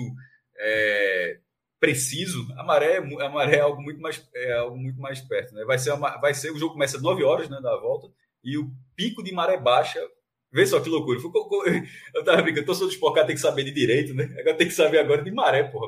é, 0.57 1.38
preciso, 1.80 2.48
a 2.57 2.64
maré, 2.64 2.98
a 2.98 3.30
maré 3.30 3.57
é 3.57 3.61
algo 3.61 3.80
muito 3.80 4.02
mais, 4.02 4.28
é 4.34 4.53
algo 4.53 4.76
muito 4.76 4.99
mais 4.99 5.22
perto, 5.22 5.53
né? 5.53 5.64
Vai 5.65 5.78
ser, 5.78 5.91
uma, 5.91 6.18
vai 6.18 6.34
ser 6.34 6.52
o 6.52 6.57
jogo 6.57 6.73
começa 6.73 6.98
às 6.98 7.03
9 7.03 7.23
horas, 7.23 7.48
né, 7.48 7.60
da 7.61 7.76
volta, 7.78 8.07
e 8.44 8.57
o 8.57 8.72
pico 8.95 9.23
de 9.23 9.32
maré 9.32 9.57
baixa 9.57 9.99
Vê 10.53 10.68
só 10.68 10.82
que 10.82 10.90
loucura. 10.90 11.18
Eu 12.14 12.26
tava 12.26 12.41
brincando, 12.41 12.65
torcedor 12.65 12.90
do 12.90 12.94
esporte 12.94 13.26
tem 13.26 13.36
que 13.36 13.41
saber 13.41 13.64
de 13.64 13.72
direito, 13.72 14.14
né? 14.14 14.26
Agora 14.38 14.57
tem 14.57 14.68
que 14.68 14.73
saber 14.73 14.99
agora 14.99 15.23
de 15.23 15.32
maré, 15.32 15.64
porra. 15.64 15.88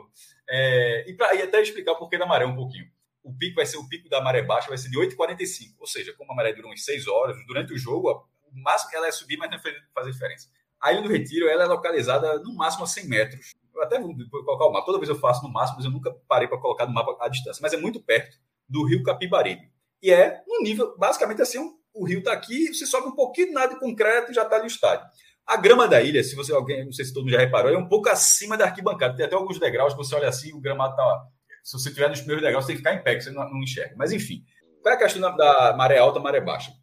É, 0.49 1.09
e, 1.09 1.13
pra, 1.13 1.35
e 1.35 1.41
até 1.41 1.61
explicar 1.61 1.91
o 1.91 1.97
porquê 1.97 2.17
da 2.17 2.25
maré 2.25 2.45
um 2.45 2.55
pouquinho 2.55 2.85
o 3.23 3.33
pico 3.33 3.55
vai 3.55 3.65
ser 3.65 3.77
o 3.77 3.87
pico 3.87 4.09
da 4.09 4.21
maré 4.21 4.41
baixa, 4.41 4.67
vai 4.67 4.77
ser 4.77 4.89
de 4.89 4.97
8h45. 4.97 5.75
Ou 5.79 5.87
seja, 5.87 6.13
como 6.13 6.31
a 6.31 6.35
maré 6.35 6.53
dura 6.53 6.67
uns 6.67 6.83
6 6.83 7.07
horas, 7.07 7.37
durante 7.47 7.73
o 7.73 7.77
jogo, 7.77 8.27
o 8.45 8.61
máximo 8.61 8.91
que 8.91 8.95
ela 8.95 9.07
é 9.07 9.11
subir, 9.11 9.37
mas 9.37 9.49
não 9.49 9.59
faz 9.93 10.07
diferença. 10.07 10.49
A 10.81 10.91
Ilha 10.91 11.01
do 11.01 11.09
Retiro 11.09 11.47
ela 11.47 11.63
é 11.63 11.67
localizada 11.67 12.39
no 12.39 12.53
máximo 12.55 12.83
a 12.83 12.87
100 12.87 13.07
metros. 13.07 13.53
Eu 13.73 13.81
até 13.81 13.99
vou 13.99 14.13
colocar 14.43 14.65
o 14.65 14.71
mapa. 14.71 14.85
Toda 14.85 14.99
vez 14.99 15.09
eu 15.09 15.15
faço 15.15 15.41
no 15.41 15.51
máximo, 15.51 15.77
mas 15.77 15.85
eu 15.85 15.91
nunca 15.91 16.11
parei 16.27 16.47
para 16.47 16.59
colocar 16.59 16.85
no 16.85 16.93
mapa 16.93 17.15
a 17.21 17.29
distância. 17.29 17.61
Mas 17.61 17.73
é 17.73 17.77
muito 17.77 18.03
perto 18.03 18.37
do 18.67 18.85
rio 18.85 19.01
Capibaribe. 19.01 19.71
E 20.01 20.11
é 20.11 20.43
um 20.47 20.61
nível, 20.61 20.95
basicamente 20.97 21.41
assim, 21.41 21.57
o 21.93 22.05
rio 22.05 22.19
está 22.19 22.33
aqui, 22.33 22.73
você 22.73 22.85
sobe 22.85 23.07
um 23.07 23.15
pouquinho 23.15 23.53
nada 23.53 23.73
de 23.73 23.79
concreto 23.79 24.31
e 24.31 24.35
já 24.35 24.43
está 24.43 24.57
ali 24.57 24.65
o 24.65 24.67
estádio. 24.67 25.05
A 25.45 25.57
grama 25.57 25.87
da 25.87 26.01
ilha, 26.01 26.23
se 26.23 26.35
você 26.35 26.53
alguém, 26.53 26.85
não 26.85 26.91
sei 26.91 27.05
se 27.05 27.13
todo 27.13 27.23
mundo 27.23 27.33
já 27.33 27.39
reparou, 27.39 27.71
é 27.71 27.77
um 27.77 27.87
pouco 27.87 28.09
acima 28.09 28.57
da 28.57 28.65
arquibancada. 28.65 29.15
Tem 29.15 29.25
até 29.25 29.35
alguns 29.35 29.59
degraus 29.59 29.93
que 29.93 29.97
você 29.97 30.15
olha 30.15 30.27
assim, 30.27 30.53
o 30.53 30.59
gramado 30.59 30.95
tá. 30.95 31.27
Se 31.63 31.79
você 31.79 31.89
estiver 31.89 32.09
nos 32.09 32.19
primeiros 32.19 32.43
degraus, 32.43 32.65
você 32.65 32.73
tem 32.73 32.75
que 32.75 32.89
ficar 32.89 32.99
em 32.99 33.03
pé, 33.03 33.15
que 33.15 33.23
você 33.23 33.31
não, 33.31 33.49
não 33.49 33.63
enxerga. 33.63 33.95
Mas 33.97 34.11
enfim, 34.11 34.43
qual 34.81 34.93
é 34.93 34.97
a 34.97 34.99
questão 34.99 35.21
da, 35.21 35.31
da 35.31 35.77
maré 35.77 35.97
alta, 35.97 36.19
maré 36.19 36.41
baixa? 36.41 36.73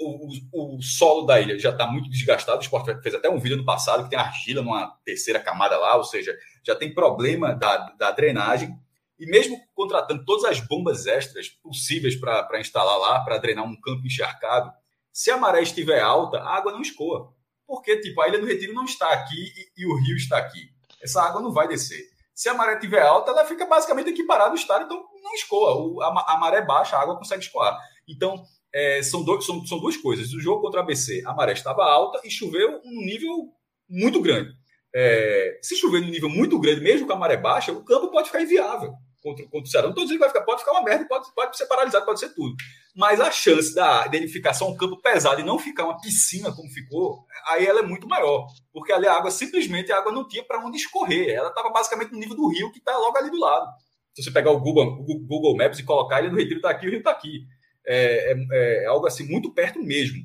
O, 0.00 0.28
o, 0.52 0.76
o, 0.76 0.82
solo 0.82 1.26
da 1.26 1.38
ilha 1.40 1.58
já 1.58 1.70
está 1.70 1.86
muito 1.86 2.10
desgastado. 2.10 2.58
O 2.58 2.62
Sport 2.62 3.02
fez 3.02 3.14
até 3.14 3.30
um 3.30 3.38
vídeo 3.38 3.56
no 3.56 3.64
passado 3.64 4.04
que 4.04 4.10
tem 4.10 4.18
argila 4.18 4.62
numa 4.62 4.98
terceira 5.04 5.38
camada 5.38 5.78
lá, 5.78 5.96
ou 5.96 6.04
seja, 6.04 6.36
já 6.64 6.74
tem 6.74 6.92
problema 6.92 7.54
da, 7.54 7.76
da 7.98 8.10
drenagem. 8.10 8.74
E 9.18 9.26
mesmo 9.26 9.58
contratando 9.74 10.24
todas 10.24 10.44
as 10.44 10.60
bombas 10.60 11.06
extras 11.06 11.48
possíveis 11.48 12.16
para 12.16 12.58
instalar 12.58 12.98
lá, 12.98 13.20
para 13.20 13.38
drenar 13.38 13.64
um 13.64 13.80
campo 13.80 14.04
encharcado, 14.04 14.72
se 15.12 15.30
a 15.30 15.36
maré 15.36 15.62
estiver 15.62 16.00
alta, 16.00 16.38
a 16.38 16.56
água 16.56 16.72
não 16.72 16.82
escoa. 16.82 17.32
Porque, 17.66 18.00
tipo, 18.00 18.20
a 18.20 18.28
Ilha 18.28 18.38
do 18.38 18.46
Retiro 18.46 18.74
não 18.74 18.84
está 18.84 19.08
aqui 19.12 19.34
e, 19.34 19.82
e 19.82 19.86
o 19.86 19.96
rio 19.96 20.16
está 20.16 20.38
aqui. 20.38 20.70
Essa 21.02 21.22
água 21.22 21.40
não 21.40 21.52
vai 21.52 21.66
descer. 21.68 22.15
Se 22.36 22.50
a 22.50 22.54
maré 22.54 22.74
estiver 22.74 23.00
alta, 23.00 23.30
ela 23.30 23.46
fica 23.46 23.64
basicamente 23.64 24.10
equiparada 24.10 24.50
ao 24.50 24.56
estádio, 24.56 24.84
então 24.84 25.02
não 25.22 25.34
escoa. 25.34 25.74
O, 25.74 26.02
a, 26.02 26.34
a, 26.34 26.36
maré 26.36 26.60
baixa, 26.60 26.94
a 26.94 27.00
água 27.00 27.16
consegue 27.16 27.42
escoar. 27.42 27.74
Então, 28.06 28.44
é, 28.74 29.02
são, 29.02 29.24
dois, 29.24 29.46
são, 29.46 29.64
são 29.64 29.80
duas 29.80 29.96
coisas. 29.96 30.34
O 30.34 30.40
jogo 30.40 30.60
contra 30.60 30.80
a 30.80 30.82
ABC, 30.82 31.22
a 31.24 31.32
maré 31.32 31.54
estava 31.54 31.82
alta 31.82 32.20
e 32.22 32.30
choveu 32.30 32.78
um 32.84 33.04
nível 33.06 33.48
muito 33.88 34.20
grande. 34.20 34.52
É, 34.94 35.58
se 35.62 35.76
chover 35.76 36.02
num 36.02 36.10
nível 36.10 36.28
muito 36.28 36.58
grande, 36.58 36.82
mesmo 36.82 37.06
com 37.06 37.14
a 37.14 37.16
maré 37.16 37.38
baixa, 37.38 37.72
o 37.72 37.82
campo 37.82 38.10
pode 38.10 38.26
ficar 38.26 38.42
inviável 38.42 38.94
contra, 39.26 39.44
contra 39.46 39.62
o 39.62 39.66
Ceará. 39.66 39.86
Não 39.86 39.90
estou 39.90 40.04
dizendo 40.04 40.18
que 40.18 40.24
vai 40.24 40.28
ficar, 40.28 40.42
pode 40.42 40.60
ficar 40.60 40.72
uma 40.72 40.84
merda, 40.84 41.04
pode, 41.06 41.34
pode 41.34 41.56
ser 41.56 41.66
paralisado, 41.66 42.06
pode 42.06 42.20
ser 42.20 42.28
tudo. 42.30 42.54
Mas 42.94 43.20
a 43.20 43.30
chance 43.30 43.74
da, 43.74 44.08
só 44.54 44.70
um 44.70 44.76
campo 44.76 45.00
pesado 45.02 45.40
e 45.40 45.44
não 45.44 45.58
ficar 45.58 45.84
uma 45.84 46.00
piscina 46.00 46.54
como 46.54 46.70
ficou, 46.70 47.26
aí 47.48 47.66
ela 47.66 47.80
é 47.80 47.82
muito 47.82 48.06
maior. 48.06 48.46
Porque 48.72 48.92
ali 48.92 49.06
a 49.06 49.14
água, 49.14 49.30
simplesmente, 49.30 49.90
a 49.90 49.98
água 49.98 50.12
não 50.12 50.26
tinha 50.28 50.44
para 50.44 50.64
onde 50.64 50.76
escorrer. 50.76 51.34
Ela 51.34 51.48
estava 51.48 51.70
basicamente 51.70 52.12
no 52.12 52.18
nível 52.18 52.36
do 52.36 52.48
rio, 52.48 52.70
que 52.70 52.78
está 52.78 52.96
logo 52.96 53.18
ali 53.18 53.30
do 53.30 53.40
lado. 53.40 53.66
Se 54.14 54.22
você 54.22 54.30
pegar 54.30 54.52
o 54.52 54.60
Google, 54.60 55.04
Google 55.26 55.56
Maps 55.56 55.78
e 55.78 55.82
colocar 55.82 56.20
ele 56.20 56.30
no 56.30 56.36
Retiro 56.36 56.56
está 56.56 56.70
aqui, 56.70 56.86
o 56.86 56.90
rio 56.90 56.98
está 56.98 57.10
aqui. 57.10 57.44
É, 57.86 58.32
é, 58.32 58.36
é, 58.52 58.86
algo 58.86 59.06
assim 59.06 59.26
muito 59.26 59.52
perto 59.52 59.82
mesmo. 59.82 60.18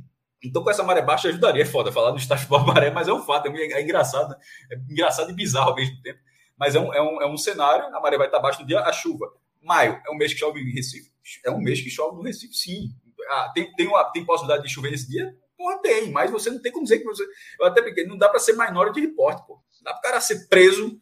Então, 0.44 0.64
com 0.64 0.72
essa 0.72 0.82
maré 0.84 1.02
baixa, 1.02 1.28
ajudaria. 1.28 1.64
É 1.64 1.66
foda 1.66 1.92
falar 1.92 2.12
no 2.12 2.18
estágio 2.18 2.50
da 2.50 2.60
maré, 2.60 2.90
mas 2.90 3.08
é 3.08 3.14
um 3.14 3.22
fato, 3.22 3.48
é, 3.48 3.52
é 3.52 3.82
engraçado, 3.82 4.36
é 4.72 4.76
engraçado 4.90 5.30
e 5.30 5.36
bizarro 5.36 5.72
ao 5.72 5.76
mesmo 5.76 6.02
tempo 6.02 6.20
mas 6.62 6.76
é 6.76 6.80
um, 6.80 6.94
é 6.94 7.02
um, 7.02 7.22
é 7.24 7.26
um 7.26 7.38
cenário, 7.38 7.88
a 7.88 8.00
maré 8.00 8.20
vai 8.20 8.28
estar 8.28 8.38
abaixo 8.38 8.62
no 8.62 8.68
dia, 8.68 8.82
a 8.82 8.94
chuva. 8.94 9.34
Maio 9.64 10.00
é 10.06 10.12
um 10.12 10.16
mês 10.16 10.32
que 10.32 10.40
chove 10.40 10.62
em 10.62 10.72
Recife? 10.72 11.10
É 11.44 11.50
um 11.50 11.60
mês 11.60 11.82
que 11.82 11.90
chove 11.90 12.16
no 12.16 12.22
Recife, 12.22 12.54
sim. 12.54 12.92
Ah, 13.30 13.52
tem, 13.52 13.74
tem, 13.74 13.88
uma, 13.88 14.04
tem 14.12 14.24
possibilidade 14.24 14.68
de 14.68 14.72
chover 14.72 14.92
nesse 14.92 15.10
dia? 15.10 15.36
Porra, 15.58 15.80
tem, 15.80 16.12
mas 16.12 16.30
você 16.30 16.52
não 16.52 16.62
tem 16.62 16.72
como 16.72 16.84
dizer 16.84 17.00
que 17.00 17.04
você. 17.04 17.26
Eu 17.60 17.66
até 17.66 17.82
brinquei, 17.82 18.06
não 18.06 18.16
dá 18.16 18.30
para 18.30 18.40
ser 18.40 18.56
minority 18.56 19.02
report, 19.02 19.44
pô. 19.48 19.56
Não 19.56 19.86
dá 19.86 19.92
para 19.94 19.98
o 19.98 20.02
cara 20.04 20.22
ser 20.22 20.48
preso, 20.50 21.02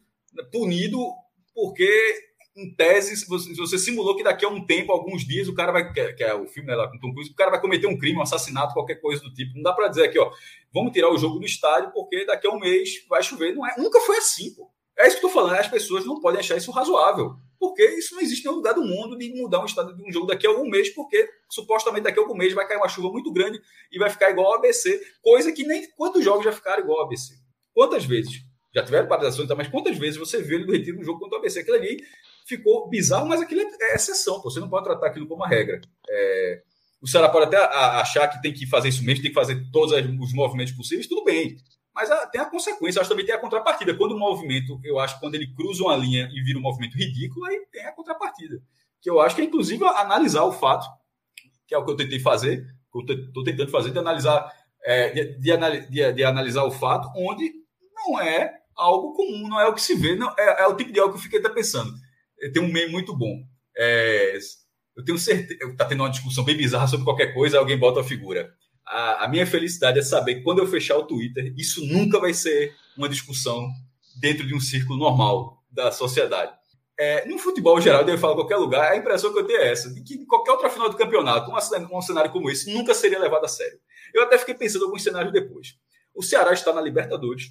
punido, 0.50 0.98
porque, 1.54 1.90
em 2.56 2.74
tese, 2.74 3.18
se 3.18 3.28
você, 3.28 3.52
você, 3.54 3.78
simulou 3.78 4.16
que 4.16 4.24
daqui 4.24 4.46
a 4.46 4.48
um 4.48 4.64
tempo, 4.64 4.92
alguns 4.92 5.26
dias, 5.26 5.46
o 5.46 5.54
cara 5.54 5.72
vai. 5.72 5.92
Que, 5.92 6.14
que 6.14 6.24
é 6.24 6.32
o 6.32 6.46
filme 6.46 6.70
né, 6.70 6.74
lá 6.74 6.90
com 6.90 6.98
Tom 6.98 7.12
Cruise, 7.12 7.30
o 7.30 7.36
cara 7.36 7.50
vai 7.50 7.60
cometer 7.60 7.86
um 7.86 7.98
crime, 7.98 8.16
um 8.18 8.22
assassinato, 8.22 8.72
qualquer 8.72 8.98
coisa 8.98 9.22
do 9.22 9.34
tipo. 9.34 9.54
Não 9.56 9.62
dá 9.62 9.74
para 9.74 9.88
dizer 9.88 10.04
aqui, 10.04 10.18
ó, 10.18 10.32
vamos 10.72 10.92
tirar 10.92 11.10
o 11.10 11.18
jogo 11.18 11.38
do 11.38 11.44
estádio, 11.44 11.92
porque 11.92 12.24
daqui 12.24 12.46
a 12.46 12.50
um 12.50 12.58
mês 12.58 13.04
vai 13.10 13.22
chover. 13.22 13.54
Não 13.54 13.66
é, 13.66 13.76
nunca 13.76 14.00
foi 14.00 14.16
assim, 14.16 14.54
pô. 14.54 14.70
É 14.98 15.06
isso 15.06 15.18
que 15.18 15.24
eu 15.24 15.28
estou 15.28 15.42
falando, 15.42 15.58
as 15.58 15.68
pessoas 15.68 16.04
não 16.04 16.20
podem 16.20 16.40
achar 16.40 16.56
isso 16.56 16.70
razoável, 16.70 17.34
porque 17.58 17.82
isso 17.96 18.14
não 18.14 18.22
existe 18.22 18.42
em 18.42 18.44
nenhum 18.44 18.56
lugar 18.56 18.74
do 18.74 18.84
mundo 18.84 19.16
de 19.16 19.30
mudar 19.34 19.62
um 19.62 19.64
estado 19.64 19.96
de 19.96 20.02
um 20.02 20.12
jogo 20.12 20.26
daqui 20.26 20.46
a 20.46 20.50
algum 20.50 20.68
mês, 20.68 20.90
porque 20.90 21.28
supostamente 21.50 22.04
daqui 22.04 22.18
a 22.18 22.22
algum 22.22 22.34
mês 22.34 22.52
vai 22.52 22.66
cair 22.66 22.76
uma 22.76 22.88
chuva 22.88 23.10
muito 23.10 23.32
grande 23.32 23.60
e 23.90 23.98
vai 23.98 24.10
ficar 24.10 24.30
igual 24.30 24.48
ao 24.48 24.54
ABC, 24.58 25.00
coisa 25.22 25.52
que 25.52 25.64
nem 25.64 25.88
quantos 25.92 26.22
jogos 26.22 26.44
já 26.44 26.52
ficaram 26.52 26.82
igual 26.82 27.00
ao 27.00 27.06
ABC. 27.06 27.34
Quantas 27.72 28.04
vezes? 28.04 28.42
Já 28.74 28.84
tiveram 28.84 29.08
paralisações, 29.08 29.48
mas 29.56 29.68
quantas 29.68 29.96
vezes 29.98 30.16
você 30.16 30.42
viu 30.42 30.58
ele 30.58 30.66
do 30.66 30.72
retiro 30.72 30.98
no 30.98 31.04
jogo 31.04 31.18
contra 31.18 31.36
o 31.36 31.40
ABC? 31.40 31.60
Aquilo 31.60 31.76
ali 31.76 31.98
ficou 32.46 32.88
bizarro, 32.88 33.26
mas 33.26 33.40
aquilo 33.40 33.60
é 33.60 33.94
exceção, 33.94 34.40
pô. 34.40 34.50
você 34.50 34.60
não 34.60 34.68
pode 34.68 34.84
tratar 34.84 35.08
aquilo 35.08 35.26
como 35.26 35.42
uma 35.42 35.48
regra. 35.48 35.80
É... 36.08 36.62
O 37.02 37.08
Ceará 37.08 37.28
pode 37.28 37.46
até 37.46 37.56
achar 37.56 38.28
que 38.28 38.42
tem 38.42 38.52
que 38.52 38.66
fazer 38.66 38.88
isso 38.88 39.02
mesmo, 39.02 39.22
tem 39.22 39.30
que 39.30 39.34
fazer 39.34 39.70
todos 39.72 39.92
os 39.92 40.32
movimentos 40.34 40.74
possíveis, 40.74 41.06
tudo 41.06 41.24
bem. 41.24 41.56
Mas 42.00 42.10
a, 42.10 42.26
tem 42.26 42.40
a 42.40 42.46
consequência, 42.46 42.98
acho 42.98 43.08
que 43.08 43.14
também 43.14 43.26
tem 43.26 43.34
a 43.34 43.38
contrapartida. 43.38 43.94
Quando 43.94 44.12
o 44.12 44.18
movimento, 44.18 44.80
eu 44.82 44.98
acho 44.98 45.20
quando 45.20 45.34
ele 45.34 45.54
cruza 45.54 45.82
uma 45.82 45.94
linha 45.94 46.30
e 46.32 46.42
vira 46.42 46.58
um 46.58 46.62
movimento 46.62 46.96
ridículo, 46.96 47.44
aí 47.44 47.66
tem 47.70 47.84
a 47.84 47.92
contrapartida. 47.92 48.58
Que 49.02 49.10
eu 49.10 49.20
acho 49.20 49.36
que 49.36 49.42
é, 49.42 49.44
inclusive, 49.44 49.84
analisar 49.84 50.44
o 50.44 50.52
fato, 50.52 50.86
que 51.66 51.74
é 51.74 51.78
o 51.78 51.84
que 51.84 51.90
eu 51.90 51.96
tentei 51.96 52.18
fazer, 52.18 52.64
que 52.90 53.12
eu 53.12 53.16
estou 53.26 53.44
tentando 53.44 53.70
fazer, 53.70 53.90
de 53.90 53.98
analisar, 53.98 54.50
é, 54.82 55.10
de, 55.10 55.38
de, 55.38 55.88
de, 55.90 56.12
de, 56.12 56.24
analisar 56.24 56.64
o 56.64 56.70
fato, 56.70 57.10
onde 57.14 57.52
não 57.94 58.18
é 58.18 58.50
algo 58.74 59.12
comum, 59.12 59.46
não 59.46 59.60
é 59.60 59.68
o 59.68 59.74
que 59.74 59.82
se 59.82 59.94
vê, 59.94 60.16
não, 60.16 60.34
é, 60.38 60.62
é 60.62 60.66
o 60.66 60.76
tipo 60.76 60.90
de 60.90 61.00
algo 61.00 61.12
que 61.12 61.18
eu 61.18 61.22
fiquei 61.22 61.38
até 61.38 61.50
pensando. 61.50 61.92
Tem 62.54 62.62
um 62.62 62.72
meme 62.72 62.90
muito 62.90 63.14
bom. 63.14 63.42
É, 63.76 64.38
eu 64.96 65.04
tenho 65.04 65.18
certeza. 65.18 65.70
Está 65.70 65.84
tendo 65.84 66.02
uma 66.02 66.10
discussão 66.10 66.44
bem 66.44 66.56
bizarra 66.56 66.86
sobre 66.86 67.04
qualquer 67.04 67.34
coisa, 67.34 67.58
alguém 67.58 67.78
bota 67.78 68.00
a 68.00 68.04
figura 68.04 68.50
a, 68.90 69.24
a, 69.24 69.28
minha 69.28 69.46
felicidade 69.46 70.00
é 70.00 70.02
saber 70.02 70.36
que 70.36 70.42
quando 70.42 70.58
eu 70.58 70.66
fechar 70.66 70.96
o 70.96 71.06
Twitter, 71.06 71.54
isso 71.56 71.86
nunca 71.86 72.18
vai 72.18 72.34
ser 72.34 72.74
uma 72.96 73.08
discussão 73.08 73.68
dentro 74.20 74.46
de 74.46 74.54
um 74.54 74.60
círculo 74.60 74.98
normal 74.98 75.62
da 75.70 75.92
sociedade. 75.92 76.52
É, 76.98 77.24
no 77.26 77.38
futebol 77.38 77.80
geral, 77.80 78.06
eu 78.06 78.18
falo 78.18 78.34
qualquer 78.34 78.56
lugar, 78.56 78.92
a 78.92 78.96
impressão 78.96 79.32
que 79.32 79.38
eu 79.38 79.46
tenho 79.46 79.60
é 79.60 79.70
essa, 79.70 79.94
de 79.94 80.02
que 80.02 80.26
qualquer 80.26 80.50
outra 80.50 80.68
final 80.68 80.90
do 80.90 80.96
campeonato, 80.96 81.50
um, 81.50 81.96
um 81.96 82.02
cenário 82.02 82.32
como 82.32 82.50
esse 82.50 82.74
nunca 82.74 82.92
seria 82.92 83.18
levado 83.18 83.44
a 83.44 83.48
sério. 83.48 83.78
Eu 84.12 84.24
até 84.24 84.36
fiquei 84.36 84.54
pensando 84.54 84.82
em 84.82 84.84
alguns 84.86 85.02
cenários 85.02 85.32
depois. 85.32 85.76
O 86.14 86.22
Ceará 86.22 86.52
está 86.52 86.72
na 86.72 86.80
Libertadores, 86.82 87.44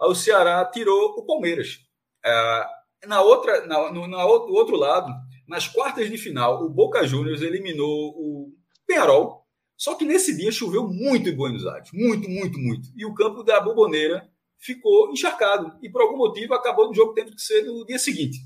aí 0.00 0.08
o 0.08 0.14
Ceará 0.14 0.64
tirou 0.64 1.10
o 1.10 1.26
Palmeiras. 1.26 1.78
É, 2.24 2.66
na 3.06 3.20
outra, 3.20 3.66
na, 3.66 3.92
no, 3.92 4.08
na, 4.08 4.24
outro 4.24 4.76
lado, 4.76 5.12
nas 5.46 5.68
quartas 5.68 6.10
de 6.10 6.16
final, 6.18 6.64
o 6.64 6.70
Boca 6.70 7.06
Juniors 7.06 7.42
eliminou 7.42 8.10
o 8.16 8.52
Penharol, 8.86 9.45
só 9.76 9.94
que 9.94 10.04
nesse 10.04 10.34
dia 10.36 10.50
choveu 10.50 10.88
muito 10.88 11.28
em 11.28 11.36
Buenos 11.36 11.66
Aires, 11.66 11.90
muito, 11.92 12.28
muito, 12.28 12.58
muito. 12.58 12.88
E 12.96 13.04
o 13.04 13.14
campo 13.14 13.42
da 13.42 13.60
Boboneira 13.60 14.28
ficou 14.58 15.10
encharcado. 15.10 15.76
E 15.82 15.90
por 15.90 16.00
algum 16.00 16.16
motivo 16.16 16.54
acabou 16.54 16.90
o 16.90 16.94
jogo 16.94 17.12
tendo 17.12 17.34
que 17.34 17.42
ser 17.42 17.62
no 17.62 17.84
dia 17.84 17.98
seguinte. 17.98 18.38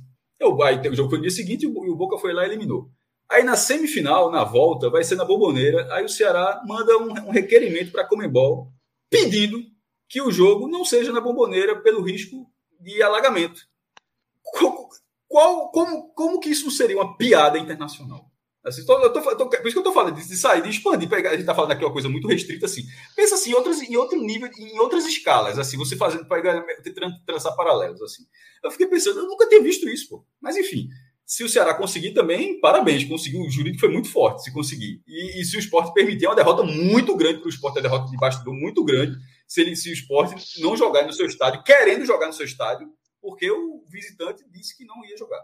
Aí, 0.64 0.88
o 0.88 0.94
jogo 0.94 1.10
foi 1.10 1.18
no 1.18 1.24
dia 1.24 1.30
seguinte 1.30 1.64
e 1.64 1.66
o 1.66 1.96
Boca 1.96 2.18
foi 2.18 2.32
lá 2.32 2.42
e 2.42 2.46
eliminou. 2.46 2.90
Aí 3.30 3.44
na 3.44 3.56
semifinal, 3.56 4.30
na 4.30 4.42
volta, 4.42 4.90
vai 4.90 5.04
ser 5.04 5.14
na 5.14 5.24
Boboneira. 5.24 5.86
Aí 5.94 6.04
o 6.04 6.08
Ceará 6.08 6.62
manda 6.66 6.96
um, 6.98 7.30
requerimento 7.30 7.92
para 7.92 8.02
a 8.02 8.06
Comembol 8.06 8.72
pedindo 9.08 9.62
que 10.08 10.20
o 10.20 10.32
jogo 10.32 10.66
não 10.66 10.84
seja 10.84 11.12
na 11.12 11.20
Bomboneira 11.20 11.80
pelo 11.80 12.02
risco 12.02 12.50
de 12.80 13.00
alagamento. 13.02 13.60
Qual, 15.28 15.70
como, 15.70 16.12
como 16.12 16.40
que 16.40 16.50
isso 16.50 16.70
seria 16.72 16.96
uma 16.96 17.16
piada 17.16 17.56
internacional? 17.56 18.29
Assim, 18.64 18.84
tô, 18.84 18.98
eu 18.98 19.10
tô, 19.10 19.20
tô, 19.36 19.48
por 19.48 19.66
isso 19.66 19.72
que 19.72 19.78
eu 19.78 19.82
tô 19.82 19.92
falando 19.92 20.14
de, 20.14 20.36
sair, 20.36 20.62
de 20.62 20.68
expandir, 20.68 21.08
pegar, 21.08 21.30
a 21.30 21.36
gente 21.36 21.46
tá 21.46 21.54
falando 21.54 21.72
aqui 21.72 21.82
uma 21.82 21.92
coisa 21.92 22.10
muito 22.10 22.28
restrita, 22.28 22.66
assim. 22.66 22.82
Pensa 23.16 23.34
assim, 23.34 23.50
em, 23.50 23.54
outras, 23.54 23.80
em 23.80 23.96
outro 23.96 24.20
nível, 24.20 24.50
em 24.58 24.78
outras 24.78 25.06
escalas, 25.06 25.58
assim, 25.58 25.78
você 25.78 25.96
fazendo, 25.96 26.28
pegar, 26.28 26.62
traçar 27.24 27.56
paralelos, 27.56 28.02
assim. 28.02 28.24
Eu 28.62 28.70
fiquei 28.70 28.86
pensando, 28.86 29.20
eu 29.20 29.26
nunca 29.26 29.48
tinha 29.48 29.62
visto 29.62 29.88
isso, 29.88 30.10
pô. 30.10 30.26
Mas 30.38 30.58
enfim, 30.58 30.88
se 31.24 31.42
o 31.42 31.48
Ceará 31.48 31.72
conseguir 31.72 32.12
também, 32.12 32.60
parabéns, 32.60 33.04
conseguiu, 33.04 33.40
o 33.40 33.50
jurídico 33.50 33.80
foi 33.80 33.88
muito 33.88 34.10
forte 34.10 34.42
se 34.42 34.52
conseguir. 34.52 35.00
E, 35.06 35.40
e 35.40 35.44
se 35.44 35.56
o 35.56 35.60
esporte 35.60 35.94
permitir, 35.94 36.26
é 36.26 36.28
uma 36.28 36.36
derrota 36.36 36.62
muito 36.62 37.16
grande 37.16 37.38
para 37.38 37.46
o 37.46 37.50
esporte, 37.50 37.78
é 37.78 37.80
uma 37.80 37.88
derrota 37.88 38.10
de 38.10 38.16
bastidor 38.18 38.52
muito 38.52 38.84
grande, 38.84 39.16
se, 39.46 39.62
ele, 39.62 39.74
se 39.74 39.88
o 39.88 39.92
esporte 39.92 40.60
não 40.60 40.76
jogar 40.76 41.06
no 41.06 41.12
seu 41.14 41.26
estádio, 41.26 41.62
querendo 41.62 42.04
jogar 42.04 42.26
no 42.26 42.32
seu 42.34 42.44
estádio, 42.44 42.88
porque 43.22 43.50
o 43.50 43.84
visitante 43.88 44.44
disse 44.50 44.76
que 44.76 44.84
não 44.84 45.04
ia 45.04 45.16
jogar. 45.16 45.40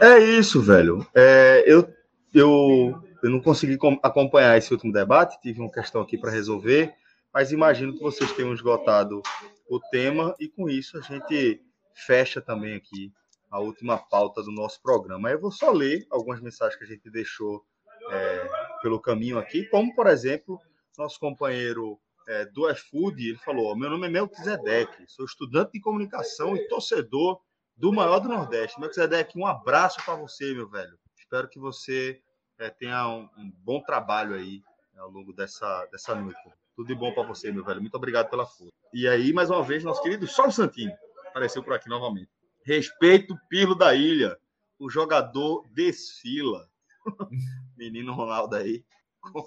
É 0.00 0.18
isso, 0.18 0.60
velho. 0.60 1.06
É, 1.14 1.64
eu 1.66 1.86
eu, 2.34 3.02
eu 3.22 3.30
não 3.30 3.40
consegui 3.40 3.78
acompanhar 4.02 4.56
esse 4.56 4.72
último 4.72 4.92
debate, 4.92 5.40
tive 5.40 5.60
uma 5.60 5.70
questão 5.70 6.02
aqui 6.02 6.18
para 6.18 6.30
resolver, 6.30 6.94
mas 7.32 7.52
imagino 7.52 7.94
que 7.94 8.02
vocês 8.02 8.32
tenham 8.32 8.52
esgotado 8.52 9.22
o 9.68 9.80
tema 9.90 10.34
e 10.38 10.48
com 10.48 10.68
isso 10.68 10.98
a 10.98 11.00
gente 11.00 11.62
fecha 11.94 12.40
também 12.40 12.74
aqui 12.74 13.12
a 13.50 13.60
última 13.60 13.98
pauta 13.98 14.42
do 14.42 14.52
nosso 14.52 14.80
programa. 14.82 15.30
Eu 15.30 15.40
vou 15.40 15.50
só 15.50 15.70
ler 15.70 16.06
algumas 16.10 16.40
mensagens 16.40 16.78
que 16.78 16.84
a 16.84 16.88
gente 16.88 17.10
deixou 17.10 17.64
é, 18.10 18.48
pelo 18.82 19.00
caminho 19.00 19.38
aqui, 19.38 19.64
como 19.66 19.94
por 19.94 20.06
exemplo, 20.06 20.58
nosso 20.96 21.18
companheiro 21.18 21.98
é, 22.26 22.44
do 22.46 22.70
iFood, 22.70 23.28
ele 23.28 23.38
falou: 23.38 23.76
Meu 23.76 23.90
nome 23.90 24.06
é 24.06 24.10
Melquisedeque, 24.10 25.04
sou 25.06 25.24
estudante 25.24 25.72
de 25.72 25.80
comunicação 25.80 26.54
e 26.54 26.68
torcedor 26.68 27.40
do 27.76 27.92
maior 27.92 28.18
do 28.18 28.28
Nordeste. 28.28 28.78
Melquisedeque, 28.80 29.38
um 29.38 29.46
abraço 29.46 30.04
para 30.04 30.14
você, 30.16 30.52
meu 30.52 30.68
velho. 30.68 30.98
Espero 31.28 31.46
que 31.46 31.58
você 31.58 32.22
é, 32.58 32.70
tenha 32.70 33.06
um, 33.06 33.28
um, 33.36 33.52
bom 33.62 33.82
trabalho 33.82 34.34
aí 34.34 34.62
né, 34.94 35.00
ao 35.02 35.10
longo 35.10 35.30
dessa, 35.30 35.84
dessa 35.92 36.14
noite. 36.14 36.40
Tudo 36.74 36.86
de 36.86 36.94
bom 36.94 37.12
para 37.12 37.22
você, 37.22 37.52
meu 37.52 37.62
velho. 37.62 37.82
Muito 37.82 37.94
obrigado 37.96 38.30
pela 38.30 38.46
força. 38.46 38.72
E 38.94 39.06
aí, 39.06 39.30
mais 39.30 39.50
uma 39.50 39.62
vez, 39.62 39.84
nosso 39.84 40.02
querido 40.02 40.26
Sol 40.26 40.50
Santinho 40.50 40.90
apareceu 41.26 41.62
por 41.62 41.74
aqui 41.74 41.86
novamente. 41.86 42.30
Respeito 42.64 43.34
o 43.34 43.38
Pirlo 43.46 43.74
da 43.74 43.94
Ilha. 43.94 44.38
O 44.78 44.88
jogador 44.88 45.66
desfila. 45.74 46.66
Menino 47.76 48.14
Ronaldo 48.14 48.56
aí. 48.56 48.82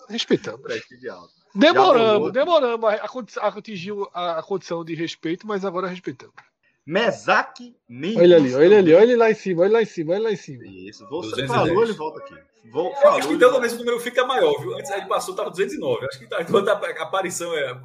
Respeitamos. 0.08 0.62
Prestígio 0.62 1.12
alto. 1.12 1.34
Demoramos, 1.56 2.32
demoramos 2.32 2.92
a, 3.40 3.42
a, 3.42 3.48
atingir 3.48 3.94
a, 4.14 4.38
a 4.38 4.44
condição 4.44 4.86
de 4.86 4.94
respeito, 4.94 5.48
mas 5.48 5.66
agora 5.66 5.88
respeitamos. 5.88 6.36
Mesaque 6.86 7.76
Mendes. 7.88 8.18
Olha 8.18 8.38
ali, 8.38 8.56
olha 8.56 8.78
ali, 8.80 8.94
olha 8.94 9.04
ele 9.04 9.16
lá 9.16 9.32
em 9.32 9.36
cima, 9.36 9.62
olha 9.62 9.74
lá 9.74 9.82
em 9.82 9.86
cima, 9.86 10.14
olha 10.14 10.24
lá 10.24 10.32
em 10.32 10.36
cima. 10.36 10.64
Isso, 10.66 11.08
você 11.08 11.48
falou, 11.48 11.84
ele 11.84 11.94
volta 11.94 12.20
aqui. 12.20 12.36
Vou, 12.72 12.90
eu 12.90 12.96
falou, 12.96 13.18
acho 13.18 13.28
que 13.28 13.34
então 13.34 13.52
talvez 13.52 13.74
o 13.74 13.78
número 13.78 14.00
fica 14.00 14.26
maior, 14.26 14.60
viu? 14.60 14.78
Antes 14.78 14.92
ele 14.92 15.06
passou, 15.06 15.34
estava 15.34 15.50
209. 15.50 16.06
Acho 16.06 16.20
que 16.20 16.28
tá, 16.28 16.42
então 16.42 16.60
a 16.60 17.04
aparição 17.04 17.54
é. 17.56 17.82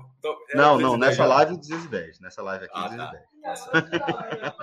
não, 0.55 0.79
não, 0.79 0.97
nessa 0.97 1.17
já. 1.17 1.27
live 1.27 1.57
210. 1.57 2.21
Nessa 2.21 2.43
live 2.43 2.65
aqui 2.65 2.75
ah, 2.75 2.89
210. 2.89 3.65
Tá. 3.65 4.57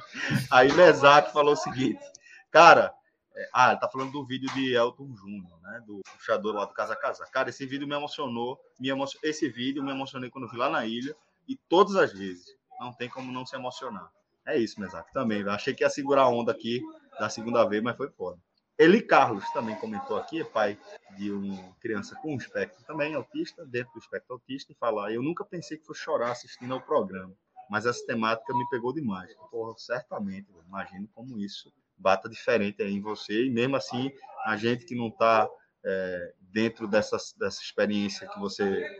Aí 0.51 0.71
Mesaque 0.73 1.33
falou 1.33 1.53
o 1.53 1.57
seguinte, 1.57 2.03
cara. 2.51 2.93
É, 3.35 3.49
ah, 3.51 3.71
ele 3.71 3.79
tá 3.79 3.89
falando 3.89 4.11
do 4.11 4.23
vídeo 4.23 4.47
de 4.53 4.75
Elton 4.75 5.11
Júnior, 5.15 5.59
né? 5.63 5.81
Do 5.87 6.01
puxador 6.15 6.53
lá 6.53 6.65
do 6.65 6.73
Casa 6.73 6.95
Casa. 6.95 7.25
Cara, 7.31 7.49
esse 7.49 7.65
vídeo 7.65 7.87
me 7.87 7.95
emocionou. 7.95 8.59
Me 8.79 8.89
emocion... 8.89 9.19
Esse 9.23 9.49
vídeo 9.49 9.83
me 9.83 9.89
emocionei 9.89 10.29
quando 10.29 10.47
vi 10.47 10.55
lá 10.55 10.69
na 10.69 10.85
ilha. 10.85 11.15
E 11.47 11.55
todas 11.67 11.95
as 11.95 12.13
vezes. 12.13 12.45
Não 12.79 12.93
tem 12.93 13.09
como 13.09 13.31
não 13.31 13.43
se 13.43 13.55
emocionar. 13.55 14.07
É 14.45 14.57
isso, 14.57 14.79
Mesaque, 14.79 15.11
também. 15.13 15.47
Achei 15.47 15.73
que 15.73 15.83
ia 15.83 15.89
segurar 15.89 16.23
a 16.23 16.29
onda 16.29 16.51
aqui 16.51 16.81
da 17.19 17.29
segunda 17.29 17.63
vez, 17.65 17.81
mas 17.81 17.95
foi 17.95 18.09
foda. 18.09 18.39
Eli 18.77 19.01
Carlos 19.01 19.47
também 19.51 19.75
comentou 19.75 20.17
aqui, 20.17 20.41
é 20.41 20.43
pai 20.43 20.77
de 21.15 21.31
uma 21.31 21.73
criança 21.79 22.15
com 22.21 22.35
espectro 22.35 22.83
também, 22.85 23.13
autista, 23.13 23.63
dentro 23.65 23.93
do 23.93 23.99
espectro 23.99 24.33
autista, 24.33 24.71
e 24.71 24.75
fala: 24.75 25.11
Eu 25.11 25.21
nunca 25.21 25.45
pensei 25.45 25.77
que 25.77 25.85
fosse 25.85 26.01
chorar 26.01 26.31
assistindo 26.31 26.73
ao 26.73 26.81
programa, 26.81 27.33
mas 27.69 27.85
essa 27.85 28.03
temática 28.05 28.51
me 28.53 28.67
pegou 28.69 28.91
demais. 28.91 29.33
Porra, 29.51 29.75
certamente, 29.77 30.47
imagino 30.67 31.07
como 31.13 31.39
isso 31.39 31.71
bata 31.95 32.27
diferente 32.27 32.81
aí 32.81 32.91
em 32.91 33.01
você, 33.01 33.45
e 33.45 33.49
mesmo 33.49 33.75
assim, 33.75 34.11
a 34.43 34.57
gente 34.57 34.85
que 34.85 34.95
não 34.95 35.07
está 35.07 35.47
é, 35.85 36.33
dentro 36.39 36.87
dessa, 36.87 37.17
dessa 37.37 37.61
experiência 37.61 38.27
que 38.27 38.39
você 38.39 38.63
é, 38.63 38.97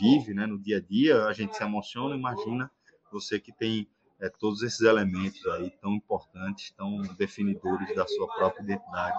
vive 0.00 0.32
né, 0.32 0.46
no 0.46 0.58
dia 0.58 0.78
a 0.78 0.80
dia, 0.80 1.24
a 1.26 1.32
gente 1.32 1.56
se 1.56 1.62
emociona, 1.62 2.16
imagina 2.16 2.70
você 3.10 3.38
que 3.38 3.52
tem 3.52 3.86
é, 4.22 4.30
todos 4.30 4.62
esses 4.62 4.80
elementos 4.80 5.44
aí 5.48 5.68
tão 5.82 5.94
importantes, 5.94 6.70
tão 6.70 7.00
definidores 7.18 7.92
da 7.94 8.06
sua 8.06 8.28
própria 8.28 8.62
identidade 8.62 9.18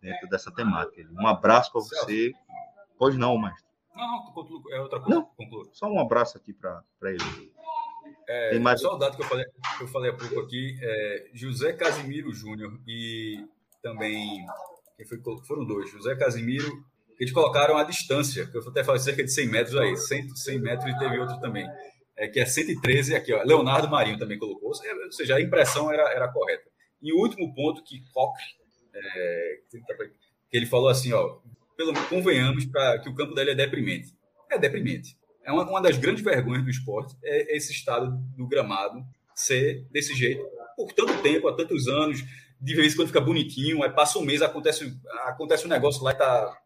dentro 0.00 0.28
dessa 0.28 0.52
temática. 0.52 1.08
Um 1.10 1.26
abraço 1.26 1.72
para 1.72 1.80
você. 1.80 2.32
Pode 2.98 3.16
não, 3.16 3.40
mestre. 3.40 3.64
Não, 3.96 4.06
não, 4.06 4.72
é 4.72 4.80
outra 4.80 5.00
coisa. 5.00 5.20
Não, 5.20 5.24
concluo. 5.24 5.70
Só 5.72 5.86
um 5.88 5.98
abraço 5.98 6.36
aqui 6.36 6.52
para 6.52 6.84
ele. 7.02 7.50
É, 8.28 8.50
Tem 8.50 8.60
mais... 8.60 8.80
Só 8.80 8.94
o 8.94 8.98
dado 8.98 9.16
que 9.16 9.22
eu 9.22 9.26
falei, 9.26 9.46
que 9.78 9.84
eu 9.84 9.88
falei 9.88 10.10
há 10.10 10.14
pouco 10.14 10.38
aqui, 10.40 10.78
é 10.82 11.30
José 11.32 11.72
Casimiro 11.72 12.32
Júnior 12.34 12.78
e 12.86 13.42
também, 13.82 14.44
quem 14.96 15.06
foi, 15.06 15.18
foram 15.46 15.64
dois, 15.64 15.90
José 15.90 16.14
Casimiro, 16.14 16.84
eles 17.18 17.32
colocaram 17.32 17.78
a 17.78 17.84
distância, 17.84 18.46
que 18.46 18.58
eu 18.58 18.68
até 18.68 18.84
falei 18.84 19.00
cerca 19.00 19.24
de 19.24 19.32
100 19.32 19.48
metros 19.48 19.76
aí, 19.76 19.96
100, 19.96 20.36
100 20.36 20.58
metros 20.60 20.92
e 20.92 20.98
teve 20.98 21.18
outro 21.18 21.40
também 21.40 21.66
é, 22.16 22.28
que 22.28 22.40
é 22.40 22.46
113 22.46 23.14
aqui, 23.14 23.32
ó. 23.32 23.42
Leonardo 23.42 23.88
Marinho 23.88 24.18
também 24.18 24.38
colocou, 24.38 24.68
ou 24.68 25.12
seja, 25.12 25.36
a 25.36 25.40
impressão 25.40 25.92
era, 25.92 26.10
era 26.12 26.28
correta. 26.28 26.70
E 27.02 27.12
o 27.12 27.18
último 27.18 27.54
ponto 27.54 27.82
que 27.84 28.02
Koch, 28.12 28.38
é, 28.94 29.58
que 30.50 30.56
ele 30.56 30.66
falou 30.66 30.88
assim, 30.88 31.12
ó, 31.12 31.38
pelo 31.76 31.92
convenhamos 32.08 32.64
que 33.02 33.08
o 33.08 33.14
campo 33.14 33.34
dele 33.34 33.50
é 33.50 33.54
deprimente. 33.54 34.14
É 34.50 34.58
deprimente. 34.58 35.16
É 35.44 35.52
uma, 35.52 35.68
uma 35.68 35.82
das 35.82 35.98
grandes 35.98 36.24
vergonhas 36.24 36.64
do 36.64 36.70
esporte 36.70 37.14
é 37.22 37.56
esse 37.56 37.72
estado 37.72 38.16
do 38.36 38.46
gramado 38.48 39.04
ser 39.34 39.86
desse 39.90 40.14
jeito 40.14 40.42
por 40.76 40.92
tanto 40.92 41.22
tempo, 41.22 41.48
há 41.48 41.56
tantos 41.56 41.88
anos, 41.88 42.22
de 42.60 42.74
vez 42.74 42.92
em 42.92 42.96
quando 42.96 43.08
fica 43.08 43.20
bonitinho, 43.20 43.82
aí 43.82 43.90
passa 43.90 44.18
um 44.18 44.22
mês, 44.22 44.42
acontece, 44.42 44.96
acontece 45.24 45.66
um 45.66 45.70
negócio 45.70 46.02
lá 46.02 46.12
e 46.12 46.14
tá 46.14 46.56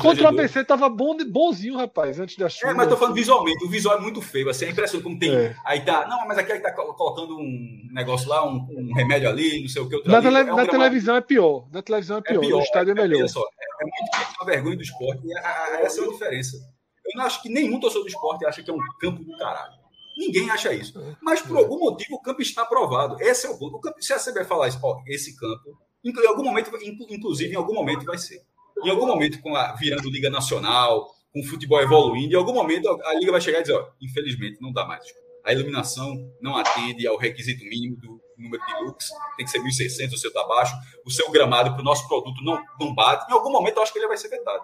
Contra 0.00 0.24
o 0.24 0.28
ABC 0.28 0.64
tava 0.64 0.88
bom, 0.88 1.14
bonzinho, 1.26 1.76
rapaz, 1.76 2.18
antes 2.18 2.38
da 2.38 2.48
chuva. 2.48 2.72
É, 2.72 2.74
mas 2.74 2.88
tô 2.88 2.96
falando 2.96 3.14
visualmente, 3.14 3.62
o 3.62 3.68
visual 3.68 3.98
é 3.98 4.00
muito 4.00 4.22
feio, 4.22 4.48
assim, 4.48 4.64
é 4.64 4.70
impressionante 4.70 5.04
como 5.04 5.18
tem. 5.18 5.34
É. 5.34 5.54
Aí 5.62 5.84
tá, 5.84 6.06
não, 6.08 6.26
mas 6.26 6.38
aqui 6.38 6.52
aí 6.52 6.60
tá 6.60 6.72
colocando 6.72 7.36
um 7.36 7.88
negócio 7.92 8.26
lá, 8.26 8.48
um, 8.48 8.66
um 8.70 8.94
remédio 8.94 9.28
ali, 9.28 9.60
não 9.60 9.68
sei 9.68 9.82
o 9.82 9.88
que. 9.88 9.96
Outro 9.96 10.10
na, 10.10 10.18
ali, 10.18 10.26
tele, 10.28 10.38
é 10.38 10.52
um 10.54 10.56
na 10.56 10.66
televisão 10.66 11.16
é 11.16 11.20
pior. 11.20 11.68
Na 11.70 11.82
televisão 11.82 12.16
é 12.16 12.22
pior, 12.22 12.42
é 12.42 12.46
pior 12.46 12.56
no 12.56 12.62
estádio 12.62 12.94
é, 12.96 12.98
é 12.98 13.02
melhor. 13.02 13.28
Só, 13.28 13.40
é, 13.40 13.82
é, 13.82 13.84
muito 13.84 14.40
uma 14.40 14.46
vergonha 14.46 14.76
do 14.76 14.82
esporte, 14.82 15.22
e 15.26 15.36
a, 15.36 15.40
a, 15.40 15.80
essa 15.82 16.00
é 16.00 16.04
a 16.04 16.08
diferença. 16.08 16.56
Eu 16.56 17.18
não 17.18 17.26
acho 17.26 17.42
que 17.42 17.50
nenhum 17.50 17.78
torcedor 17.78 18.04
do 18.04 18.08
esporte 18.08 18.46
acha 18.46 18.62
que 18.62 18.70
é 18.70 18.74
um 18.74 18.78
campo 18.98 19.22
do 19.22 19.36
caralho. 19.36 19.83
Ninguém 20.16 20.50
acha 20.50 20.72
isso. 20.72 20.98
É. 21.00 21.16
Mas 21.20 21.40
por 21.42 21.56
algum 21.56 21.78
motivo 21.78 22.16
o 22.16 22.22
campo 22.22 22.40
está 22.40 22.62
aprovado. 22.62 23.20
Esse 23.20 23.46
é 23.46 23.50
o 23.50 23.58
ponto. 23.58 23.76
O 23.76 23.80
campo, 23.80 24.00
se 24.00 24.12
a 24.12 24.18
CBF 24.18 24.44
falar 24.44 24.68
isso, 24.68 24.78
ó, 24.82 25.02
esse 25.06 25.36
campo, 25.36 25.78
em 26.04 26.26
algum 26.26 26.44
momento, 26.44 26.70
inclusive 27.10 27.52
em 27.52 27.56
algum 27.56 27.74
momento 27.74 28.04
vai 28.04 28.18
ser 28.18 28.42
em 28.82 28.90
algum 28.90 29.06
momento, 29.06 29.40
com 29.40 29.54
a, 29.56 29.72
virando 29.74 30.10
Liga 30.10 30.30
Nacional, 30.30 31.06
com 31.32 31.40
o 31.40 31.44
futebol 31.44 31.80
evoluindo, 31.80 32.34
em 32.34 32.36
algum 32.36 32.52
momento 32.52 32.88
a 32.88 33.14
Liga 33.14 33.32
vai 33.32 33.40
chegar 33.40 33.60
e 33.60 33.62
dizer: 33.62 33.74
ó, 33.74 33.86
infelizmente, 34.00 34.60
não 34.60 34.72
dá 34.72 34.84
mais. 34.84 35.04
A 35.44 35.52
iluminação 35.52 36.14
não 36.40 36.56
atende 36.56 37.06
ao 37.06 37.16
requisito 37.16 37.64
mínimo 37.64 37.96
do 37.96 38.20
número 38.38 38.64
de 38.64 38.84
lux, 38.84 39.08
tem 39.36 39.44
que 39.44 39.52
ser 39.52 39.60
1.600, 39.60 40.12
o 40.14 40.16
seu 40.16 40.28
está 40.28 40.44
baixo, 40.44 40.74
o 41.04 41.10
seu 41.10 41.30
gramado 41.30 41.72
para 41.72 41.80
o 41.80 41.84
nosso 41.84 42.06
produto 42.08 42.42
não, 42.42 42.60
não 42.80 42.94
bate. 42.94 43.30
Em 43.30 43.34
algum 43.34 43.50
momento, 43.50 43.76
eu 43.76 43.82
acho 43.82 43.92
que 43.92 43.98
ele 43.98 44.08
vai 44.08 44.16
ser 44.16 44.28
vetado. 44.28 44.62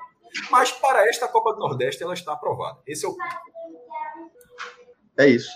Mas 0.51 0.73
para 0.73 1.07
esta 1.09 1.29
Copa 1.29 1.53
do 1.53 1.59
Nordeste, 1.59 2.03
ela 2.03 2.15
está 2.15 2.33
aprovada. 2.33 2.81
Esse 2.87 3.05
é 3.05 3.09
o 3.09 3.17
É 5.19 5.27
isso. 5.27 5.51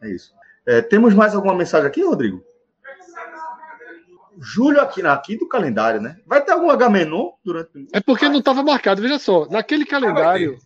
É 0.00 0.08
isso. 0.08 0.32
É, 0.66 0.80
temos 0.80 1.14
mais 1.14 1.34
alguma 1.34 1.54
mensagem 1.54 1.86
aqui, 1.86 2.02
Rodrigo? 2.02 2.44
julho 4.40 4.80
aqui, 4.80 5.06
aqui 5.06 5.36
do 5.36 5.46
calendário, 5.46 6.00
né? 6.00 6.16
Vai 6.26 6.42
ter 6.42 6.52
algum 6.52 6.70
Agamenon 6.70 7.32
durante 7.44 7.86
É 7.92 8.00
porque 8.00 8.28
não 8.28 8.38
estava 8.38 8.62
marcado, 8.62 9.02
veja 9.02 9.18
só. 9.18 9.46
Naquele 9.46 9.84
calendário. 9.84 10.58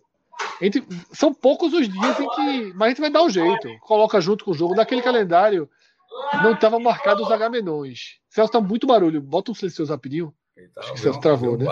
Gente, 0.61 0.85
são 1.11 1.33
poucos 1.33 1.73
os 1.73 1.87
dias 1.87 2.19
em 2.19 2.29
que. 2.29 2.73
Mas 2.73 2.81
a 2.81 2.89
gente 2.89 3.01
vai 3.01 3.09
dar 3.09 3.23
um 3.23 3.29
jeito. 3.29 3.67
Coloca 3.81 4.19
junto 4.21 4.45
com 4.45 4.51
o 4.51 4.53
jogo. 4.53 4.75
Naquele 4.75 5.01
calendário 5.01 5.69
não 6.41 6.53
estava 6.53 6.79
marcado 6.79 7.23
os 7.23 7.31
Agamenons. 7.31 8.19
Celso 8.29 8.51
tá 8.51 8.61
muito 8.61 8.87
barulho. 8.87 9.21
Bota 9.21 9.51
um 9.51 9.55
silencioso 9.55 9.91
rapidinho. 9.91 10.33
Tá, 10.73 10.81
Acho 10.81 10.93
que 10.93 10.99
o 10.99 11.01
Celso 11.01 11.19
travou, 11.19 11.57
né? 11.57 11.65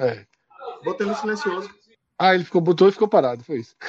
É. 0.00 0.26
Botei 0.82 1.06
no 1.06 1.14
silencioso. 1.14 1.70
Ah, 2.18 2.34
ele 2.34 2.44
ficou, 2.44 2.60
botou 2.60 2.88
e 2.88 2.92
ficou 2.92 3.08
parado, 3.08 3.44
foi 3.44 3.60
isso. 3.60 3.76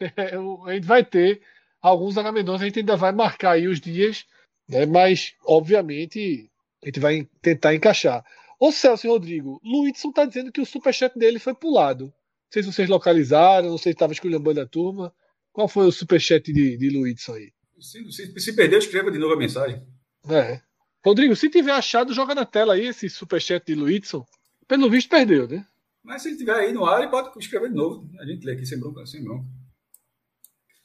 É, 0.00 0.36
a 0.36 0.74
gente 0.74 0.86
vai 0.86 1.04
ter 1.04 1.42
alguns 1.80 2.16
Agamenons, 2.16 2.62
a 2.62 2.64
gente 2.64 2.78
ainda 2.78 2.96
vai 2.96 3.12
marcar 3.12 3.52
aí 3.52 3.66
os 3.66 3.80
dias 3.80 4.26
né? 4.68 4.86
Mas, 4.86 5.34
obviamente, 5.44 6.50
a 6.82 6.86
gente 6.86 7.00
vai 7.00 7.28
tentar 7.40 7.74
encaixar. 7.74 8.24
Ô 8.58 8.72
Celso 8.72 9.06
e 9.06 9.10
Rodrigo, 9.10 9.60
Luizson 9.64 10.08
está 10.08 10.24
dizendo 10.24 10.52
que 10.52 10.60
o 10.60 10.66
superchat 10.66 11.18
dele 11.18 11.38
foi 11.38 11.54
pulado. 11.54 12.06
Não 12.06 12.12
sei 12.52 12.62
se 12.62 12.72
vocês 12.72 12.88
localizaram, 12.88 13.70
não 13.70 13.78
sei 13.78 13.92
se 13.92 13.96
estava 13.96 14.12
escolhendo 14.12 14.60
a 14.60 14.66
turma. 14.66 15.12
Qual 15.52 15.68
foi 15.68 15.86
o 15.86 15.92
superchat 15.92 16.52
de, 16.52 16.76
de 16.76 16.90
Luizson 16.90 17.34
aí? 17.34 17.52
Se, 17.80 18.12
se, 18.12 18.40
se 18.40 18.52
perdeu, 18.54 18.78
escreva 18.78 19.10
de 19.10 19.18
novo 19.18 19.34
a 19.34 19.36
mensagem. 19.36 19.82
É. 20.28 20.60
Rodrigo, 21.04 21.36
se 21.36 21.50
tiver 21.50 21.72
achado, 21.72 22.14
joga 22.14 22.34
na 22.34 22.46
tela 22.46 22.74
aí 22.74 22.86
esse 22.86 23.10
superchat 23.10 23.66
de 23.66 23.74
Luizson. 23.74 24.24
Pelo 24.66 24.88
visto, 24.88 25.10
perdeu, 25.10 25.46
né? 25.46 25.66
Mas 26.04 26.22
se 26.22 26.28
ele 26.28 26.36
tiver 26.36 26.54
aí 26.54 26.72
no 26.72 26.84
ar, 26.84 27.00
ele 27.00 27.10
pode 27.10 27.36
escrever 27.38 27.70
de 27.70 27.74
novo. 27.74 28.06
A 28.20 28.26
gente 28.26 28.44
lê 28.44 28.52
aqui 28.52 28.66
sem 28.66 28.78
bronca, 28.78 29.06
sem 29.06 29.24
bronca. 29.24 29.46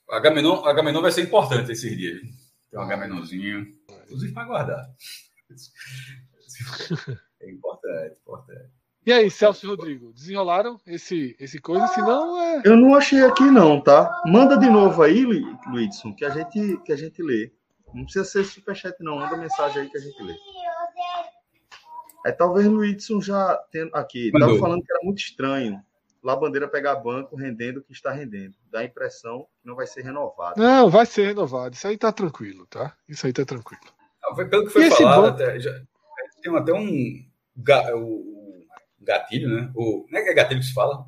A 0.09 0.19
Gamenon, 0.19 0.65
a 0.65 0.73
Gamenon 0.73 1.01
vai 1.01 1.11
ser 1.11 1.23
importante 1.23 1.71
esses 1.71 1.95
dias. 1.95 2.21
Tem 2.71 2.79
um 2.79 2.83
Agamenonzinho. 2.83 3.67
Inclusive 4.05 4.33
para 4.33 4.45
guardar. 4.45 4.85
É 7.41 7.49
importante, 7.49 8.19
importante. 8.19 8.69
E 9.05 9.13
aí, 9.13 9.31
Celso 9.31 9.65
e 9.65 9.69
Rodrigo, 9.69 10.11
desenrolaram 10.11 10.77
esse, 10.85 11.35
esse 11.39 11.57
coisa? 11.57 11.87
Senão 11.87 12.39
é. 12.41 12.61
Eu 12.65 12.75
não 12.75 12.95
achei 12.95 13.23
aqui, 13.23 13.45
não, 13.45 13.81
tá? 13.81 14.21
Manda 14.25 14.57
de 14.57 14.69
novo 14.69 15.01
aí, 15.01 15.23
Luidson, 15.23 16.13
que 16.13 16.25
a 16.25 16.29
gente, 16.29 16.77
que 16.83 16.91
a 16.91 16.97
gente 16.97 17.23
lê. 17.23 17.49
Não 17.93 18.03
precisa 18.03 18.25
ser 18.25 18.43
superchat, 18.43 18.95
não. 18.99 19.15
Manda 19.15 19.37
mensagem 19.37 19.83
aí 19.83 19.89
que 19.89 19.97
a 19.97 20.01
gente 20.01 20.21
lê. 20.21 20.35
É, 22.25 22.31
talvez 22.31 22.67
o 22.67 22.71
Luidson 22.71 23.21
já 23.21 23.55
tendo 23.71 23.95
aqui. 23.95 24.31
Mandou. 24.33 24.49
Tava 24.49 24.59
falando 24.59 24.83
que 24.83 24.91
era 24.91 25.03
muito 25.03 25.19
estranho 25.19 25.81
lá 26.23 26.35
Bandeira 26.35 26.67
pegar 26.67 26.95
banco 26.95 27.35
rendendo 27.35 27.79
o 27.79 27.83
que 27.83 27.93
está 27.93 28.11
rendendo. 28.11 28.55
Dá 28.71 28.79
a 28.79 28.85
impressão 28.85 29.47
que 29.61 29.67
não 29.67 29.75
vai 29.75 29.87
ser 29.87 30.01
renovado. 30.01 30.61
Não, 30.61 30.89
vai 30.89 31.05
ser 31.05 31.27
renovado. 31.27 31.75
Isso 31.75 31.87
aí 31.87 31.97
tá 31.97 32.11
tranquilo, 32.11 32.65
tá? 32.67 32.95
Isso 33.07 33.25
aí 33.25 33.33
tá 33.33 33.45
tranquilo. 33.45 33.81
Não, 34.21 34.35
pelo 34.35 34.65
que 34.65 34.69
foi 34.69 34.87
e 34.87 34.91
falado, 34.91 35.27
até, 35.27 35.59
já, 35.59 35.71
tem 36.41 36.55
até 36.55 36.73
um 36.73 37.25
ga, 37.55 37.95
o, 37.95 38.65
gatilho, 39.01 39.49
né? 39.49 39.71
O, 39.75 40.05
não 40.09 40.19
é 40.19 40.33
gatilho 40.33 40.59
que 40.59 40.65
se 40.65 40.73
fala? 40.73 41.05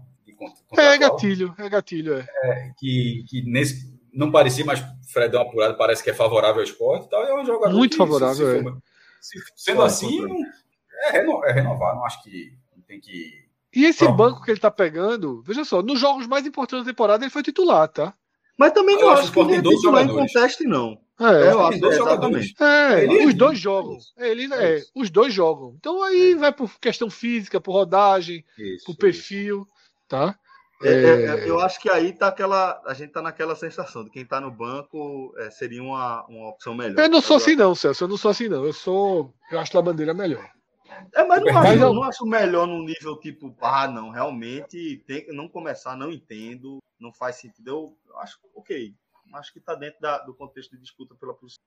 É 0.75 0.97
gatilho, 0.97 1.53
é 1.57 1.69
gatilho, 1.69 2.15
é. 2.15 2.27
é. 2.43 2.71
que, 2.79 3.23
que 3.27 3.43
nesse, 3.43 3.93
não 4.11 4.31
parecia, 4.31 4.65
mas 4.65 4.83
Fred 5.11 5.29
deu 5.29 5.39
uma 5.39 5.47
apurada, 5.47 5.75
parece 5.75 6.03
que 6.03 6.09
é 6.09 6.13
favorável 6.13 6.61
ao 6.61 6.63
esporte 6.63 7.09
tal. 7.09 7.23
É 7.23 7.39
um 7.39 7.45
jogador 7.45 7.75
Muito 7.75 7.91
que, 7.91 7.97
favorável, 7.97 8.47
se, 8.47 8.61
se, 8.61 8.67
é. 8.67 8.73
Se, 9.21 9.53
sendo 9.55 9.83
assim, 9.83 10.25
é, 11.01 11.49
é 11.49 11.51
renovar. 11.51 11.95
Não 11.95 12.05
acho 12.05 12.21
que 12.23 12.53
tem 12.87 12.99
que 12.99 13.41
e 13.73 13.85
esse 13.85 13.99
Pronto. 13.99 14.17
banco 14.17 14.43
que 14.43 14.51
ele 14.51 14.59
tá 14.59 14.69
pegando, 14.69 15.41
veja 15.43 15.63
só, 15.63 15.81
nos 15.81 15.99
jogos 15.99 16.27
mais 16.27 16.45
importantes 16.45 16.85
da 16.85 16.91
temporada 16.91 17.23
ele 17.23 17.31
foi 17.31 17.41
titular, 17.41 17.87
tá? 17.87 18.13
Mas 18.57 18.73
também 18.73 18.97
não 18.97 19.09
acho 19.09 19.31
que 19.31 19.39
ele 19.39 19.55
é 19.55 19.61
titular 19.61 20.03
em 20.03 20.09
conteste, 20.09 20.65
não. 20.65 20.97
É, 21.19 21.51
eu 21.51 21.65
acho, 21.65 21.79
dois 21.79 21.97
exatamente. 21.97 22.55
É, 22.59 23.03
ele 23.03 23.25
os 23.27 23.33
dois 23.33 23.57
jogam. 23.57 23.97
Ele, 24.17 24.53
é, 24.53 24.79
é 24.79 24.83
os 24.93 25.09
dois 25.09 25.33
jogam. 25.33 25.75
Então 25.77 26.01
aí 26.03 26.33
é. 26.33 26.35
vai 26.35 26.51
por 26.51 26.69
questão 26.79 27.09
física, 27.09 27.61
por 27.61 27.71
rodagem, 27.71 28.43
isso, 28.57 28.85
por 28.85 28.97
perfil, 28.97 29.61
isso. 29.61 29.67
tá? 30.09 30.35
É, 30.83 30.89
é, 30.89 31.25
é, 31.25 31.49
eu 31.49 31.59
acho 31.59 31.79
que 31.79 31.89
aí 31.89 32.11
tá 32.11 32.27
aquela. 32.27 32.81
A 32.85 32.93
gente 32.93 33.11
tá 33.11 33.21
naquela 33.21 33.55
sensação 33.55 34.03
de 34.03 34.09
quem 34.09 34.25
tá 34.25 34.41
no 34.41 34.51
banco 34.51 35.33
é, 35.37 35.51
seria 35.51 35.81
uma, 35.81 36.25
uma 36.25 36.49
opção 36.49 36.73
melhor. 36.73 36.99
Eu 36.99 37.09
não 37.09 37.21
sou 37.21 37.37
assim, 37.37 37.55
não, 37.55 37.75
Celso. 37.75 38.03
Eu 38.03 38.07
não 38.07 38.17
sou 38.17 38.31
assim, 38.31 38.49
não. 38.49 38.65
Eu 38.65 38.73
sou. 38.73 39.33
Eu 39.51 39.59
acho 39.59 39.77
a 39.77 39.81
bandeira 39.81 40.13
melhor. 40.13 40.49
É, 41.13 41.23
mas 41.23 41.43
não, 41.43 41.57
acho, 41.57 41.73
eu... 41.73 41.93
não 41.93 42.03
acho 42.03 42.25
melhor 42.25 42.67
num 42.67 42.83
nível 42.83 43.19
tipo, 43.19 43.55
ah, 43.61 43.87
não, 43.87 44.09
realmente 44.09 45.03
tem 45.07 45.25
que 45.25 45.31
não 45.31 45.47
começar, 45.47 45.95
não 45.95 46.11
entendo, 46.11 46.79
não 46.99 47.13
faz 47.13 47.37
sentido. 47.37 47.67
Eu, 47.67 47.97
eu 48.07 48.17
acho 48.19 48.39
ok. 48.55 48.93
Acho 49.33 49.53
que 49.53 49.59
está 49.59 49.75
dentro 49.75 50.01
da, 50.01 50.17
do 50.19 50.33
contexto 50.33 50.71
de 50.75 50.81
disputa 50.81 51.15
pela 51.15 51.33
posição. 51.33 51.63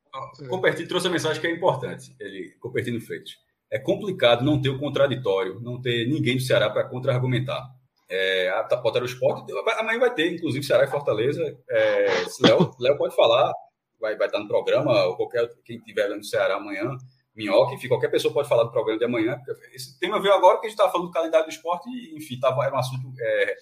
Compertino 0.49 0.87
trouxe 0.87 1.07
a 1.07 1.11
mensagem 1.11 1.41
que 1.41 1.47
é 1.47 1.51
importante. 1.51 2.15
Ele, 2.21 2.51
Compertino 2.61 3.01
Freitas. 3.01 3.39
É 3.71 3.79
complicado 3.79 4.45
não 4.45 4.61
ter 4.61 4.69
o 4.69 4.79
contraditório, 4.79 5.59
não 5.61 5.81
ter 5.81 6.07
ninguém 6.07 6.37
do 6.37 6.43
Ceará 6.43 6.69
para 6.69 6.85
contra-argumentar. 6.85 7.67
É, 8.09 8.51
a 8.51 8.65
Tapota 8.65 9.01
o 9.01 9.05
esporte, 9.07 9.51
amanhã 9.79 9.99
vai 9.99 10.15
ter, 10.15 10.31
inclusive, 10.31 10.65
Ceará 10.65 10.85
e 10.85 10.91
Fortaleza. 10.91 11.59
É, 11.69 12.07
Léo, 12.43 12.71
Léo 12.79 12.99
pode 12.99 13.17
falar, 13.17 13.51
vai, 13.99 14.15
vai 14.17 14.27
estar 14.27 14.39
no 14.39 14.47
programa, 14.47 15.07
ou 15.07 15.17
qualquer 15.17 15.49
quem 15.65 15.79
estiver 15.79 16.09
no 16.11 16.23
Ceará 16.23 16.57
amanhã, 16.57 16.97
Minhoca, 17.35 17.75
enfim, 17.75 17.89
qualquer 17.89 18.09
pessoa 18.09 18.33
pode 18.33 18.49
falar 18.49 18.65
do 18.65 18.71
programa 18.71 18.99
de 18.99 19.05
amanhã. 19.05 19.41
Esse 19.73 19.99
tema 19.99 20.21
veio 20.21 20.35
agora 20.35 20.55
porque 20.55 20.69
a 20.69 20.71
gente 20.71 20.79
estava 20.79 20.93
falando 20.93 21.09
do 21.09 21.13
calendário 21.13 21.47
do 21.47 21.53
esporte 21.53 21.89
e, 21.89 22.17
enfim, 22.17 22.39
tava, 22.39 22.65
era 22.65 22.75
um 22.75 22.79
assunto 22.79 23.13
é, 23.21 23.57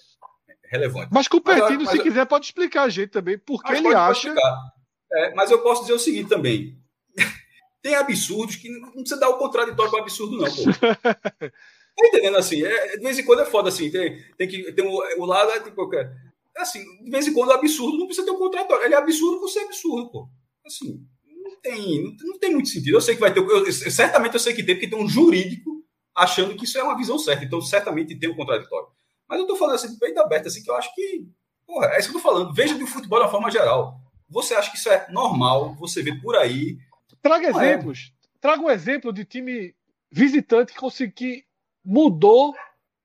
relevante. 0.65 1.09
Mas 1.11 1.27
com 1.27 1.39
o 1.39 1.40
Pertino, 1.40 1.86
se 1.86 1.99
quiser, 2.03 2.27
pode 2.27 2.47
explicar 2.47 2.82
a 2.82 2.89
gente 2.89 3.11
também, 3.11 3.39
porque 3.39 3.73
ele 3.73 3.94
acha. 3.94 4.35
É, 5.12 5.35
mas 5.35 5.51
eu 5.51 5.62
posso 5.62 5.82
dizer 5.82 5.94
o 5.94 5.99
seguinte 5.99 6.28
também. 6.28 6.78
Tem 7.82 7.94
absurdos 7.94 8.57
que 8.57 8.69
não 8.69 8.90
precisa 8.90 9.19
dar 9.19 9.31
o 9.31 9.39
contraditório 9.39 9.90
para 9.90 10.01
absurdo, 10.01 10.36
não, 10.36 10.47
pô. 10.47 11.51
Tá 11.94 12.07
entendendo 12.07 12.39
assim? 12.39 12.62
É, 12.65 12.97
de 12.97 13.03
vez 13.03 13.19
em 13.19 13.24
quando 13.24 13.43
é 13.43 13.44
foda 13.44 13.69
assim. 13.69 13.90
Tem, 13.90 14.19
tem 14.39 14.49
que 14.49 14.73
tem 14.73 14.86
o, 14.86 15.23
o 15.23 15.27
lado 15.27 15.51
é 15.51 15.61
tipo, 15.61 15.94
é, 15.94 16.11
assim, 16.57 16.82
de 17.05 17.11
vez 17.11 17.27
em 17.27 17.35
quando 17.35 17.53
é 17.53 17.55
absurdo 17.55 17.99
não 17.99 18.07
precisa 18.07 18.27
ter 18.27 18.32
um 18.32 18.39
contraditório. 18.39 18.85
Ele 18.85 18.94
é 18.94 18.99
absurdo 18.99 19.40
por 19.40 19.49
ser 19.49 19.61
absurdo, 19.61 20.11
pô. 20.11 20.28
Assim, 20.66 21.07
tem, 21.62 22.02
não, 22.05 22.16
não, 22.28 22.39
tem 22.39 22.52
muito 22.52 22.68
sentido. 22.68 22.97
Eu 22.97 23.01
sei 23.01 23.14
que 23.14 23.20
vai 23.20 23.32
ter. 23.32 23.40
Eu, 23.40 23.72
certamente 23.72 24.34
eu 24.34 24.40
sei 24.40 24.52
que 24.52 24.62
tem, 24.62 24.74
porque 24.74 24.89
tem 24.89 24.98
um 24.98 25.09
jurídico 25.09 25.82
achando 26.14 26.55
que 26.56 26.64
isso 26.64 26.78
é 26.78 26.82
uma 26.82 26.97
visão 26.97 27.18
certa. 27.18 27.44
Então, 27.44 27.60
certamente 27.60 28.14
tem 28.14 28.30
um 28.30 28.36
contraditório. 28.36 28.89
Mas 29.28 29.40
eu 29.40 29.47
tô 29.47 29.56
falando 29.56 29.76
assim, 29.76 29.93
de 29.93 29.98
peito 29.98 30.20
aberto, 30.20 30.48
assim, 30.48 30.62
que 30.62 30.70
eu 30.70 30.76
acho 30.76 30.94
que. 30.94 31.26
Porra, 31.66 31.86
é 31.93 31.98
isso 31.98 32.10
que 32.10 32.16
eu 32.16 32.20
tô 32.20 32.28
falando. 32.28 32.52
Veja 32.52 32.74
do 32.74 32.86
futebol 32.86 33.18
de 33.18 33.24
uma 33.24 33.30
forma 33.30 33.51
geral. 33.51 34.01
Você 34.28 34.55
acha 34.55 34.70
que 34.70 34.76
isso 34.76 34.89
é 34.90 35.06
normal? 35.10 35.74
Você 35.76 36.02
vê 36.02 36.14
por 36.20 36.36
aí. 36.36 36.76
Traga 37.22 37.51
não 37.51 37.60
é. 37.60 37.72
exemplos. 37.72 38.12
É. 38.12 38.28
Traga 38.40 38.62
um 38.62 38.70
exemplo 38.70 39.12
de 39.12 39.24
time 39.24 39.74
visitante 40.10 40.72
que 40.72 40.78
conseguiu 40.78 41.43
mudou 41.84 42.55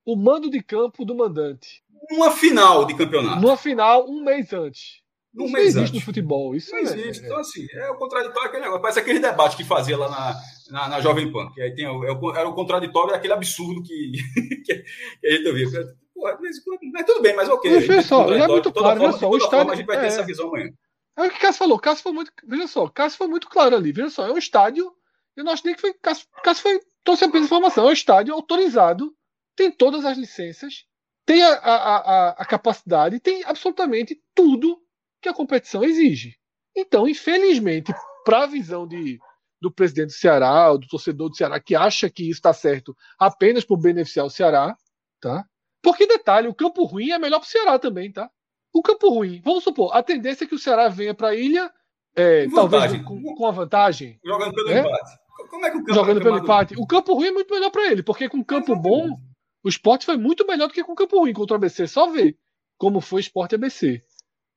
o 0.05 0.15
mando 0.15 0.49
de 0.49 0.61
campo 0.61 1.03
do 1.03 1.15
mandante. 1.15 1.83
Uma 2.11 2.31
final 2.31 2.85
de 2.85 2.95
campeonato. 2.95 3.41
Numa 3.41 3.57
final, 3.57 4.09
um 4.09 4.23
mês 4.23 4.53
antes. 4.53 5.01
Isso 5.45 5.53
mês 5.53 5.65
existe 5.67 5.81
antes. 5.81 5.93
no 5.93 6.01
futebol. 6.01 6.55
Isso 6.55 6.71
não 6.71 6.79
é, 6.79 6.81
existe. 6.81 7.25
Então, 7.25 7.39
assim, 7.39 7.67
é 7.73 7.89
o 7.89 7.95
contraditório 7.95 8.47
aquele 8.47 8.63
negócio. 8.63 8.81
Parece 8.81 8.99
aquele 8.99 9.19
debate 9.19 9.57
que 9.57 9.63
fazia 9.63 9.97
lá 9.97 10.09
na, 10.09 10.35
na, 10.71 10.89
na 10.89 11.01
Jovem 11.01 11.31
Pan. 11.31 11.51
Que 11.53 11.61
aí 11.61 11.73
tem, 11.73 11.85
é 11.85 12.39
era 12.39 12.49
o 12.49 12.53
contraditório 12.53 13.11
daquele 13.11 13.33
absurdo 13.33 13.81
que, 13.83 14.11
que, 14.65 14.83
a 15.25 15.31
gente 15.31 15.47
ouvia. 15.47 15.67
Porra, 16.13 16.37
mas, 16.41 17.05
tudo 17.05 17.21
bem, 17.21 17.35
mas 17.35 17.49
ok. 17.49 17.71
Mas, 17.71 17.87
veja 17.87 18.01
só, 18.01 18.31
é 18.31 18.47
muito 18.47 18.71
claro. 18.71 18.99
Forma, 18.99 19.17
só, 19.17 19.29
o 19.29 19.37
estádio, 19.37 19.71
a 19.71 19.75
gente 19.75 19.85
vai 19.85 19.97
ter 19.97 20.05
é, 20.05 20.07
essa 20.07 20.23
visão 20.23 20.47
amanhã. 20.47 20.71
É 21.17 21.23
o 21.23 21.29
que 21.29 21.37
o 21.37 21.39
Cássio 21.39 21.59
falou. 21.59 21.79
Cássio 21.79 22.03
foi 22.03 22.11
muito. 22.11 22.31
Veja 22.45 22.67
só, 22.67 22.87
Cássio 22.87 23.17
foi 23.17 23.27
muito 23.27 23.47
claro 23.47 23.75
ali. 23.75 23.91
Veja 23.91 24.09
só, 24.09 24.27
é 24.27 24.31
um 24.31 24.37
estádio. 24.37 24.91
Eu 25.35 25.43
não 25.43 25.51
acho 25.51 25.65
nem 25.65 25.75
que 25.75 25.81
foi. 25.81 25.93
Cássio, 25.93 26.27
Cássio 26.43 26.63
foi. 26.63 26.79
Trouxe 27.03 27.25
apenas 27.25 27.45
informação. 27.45 27.85
É 27.85 27.89
um 27.89 27.93
estádio 27.93 28.33
autorizado 28.33 29.13
tem 29.57 29.71
todas 29.71 30.05
as 30.05 30.17
licenças, 30.17 30.85
tem 31.25 31.43
a, 31.43 31.53
a, 31.53 31.97
a, 31.97 32.29
a 32.29 32.45
capacidade, 32.45 33.19
tem 33.19 33.43
absolutamente 33.43 34.21
tudo 34.33 34.79
que 35.21 35.29
a 35.29 35.33
competição 35.33 35.83
exige. 35.83 36.37
Então, 36.75 37.07
infelizmente, 37.07 37.91
para 38.25 38.43
a 38.43 38.47
visão 38.47 38.87
de, 38.87 39.19
do 39.61 39.71
presidente 39.71 40.07
do 40.07 40.13
Ceará, 40.13 40.71
ou 40.71 40.77
do 40.77 40.87
torcedor 40.87 41.29
do 41.29 41.35
Ceará, 41.35 41.59
que 41.59 41.75
acha 41.75 42.09
que 42.09 42.23
isso 42.23 42.39
está 42.39 42.53
certo 42.53 42.95
apenas 43.19 43.63
por 43.63 43.77
beneficiar 43.77 44.25
o 44.25 44.29
Ceará, 44.29 44.75
tá? 45.21 45.45
Porque, 45.81 46.05
detalhe, 46.05 46.47
o 46.47 46.55
campo 46.55 46.83
ruim 46.83 47.11
é 47.11 47.19
melhor 47.19 47.39
para 47.39 47.47
o 47.47 47.49
Ceará 47.49 47.79
também, 47.79 48.11
tá? 48.11 48.29
O 48.73 48.81
campo 48.81 49.09
ruim, 49.09 49.41
vamos 49.43 49.63
supor, 49.63 49.95
a 49.95 50.03
tendência 50.03 50.43
é 50.43 50.47
que 50.47 50.55
o 50.55 50.59
Ceará 50.59 50.89
venha 50.89 51.13
para 51.13 51.29
a 51.29 51.35
ilha, 51.35 51.71
é, 52.15 52.47
talvez 52.49 53.01
com, 53.03 53.21
com 53.35 53.45
a 53.45 53.51
vantagem. 53.51 54.19
Jogando 54.23 54.53
pelo 54.53 54.69
é? 54.69 54.79
empate. 54.79 55.17
Como 55.49 55.65
é 55.65 55.71
que 55.71 55.77
o 55.77 55.79
campo 55.79 55.93
Jogando 55.93 56.19
é 56.19 56.23
pelo 56.23 56.37
empate. 56.37 56.75
O 56.77 56.85
campo 56.85 57.13
ruim 57.13 57.27
é 57.27 57.31
muito 57.31 57.53
melhor 57.53 57.69
para 57.69 57.91
ele, 57.91 58.03
porque 58.03 58.27
com 58.27 58.43
campo 58.43 58.75
bom, 58.75 59.17
o 59.63 59.69
esporte 59.69 60.05
foi 60.05 60.17
muito 60.17 60.45
melhor 60.47 60.67
do 60.67 60.73
que 60.73 60.83
com 60.83 60.93
o 60.93 60.95
Campo 60.95 61.19
Ruim 61.19 61.33
contra 61.33 61.55
o 61.55 61.57
ABC. 61.57 61.87
Só 61.87 62.09
ver 62.09 62.37
como 62.77 63.01
foi 63.01 63.19
esporte 63.19 63.55
ABC. 63.55 64.01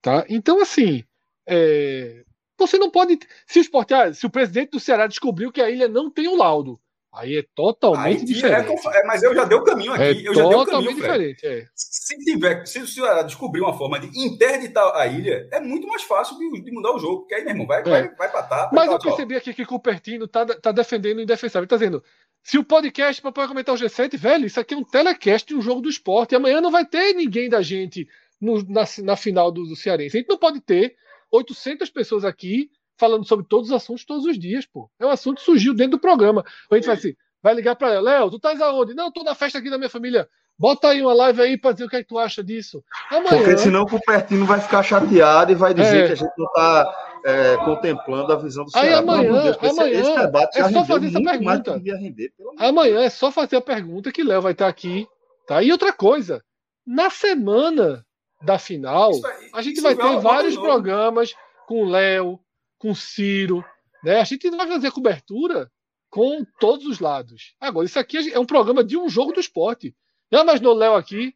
Tá? 0.03 0.25
Então, 0.29 0.61
assim, 0.61 1.05
é... 1.47 2.25
você 2.59 2.79
não 2.79 2.91
pode. 2.91 3.19
Se 3.47 3.59
o 3.59 3.63
esporte. 3.63 3.95
Ah, 3.95 4.13
se 4.13 4.27
o 4.27 4.31
presidente 4.31 4.71
do 4.71 4.81
Ceará 4.81 5.07
descobriu 5.07 5.53
que 5.53 5.61
a 5.61 5.71
ilha 5.71 5.89
não 5.89 6.11
tem 6.11 6.29
o 6.29 6.37
laudo. 6.37 6.81
Aí 7.13 7.39
é 7.39 7.45
totalmente 7.57 8.21
aí, 8.21 8.25
diferente. 8.25 8.87
É, 8.87 9.05
mas 9.05 9.21
eu 9.23 9.35
já 9.35 9.45
dei 9.45 9.59
o 9.59 9.65
caminho 9.65 9.93
aqui. 9.93 10.03
É 10.03 10.29
eu 10.29 10.33
já 10.33 10.43
totalmente 10.43 10.67
dei 10.67 10.77
o 10.77 10.77
caminho, 10.77 10.95
diferente. 10.95 11.47
É. 11.47 11.67
Se 11.75 12.17
tiver, 12.19 12.65
se 12.67 12.79
o 12.79 12.87
Ceará 12.87 13.23
descobrir 13.23 13.61
uma 13.61 13.77
forma 13.77 13.99
de 13.99 14.07
interditar 14.17 14.95
a 14.95 15.09
ilha, 15.09 15.49
é 15.51 15.59
muito 15.59 15.89
mais 15.89 16.05
fácil 16.05 16.39
de, 16.39 16.63
de 16.63 16.71
mudar 16.71 16.95
o 16.95 17.01
jogo. 17.01 17.21
Porque 17.21 17.35
aí, 17.35 17.43
meu 17.43 17.51
irmão, 17.51 17.67
vai, 17.67 17.81
é. 17.81 17.83
vai, 17.83 18.15
vai 18.15 18.31
patar. 18.31 18.71
Mas 18.73 18.89
eu 18.89 18.99
percebi 18.99 19.35
aqui 19.35 19.53
que 19.53 19.63
o 19.63 19.67
Cupertino 19.67 20.29
tá, 20.29 20.47
tá 20.47 20.71
defendendo 20.71 21.19
o 21.19 21.23
indefensável. 21.23 21.65
Ele 21.65 21.69
tá 21.69 21.77
dizendo: 21.77 22.03
se 22.45 22.59
o 22.59 22.65
podcast 22.65 23.21
para 23.21 23.49
comentar 23.49 23.75
o 23.75 23.79
G7, 23.79 24.17
velho, 24.17 24.47
isso 24.47 24.61
aqui 24.61 24.75
é 24.75 24.77
um 24.77 24.85
telecast 24.85 25.49
de 25.49 25.57
um 25.57 25.61
jogo 25.61 25.81
do 25.81 25.89
esporte. 25.89 26.33
E 26.33 26.37
amanhã 26.37 26.61
não 26.61 26.71
vai 26.71 26.87
ter 26.87 27.13
ninguém 27.15 27.49
da 27.49 27.61
gente 27.61 28.07
no, 28.41 28.63
na, 28.69 28.85
na, 29.03 29.17
final 29.17 29.51
do, 29.51 29.65
do 29.65 29.77
Cearense. 29.77 30.17
A 30.17 30.21
gente 30.21 30.29
não 30.29 30.39
pode 30.39 30.61
ter 30.61 30.97
800 31.31 31.91
pessoas 31.91 32.25
aqui 32.25 32.71
falando 32.97 33.27
sobre 33.27 33.47
todos 33.47 33.71
os 33.71 33.77
assuntos 33.77 34.05
todos 34.05 34.25
os 34.27 34.39
dias, 34.39 34.67
pô. 34.67 34.91
É 34.99 35.07
um 35.07 35.11
assunto 35.11 35.39
que 35.39 35.45
surgiu 35.45 35.75
dentro 35.75 35.93
do 35.93 36.01
programa. 36.01 36.45
A 36.71 36.75
gente 36.75 36.87
vai 36.87 36.97
assim, 36.97 37.15
vai 37.43 37.55
ligar 37.55 37.77
para 37.77 37.95
ela, 37.95 38.11
Léo, 38.11 38.31
tu 38.31 38.37
estás 38.37 38.61
aonde? 38.61 38.95
Não, 38.95 39.11
tô 39.11 39.23
na 39.23 39.35
festa 39.35 39.59
aqui 39.59 39.71
da 39.71 39.79
minha 39.79 39.91
família. 39.91 40.29
Bota 40.59 40.89
aí 40.89 41.01
uma 41.01 41.15
live 41.15 41.41
aí 41.41 41.59
para 41.59 41.73
dizer 41.73 41.87
o 41.87 41.89
que, 41.89 41.97
é 41.97 42.03
que 42.03 42.09
tu 42.09 42.19
acha 42.19 42.45
disso. 42.45 42.85
Amanhã... 43.11 43.31
Porque 43.31 43.57
senão 43.57 43.83
o 43.83 43.87
Cupertino 43.87 44.45
vai 44.45 44.61
ficar 44.61 44.83
chateado 44.83 45.51
e 45.51 45.55
vai 45.55 45.73
dizer 45.73 46.05
é. 46.05 46.07
que 46.07 46.13
a 46.13 46.17
gente 46.17 46.33
não 46.37 46.47
está 46.47 47.11
é, 47.25 47.57
contemplando 47.59 48.31
a 48.31 48.37
visão 48.37 48.65
do 48.65 48.71
Ceará. 48.71 48.89
Aí 48.89 48.93
amanhã, 48.93 49.43
Deus, 49.43 49.57
amanhã 49.63 50.01
esse, 50.01 50.19
debate 50.19 50.59
é 50.59 50.69
só 50.71 50.85
fazer 50.85 51.07
essa 51.07 51.23
pergunta. 51.23 51.73
Render, 51.73 52.33
amanhã 52.59 53.01
é 53.01 53.09
só 53.09 53.31
fazer 53.31 53.57
a 53.57 53.63
pergunta 53.63 54.13
que 54.13 54.23
Léo 54.23 54.43
vai 54.43 54.53
estar 54.53 54.69
aqui. 54.69 55.09
Tá? 55.47 55.63
E 55.63 55.73
outra 55.73 55.95
coisa, 55.95 56.45
na 56.87 57.09
semana 57.09 58.05
da 58.43 58.59
final, 58.59 59.13
a 59.53 59.63
gente 59.63 59.81
vai 59.81 59.95
ter 59.95 60.19
vários 60.21 60.57
programas 60.57 61.35
com 61.67 61.85
Léo, 61.85 62.41
com 62.79 62.95
Ciro. 62.95 63.65
Né? 64.03 64.21
A 64.21 64.25
gente 64.25 64.51
vai 64.51 64.67
fazer 64.67 64.91
cobertura 64.91 65.71
com 66.09 66.45
todos 66.59 66.87
os 66.87 66.99
lados. 66.99 67.55
Agora, 67.61 67.87
isso 67.87 67.99
aqui 67.99 68.33
é 68.33 68.39
um 68.39 68.47
programa 68.47 68.83
de 68.83 68.97
um 68.97 69.09
jogo 69.09 69.33
do 69.33 69.41
esporte. 69.41 69.95
Já 70.33 70.43
imaginou 70.43 70.75
Léo 70.75 70.95
aqui, 70.95 71.35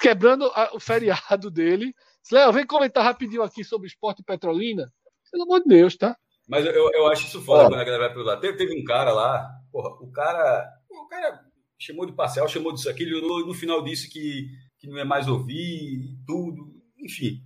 quebrando 0.00 0.46
a, 0.54 0.70
o 0.74 0.80
feriado 0.80 1.50
dele. 1.50 1.94
Léo, 2.30 2.52
vem 2.52 2.66
comentar 2.66 3.02
rapidinho 3.02 3.42
aqui 3.42 3.64
sobre 3.64 3.88
esporte 3.88 4.22
Petrolina. 4.22 4.92
Pelo 5.30 5.44
amor 5.44 5.60
de 5.60 5.68
Deus, 5.68 5.96
tá? 5.96 6.16
Mas 6.46 6.66
eu, 6.66 6.90
eu 6.92 7.06
acho 7.06 7.26
isso 7.26 7.40
foda 7.42 7.68
quando 7.68 7.80
a 7.80 7.84
galera 7.84 8.04
vai 8.04 8.12
pro 8.12 8.22
lado. 8.22 8.40
Teve, 8.40 8.56
teve 8.56 8.78
um 8.78 8.84
cara 8.84 9.12
lá, 9.12 9.48
porra, 9.72 9.90
o 10.00 10.10
cara. 10.12 10.68
O 10.90 11.08
cara 11.08 11.40
chamou 11.78 12.06
de 12.06 12.12
parcial, 12.12 12.46
chamou 12.48 12.72
disso 12.72 12.88
aqui, 12.88 13.04
no, 13.06 13.46
no 13.46 13.54
final 13.54 13.82
disse 13.82 14.08
que, 14.08 14.48
que 14.82 14.88
não 14.88 14.98
é 14.98 15.04
mais 15.04 15.28
ouvir, 15.28 16.18
tudo, 16.26 16.74
enfim. 16.98 17.40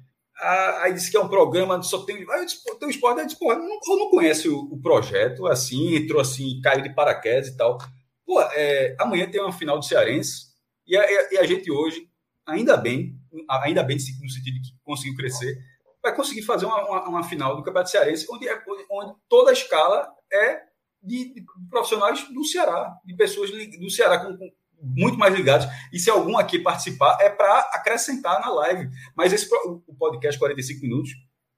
Aí 0.80 0.92
disse 0.94 1.10
que 1.10 1.16
é 1.16 1.20
um 1.20 1.28
programa 1.28 1.82
só 1.82 2.02
tem. 2.04 2.16
Aí 2.16 2.40
eu 2.40 2.46
disse, 2.46 2.64
tem 2.64 2.88
um 2.88 2.90
esporte, 2.90 3.20
aí 3.20 3.26
disse, 3.26 3.38
porra, 3.38 3.56
não, 3.56 3.66
eu 3.66 3.98
não 3.98 4.10
conhece 4.10 4.48
o, 4.48 4.58
o, 4.58 4.80
projeto, 4.80 5.46
assim, 5.46 5.96
entrou 5.96 6.20
assim, 6.20 6.60
caiu 6.62 6.82
de 6.82 6.94
paraquedas 6.94 7.48
e 7.48 7.56
tal. 7.56 7.76
Pô, 8.24 8.40
é, 8.40 8.96
amanhã 8.98 9.30
tem 9.30 9.40
uma 9.40 9.52
final 9.52 9.78
do 9.78 9.84
Cearense, 9.84 10.46
e 10.86 10.96
a, 10.96 11.32
e 11.32 11.38
a 11.38 11.46
gente 11.46 11.70
hoje, 11.70 12.08
ainda 12.46 12.76
bem, 12.76 13.18
ainda 13.62 13.82
bem 13.82 13.96
no 13.96 14.30
sentido 14.30 14.60
que 14.62 14.72
conseguiu 14.82 15.16
crescer, 15.16 15.58
vai 16.02 16.14
conseguir 16.14 16.42
fazer 16.42 16.64
uma, 16.64 16.84
uma, 16.86 17.08
uma 17.08 17.22
final 17.22 17.54
do 17.54 17.62
Campeonato 17.62 17.90
Cearense, 17.90 18.26
onde, 18.30 18.48
é, 18.48 18.62
onde 18.90 19.14
toda 19.28 19.50
a 19.50 19.54
escala 19.54 20.10
é 20.32 20.62
de, 21.02 21.34
de, 21.34 21.44
profissionais 21.68 22.26
do 22.28 22.44
Ceará, 22.44 22.94
de 23.04 23.14
pessoas 23.14 23.50
do 23.50 23.90
Ceará 23.90 24.18
com, 24.18 24.36
com 24.36 24.50
muito 24.80 25.18
mais 25.18 25.34
ligados. 25.34 25.66
E 25.92 25.98
se 25.98 26.10
algum 26.10 26.36
aqui 26.36 26.58
participar, 26.58 27.18
é 27.20 27.28
para 27.28 27.60
acrescentar 27.72 28.40
na 28.40 28.50
live. 28.50 28.88
Mas 29.16 29.32
esse 29.32 29.48
o 29.64 29.94
podcast 29.98 30.38
45 30.38 30.82
minutos, 30.82 31.10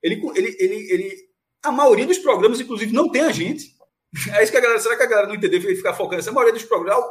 ele, 0.03 0.21
ele, 0.35 0.57
ele, 0.59 0.93
ele, 0.93 1.17
a 1.63 1.73
maioria 1.73 2.07
dos 2.07 2.19
programas, 2.19 2.61
inclusive, 2.61 2.93
não 2.93 3.11
tem 3.11 3.23
a 3.23 3.33
gente. 3.33 3.77
É 4.33 4.43
isso 4.43 4.51
que 4.51 4.57
a 4.57 4.61
galera. 4.63 4.81
Será 4.81 4.97
que 4.97 5.03
a 5.03 5.07
galera 5.07 5.29
não 5.29 5.35
entendeu 5.35 5.61
e 5.61 5.77
ficar 5.77 5.93
focando? 5.93 6.21
Essa 6.21 6.33
maioria 6.33 6.55
dos 6.55 6.65
programas, 6.65 7.05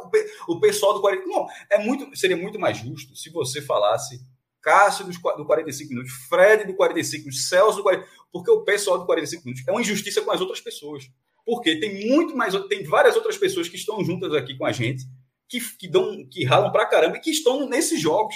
o, 0.48 0.54
o 0.54 0.60
pessoal 0.60 0.94
do 0.94 1.00
40. 1.00 1.26
Não, 1.26 1.46
é 1.70 1.78
muito, 1.78 2.16
seria 2.18 2.36
muito 2.36 2.58
mais 2.58 2.76
justo 2.76 3.14
se 3.14 3.30
você 3.30 3.62
falasse 3.62 4.18
Cássio 4.60 5.06
do 5.06 5.46
45 5.46 5.90
minutos, 5.90 6.12
Fred 6.28 6.66
do 6.66 6.74
45 6.74 7.22
minutos, 7.22 7.48
Celso 7.48 7.76
do 7.76 7.82
45 7.84 8.18
porque 8.32 8.50
o 8.50 8.62
pessoal 8.62 8.98
do 8.98 9.06
45 9.06 9.44
minutos 9.44 9.66
é 9.66 9.70
uma 9.70 9.80
injustiça 9.80 10.22
com 10.22 10.30
as 10.30 10.40
outras 10.40 10.60
pessoas. 10.60 11.04
Porque 11.44 11.80
tem 11.80 12.08
muito 12.08 12.36
mais, 12.36 12.54
tem 12.66 12.84
várias 12.84 13.16
outras 13.16 13.38
pessoas 13.38 13.68
que 13.68 13.76
estão 13.76 14.04
juntas 14.04 14.34
aqui 14.34 14.56
com 14.56 14.66
a 14.66 14.72
gente, 14.72 15.04
que, 15.48 15.60
que, 15.76 15.88
dão, 15.88 16.26
que 16.30 16.44
ralam 16.44 16.70
pra 16.70 16.86
caramba 16.86 17.16
e 17.16 17.20
que 17.20 17.30
estão 17.30 17.68
nesses 17.68 18.00
jogos, 18.00 18.34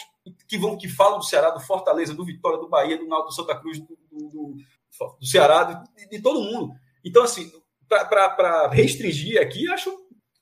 que 0.48 0.56
vão 0.56 0.76
que 0.76 0.88
falam 0.88 1.18
do 1.18 1.24
Ceará, 1.24 1.50
do 1.50 1.60
Fortaleza, 1.60 2.14
do 2.14 2.24
Vitória, 2.24 2.58
do 2.58 2.68
Bahia, 2.68 2.96
do 2.96 3.06
Náutico, 3.06 3.28
do 3.28 3.34
Santa 3.34 3.58
Cruz, 3.60 3.78
do, 3.78 3.96
do, 4.10 4.56
do, 5.20 5.26
Ceará, 5.26 5.64
de, 5.64 6.08
de, 6.08 6.22
todo 6.22 6.40
mundo. 6.40 6.72
Então, 7.04 7.22
assim, 7.22 7.50
para 7.88 8.68
restringir 8.68 9.40
aqui, 9.40 9.70
acho 9.70 9.90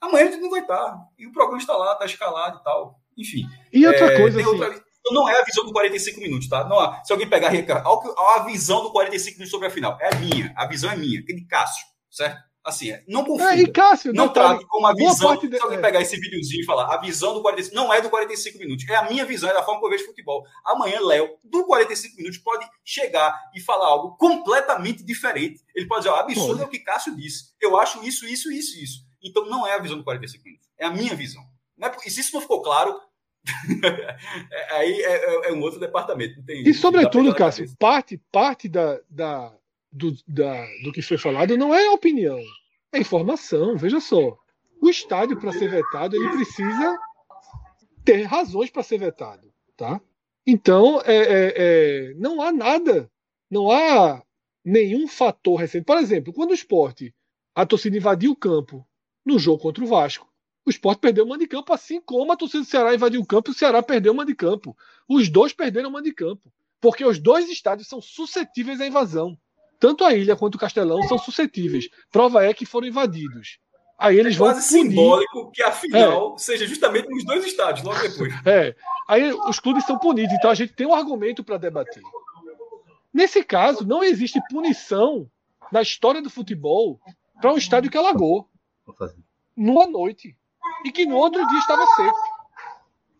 amanhã 0.00 0.28
a 0.28 0.30
gente 0.30 0.40
não 0.40 0.50
vai 0.50 0.60
estar. 0.60 0.96
E 1.18 1.26
o 1.26 1.32
programa 1.32 1.58
está 1.58 1.76
lá, 1.76 1.92
está 1.92 2.04
escalado 2.06 2.58
e 2.58 2.64
tal. 2.64 3.00
Enfim. 3.18 3.42
E 3.72 3.86
outra 3.86 4.12
é, 4.12 4.16
coisa, 4.18 4.40
assim, 4.40 4.48
outra, 4.48 4.68
então 5.00 5.12
não 5.12 5.28
é 5.28 5.40
a 5.40 5.44
visão 5.44 5.64
do 5.64 5.72
45 5.72 6.20
minutos, 6.20 6.48
tá? 6.48 6.64
Não, 6.64 7.04
se 7.04 7.12
alguém 7.12 7.28
pegar 7.28 7.48
a 7.48 8.42
visão 8.44 8.82
do 8.82 8.92
45 8.92 9.38
minutos 9.38 9.50
sobre 9.50 9.66
a 9.66 9.70
final, 9.70 9.98
é 10.00 10.14
a 10.14 10.18
minha, 10.18 10.52
a 10.56 10.66
visão 10.66 10.90
é 10.90 10.96
minha, 10.96 11.22
que 11.24 11.34
de 11.34 11.44
Cássio, 11.46 11.84
certo? 12.10 12.49
Assim, 12.62 12.90
é, 12.90 13.02
não 13.08 13.24
confunda. 13.24 13.54
É, 13.54 13.60
e 13.60 13.66
Cássio, 13.66 14.12
não 14.12 14.28
trate 14.28 14.66
como 14.66 14.86
a 14.86 14.94
visão. 14.94 15.34
De... 15.36 15.56
Se 15.56 15.62
alguém 15.62 15.78
é. 15.78 15.80
pegar 15.80 16.00
esse 16.02 16.16
videozinho 16.20 16.62
e 16.62 16.64
falar, 16.66 16.94
a 16.94 17.00
visão 17.00 17.32
do 17.32 17.42
45 17.42 17.74
não 17.74 17.92
é 17.92 18.02
do 18.02 18.10
45 18.10 18.58
minutos, 18.58 18.88
é 18.88 18.96
a 18.96 19.08
minha 19.08 19.24
visão, 19.24 19.48
é 19.48 19.54
da 19.54 19.62
forma 19.62 19.80
que 19.80 19.86
eu 19.86 19.90
vejo 19.90 20.04
futebol. 20.04 20.44
Amanhã, 20.64 21.00
Léo, 21.00 21.38
do 21.42 21.64
45 21.64 22.16
minutos, 22.16 22.38
pode 22.38 22.66
chegar 22.84 23.34
e 23.54 23.60
falar 23.60 23.86
algo 23.86 24.16
completamente 24.18 25.02
diferente. 25.02 25.60
Ele 25.74 25.86
pode 25.86 26.04
dizer, 26.04 26.14
absurdo 26.14 26.48
Pode. 26.48 26.62
é 26.62 26.64
o 26.66 26.68
que 26.68 26.80
Cássio 26.80 27.16
disse. 27.16 27.54
Eu 27.60 27.78
acho 27.78 28.04
isso, 28.04 28.26
isso, 28.26 28.52
isso, 28.52 28.78
isso. 28.78 29.10
Então 29.22 29.46
não 29.46 29.66
é 29.66 29.74
a 29.74 29.78
visão 29.78 29.96
do 29.96 30.04
45 30.04 30.44
minutos, 30.44 30.68
é 30.78 30.86
a 30.86 30.90
minha 30.90 31.14
visão. 31.14 31.42
É, 31.80 31.90
e 32.06 32.10
se 32.10 32.20
isso 32.20 32.34
não 32.34 32.42
ficou 32.42 32.62
claro, 32.62 32.94
aí 34.72 35.02
é, 35.02 35.46
é, 35.46 35.48
é, 35.48 35.52
um 35.52 35.62
outro 35.62 35.80
departamento. 35.80 36.42
Tem, 36.44 36.62
e 36.62 36.74
sobretudo, 36.74 37.34
Cássio, 37.34 37.66
parte, 37.78 38.20
parte 38.30 38.68
da, 38.68 39.00
da, 39.08 39.52
do, 39.92 40.16
da, 40.26 40.66
do 40.82 40.92
que 40.92 41.02
foi 41.02 41.18
falado 41.18 41.56
não 41.56 41.74
é 41.74 41.90
opinião, 41.90 42.38
é 42.92 42.98
informação. 42.98 43.76
Veja 43.76 44.00
só, 44.00 44.36
o 44.80 44.88
estádio 44.88 45.38
para 45.38 45.52
ser 45.52 45.68
vetado 45.68 46.16
ele 46.16 46.28
precisa 46.30 46.98
ter 48.04 48.22
razões 48.22 48.70
para 48.70 48.82
ser 48.82 48.98
vetado, 48.98 49.52
tá? 49.76 50.00
Então, 50.46 51.00
é, 51.04 51.16
é, 51.16 51.54
é, 51.56 52.14
não 52.14 52.40
há 52.40 52.50
nada, 52.50 53.10
não 53.50 53.70
há 53.70 54.22
nenhum 54.64 55.06
fator 55.06 55.56
recente. 55.56 55.84
Por 55.84 55.98
exemplo, 55.98 56.32
quando 56.32 56.50
o 56.50 56.54
esporte, 56.54 57.14
a 57.54 57.66
torcida 57.66 57.96
invadiu 57.96 58.32
o 58.32 58.36
campo 58.36 58.86
no 59.24 59.38
jogo 59.38 59.62
contra 59.62 59.84
o 59.84 59.86
Vasco, 59.86 60.30
o 60.66 60.70
Sport 60.70 61.00
perdeu 61.00 61.24
o 61.24 61.28
mando 61.28 61.40
de 61.40 61.48
campo, 61.48 61.72
assim 61.72 62.00
como 62.00 62.32
a 62.32 62.36
torcida 62.36 62.62
do 62.62 62.68
Ceará 62.68 62.94
invadiu 62.94 63.20
o 63.20 63.26
campo 63.26 63.50
e 63.50 63.52
o 63.52 63.54
Ceará 63.54 63.82
perdeu 63.82 64.12
o 64.12 64.16
mando 64.16 64.30
de 64.30 64.36
campo. 64.36 64.76
Os 65.08 65.28
dois 65.28 65.52
perderam 65.52 65.88
o 65.88 65.92
mando 65.92 66.04
de 66.04 66.14
campo. 66.14 66.52
Porque 66.80 67.04
os 67.04 67.18
dois 67.18 67.48
estádios 67.48 67.88
são 67.88 68.00
suscetíveis 68.00 68.80
à 68.80 68.86
invasão. 68.86 69.38
Tanto 69.80 70.04
a 70.04 70.14
ilha 70.14 70.36
quanto 70.36 70.56
o 70.56 70.58
Castelão 70.58 71.02
são 71.04 71.18
suscetíveis. 71.18 71.88
Prova 72.12 72.44
é 72.44 72.52
que 72.52 72.66
foram 72.66 72.86
invadidos. 72.86 73.58
Aí 73.98 74.18
eles 74.18 74.34
é 74.34 74.38
vão 74.38 74.48
quase 74.48 74.68
punir... 74.68 74.90
simbólico 74.90 75.50
que 75.52 75.62
a 75.62 75.72
final 75.72 76.34
é. 76.34 76.38
seja 76.38 76.66
justamente 76.66 77.08
nos 77.08 77.24
dois 77.24 77.44
estádios, 77.46 77.84
logo 77.84 78.00
depois. 78.00 78.32
É. 78.46 78.74
Aí 79.08 79.32
os 79.32 79.58
clubes 79.58 79.84
são 79.84 79.98
punidos, 79.98 80.34
então 80.34 80.50
a 80.50 80.54
gente 80.54 80.74
tem 80.74 80.86
um 80.86 80.94
argumento 80.94 81.42
para 81.42 81.56
debater. 81.56 82.02
Nesse 83.12 83.42
caso, 83.42 83.84
não 83.86 84.04
existe 84.04 84.40
punição 84.50 85.28
na 85.72 85.82
história 85.82 86.22
do 86.22 86.30
futebol 86.30 87.00
para 87.40 87.52
um 87.52 87.56
estádio 87.56 87.90
que 87.90 87.98
alagou. 87.98 88.48
Numa 89.56 89.86
noite 89.86 90.36
e 90.84 90.92
que 90.92 91.06
no 91.06 91.16
outro 91.16 91.46
dia 91.46 91.58
estava 91.58 91.86
seco. 91.96 92.18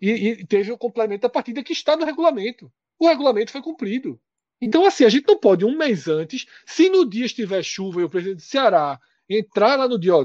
E, 0.01 0.11
e 0.11 0.47
teve 0.47 0.73
o 0.73 0.79
complemento 0.79 1.23
da 1.23 1.29
partida 1.29 1.63
que 1.63 1.73
está 1.73 1.97
no 1.97 2.05
regulamento. 2.05 2.71
O 2.99 3.09
regulamento 3.09 3.51
foi 3.51 3.61
cumprido. 3.63 4.21
Então, 4.61 4.85
assim, 4.85 5.05
a 5.05 5.09
gente 5.09 5.27
não 5.27 5.39
pode, 5.39 5.65
um 5.65 5.77
mês 5.77 6.07
antes, 6.07 6.47
se 6.67 6.91
no 6.91 7.09
dia 7.09 7.25
estiver 7.25 7.63
chuva 7.63 8.01
e 8.01 8.05
o 8.05 8.11
presidente 8.11 8.39
do 8.39 8.43
Ceará 8.43 9.01
entrar 9.29 9.77
lá 9.77 9.89
no 9.89 9.99
dia, 9.99 10.15
ó, 10.15 10.25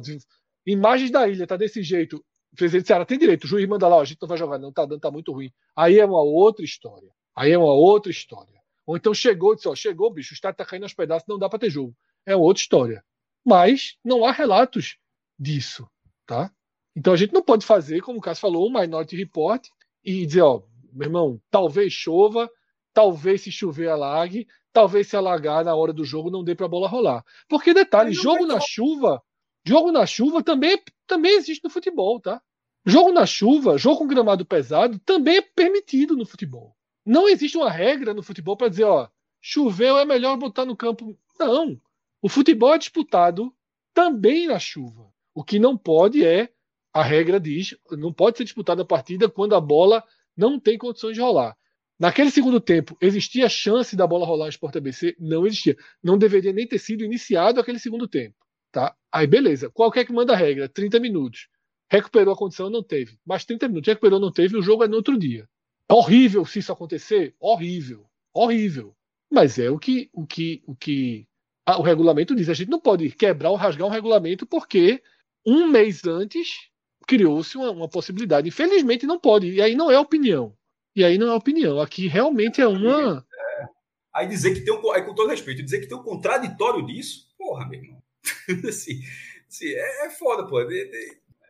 imagens 0.66 1.12
da 1.12 1.28
ilha, 1.28 1.48
tá 1.48 1.56
desse 1.56 1.82
jeito, 1.82 2.18
o 2.52 2.56
presidente 2.56 2.84
do 2.84 2.88
Ceará 2.88 3.06
tem 3.06 3.18
direito, 3.18 3.46
o 3.46 3.48
juiz 3.48 3.68
manda 3.68 3.88
lá, 3.88 3.98
ó, 3.98 4.02
a 4.02 4.06
gente 4.06 4.22
não 4.22 4.28
vai 4.28 4.38
jogar, 4.38 4.58
não, 4.58 4.74
tá 4.74 4.86
dando, 4.86 5.00
tá 5.00 5.12
muito 5.12 5.32
ruim. 5.32 5.52
Aí 5.76 6.00
é 6.00 6.06
uma 6.06 6.22
outra 6.22 6.66
história. 6.66 7.10
Aí 7.36 7.52
é 7.52 7.58
uma 7.58 7.74
outra 7.74 8.12
história. 8.12 8.62
Ou 8.86 8.96
então 8.96 9.14
chegou, 9.14 9.56
disse, 9.56 9.68
ó, 9.68 9.76
chegou, 9.76 10.12
bicho, 10.12 10.34
o 10.34 10.36
estádio 10.36 10.58
tá 10.58 10.66
caindo 10.66 10.84
aos 10.84 10.94
pedaços, 10.94 11.28
não 11.28 11.40
dá 11.40 11.50
para 11.50 11.60
ter 11.60 11.70
jogo. 11.70 11.96
É 12.26 12.36
outra 12.36 12.62
história. 12.62 13.04
Mas 13.44 13.98
não 14.04 14.26
há 14.26 14.32
relatos 14.32 14.98
disso, 15.38 15.88
tá? 16.26 16.52
Então 16.96 17.14
a 17.14 17.18
gente 17.18 17.34
não 17.34 17.44
pode 17.44 17.66
fazer, 17.66 18.02
como 18.02 18.20
o 18.20 18.22
Cássio 18.22 18.42
falou, 18.42 18.68
um 18.68 18.80
Minority 18.80 19.16
Report 19.18 19.68
e 20.04 20.26
dizer, 20.26 20.42
ó, 20.42 20.64
meu 20.94 21.08
irmão, 21.08 21.42
talvez 21.52 21.92
chova, 21.92 22.50
talvez 22.96 23.42
se 23.42 23.52
chover 23.52 23.90
alague, 23.90 24.48
talvez 24.72 25.10
se 25.10 25.18
alagar 25.18 25.66
na 25.66 25.76
hora 25.76 25.92
do 25.92 26.06
jogo 26.06 26.32
não 26.32 26.46
dê 26.46 26.56
para 26.56 26.66
a 26.66 26.70
bola 26.70 26.88
rolar. 26.88 27.26
Porque 27.50 27.74
detalhe, 27.74 28.14
jogo 28.14 28.46
na 28.46 28.58
chuva, 28.62 29.22
jogo 29.66 29.92
na 29.92 30.06
chuva 30.06 30.42
também, 30.42 30.82
também 31.06 31.36
existe 31.36 31.62
no 31.62 31.70
futebol, 31.70 32.22
tá? 32.22 32.42
Jogo 32.86 33.12
na 33.12 33.26
chuva, 33.26 33.78
jogo 33.78 33.98
com 33.98 34.08
gramado 34.08 34.46
pesado 34.46 34.98
também 35.00 35.38
é 35.38 35.42
permitido 35.42 36.16
no 36.16 36.26
futebol. 36.26 36.74
Não 37.06 37.28
existe 37.28 37.58
uma 37.58 37.70
regra 37.70 38.14
no 38.14 38.24
futebol 38.24 38.56
para 38.56 38.70
dizer, 38.70 38.86
ó, 38.86 39.10
choveu 39.42 39.98
é 39.98 40.06
melhor 40.06 40.38
botar 40.38 40.64
no 40.64 40.76
campo. 40.76 41.20
Não. 41.38 41.78
O 42.22 42.30
futebol 42.30 42.74
é 42.74 42.78
disputado 42.78 43.54
também 43.94 44.48
na 44.48 44.58
chuva. 44.58 45.12
O 45.34 45.44
que 45.44 45.60
não 45.60 45.78
pode 45.78 46.26
é 46.26 46.50
a 46.94 47.04
regra 47.04 47.42
diz 47.42 47.76
não 47.92 48.14
pode 48.14 48.38
ser 48.38 48.46
disputada 48.46 48.84
a 48.84 48.86
partida 48.86 49.28
quando 49.28 49.54
a 49.54 49.60
bola 49.60 50.02
não 50.36 50.58
tem 50.58 50.78
condições 50.78 51.16
de 51.16 51.22
rolar. 51.22 51.58
Naquele 52.00 52.30
segundo 52.30 52.60
tempo, 52.60 52.98
existia 53.00 53.48
chance 53.48 53.96
da 53.96 54.06
bola 54.06 54.26
rolar 54.26 54.46
no 54.46 54.50
Sport 54.50 54.76
ABC? 54.76 55.16
Não 55.20 55.46
existia. 55.48 55.78
Não 56.04 56.18
deveria 56.18 56.52
nem 56.52 56.68
ter 56.68 56.80
sido 56.80 57.04
iniciado 57.04 57.60
aquele 57.60 57.80
segundo 57.80 58.08
tempo. 58.08 58.36
Tá? 58.72 58.94
Aí, 59.12 59.26
beleza. 59.26 59.70
Qualquer 59.70 60.06
que 60.06 60.12
manda 60.12 60.34
a 60.34 60.36
regra? 60.36 60.68
30 60.68 61.00
minutos. 61.00 61.48
Recuperou 61.90 62.34
a 62.34 62.38
condição? 62.38 62.70
Não 62.70 62.84
teve. 62.84 63.18
Mas 63.26 63.46
30 63.46 63.70
minutos. 63.70 63.88
Recuperou? 63.88 64.20
Não 64.20 64.32
teve. 64.32 64.58
O 64.58 64.62
jogo 64.62 64.84
é 64.84 64.88
no 64.88 64.98
outro 64.98 65.18
dia. 65.18 65.48
É 65.90 65.94
horrível 65.94 66.46
se 66.46 66.60
isso 66.60 66.72
acontecer? 66.72 67.36
Horrível. 67.40 68.06
Horrível. 68.34 68.96
Mas 69.32 69.58
é 69.60 69.70
o 69.70 69.80
que 69.80 70.10
o 70.14 70.26
que 70.26 70.64
o 70.66 70.76
que 70.76 71.28
o 71.68 71.82
regulamento 71.82 72.36
diz. 72.36 72.50
A 72.50 72.54
gente 72.54 72.70
não 72.70 72.80
pode 72.80 73.10
quebrar 73.12 73.52
ou 73.52 73.56
rasgar 73.56 73.88
um 73.88 73.92
regulamento 73.92 74.46
porque 74.46 75.02
um 75.46 75.68
mês 75.68 76.06
antes 76.06 76.70
criou-se 77.08 77.56
uma, 77.58 77.72
uma, 77.72 77.90
possibilidade. 77.90 78.48
Infelizmente 78.48 79.06
não 79.06 79.20
pode. 79.20 79.52
E 79.52 79.62
aí 79.62 79.76
não 79.76 79.90
é 79.92 79.98
opinião. 80.00 80.56
E 80.96 81.04
aí 81.04 81.18
não 81.18 81.28
é 81.28 81.36
opinião. 81.36 81.80
Aqui 81.80 82.08
realmente 82.08 82.62
é 82.62 82.68
uma. 82.68 83.26
É. 83.60 83.66
Aí 84.14 84.28
dizer 84.28 84.54
que 84.54 84.62
tem 84.62 84.74
um. 84.74 84.92
Aí, 84.92 85.04
com 85.04 85.14
todo 85.14 85.30
respeito, 85.30 85.64
dizer 85.64 85.80
que 85.80 85.88
tem 85.88 85.98
um 85.98 86.04
contraditório 86.04 86.86
disso, 86.86 87.28
porra, 87.38 87.68
meu 87.68 87.82
irmão. 87.82 88.02
assim, 88.70 89.02
assim, 89.48 89.68
é, 89.68 90.06
é 90.06 90.10
foda, 90.12 90.48
pô. 90.48 90.58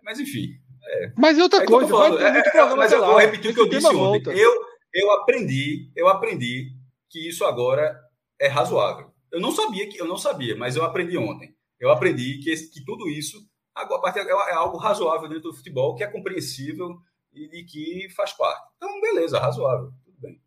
Mas 0.03 0.19
enfim. 0.19 0.53
É. 0.87 1.11
Mas 1.17 1.37
outra 1.37 1.65
coisa, 1.65 1.89
falando, 1.89 2.19
é, 2.19 2.27
é, 2.27 2.75
mas 2.75 2.91
eu 2.91 3.03
vou 3.03 3.17
repetir 3.17 3.51
o 3.51 3.53
que 3.53 3.59
eu 3.59 3.69
disse 3.69 3.87
ontem. 3.87 4.37
Eu, 4.37 4.53
eu 4.93 5.11
aprendi, 5.13 5.91
eu 5.95 6.07
aprendi 6.07 6.73
que 7.09 7.27
isso 7.27 7.43
agora 7.43 7.99
é 8.39 8.47
razoável. 8.47 9.11
Eu 9.31 9.39
não 9.39 9.51
sabia 9.51 9.89
que 9.89 9.99
eu 9.99 10.07
não 10.07 10.17
sabia, 10.17 10.55
mas 10.55 10.75
eu 10.75 10.83
aprendi 10.83 11.17
ontem. 11.17 11.55
Eu 11.79 11.89
aprendi 11.89 12.39
que, 12.39 12.55
que 12.55 12.85
tudo 12.85 13.09
isso 13.09 13.37
Agora, 13.75 14.17
é, 14.17 14.21
é 14.21 14.53
algo 14.53 14.77
razoável 14.77 15.27
dentro 15.27 15.49
do 15.49 15.53
futebol, 15.53 15.95
que 15.95 16.03
é 16.03 16.07
compreensível 16.07 16.97
e, 17.35 17.59
e 17.59 17.63
que 17.65 18.09
faz 18.15 18.33
parte. 18.33 18.67
Então, 18.77 19.01
beleza, 19.01 19.39
razoável. 19.39 19.91
Tudo 20.03 20.17
bem. 20.19 20.41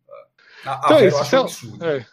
A, 0.65 0.81
então, 0.83 0.97
a 0.97 1.01
é 1.01 1.07
isso, 1.07 1.25
Celso, 1.25 1.77
é, 1.83 2.05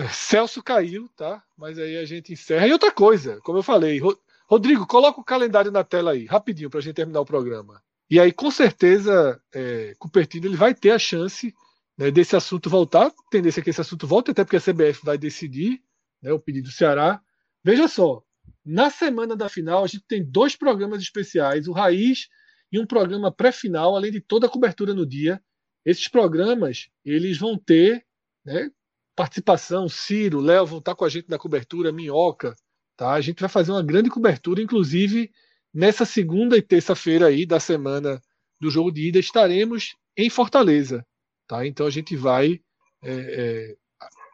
é, 0.00 0.08
Celso 0.08 0.62
caiu, 0.62 1.08
tá? 1.16 1.42
Mas 1.56 1.78
aí 1.78 1.96
a 1.98 2.04
gente 2.04 2.32
encerra. 2.32 2.66
E 2.66 2.72
outra 2.72 2.90
coisa, 2.90 3.40
como 3.42 3.58
eu 3.58 3.62
falei, 3.62 4.00
Rodrigo, 4.46 4.86
coloca 4.86 5.20
o 5.20 5.24
calendário 5.24 5.70
na 5.70 5.84
tela 5.84 6.12
aí, 6.12 6.24
rapidinho, 6.26 6.70
para 6.70 6.78
a 6.78 6.82
gente 6.82 6.94
terminar 6.94 7.20
o 7.20 7.26
programa. 7.26 7.82
E 8.08 8.18
aí, 8.18 8.32
com 8.32 8.50
certeza, 8.50 9.40
é, 9.54 9.94
Cupertino 9.98 10.46
ele 10.46 10.56
vai 10.56 10.74
ter 10.74 10.90
a 10.90 10.98
chance 10.98 11.54
né, 11.96 12.10
desse 12.10 12.34
assunto 12.34 12.70
voltar. 12.70 13.12
Tendência 13.30 13.60
é 13.60 13.62
que 13.62 13.70
esse 13.70 13.80
assunto 13.80 14.06
volte, 14.06 14.30
até 14.30 14.42
porque 14.42 14.56
a 14.56 14.60
CBF 14.60 15.04
vai 15.04 15.16
decidir 15.16 15.80
né, 16.20 16.32
o 16.32 16.40
pedido 16.40 16.64
do 16.64 16.72
Ceará. 16.72 17.20
Veja 17.62 17.86
só, 17.86 18.22
na 18.64 18.90
semana 18.90 19.36
da 19.36 19.48
final, 19.48 19.84
a 19.84 19.86
gente 19.86 20.04
tem 20.08 20.24
dois 20.24 20.56
programas 20.56 21.00
especiais, 21.00 21.68
o 21.68 21.72
Raiz 21.72 22.28
e 22.72 22.78
um 22.78 22.86
programa 22.86 23.32
pré-final, 23.32 23.96
além 23.96 24.12
de 24.12 24.20
toda 24.20 24.46
a 24.46 24.50
cobertura 24.50 24.94
no 24.94 25.06
dia. 25.06 25.42
Esses 25.84 26.08
programas, 26.08 26.88
eles 27.04 27.38
vão 27.38 27.58
ter 27.58 28.04
né, 28.44 28.70
participação, 29.16 29.88
Ciro, 29.88 30.40
Léo 30.40 30.66
vão 30.66 30.78
estar 30.78 30.94
com 30.94 31.04
a 31.04 31.08
gente 31.08 31.28
na 31.28 31.38
cobertura, 31.38 31.92
Minhoca, 31.92 32.54
tá? 32.96 33.12
A 33.12 33.20
gente 33.20 33.40
vai 33.40 33.48
fazer 33.48 33.72
uma 33.72 33.82
grande 33.82 34.10
cobertura, 34.10 34.62
inclusive 34.62 35.30
nessa 35.72 36.04
segunda 36.04 36.56
e 36.56 36.62
terça-feira 36.62 37.26
aí 37.26 37.46
da 37.46 37.60
semana 37.60 38.20
do 38.60 38.70
jogo 38.70 38.90
de 38.90 39.08
ida, 39.08 39.18
estaremos 39.18 39.96
em 40.16 40.28
Fortaleza, 40.28 41.06
tá? 41.46 41.66
Então 41.66 41.86
a 41.86 41.90
gente 41.90 42.14
vai 42.16 42.60
é, 43.02 43.12
é, 43.12 43.76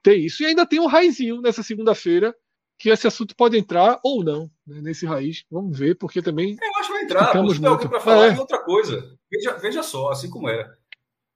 ter 0.03 0.17
isso. 0.17 0.43
E 0.43 0.47
ainda 0.47 0.67
tem 0.67 0.81
o 0.81 0.87
Raizinho 0.87 1.41
nessa 1.41 1.63
segunda-feira, 1.63 2.35
que 2.79 2.91
esse 2.91 3.07
assunto 3.07 3.35
pode 3.35 3.57
entrar 3.59 3.99
ou 4.03 4.23
não 4.23 4.51
né, 4.67 4.81
nesse 4.83 5.07
raiz. 5.07 5.45
Vamos 5.51 5.79
ver, 5.79 5.97
porque 5.97 6.21
também. 6.21 6.57
Eu 6.61 6.81
acho 6.81 6.89
que 6.89 6.95
vai 6.95 7.03
entrar. 7.05 7.27
Ficamos 7.27 7.59
muito... 7.59 7.89
para 7.89 8.01
falar 8.01 8.35
é. 8.35 8.39
outra 8.39 8.59
coisa. 8.59 9.17
Veja, 9.31 9.53
veja 9.55 9.83
só, 9.83 10.11
assim 10.11 10.31
como 10.31 10.49
era. 10.49 10.77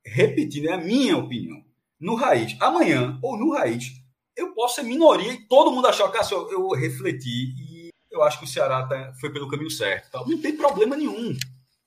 Repetindo, 0.05 0.69
é 0.69 0.73
a 0.73 0.79
minha 0.79 1.17
opinião. 1.17 1.62
No 1.99 2.15
raiz, 2.15 2.57
amanhã 2.61 3.19
ou 3.23 3.37
no 3.37 3.53
raiz, 3.53 3.93
eu 4.37 4.55
posso 4.55 4.77
ser 4.77 4.83
minoria 4.83 5.33
e 5.33 5.47
todo 5.47 5.71
mundo 5.71 5.87
achar 5.87 6.11
que 6.11 6.19
assim, 6.19 6.35
eu, 6.35 6.51
eu 6.51 6.69
refleti 6.71 7.55
e 7.59 7.91
eu 8.11 8.23
acho 8.23 8.39
que 8.39 8.45
o 8.45 8.49
Ceará 8.49 8.87
tá, 8.87 9.12
foi 9.21 9.31
pelo 9.31 9.49
caminho 9.49 9.71
certo. 9.71 10.11
Tal. 10.11 10.29
Não 10.29 10.41
tem 10.41 10.57
problema 10.57 10.97
nenhum. 10.97 11.37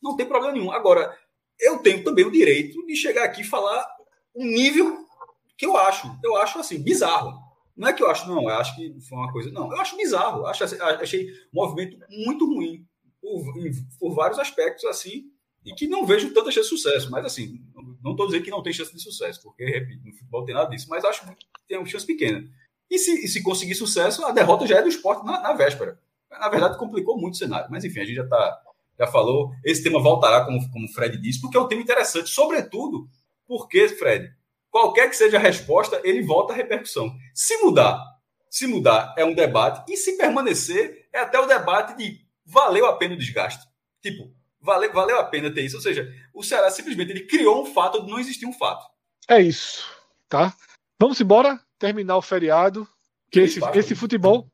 Não 0.02 0.16
tem 0.16 0.26
problema 0.26 0.54
nenhum. 0.54 0.72
Agora, 0.72 1.16
eu 1.60 1.80
tenho 1.80 2.04
também 2.04 2.26
o 2.26 2.32
direito 2.32 2.86
de 2.86 2.96
chegar 2.96 3.24
aqui 3.24 3.42
e 3.42 3.46
falar 3.46 3.86
um 4.36 4.46
nível 4.46 5.06
que 5.58 5.66
eu 5.66 5.76
acho. 5.78 6.08
Eu 6.24 6.36
acho 6.38 6.60
assim, 6.60 6.82
bizarro. 6.82 7.43
Não 7.76 7.88
é 7.88 7.94
que 7.94 8.04
eu 8.04 8.10
acho, 8.10 8.28
não, 8.28 8.44
eu 8.44 8.50
acho 8.50 8.76
que 8.76 9.00
foi 9.02 9.18
uma 9.18 9.32
coisa. 9.32 9.52
Não, 9.52 9.72
eu 9.72 9.82
acho 9.82 9.98
bizarro. 9.98 10.41
Eu 10.41 10.48
acho, 10.48 10.64
achei 10.64 11.28
um 11.54 11.62
movimento 11.62 11.98
muito 12.10 12.45
ruim 12.45 12.86
por, 13.20 13.44
por 14.00 14.14
vários 14.14 14.38
aspectos, 14.40 14.86
assim, 14.86 15.26
e 15.66 15.74
que 15.74 15.88
não 15.88 16.06
vejo 16.06 16.34
tanta 16.34 16.52
chance 16.52 16.70
de 16.70 16.78
sucesso. 16.78 17.10
Mas, 17.10 17.26
assim, 17.26 17.60
não 18.04 18.12
estou 18.12 18.28
dizendo 18.28 18.44
que 18.44 18.52
não 18.52 18.62
tem 18.62 18.74
chance 18.74 18.94
de 18.94 19.02
sucesso, 19.02 19.41
porque, 19.41 19.66
repito, 19.66 20.06
no 20.06 20.14
futebol 20.14 20.45
tem 20.45 20.54
nada 20.54 20.70
disso, 20.70 20.88
mas 20.90 21.04
acho 21.04 21.26
que 21.26 21.36
tem 21.68 21.78
uma 21.78 21.86
chance 21.86 22.06
pequena. 22.06 22.48
E 22.90 23.00
se, 23.00 23.26
e 23.26 23.28
se 23.28 23.41
conseguir 23.41 23.76
sucesso, 23.76 24.24
a 24.26 24.32
derrota 24.32 24.68
já 24.68 24.78
é 24.78 24.82
do 24.82 24.90
esporte 24.90 25.26
na, 25.26 25.41
na 25.41 25.54
véspera. 25.54 26.00
Na 26.30 26.50
verdade, 26.50 26.78
complicou 26.78 27.18
muito 27.18 27.34
o 27.34 27.38
cenário. 27.38 27.68
Mas, 27.72 27.84
enfim, 27.84 28.02
a 28.02 28.06
gente 28.06 28.16
já 28.16 28.24
está 28.24 28.62
já 28.98 29.08
falou. 29.08 29.52
Esse 29.64 29.84
tema 29.84 30.02
voltará, 30.02 30.45
como, 30.45 30.60
como 30.72 30.86
o 30.86 30.90
Fred 30.90 31.18
disse, 31.18 31.41
porque 31.41 31.58
é 31.58 31.60
um 31.60 31.68
tema 31.68 31.82
interessante, 31.82 32.30
sobretudo 32.30 33.08
porque, 33.48 33.90
Fred, 33.90 34.32
qualquer 34.74 35.08
que 35.08 35.16
seja 35.16 35.38
a 35.38 35.40
resposta, 35.40 36.02
ele 36.04 36.24
volta 36.24 36.52
à 36.52 36.56
repercussão. 36.56 37.16
Se 37.32 37.58
mudar, 37.58 38.04
se 38.50 38.66
mudar 38.66 39.14
é 39.16 39.24
um 39.24 39.36
debate, 39.36 39.94
e 39.94 39.95
se 39.95 40.18
permanecer, 40.18 41.08
é 41.14 41.20
até 41.20 41.40
o 41.40 41.45
debate 41.45 41.95
de 41.95 42.26
valeu 42.44 42.88
a 42.88 42.98
pena 42.98 43.14
o 43.14 43.18
desgaste. 43.18 43.64
Tipo, 44.02 44.34
valeu, 44.60 44.91
valeu 44.91 45.20
a 45.20 45.24
pena 45.24 45.54
ter 45.54 45.62
isso. 45.62 45.76
Ou 45.76 45.82
seja, 45.82 46.12
o 46.34 46.41
Ceará 46.44 46.72
simplesmente 46.72 47.12
ele 47.12 47.28
criou 47.28 47.62
um 47.62 47.72
fato 47.72 48.00
onde 48.00 48.10
não 48.12 48.20
existia 48.20 48.50
um 48.50 48.54
fato. 48.54 48.84
É 49.30 49.40
isso, 49.40 49.88
tá? 50.28 50.54
Vamos 51.00 51.22
embora, 51.22 51.60
terminar 51.78 52.18
o 52.18 52.22
feriado. 52.22 52.88
Que 53.32 53.41
esse, 53.41 53.60
esse 53.76 53.94
futebol. 53.95 54.48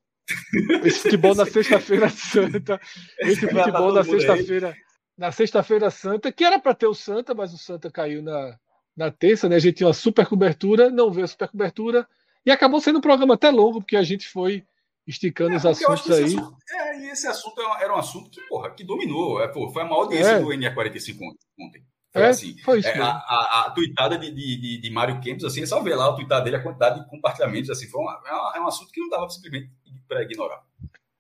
Esse 0.84 1.00
futebol 1.00 1.34
na 1.34 1.46
sexta-feira 1.48 2.10
santa. 2.10 2.80
Esse 3.20 3.48
futebol 3.48 3.94
na 3.94 4.04
sexta-feira. 4.04 4.76
Na 5.18 5.32
sexta-feira 5.32 5.90
santa, 5.90 6.32
que 6.32 6.44
era 6.44 6.60
para 6.60 6.74
ter 6.74 6.88
o 6.88 6.94
Santa, 6.94 7.34
mas 7.34 7.54
o 7.54 7.58
Santa 7.58 7.92
caiu 7.92 8.22
na, 8.24 8.58
na 9.00 9.10
terça, 9.10 9.48
né? 9.48 9.56
A 9.56 9.60
gente 9.60 9.78
tinha 9.78 9.88
uma 9.88 9.94
super 9.94 10.28
cobertura, 10.28 10.90
não 10.90 11.10
veio 11.10 11.24
a 11.24 11.28
super 11.28 11.48
cobertura. 11.48 12.06
E 12.46 12.52
acabou 12.52 12.82
sendo 12.82 13.00
um 13.00 13.02
programa 13.02 13.36
até 13.36 13.50
longo, 13.50 13.80
porque 13.80 13.96
a 13.96 14.04
gente 14.04 14.28
foi 14.28 14.66
esticando 15.08 15.54
é, 15.54 15.56
os 15.56 15.66
assuntos 15.66 16.12
aí. 16.12 16.26
Assunto, 16.26 16.58
é, 16.70 17.00
e 17.00 17.10
esse 17.10 17.26
assunto 17.26 17.62
era 17.80 17.96
um 17.96 17.98
assunto 17.98 18.30
que, 18.30 18.42
porra, 18.50 18.72
que 18.72 18.84
dominou. 18.84 19.42
É, 19.42 19.48
pô, 19.48 19.70
foi 19.72 19.84
a 19.84 19.86
maior 19.86 20.02
audiência 20.02 20.32
é. 20.32 20.40
do 20.40 20.48
NA45 20.48 21.18
ontem. 21.58 21.82
Foi 22.12 22.22
é, 22.22 22.28
assim. 22.28 22.58
Foi 22.60 22.80
isso, 22.80 22.90
é, 22.90 23.00
a, 23.00 23.08
a, 23.08 23.66
a 23.68 23.72
tuitada 23.72 24.18
de, 24.18 24.32
de, 24.32 24.82
de, 24.82 24.90
Mário 24.90 25.22
Kempis, 25.22 25.46
assim, 25.46 25.62
é 25.62 25.66
só 25.66 25.82
ver 25.82 25.96
lá 25.96 26.10
o 26.10 26.16
tuitada 26.16 26.44
dele, 26.44 26.58
a 26.58 26.64
quantidade 26.64 27.00
de 27.00 27.10
compartilhamentos, 27.10 27.70
assim, 27.70 27.88
foi 27.88 28.02
é, 28.02 28.04
uma, 28.04 28.54
é 28.58 28.60
um 28.60 28.68
assunto 28.68 28.92
que 28.92 29.00
não 29.00 29.08
dava 29.08 29.30
simplesmente 29.30 29.72
para 30.10 30.24
ignorar. 30.24 30.62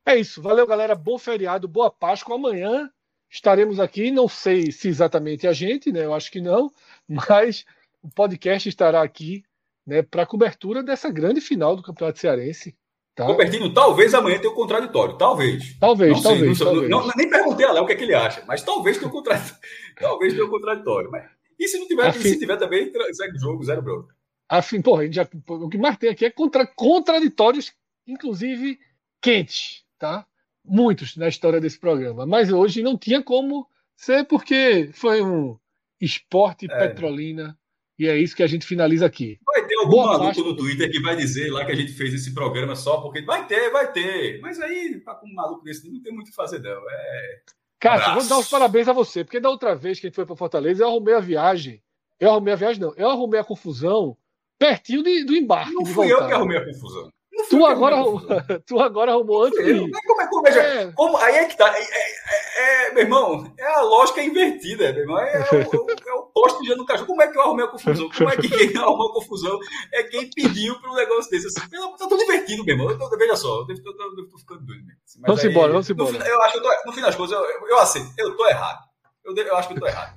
É 0.05 0.17
isso. 0.17 0.41
Valeu, 0.41 0.67
galera. 0.67 0.95
Bom 0.95 1.17
feriado, 1.17 1.65
boa 1.65 1.89
Páscoa. 1.89 2.35
Amanhã 2.35 2.91
estaremos 3.29 3.79
aqui. 3.79 4.11
Não 4.11 4.27
sei 4.27 4.71
se 4.71 4.87
exatamente 4.87 5.47
a 5.47 5.53
gente, 5.53 5.91
né? 5.91 6.05
Eu 6.05 6.13
acho 6.13 6.31
que 6.31 6.41
não, 6.41 6.71
mas 7.07 7.65
o 8.01 8.09
podcast 8.09 8.67
estará 8.67 9.01
aqui 9.01 9.43
né, 9.85 10.01
para 10.01 10.25
cobertura 10.25 10.83
dessa 10.83 11.09
grande 11.09 11.41
final 11.41 11.75
do 11.75 11.83
Campeonato 11.83 12.19
Cearense. 12.19 12.75
Tá? 13.15 13.25
Robertino, 13.25 13.73
talvez 13.73 14.13
amanhã 14.13 14.37
tenha 14.39 14.49
o 14.49 14.53
um 14.53 14.55
contraditório. 14.55 15.17
Talvez. 15.17 15.77
Talvez, 15.77 16.13
não 16.13 16.23
talvez. 16.23 16.57
Sei, 16.57 16.65
não, 16.65 16.73
talvez. 16.73 16.89
Não, 16.89 17.07
nem 17.17 17.29
perguntei 17.29 17.65
a 17.65 17.73
Léo 17.73 17.83
o 17.83 17.85
que, 17.85 17.93
é 17.93 17.95
que 17.95 18.03
ele 18.03 18.13
acha, 18.13 18.43
mas 18.47 18.61
talvez 18.61 18.97
tenha 18.97 19.07
o 19.07 19.11
um 19.11 19.13
contraditório. 19.13 19.61
talvez 19.99 20.33
tenha 20.33 20.45
o 20.45 20.47
um 20.47 20.51
contraditório. 20.51 21.11
Mas... 21.11 21.29
E 21.59 21.67
se 21.67 21.77
não 21.77 21.87
tiver, 21.87 22.13
se 22.13 22.39
tiver 22.39 22.55
também, 22.55 22.91
segue 23.11 23.35
o 23.35 23.39
jogo, 23.39 23.63
zero 23.65 23.81
bronca. 23.81 24.15
Afim, 24.47 24.81
porra, 24.81 25.11
já, 25.11 25.27
o 25.47 25.69
que 25.69 25.77
mais 25.77 25.97
tem 25.97 26.09
aqui 26.09 26.25
é 26.25 26.31
contra, 26.31 26.65
contraditórios, 26.65 27.73
inclusive 28.07 28.79
quentes, 29.21 29.83
tá? 29.99 30.25
Muitos 30.69 31.17
na 31.17 31.27
história 31.27 31.59
desse 31.59 31.79
programa. 31.79 32.25
Mas 32.25 32.51
hoje 32.51 32.83
não 32.83 32.97
tinha 32.97 33.23
como 33.23 33.67
ser, 33.95 34.25
porque 34.25 34.89
foi 34.93 35.21
um 35.21 35.57
esporte 35.99 36.67
é. 36.69 36.87
petrolina 36.87 37.57
e 37.99 38.07
é 38.07 38.17
isso 38.17 38.33
que 38.33 38.43
a 38.43 38.47
gente 38.47 38.65
finaliza 38.65 39.05
aqui. 39.05 39.37
Vai 39.45 39.67
ter 39.67 39.75
algum 39.75 39.91
Boa 39.91 40.17
maluco 40.17 40.41
no 40.41 40.55
Twitter 40.55 40.89
que 40.89 41.01
vai 41.01 41.17
dizer 41.17 41.51
lá 41.51 41.65
que 41.65 41.73
a 41.73 41.75
gente 41.75 41.91
fez 41.91 42.13
esse 42.13 42.33
programa 42.33 42.73
só 42.73 43.01
porque. 43.01 43.21
Vai 43.23 43.45
ter, 43.45 43.69
vai 43.71 43.91
ter. 43.91 44.39
Mas 44.39 44.57
aí, 44.61 45.01
com 45.01 45.27
um 45.27 45.33
maluco 45.33 45.65
desse, 45.65 45.91
não 45.91 46.01
tem 46.01 46.13
muito 46.13 46.27
o 46.27 46.29
que 46.29 46.35
fazer, 46.35 46.59
não. 46.59 46.81
É. 46.89 47.41
Cássio, 47.77 48.13
vou 48.13 48.27
dar 48.27 48.37
os 48.39 48.49
parabéns 48.49 48.87
a 48.87 48.93
você, 48.93 49.25
porque 49.25 49.39
da 49.39 49.49
outra 49.49 49.75
vez 49.75 49.99
que 49.99 50.07
a 50.07 50.09
gente 50.09 50.15
foi 50.15 50.25
para 50.25 50.35
Fortaleza, 50.35 50.83
eu 50.83 50.87
arrumei 50.87 51.13
a 51.13 51.19
viagem. 51.19 51.83
Eu 52.17 52.31
arrumei 52.31 52.53
a 52.53 52.57
viagem, 52.57 52.81
não. 52.81 52.93
Eu 52.95 53.09
arrumei 53.09 53.39
a 53.39 53.43
confusão 53.43 54.17
pertinho 54.57 55.03
de, 55.03 55.25
do 55.25 55.35
embarque. 55.35 55.73
Não 55.73 55.85
fui 55.85 56.11
eu 56.11 56.25
que 56.25 56.33
arrumei 56.33 56.57
a 56.57 56.65
confusão. 56.65 57.09
Tu 57.49 57.65
agora, 57.65 57.95
tu 58.67 58.79
agora 58.79 59.11
arrumou 59.11 59.45
antes. 59.45 59.59
Como 59.59 60.21
é, 60.21 60.27
como 60.27 60.47
é, 60.47 60.83
é. 60.83 60.91
Como, 60.91 61.17
aí 61.17 61.35
é 61.35 61.45
que 61.45 61.57
tá. 61.57 61.73
É, 61.75 61.81
é, 61.81 62.87
é, 62.87 62.93
meu 62.93 63.03
irmão, 63.03 63.53
é 63.57 63.65
a 63.65 63.81
lógica 63.81 64.21
invertida, 64.21 64.93
meu 64.93 65.01
irmão. 65.01 65.17
É, 65.17 65.37
é 65.37 65.67
o, 65.75 65.87
é 66.07 66.13
o 66.13 66.23
posto 66.27 66.61
de 66.61 66.75
no 66.75 66.85
cachorro. 66.85 67.07
Como 67.07 67.23
é 67.23 67.27
que 67.27 67.37
eu 67.37 67.41
arrumei 67.41 67.65
a 67.65 67.69
confusão? 67.69 68.09
Como 68.15 68.29
é 68.29 68.37
que 68.37 68.49
quem 68.49 68.77
arrumou 68.77 69.09
a 69.09 69.13
confusão 69.13 69.59
é 69.93 70.03
quem 70.03 70.29
pediu 70.29 70.79
para 70.79 70.91
um 70.91 70.95
negócio 70.95 71.31
desse? 71.31 71.47
Assim, 71.47 71.59
tá 71.97 72.07
tudo 72.07 72.21
invertido, 72.21 72.63
meu 72.63 72.75
irmão. 72.75 72.97
Tô, 72.97 73.17
veja 73.17 73.35
só, 73.35 73.65
eu 73.67 73.83
tô, 73.83 73.95
tô, 73.95 74.15
tô, 74.15 74.27
tô 74.27 74.37
ficando 74.37 74.61
doido. 74.61 74.83
Assim, 75.03 75.21
vamos 75.25 75.43
aí, 75.43 75.49
embora, 75.49 75.71
vamos 75.71 75.89
embora. 75.89 76.11
No, 76.11 76.25
eu 76.25 76.41
acho 76.43 76.51
que 76.51 76.59
eu 76.59 76.63
tô, 76.63 76.69
no 76.85 76.93
fim 76.93 77.01
das 77.01 77.15
coisas, 77.15 77.35
eu, 77.35 77.67
eu 77.67 77.79
aceito. 77.79 78.09
Eu 78.15 78.37
tô 78.37 78.47
errado. 78.47 78.79
Eu, 79.25 79.35
eu 79.35 79.57
acho 79.57 79.67
que 79.67 79.73
eu 79.73 79.79
tô 79.79 79.87
errado. 79.87 80.15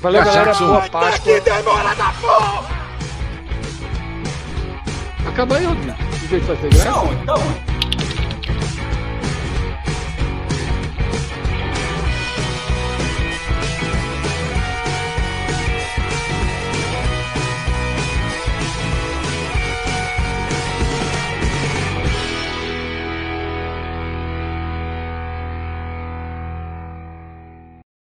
Valeu, 0.00 0.24
galera. 0.24 0.54
Boa 0.54 0.88
Páscoa. 0.88 1.24
Que 1.24 1.40
demora 1.40 1.94
da 1.94 2.12
porra! 2.20 2.89
Acaba 5.26 5.56
aí, 5.56 5.64
Rodrigo. 5.64 5.96
Em 6.22 6.26
vez 6.26 6.42
de 6.42 6.48
fazer 6.48 6.68
graça. 6.70 6.90
Não, 6.90 7.12
não. 7.24 7.79